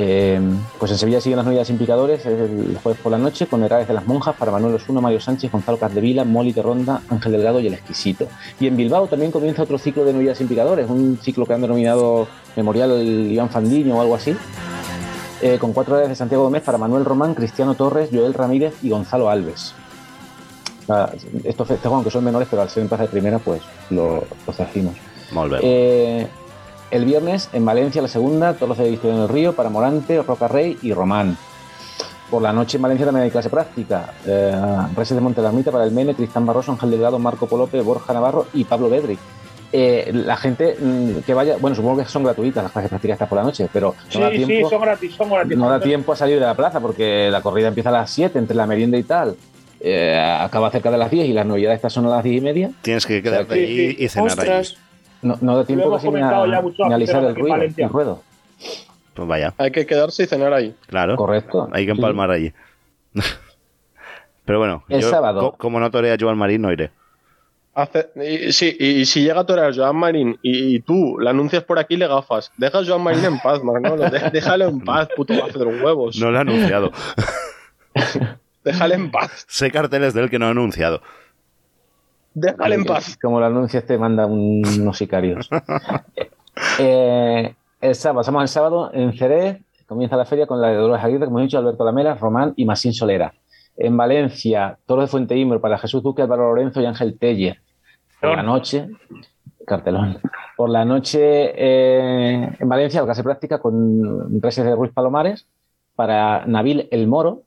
Eh, 0.00 0.40
pues 0.78 0.92
en 0.92 0.98
Sevilla 0.98 1.20
siguen 1.20 1.38
las 1.38 1.44
novedades 1.44 1.66
sin 1.66 1.76
picadores 1.76 2.24
el 2.24 2.78
jueves 2.80 3.00
por 3.02 3.10
la 3.10 3.18
noche 3.18 3.48
con 3.48 3.64
herales 3.64 3.88
de 3.88 3.94
las 3.94 4.06
monjas 4.06 4.36
para 4.36 4.52
Manuel 4.52 4.76
Osuna, 4.76 5.00
Mario 5.00 5.18
Sánchez, 5.18 5.50
Gonzalo 5.50 5.76
Capdevila, 5.76 6.22
Moli 6.22 6.52
de 6.52 6.62
Ronda, 6.62 7.02
Ángel 7.08 7.32
Delgado 7.32 7.58
y 7.58 7.66
el 7.66 7.74
Exquisito. 7.74 8.28
Y 8.60 8.68
en 8.68 8.76
Bilbao 8.76 9.08
también 9.08 9.32
comienza 9.32 9.64
otro 9.64 9.76
ciclo 9.76 10.04
de 10.04 10.12
novedades 10.12 10.38
sin 10.38 10.46
picadores, 10.46 10.88
un 10.88 11.18
ciclo 11.20 11.46
que 11.46 11.54
han 11.54 11.62
denominado 11.62 12.28
Memorial 12.54 12.92
Iván 13.02 13.50
Fandiño 13.50 13.96
o 13.96 14.00
algo 14.00 14.14
así, 14.14 14.36
eh, 15.42 15.58
con 15.58 15.72
cuatro 15.72 15.96
herales 15.96 16.10
de 16.10 16.14
Santiago 16.14 16.44
Gómez 16.44 16.62
para 16.62 16.78
Manuel 16.78 17.04
Román, 17.04 17.34
Cristiano 17.34 17.74
Torres, 17.74 18.08
Joel 18.12 18.34
Ramírez 18.34 18.74
y 18.84 18.90
Gonzalo 18.90 19.28
Alves. 19.28 19.74
Ah, 20.88 21.10
Estos 21.42 21.66
festejos, 21.66 21.96
aunque 21.96 22.12
son 22.12 22.22
menores, 22.22 22.46
pero 22.48 22.62
al 22.62 22.70
ser 22.70 22.84
en 22.84 22.88
plaza 22.88 23.02
de 23.02 23.08
primera, 23.08 23.40
pues 23.40 23.62
lo, 23.90 24.22
los 24.46 24.56
trajimos. 24.56 24.94
Eh, 25.60 26.28
el 26.90 27.04
viernes 27.04 27.48
en 27.52 27.64
Valencia 27.64 28.00
la 28.02 28.08
segunda, 28.08 28.54
toros 28.54 28.78
de 28.78 28.90
Victoria 28.90 29.16
en 29.16 29.22
el 29.22 29.28
Río 29.28 29.52
para 29.54 29.68
Morante, 29.70 30.22
Roca 30.22 30.48
Rey 30.48 30.76
y 30.82 30.92
Román. 30.92 31.36
Por 32.30 32.42
la 32.42 32.52
noche 32.52 32.76
en 32.76 32.82
Valencia 32.82 33.06
también 33.06 33.24
hay 33.24 33.30
clase 33.30 33.48
práctica. 33.48 34.12
Eh, 34.26 34.54
Reses 34.94 35.14
de 35.14 35.20
Monte 35.22 35.40
la 35.40 35.48
Ermita 35.48 35.70
para 35.72 35.84
el 35.84 35.92
Mene, 35.92 36.14
Cristán 36.14 36.44
Barroso, 36.44 36.72
Ángel 36.72 36.90
Delgado, 36.90 37.18
Marco 37.18 37.46
Polope, 37.46 37.80
Borja 37.80 38.12
Navarro 38.12 38.46
y 38.52 38.64
Pablo 38.64 38.90
Bedri. 38.90 39.18
Eh, 39.72 40.10
la 40.14 40.36
gente 40.36 40.76
mm, 40.80 41.20
que 41.26 41.34
vaya, 41.34 41.56
bueno, 41.60 41.74
supongo 41.76 41.98
que 42.02 42.08
son 42.08 42.24
gratuitas 42.24 42.62
las 42.62 42.72
clases 42.72 42.88
prácticas 42.90 43.14
estas 43.16 43.28
por 43.28 43.36
la 43.36 43.44
noche, 43.44 43.68
pero 43.72 43.94
no 44.06 44.10
Sí, 44.12 44.20
da 44.20 44.30
sí, 44.30 44.44
tiempo, 44.44 44.70
son 44.70 44.80
gratis, 44.80 45.14
son 45.14 45.30
gratis. 45.30 45.58
no 45.58 45.68
da 45.70 45.80
tiempo 45.80 46.12
a 46.12 46.16
salir 46.16 46.38
de 46.38 46.46
la 46.46 46.54
plaza 46.54 46.80
porque 46.80 47.28
la 47.30 47.40
corrida 47.42 47.68
empieza 47.68 47.90
a 47.90 47.92
las 47.92 48.10
7 48.10 48.38
entre 48.38 48.56
la 48.56 48.66
merienda 48.66 48.96
y 48.98 49.02
tal. 49.02 49.36
Eh, 49.80 50.18
acaba 50.40 50.70
cerca 50.70 50.90
de 50.90 50.98
las 50.98 51.10
10 51.10 51.26
y 51.28 51.32
las 51.32 51.46
novedades 51.46 51.76
estas 51.76 51.92
son 51.92 52.06
a 52.06 52.10
las 52.10 52.24
10 52.24 52.36
y 52.38 52.40
media. 52.40 52.70
Tienes 52.82 53.06
que 53.06 53.22
quedarte 53.22 53.54
Sí, 53.54 53.60
allí 53.62 53.90
sí. 53.90 53.96
y 54.04 54.08
cenar 54.08 54.28
Ostras. 54.30 54.48
allí. 54.70 54.78
No, 55.22 55.36
no 55.40 55.56
da 55.56 55.64
tiempo 55.64 55.90
casi 55.90 56.08
ni 56.10 56.20
a, 56.20 56.46
ya 56.46 56.60
mucho 56.62 56.84
ni 56.86 56.92
a 56.92 56.96
alisar 56.96 57.16
aficionados 57.16 57.30
el 57.30 57.34
ruido, 57.42 57.56
Valencia. 57.56 57.84
el 57.86 57.92
ruedo. 57.92 58.22
Pues 59.14 59.28
vaya, 59.28 59.54
Hay 59.58 59.70
que 59.72 59.84
quedarse 59.86 60.22
y 60.22 60.26
cenar 60.26 60.52
ahí. 60.52 60.74
claro. 60.86 61.16
Correcto. 61.16 61.68
Hay 61.72 61.86
que 61.86 61.92
Sí. 61.92 61.98
empalmar 61.98 62.30
allí. 62.30 62.52
Pero 64.44 64.58
bueno, 64.58 64.84
El 64.88 65.00
yo, 65.02 65.10
sábado. 65.10 65.40
co- 65.52 65.56
como 65.58 65.80
no 65.80 65.90
torea 65.90 66.16
Joan 66.18 66.38
Marín, 66.38 66.62
no 66.62 66.72
iré. 66.72 66.90
Hace- 67.74 68.08
y, 68.16 68.52
sí, 68.52 68.74
y, 68.78 69.04
si 69.04 69.22
llega 69.22 69.40
a 69.40 69.46
torear 69.46 69.74
Joan 69.76 69.96
Marín 69.96 70.38
y, 70.42 70.76
y 70.76 70.80
tú 70.80 71.18
la 71.20 71.30
anuncias 71.30 71.62
por 71.64 71.78
aquí, 71.78 71.96
le 71.96 72.06
gafas. 72.08 72.50
Deja 72.56 72.78
a 72.78 72.84
Joan 72.84 73.02
Marín 73.02 73.24
en 73.24 73.38
paz, 73.40 73.62
Manolo. 73.62 73.96
De- 74.10 74.30
déjalo 74.32 74.66
en 74.68 74.80
paz, 74.80 75.08
puto 75.14 75.34
gafe 75.34 75.58
de 75.58 75.64
los 75.64 75.82
huevos. 75.82 76.16
No 76.18 76.30
lo 76.30 76.38
ha 76.38 76.40
anunciado. 76.42 76.92
Déjale 78.64 78.94
en 78.96 79.10
paz. 79.10 79.44
sé 79.48 79.70
carteles 79.70 80.14
de 80.14 80.22
él 80.22 80.30
que 80.30 80.38
no 80.38 80.46
ha 80.46 80.50
anunciado. 80.50 81.02
Déjale 82.40 82.74
en 82.76 82.84
paz. 82.84 83.16
Como 83.20 83.40
lo 83.40 83.46
anuncias, 83.46 83.84
te 83.84 83.98
manda 83.98 84.26
un- 84.26 84.62
unos 84.80 84.96
sicarios. 84.98 85.48
Eh, 86.80 87.54
el 87.80 87.94
sábado, 87.94 88.18
pasamos 88.20 88.42
el 88.42 88.48
sábado 88.48 88.90
en 88.92 89.12
Jerez, 89.12 89.60
comienza 89.86 90.16
la 90.16 90.24
feria 90.24 90.46
con 90.46 90.60
la 90.60 90.68
de 90.68 90.74
Dolores 90.76 91.04
Aguirre, 91.04 91.26
como 91.26 91.38
he 91.38 91.42
dicho, 91.42 91.58
Alberto 91.58 91.84
Lamela, 91.84 92.14
Román 92.14 92.52
y 92.56 92.64
Masín 92.64 92.92
Solera. 92.92 93.32
En 93.76 93.96
Valencia, 93.96 94.76
Toro 94.86 95.02
de 95.02 95.06
Fuente 95.08 95.36
Imbro 95.36 95.60
para 95.60 95.78
Jesús 95.78 96.02
Duque, 96.02 96.22
Álvaro 96.22 96.48
Lorenzo 96.54 96.80
y 96.80 96.86
Ángel 96.86 97.16
Teller. 97.18 97.60
Por 98.20 98.36
la 98.36 98.42
noche, 98.42 98.88
cartelón. 99.66 100.18
Por 100.56 100.70
la 100.70 100.84
noche 100.84 101.20
eh, 101.54 102.48
en 102.58 102.68
Valencia, 102.68 103.04
clase 103.04 103.22
práctica 103.22 103.58
con 103.60 104.40
Reses 104.42 104.64
de 104.64 104.74
Ruiz 104.74 104.92
Palomares 104.92 105.46
para 105.94 106.44
Nabil 106.46 106.88
El 106.90 107.06
Moro, 107.06 107.42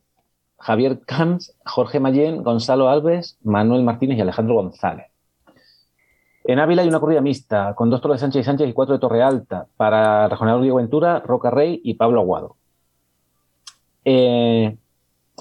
Javier 0.62 1.00
Camps, 1.06 1.56
Jorge 1.66 2.00
Mayén, 2.00 2.44
Gonzalo 2.44 2.90
Alves, 2.90 3.38
Manuel 3.44 3.84
Martínez 3.84 4.18
y 4.18 4.22
Alejandro 4.22 4.56
González. 4.56 5.08
En 6.44 6.60
Ávila 6.60 6.82
hay 6.82 6.88
una 6.88 7.00
corrida 7.00 7.22
mixta, 7.22 7.76
con 7.76 7.90
dos 7.90 8.02
toros 8.02 8.16
de 8.16 8.22
Sánchez 8.22 8.42
y 8.42 8.44
Sánchez 8.44 8.70
y 8.70 8.74
cuatro 8.74 8.94
de 8.94 9.00
Torre 9.00 9.22
Alta, 9.22 9.68
para 9.78 10.28
regional 10.28 10.62
Diego 10.62 10.78
Ventura, 10.78 11.20
Roca 11.20 11.52
Rey 11.52 11.82
y 11.84 11.96
Pablo 11.96 12.22
Aguado. 12.22 12.56
Eh, 14.06 14.76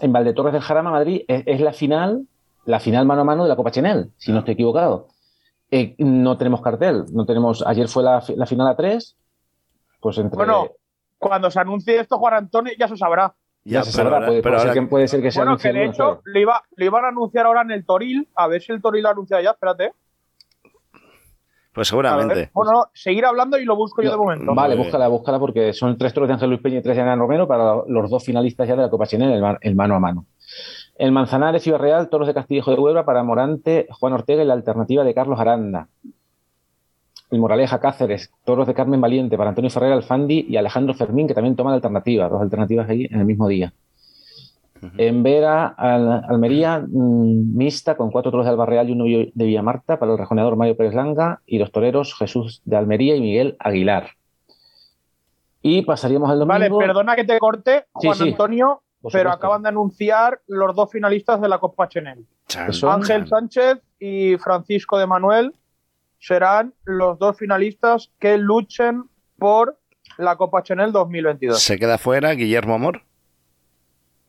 en 0.01 0.13
Valdetorres 0.13 0.53
del 0.53 0.63
Jarama, 0.63 0.91
Madrid, 0.91 1.23
es, 1.29 1.61
la 1.61 1.73
final, 1.73 2.27
la 2.67 2.81
final 2.81 3.07
mano 3.07 3.23
a 3.23 3.25
mano 3.25 3.43
de 3.45 3.49
la 3.49 3.57
Copa 3.57 3.71
Chenel, 3.71 4.13
si 4.17 4.33
no 4.33 4.41
estoy 4.41 4.55
equivocado. 4.55 5.09
Eh, 5.71 5.95
no 5.99 6.37
tenemos 6.37 6.61
cartel, 6.61 7.05
no 7.13 7.25
tenemos. 7.25 7.65
Ayer 7.67 7.89
fue 7.89 8.03
la, 8.03 8.23
la 8.37 8.47
final 8.47 8.69
a 8.69 8.77
tres, 8.77 9.17
pues 10.01 10.19
entre. 10.19 10.37
Bueno, 10.37 10.69
cuando 11.19 11.51
se 11.51 11.61
anuncie 11.61 12.01
esto, 12.01 12.19
Juan 12.19 12.35
Antonio 12.35 12.73
ya 12.79 12.89
se 12.89 12.97
sabrá. 12.97 13.35
Ya 13.65 13.83
se 13.83 13.93
sabrá, 13.93 14.27
puede, 14.27 14.43
puede 14.43 14.59
ser 14.61 14.73
que, 14.73 14.83
puede 14.83 15.09
ser 15.09 15.23
que 15.23 15.31
sea 15.31 15.45
Bueno, 15.45 15.59
que 15.59 15.73
de 15.73 15.85
hecho 15.85 16.21
lo, 16.25 16.41
iba, 16.41 16.63
lo 16.77 16.85
iban 16.85 17.05
a 17.05 17.09
anunciar 17.09 17.47
ahora 17.47 17.63
en 17.63 17.71
el 17.73 17.85
Toril. 17.85 18.29
A 18.35 18.47
ver 18.49 18.63
si 18.63 18.73
el 18.73 18.81
Toril 18.81 19.03
lo 19.03 19.11
anuncia 19.11 19.41
ya, 19.41 19.51
espérate. 19.51 19.93
Pues 21.73 21.87
seguramente. 21.87 22.51
Bueno, 22.53 22.73
no, 22.73 22.85
seguir 22.93 23.25
hablando 23.25 23.57
y 23.57 23.65
lo 23.65 23.77
busco 23.77 24.03
yo 24.03 24.11
de 24.11 24.17
momento. 24.17 24.55
Vale, 24.55 24.75
búscala, 24.75 25.07
búscala 25.09 25.39
porque 25.39 25.73
son 25.73 25.97
tres 25.97 26.13
toros 26.13 26.29
de 26.29 26.35
Ángel 26.35 26.49
Luis 26.51 26.61
Peña 26.61 26.79
y 26.79 26.83
tres 26.83 26.97
de 26.97 27.03
Ana 27.03 27.15
Romero 27.15 27.47
para 27.47 27.77
los 27.87 28.11
dos 28.11 28.25
finalistas 28.25 28.67
ya 28.67 28.75
de 28.75 28.83
la 28.83 28.91
Copa 28.91 29.05
el, 29.11 29.41
ma- 29.41 29.59
el 29.61 29.77
mano 29.77 29.95
a 29.95 30.01
mano. 30.01 30.27
El 30.97 31.13
Manzanares, 31.13 31.63
Ciudad 31.63 31.79
Real, 31.79 32.09
toros 32.11 32.27
de 32.27 32.35
Castillejo 32.35 32.73
de 32.73 32.79
Huebra 32.79 33.05
para 33.05 33.23
Morante, 33.23 33.87
Juan 33.93 34.13
Ortega 34.13 34.43
y 34.43 34.47
la 34.47 34.55
alternativa 34.55 35.05
de 35.05 35.15
Carlos 35.15 35.39
Aranda. 35.39 35.89
El 37.31 37.39
Moraleja 37.39 37.79
Cáceres, 37.81 38.33
toros 38.45 38.67
de 38.67 38.75
Carmen 38.75 39.01
Valiente 39.01 39.37
para 39.37 39.51
Antonio 39.51 39.71
Ferrer 39.71 39.93
Alfandi 39.93 40.47
y 40.49 40.57
Alejandro 40.57 40.95
Fermín, 40.95 41.29
que 41.29 41.35
también 41.35 41.55
toma 41.57 41.71
la 41.71 41.77
alternativa, 41.77 42.29
dos 42.29 42.43
alternativas 42.43 42.89
ahí 42.89 43.07
en 43.11 43.21
el 43.21 43.25
mismo 43.27 43.47
día. 43.49 43.73
En 44.97 45.23
Vera, 45.23 45.67
Al- 45.67 46.25
Almería, 46.27 46.79
mm, 46.81 47.55
mixta 47.57 47.97
con 47.99 48.11
cuatro 48.11 48.31
toros 48.31 48.47
de 48.47 48.51
Alba 48.51 48.65
Real 48.65 48.89
y 48.89 48.93
uno 48.93 49.05
de 49.05 49.45
Villamarta 49.45 49.99
para 49.99 50.13
el 50.13 50.19
rejoneador 50.19 50.57
Mario 50.57 50.75
Pérez 50.77 50.95
Langa 50.95 51.41
y 51.45 51.59
los 51.59 51.71
toreros 51.71 52.15
Jesús 52.17 52.63
de 52.65 52.77
Almería 52.77 53.15
y 53.15 53.21
Miguel 53.21 53.57
Aguilar. 53.59 54.09
Y 55.61 55.83
pasaríamos 55.83 56.31
al 56.31 56.39
domingo. 56.39 56.55
Vale, 56.55 56.71
perdona 56.71 57.15
que 57.15 57.25
te 57.25 57.39
corte, 57.39 57.85
Juan 57.93 58.17
sí. 58.17 58.29
Antonio, 58.31 58.81
pero 59.13 59.31
acaban 59.31 59.63
de 59.63 59.69
anunciar 59.69 60.41
los 60.47 60.75
dos 60.75 60.91
finalistas 60.91 61.41
de 61.43 61.49
la 61.51 61.59
Copa 61.59 61.87
Chenel. 61.87 62.25
Ángel 62.89 63.29
Sánchez 63.29 63.83
y 63.99 64.37
Francisco 64.39 64.99
de 64.99 65.07
Manuel 65.07 65.53
serán 66.21 66.75
los 66.85 67.19
dos 67.19 67.37
finalistas 67.37 68.13
que 68.21 68.39
luchen 68.39 69.05
por 69.39 69.81
la 70.19 70.37
Copa 70.37 70.63
Chanel 70.63 70.93
2022. 70.93 71.61
Se 71.61 71.79
queda 71.79 71.99
fuera 71.99 72.33
Guillermo 72.33 72.75
Amor. 72.75 73.03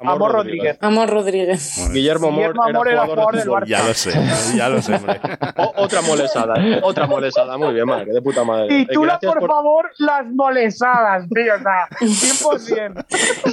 Amor, 0.03 0.31
Rodríguez. 0.31 0.77
Amor 0.81 1.09
Rodríguez. 1.09 1.89
Guillermo 1.91 2.27
Amor, 2.27 2.39
Guillermo 2.39 2.63
Amor 2.63 2.87
era 2.87 3.03
era 3.03 3.05
jugador 3.05 3.35
de 3.35 3.41
jugador 3.43 3.65
del 3.65 3.67
fútbol. 3.67 3.67
Ya 3.67 3.87
lo 3.87 3.93
sé, 3.93 4.57
ya 4.57 4.69
lo 4.69 4.81
sé, 4.81 4.95
hombre. 4.95 5.19
O- 5.57 5.73
otra 5.83 6.01
molesada, 6.01 6.53
otra 6.83 7.07
molesada. 7.07 7.57
Muy 7.57 7.73
bien, 7.73 7.85
Marc, 7.85 8.07
de 8.07 8.21
puta 8.21 8.43
madre. 8.43 8.65
Eh, 8.81 8.85
Titula, 8.87 9.13
gracias 9.19 9.33
por, 9.35 9.47
favor, 9.47 9.91
las 9.99 10.25
molesadas, 10.27 11.27
tío. 11.29 11.53
O 11.55 11.59
sea, 11.59 11.87
100%. 11.99 13.05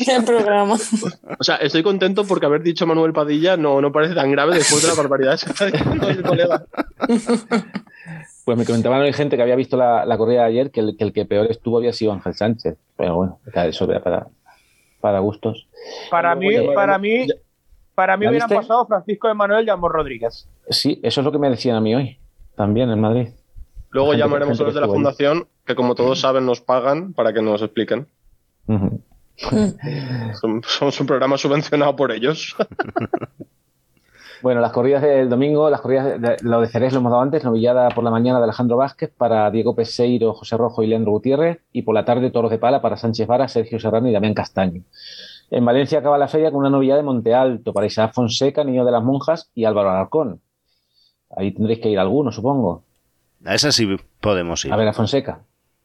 El 0.18 0.24
programa. 0.24 0.74
O 1.38 1.44
sea, 1.44 1.57
estoy 1.57 1.82
contento 1.82 2.24
porque 2.24 2.46
haber 2.46 2.62
dicho 2.62 2.86
Manuel 2.86 3.12
Padilla 3.12 3.57
no, 3.57 3.80
no 3.80 3.92
parece 3.92 4.14
tan 4.14 4.30
grave 4.30 4.55
después 4.55 4.82
de 4.82 4.88
la 4.88 4.94
barbaridad 4.94 5.38
que 5.38 5.51
está 5.51 5.66
diciendo 5.66 6.09
el 6.09 6.22
colega. 6.22 6.64
Pues 8.44 8.57
me 8.57 8.64
comentaban 8.64 9.01
hoy 9.03 9.12
gente 9.12 9.36
que 9.36 9.42
había 9.42 9.57
visto 9.57 9.76
la, 9.76 10.07
la 10.07 10.16
corrida 10.16 10.42
de 10.42 10.49
ayer 10.49 10.70
que 10.70 10.80
el, 10.80 10.96
que 10.96 11.05
el 11.05 11.12
que 11.12 11.26
peor 11.26 11.51
estuvo 11.51 11.76
había 11.78 11.92
sido 11.92 12.12
Ángel 12.12 12.34
Sánchez. 12.34 12.76
Pero 12.96 13.14
bueno, 13.16 13.38
eso 13.55 13.84
era 13.90 14.03
para, 14.03 14.26
para 15.01 15.18
gustos. 15.20 15.66
Para 16.11 16.34
mí, 16.34 16.49
para 16.74 16.99
mí, 16.99 17.26
para 17.94 18.16
mí 18.16 18.24
¿La 18.24 18.30
hubieran 18.30 18.49
viste? 18.49 18.62
pasado 18.62 18.86
Francisco 18.86 19.28
de 19.28 19.34
Manuel 19.34 19.66
y 19.66 19.70
Amor 19.70 19.92
Rodríguez. 19.92 20.49
Sí, 20.70 21.01
eso 21.03 21.20
es 21.20 21.24
lo 21.24 21.32
que 21.32 21.38
me 21.38 21.51
decían 21.51 21.76
a 21.76 21.80
mí 21.80 21.94
hoy, 21.94 22.18
también 22.57 22.90
en 22.90 23.01
Madrid. 23.01 23.28
Luego 23.90 24.11
Gente- 24.11 24.24
llamaremos 24.24 24.61
a 24.61 24.64
los 24.64 24.74
de 24.74 24.80
la 24.80 24.86
ahí. 24.86 24.92
fundación, 24.92 25.46
que 25.64 25.74
como 25.74 25.94
todos 25.94 26.20
saben 26.20 26.44
nos 26.46 26.61
pagan 26.61 27.12
para 27.14 27.32
que 27.32 27.40
nos 27.42 27.62
expliquen. 27.62 28.07
Som- 29.38 30.62
Somos 30.64 31.01
un 31.01 31.07
programa 31.07 31.38
subvencionado 31.38 31.94
por 31.96 32.12
ellos. 32.12 32.57
Bueno, 34.41 34.61
las 34.61 34.72
corridas 34.72 35.03
del 35.03 35.28
domingo, 35.28 35.68
las 35.68 35.80
corridas, 35.80 36.20
de, 36.20 36.36
lo 36.43 36.61
de 36.61 36.68
Cerés 36.68 36.93
lo 36.93 37.01
hemos 37.01 37.11
dado 37.11 37.22
antes, 37.22 37.45
novillada 37.45 37.89
por 37.89 38.05
la 38.05 38.11
mañana 38.11 38.39
de 38.39 38.45
Alejandro 38.45 38.76
Vázquez 38.76 39.11
para 39.16 39.51
Diego 39.51 39.74
Peseiro, 39.74 40.32
José 40.32 40.57
Rojo 40.57 40.82
y 40.82 40.86
Leandro 40.86 41.12
Gutiérrez, 41.12 41.61
y 41.72 41.82
por 41.82 41.95
la 41.95 42.05
tarde 42.05 42.30
toros 42.30 42.51
de 42.51 42.59
pala 42.59 42.80
para 42.80 42.97
Sánchez 42.97 43.26
Vara, 43.26 43.49
Sergio 43.49 43.80
Serrano 43.80 44.09
y 44.09 44.12
Damián 44.12 44.34
Castaño. 44.34 44.82
En 45.51 45.64
Valencia 45.64 45.99
acaba 45.99 46.18
la 46.18 46.28
feria 46.28 46.51
con 46.51 46.61
una 46.61 46.70
novillada 46.70 46.99
de 46.99 47.05
Monte 47.05 47.34
Alto 47.34 47.72
para 47.72 47.86
Isaac 47.86 48.12
Fonseca, 48.14 48.62
Niño 48.64 48.84
de 48.84 48.93
las 48.93 49.03
Monjas 49.03 49.51
y 49.55 49.64
Álvaro 49.64 49.91
Alarcón. 49.91 50.41
Ahí 51.34 51.53
tendréis 51.53 51.80
que 51.80 51.89
ir 51.89 51.99
alguno, 51.99 52.30
supongo. 52.30 52.84
A 53.45 53.55
esa 53.55 53.72
sí 53.72 53.89
podemos 54.20 54.64
ir. 54.64 54.72
A 54.72 54.76
ver, 54.76 54.89
a 54.89 54.93
Fonseca. 54.93 55.41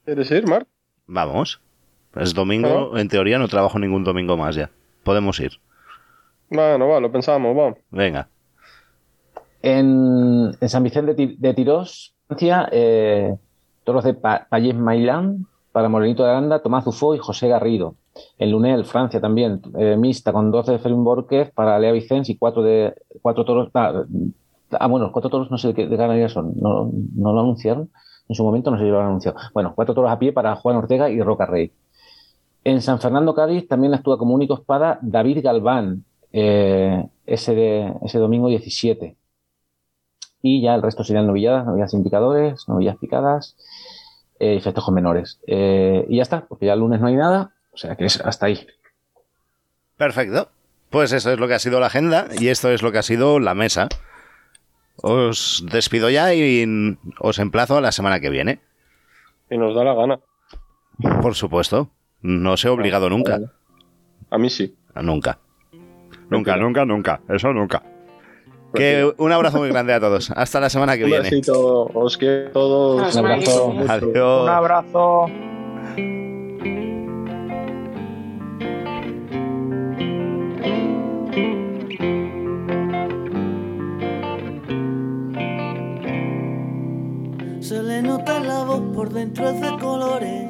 ¿Quieres 0.06 0.30
ir, 0.32 0.48
Marc? 0.48 0.68
Vamos. 1.08 1.62
Es 2.16 2.34
domingo, 2.34 2.98
en 2.98 3.08
teoría 3.08 3.40
no 3.40 3.48
trabajo 3.48 3.80
ningún 3.80 4.04
domingo 4.04 4.38
más 4.38 4.56
ya. 4.56 4.70
Podemos 5.04 5.40
ir. 5.40 5.60
Bueno, 6.50 6.88
va, 6.88 7.00
lo 7.00 7.12
pensábamos, 7.12 7.58
va. 7.58 7.76
Venga. 7.90 8.28
En, 9.64 10.52
San 10.68 10.84
Vicente 10.84 11.14
de 11.14 11.28
Ti- 11.28 11.36
de 11.40 11.54
Tirós, 11.54 12.14
Francia, 12.28 12.68
eh, 12.72 13.34
toros 13.86 14.04
de 14.04 14.14
Pa- 14.14 14.46
Payés 14.50 14.76
Mailán 14.76 15.48
para 15.72 15.88
Morenito 15.90 16.24
de 16.24 16.30
Aranda, 16.32 16.60
Tomás 16.62 16.84
Zufó 16.84 17.16
y 17.16 17.18
José 17.18 17.48
Garrido. 17.48 17.96
En 18.38 18.52
Lunel, 18.52 18.86
Francia 18.86 19.20
también, 19.22 19.62
eh, 19.80 19.96
mixta 19.98 20.32
con 20.34 20.52
12 20.52 20.74
de 20.74 20.80
Ferin 20.80 21.04
Borquez 21.04 21.52
para 21.52 21.80
Lea 21.80 21.94
Vicens 21.94 22.30
y 22.30 22.38
cuatro 22.38 22.62
de 22.62 22.94
cuatro 23.22 23.46
toros. 23.46 23.70
Ah, 23.74 24.04
ah, 24.80 24.88
bueno, 24.88 25.12
cuatro 25.12 25.32
toros 25.32 25.50
no 25.50 25.58
sé 25.58 25.70
de 25.70 25.74
qué 25.74 25.88
de 25.88 26.30
son, 26.30 26.54
no, 26.60 26.92
lo 27.16 27.40
anunciaron. 27.40 27.90
En 28.30 28.36
su 28.36 28.44
momento 28.44 28.70
no 28.70 28.78
lo 28.78 29.00
han 29.00 29.08
anunciado. 29.08 29.38
Bueno, 29.54 29.74
cuatro 29.76 29.96
toros 29.96 30.12
a 30.12 30.20
pie 30.20 30.32
para 30.34 30.56
Juan 30.56 30.76
Ortega 30.76 31.10
y 31.10 31.22
Roca 31.22 31.46
Rey. 31.46 31.72
En 32.66 32.82
San 32.82 33.00
Fernando, 33.00 33.34
Cádiz, 33.34 33.68
también 33.68 33.94
actúa 33.94 34.18
como 34.18 34.34
único 34.36 34.54
espada 34.56 35.00
David 35.02 35.40
Galván, 35.44 36.04
eh, 36.32 37.06
ese, 37.26 37.94
ese 38.04 38.20
domingo 38.20 38.48
17. 38.48 39.16
Y 40.46 40.62
ya 40.62 40.76
el 40.76 40.82
resto 40.82 41.04
serían 41.06 41.26
novilladas, 41.26 41.66
novilladas 41.66 41.94
indicadores, 41.94 42.68
novillas 42.68 42.98
picadas 42.98 43.56
eh, 44.40 44.56
y 44.56 44.60
festejos 44.60 44.94
menores. 44.94 45.40
Eh, 45.48 46.06
y 46.10 46.18
ya 46.18 46.22
está, 46.22 46.46
porque 46.46 46.66
ya 46.66 46.74
el 46.74 46.80
lunes 46.82 47.00
no 47.00 47.08
hay 47.08 47.16
nada, 47.16 47.54
o 47.72 47.78
sea 47.78 47.96
que 47.96 48.06
es 48.06 48.20
hasta 48.20 48.48
ahí. 48.48 48.68
Perfecto. 49.96 50.50
Pues 50.90 51.14
eso 51.14 51.32
es 51.32 51.40
lo 51.40 51.48
que 51.48 51.54
ha 51.54 51.60
sido 51.60 51.80
la 51.80 51.88
agenda 51.88 52.28
y 52.40 52.50
esto 52.50 52.70
es 52.70 52.84
lo 52.84 52.92
que 52.92 52.98
ha 52.98 53.04
sido 53.04 53.40
la 53.40 53.56
mesa. 53.56 53.88
Os 54.98 55.66
despido 55.72 56.10
ya 56.10 56.36
y 56.36 56.98
os 57.20 57.40
emplazo 57.40 57.78
a 57.78 57.82
la 57.82 57.94
semana 57.94 58.20
que 58.20 58.30
viene. 58.30 58.60
Y 59.50 59.58
nos 59.58 59.74
da 59.74 59.86
la 59.86 59.94
gana. 59.94 60.20
Por 61.22 61.36
supuesto. 61.36 61.90
No 62.22 62.58
se 62.58 62.68
he 62.68 62.72
obligado 62.72 63.10
nunca. 63.10 63.40
A 64.30 64.38
mí 64.38 64.50
sí. 64.50 64.76
Nunca. 64.96 65.40
Nunca, 66.30 66.58
nunca, 66.58 66.86
nunca. 66.86 67.22
Eso 67.30 67.54
nunca. 67.54 67.82
Que 68.74 69.14
un 69.18 69.32
abrazo 69.32 69.60
muy 69.60 69.70
grande 69.70 69.94
a 69.94 70.00
todos. 70.00 70.32
Hasta 70.32 70.60
la 70.60 70.70
semana 70.70 70.98
que 70.98 71.04
Un 71.04 71.10
viene. 71.12 71.30
besito, 71.30 71.86
os 71.94 72.18
quiero 72.18 72.50
todos. 72.52 73.16
Un 73.16 73.26
abrazo. 73.26 73.74
Adiós. 73.88 74.44
Un 74.44 74.50
abrazo. 74.50 75.26
Se 87.60 87.82
le 87.82 88.02
nota 88.02 88.38
en 88.38 88.48
la 88.48 88.64
voz 88.66 88.82
por 88.94 89.10
dentro 89.14 89.48
es 89.50 89.62
de 89.62 89.78
colores 89.80 90.50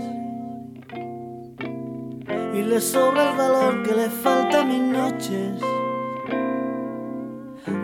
y 2.56 2.62
le 2.64 2.82
sobra 2.82 3.32
el 3.32 3.38
valor 3.38 3.84
que 3.84 3.94
le 3.96 4.10
falta 4.10 4.62
a 4.62 4.66
mis 4.66 4.82
noches. 4.82 5.62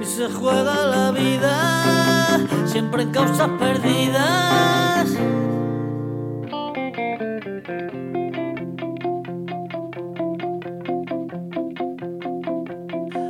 Y 0.01 0.05
se 0.05 0.29
juega 0.29 0.85
la 0.87 1.11
vida 1.11 2.39
siempre 2.65 3.03
en 3.03 3.11
causas 3.11 3.49
perdidas. 3.59 5.17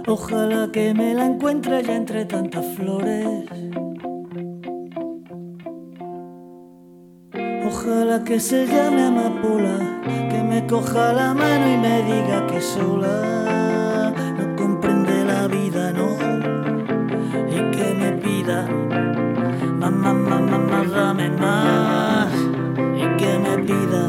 Ojalá 0.08 0.70
que 0.72 0.94
me 0.94 1.14
la 1.14 1.26
encuentre 1.26 1.84
ya 1.84 1.96
entre 1.96 2.26
tantas 2.26 2.66
flores. 2.76 3.46
Ojalá 7.68 8.24
que 8.24 8.40
se 8.40 8.66
llame 8.66 9.04
amapola, 9.04 10.02
que 10.30 10.44
me 10.44 10.66
coja 10.66 11.14
la 11.14 11.34
mano 11.34 11.74
y 11.74 11.78
me 11.78 12.02
diga 12.04 12.48
que 12.48 12.60
sola 12.60 13.79
más, 20.00 20.16
más, 20.16 20.42
más, 20.42 20.60
más, 20.60 20.92
dame 20.92 21.30
más, 21.32 22.34
y 22.96 23.18
que 23.18 23.40
me 23.40 23.58
pida. 23.66 24.04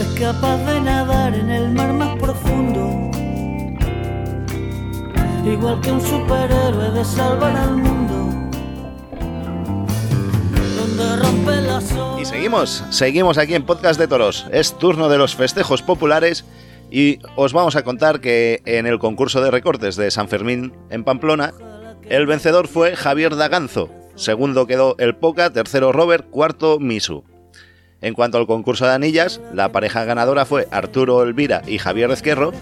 Es 0.00 0.20
capaz 0.20 0.56
de 0.56 0.80
nadar 0.80 1.34
en 1.34 1.50
el 1.50 1.72
mar 1.72 1.92
más 1.92 2.16
profundo. 2.16 3.10
Igual 5.44 5.80
que 5.80 5.92
un 5.92 6.00
superhéroe 6.00 6.90
de 6.90 7.04
salvar 7.04 7.56
al 7.56 7.76
mundo. 7.76 8.16
Donde 10.76 11.16
rompe 11.22 11.60
las 11.62 11.92
olas. 11.92 12.15
Seguimos, 12.28 12.82
seguimos 12.90 13.38
aquí 13.38 13.54
en 13.54 13.64
Podcast 13.64 14.00
de 14.00 14.08
Toros. 14.08 14.46
Es 14.50 14.76
turno 14.76 15.08
de 15.08 15.16
los 15.16 15.36
festejos 15.36 15.82
populares 15.82 16.44
y 16.90 17.18
os 17.36 17.52
vamos 17.52 17.76
a 17.76 17.84
contar 17.84 18.20
que 18.20 18.62
en 18.64 18.86
el 18.86 18.98
concurso 18.98 19.40
de 19.40 19.50
recortes 19.50 19.94
de 19.96 20.10
San 20.10 20.28
Fermín 20.28 20.72
en 20.90 21.04
Pamplona, 21.04 21.54
el 22.08 22.26
vencedor 22.26 22.66
fue 22.66 22.96
Javier 22.96 23.36
Daganzo. 23.36 23.90
Segundo 24.16 24.66
quedó 24.66 24.96
el 24.98 25.14
Poca, 25.14 25.50
tercero 25.52 25.92
Robert, 25.92 26.28
cuarto 26.28 26.78
Misu. 26.80 27.22
En 28.00 28.14
cuanto 28.14 28.38
al 28.38 28.46
concurso 28.46 28.86
de 28.86 28.92
anillas, 28.92 29.40
la 29.54 29.70
pareja 29.70 30.04
ganadora 30.04 30.44
fue 30.46 30.66
Arturo 30.72 31.22
Elvira 31.22 31.62
y 31.66 31.78
Javier 31.78 32.10
Ezquerro. 32.10 32.52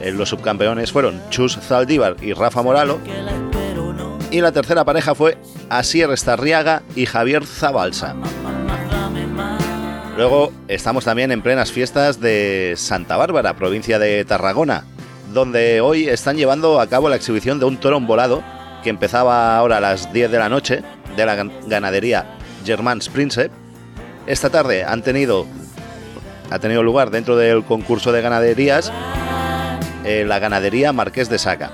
Eh, 0.00 0.10
Los 0.10 0.30
subcampeones 0.30 0.90
fueron 0.92 1.20
Chus 1.30 1.56
Zaldívar 1.56 2.16
y 2.20 2.32
Rafa 2.32 2.62
Moralo. 2.62 2.98
Y 4.30 4.40
la 4.40 4.52
tercera 4.52 4.84
pareja 4.84 5.14
fue 5.14 5.38
Asier 5.70 6.10
Estarriaga 6.10 6.82
y 6.94 7.06
Javier 7.06 7.46
Zabalsa. 7.46 8.14
Luego 10.18 10.52
estamos 10.66 11.04
también 11.04 11.30
en 11.30 11.42
plenas 11.42 11.70
fiestas 11.70 12.20
de 12.20 12.74
Santa 12.76 13.16
Bárbara, 13.16 13.54
provincia 13.54 14.00
de 14.00 14.24
Tarragona, 14.24 14.82
donde 15.32 15.80
hoy 15.80 16.08
están 16.08 16.36
llevando 16.36 16.80
a 16.80 16.88
cabo 16.88 17.08
la 17.08 17.14
exhibición 17.14 17.60
de 17.60 17.66
un 17.66 17.76
toro 17.76 18.00
volado 18.00 18.42
que 18.82 18.90
empezaba 18.90 19.56
ahora 19.56 19.76
a 19.76 19.80
las 19.80 20.12
10 20.12 20.32
de 20.32 20.38
la 20.40 20.48
noche 20.48 20.82
de 21.16 21.24
la 21.24 21.36
gan- 21.36 21.52
ganadería 21.68 22.36
Germans 22.64 23.08
Prince. 23.08 23.48
Esta 24.26 24.50
tarde 24.50 24.82
han 24.82 25.02
tenido 25.02 25.46
ha 26.50 26.58
tenido 26.58 26.82
lugar 26.82 27.10
dentro 27.10 27.36
del 27.36 27.62
concurso 27.62 28.10
de 28.10 28.20
ganaderías 28.20 28.90
eh, 30.04 30.24
la 30.26 30.40
ganadería 30.40 30.92
Marqués 30.92 31.28
de 31.28 31.38
Saca. 31.38 31.70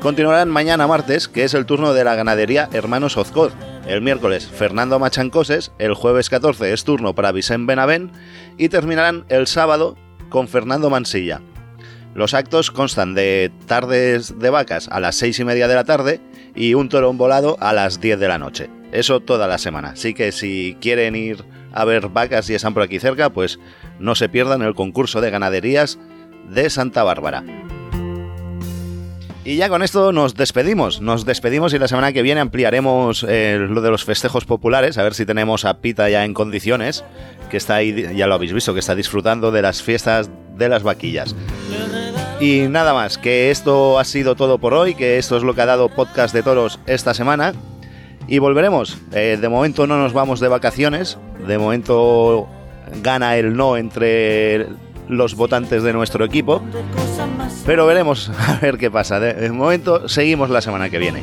Continuarán 0.00 0.48
mañana 0.48 0.86
martes, 0.86 1.26
que 1.26 1.42
es 1.42 1.54
el 1.54 1.66
turno 1.66 1.92
de 1.92 2.04
la 2.04 2.14
ganadería 2.14 2.68
Hermanos 2.72 3.16
Ozcoz, 3.16 3.52
El 3.84 4.00
miércoles 4.00 4.46
Fernando 4.46 5.00
Machancoses, 5.00 5.72
el 5.78 5.94
jueves 5.94 6.30
14 6.30 6.72
es 6.72 6.84
turno 6.84 7.16
para 7.16 7.32
Vicente 7.32 7.66
Benavent 7.66 8.14
y 8.56 8.68
terminarán 8.68 9.24
el 9.28 9.48
sábado 9.48 9.96
con 10.28 10.46
Fernando 10.46 10.88
Mansilla. 10.88 11.40
Los 12.14 12.32
actos 12.32 12.70
constan 12.70 13.14
de 13.14 13.50
tardes 13.66 14.38
de 14.38 14.50
vacas 14.50 14.88
a 14.88 15.00
las 15.00 15.16
6 15.16 15.40
y 15.40 15.44
media 15.44 15.66
de 15.66 15.74
la 15.74 15.84
tarde 15.84 16.20
y 16.54 16.74
un 16.74 16.88
torón 16.88 17.18
volado 17.18 17.56
a 17.58 17.72
las 17.72 18.00
10 18.00 18.20
de 18.20 18.28
la 18.28 18.38
noche. 18.38 18.70
Eso 18.92 19.18
toda 19.18 19.48
la 19.48 19.58
semana. 19.58 19.90
Así 19.90 20.14
que 20.14 20.30
si 20.30 20.76
quieren 20.80 21.16
ir 21.16 21.44
a 21.72 21.84
ver 21.84 22.08
vacas 22.08 22.48
y 22.50 22.54
están 22.54 22.72
por 22.72 22.84
aquí 22.84 23.00
cerca, 23.00 23.30
pues 23.30 23.58
no 23.98 24.14
se 24.14 24.28
pierdan 24.28 24.62
el 24.62 24.74
concurso 24.74 25.20
de 25.20 25.30
ganaderías 25.30 25.98
de 26.48 26.70
Santa 26.70 27.02
Bárbara. 27.02 27.42
Y 29.44 29.56
ya 29.56 29.68
con 29.68 29.82
esto 29.82 30.12
nos 30.12 30.34
despedimos. 30.34 31.00
Nos 31.00 31.24
despedimos 31.24 31.72
y 31.72 31.78
la 31.78 31.88
semana 31.88 32.12
que 32.12 32.22
viene 32.22 32.40
ampliaremos 32.40 33.24
eh, 33.28 33.58
lo 33.58 33.80
de 33.80 33.90
los 33.90 34.04
festejos 34.04 34.44
populares. 34.44 34.98
A 34.98 35.02
ver 35.02 35.14
si 35.14 35.24
tenemos 35.24 35.64
a 35.64 35.78
Pita 35.78 36.08
ya 36.10 36.24
en 36.24 36.34
condiciones. 36.34 37.04
Que 37.50 37.56
está 37.56 37.76
ahí, 37.76 38.14
ya 38.14 38.26
lo 38.26 38.34
habéis 38.34 38.52
visto, 38.52 38.74
que 38.74 38.80
está 38.80 38.94
disfrutando 38.94 39.50
de 39.50 39.62
las 39.62 39.82
fiestas 39.82 40.30
de 40.56 40.68
las 40.68 40.82
vaquillas. 40.82 41.34
Y 42.40 42.66
nada 42.68 42.92
más, 42.92 43.16
que 43.16 43.50
esto 43.50 43.98
ha 43.98 44.04
sido 44.04 44.36
todo 44.36 44.58
por 44.58 44.74
hoy. 44.74 44.94
Que 44.94 45.18
esto 45.18 45.36
es 45.36 45.42
lo 45.42 45.54
que 45.54 45.62
ha 45.62 45.66
dado 45.66 45.88
Podcast 45.88 46.34
de 46.34 46.42
Toros 46.42 46.78
esta 46.86 47.14
semana. 47.14 47.54
Y 48.26 48.40
volveremos. 48.40 48.98
Eh, 49.12 49.38
de 49.40 49.48
momento 49.48 49.86
no 49.86 49.96
nos 49.96 50.12
vamos 50.12 50.40
de 50.40 50.48
vacaciones. 50.48 51.16
De 51.46 51.56
momento 51.56 52.48
gana 53.02 53.36
el 53.36 53.56
no 53.56 53.76
entre 53.76 54.66
los 55.08 55.34
votantes 55.34 55.82
de 55.82 55.92
nuestro 55.92 56.24
equipo. 56.24 56.62
Pero 57.66 57.86
veremos 57.86 58.30
a 58.38 58.58
ver 58.60 58.78
qué 58.78 58.90
pasa. 58.90 59.20
De 59.20 59.50
momento 59.50 60.08
seguimos 60.08 60.50
la 60.50 60.60
semana 60.60 60.90
que 60.90 60.98
viene. 60.98 61.22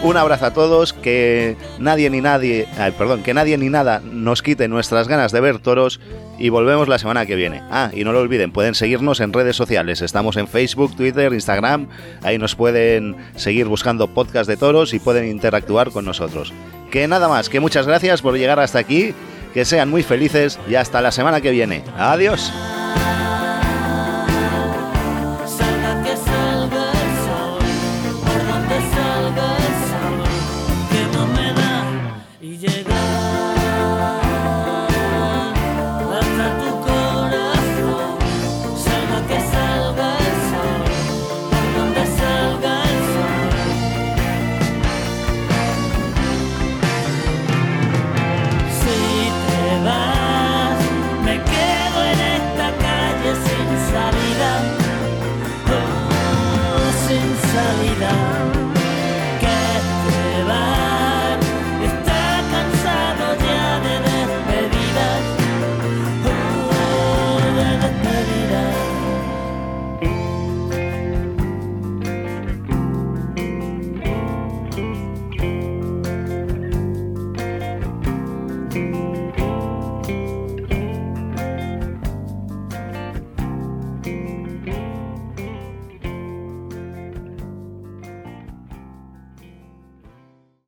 Un 0.00 0.16
abrazo 0.16 0.46
a 0.46 0.52
todos, 0.52 0.92
que 0.92 1.56
nadie 1.80 2.08
ni 2.08 2.20
nadie, 2.20 2.68
perdón, 2.96 3.24
que 3.24 3.34
nadie 3.34 3.58
ni 3.58 3.68
nada 3.68 4.00
nos 4.04 4.42
quite 4.42 4.68
nuestras 4.68 5.08
ganas 5.08 5.32
de 5.32 5.40
ver 5.40 5.58
toros 5.58 5.98
y 6.38 6.50
volvemos 6.50 6.86
la 6.86 7.00
semana 7.00 7.26
que 7.26 7.34
viene. 7.34 7.62
Ah, 7.68 7.90
y 7.92 8.04
no 8.04 8.12
lo 8.12 8.20
olviden, 8.20 8.52
pueden 8.52 8.76
seguirnos 8.76 9.18
en 9.18 9.32
redes 9.32 9.56
sociales. 9.56 10.00
Estamos 10.00 10.36
en 10.36 10.46
Facebook, 10.46 10.94
Twitter, 10.96 11.32
Instagram. 11.32 11.88
Ahí 12.22 12.38
nos 12.38 12.54
pueden 12.54 13.16
seguir 13.34 13.66
buscando 13.66 14.06
podcast 14.06 14.48
de 14.48 14.56
toros 14.56 14.94
y 14.94 15.00
pueden 15.00 15.28
interactuar 15.28 15.90
con 15.90 16.04
nosotros. 16.04 16.52
Que 16.92 17.08
nada 17.08 17.28
más, 17.28 17.48
que 17.48 17.58
muchas 17.58 17.86
gracias 17.86 18.22
por 18.22 18.38
llegar 18.38 18.60
hasta 18.60 18.78
aquí 18.78 19.14
que 19.52 19.64
sean 19.64 19.90
muy 19.90 20.02
felices 20.02 20.58
y 20.68 20.74
hasta 20.74 21.00
la 21.00 21.12
semana 21.12 21.40
que 21.40 21.50
viene. 21.50 21.84
Adiós. 21.96 22.52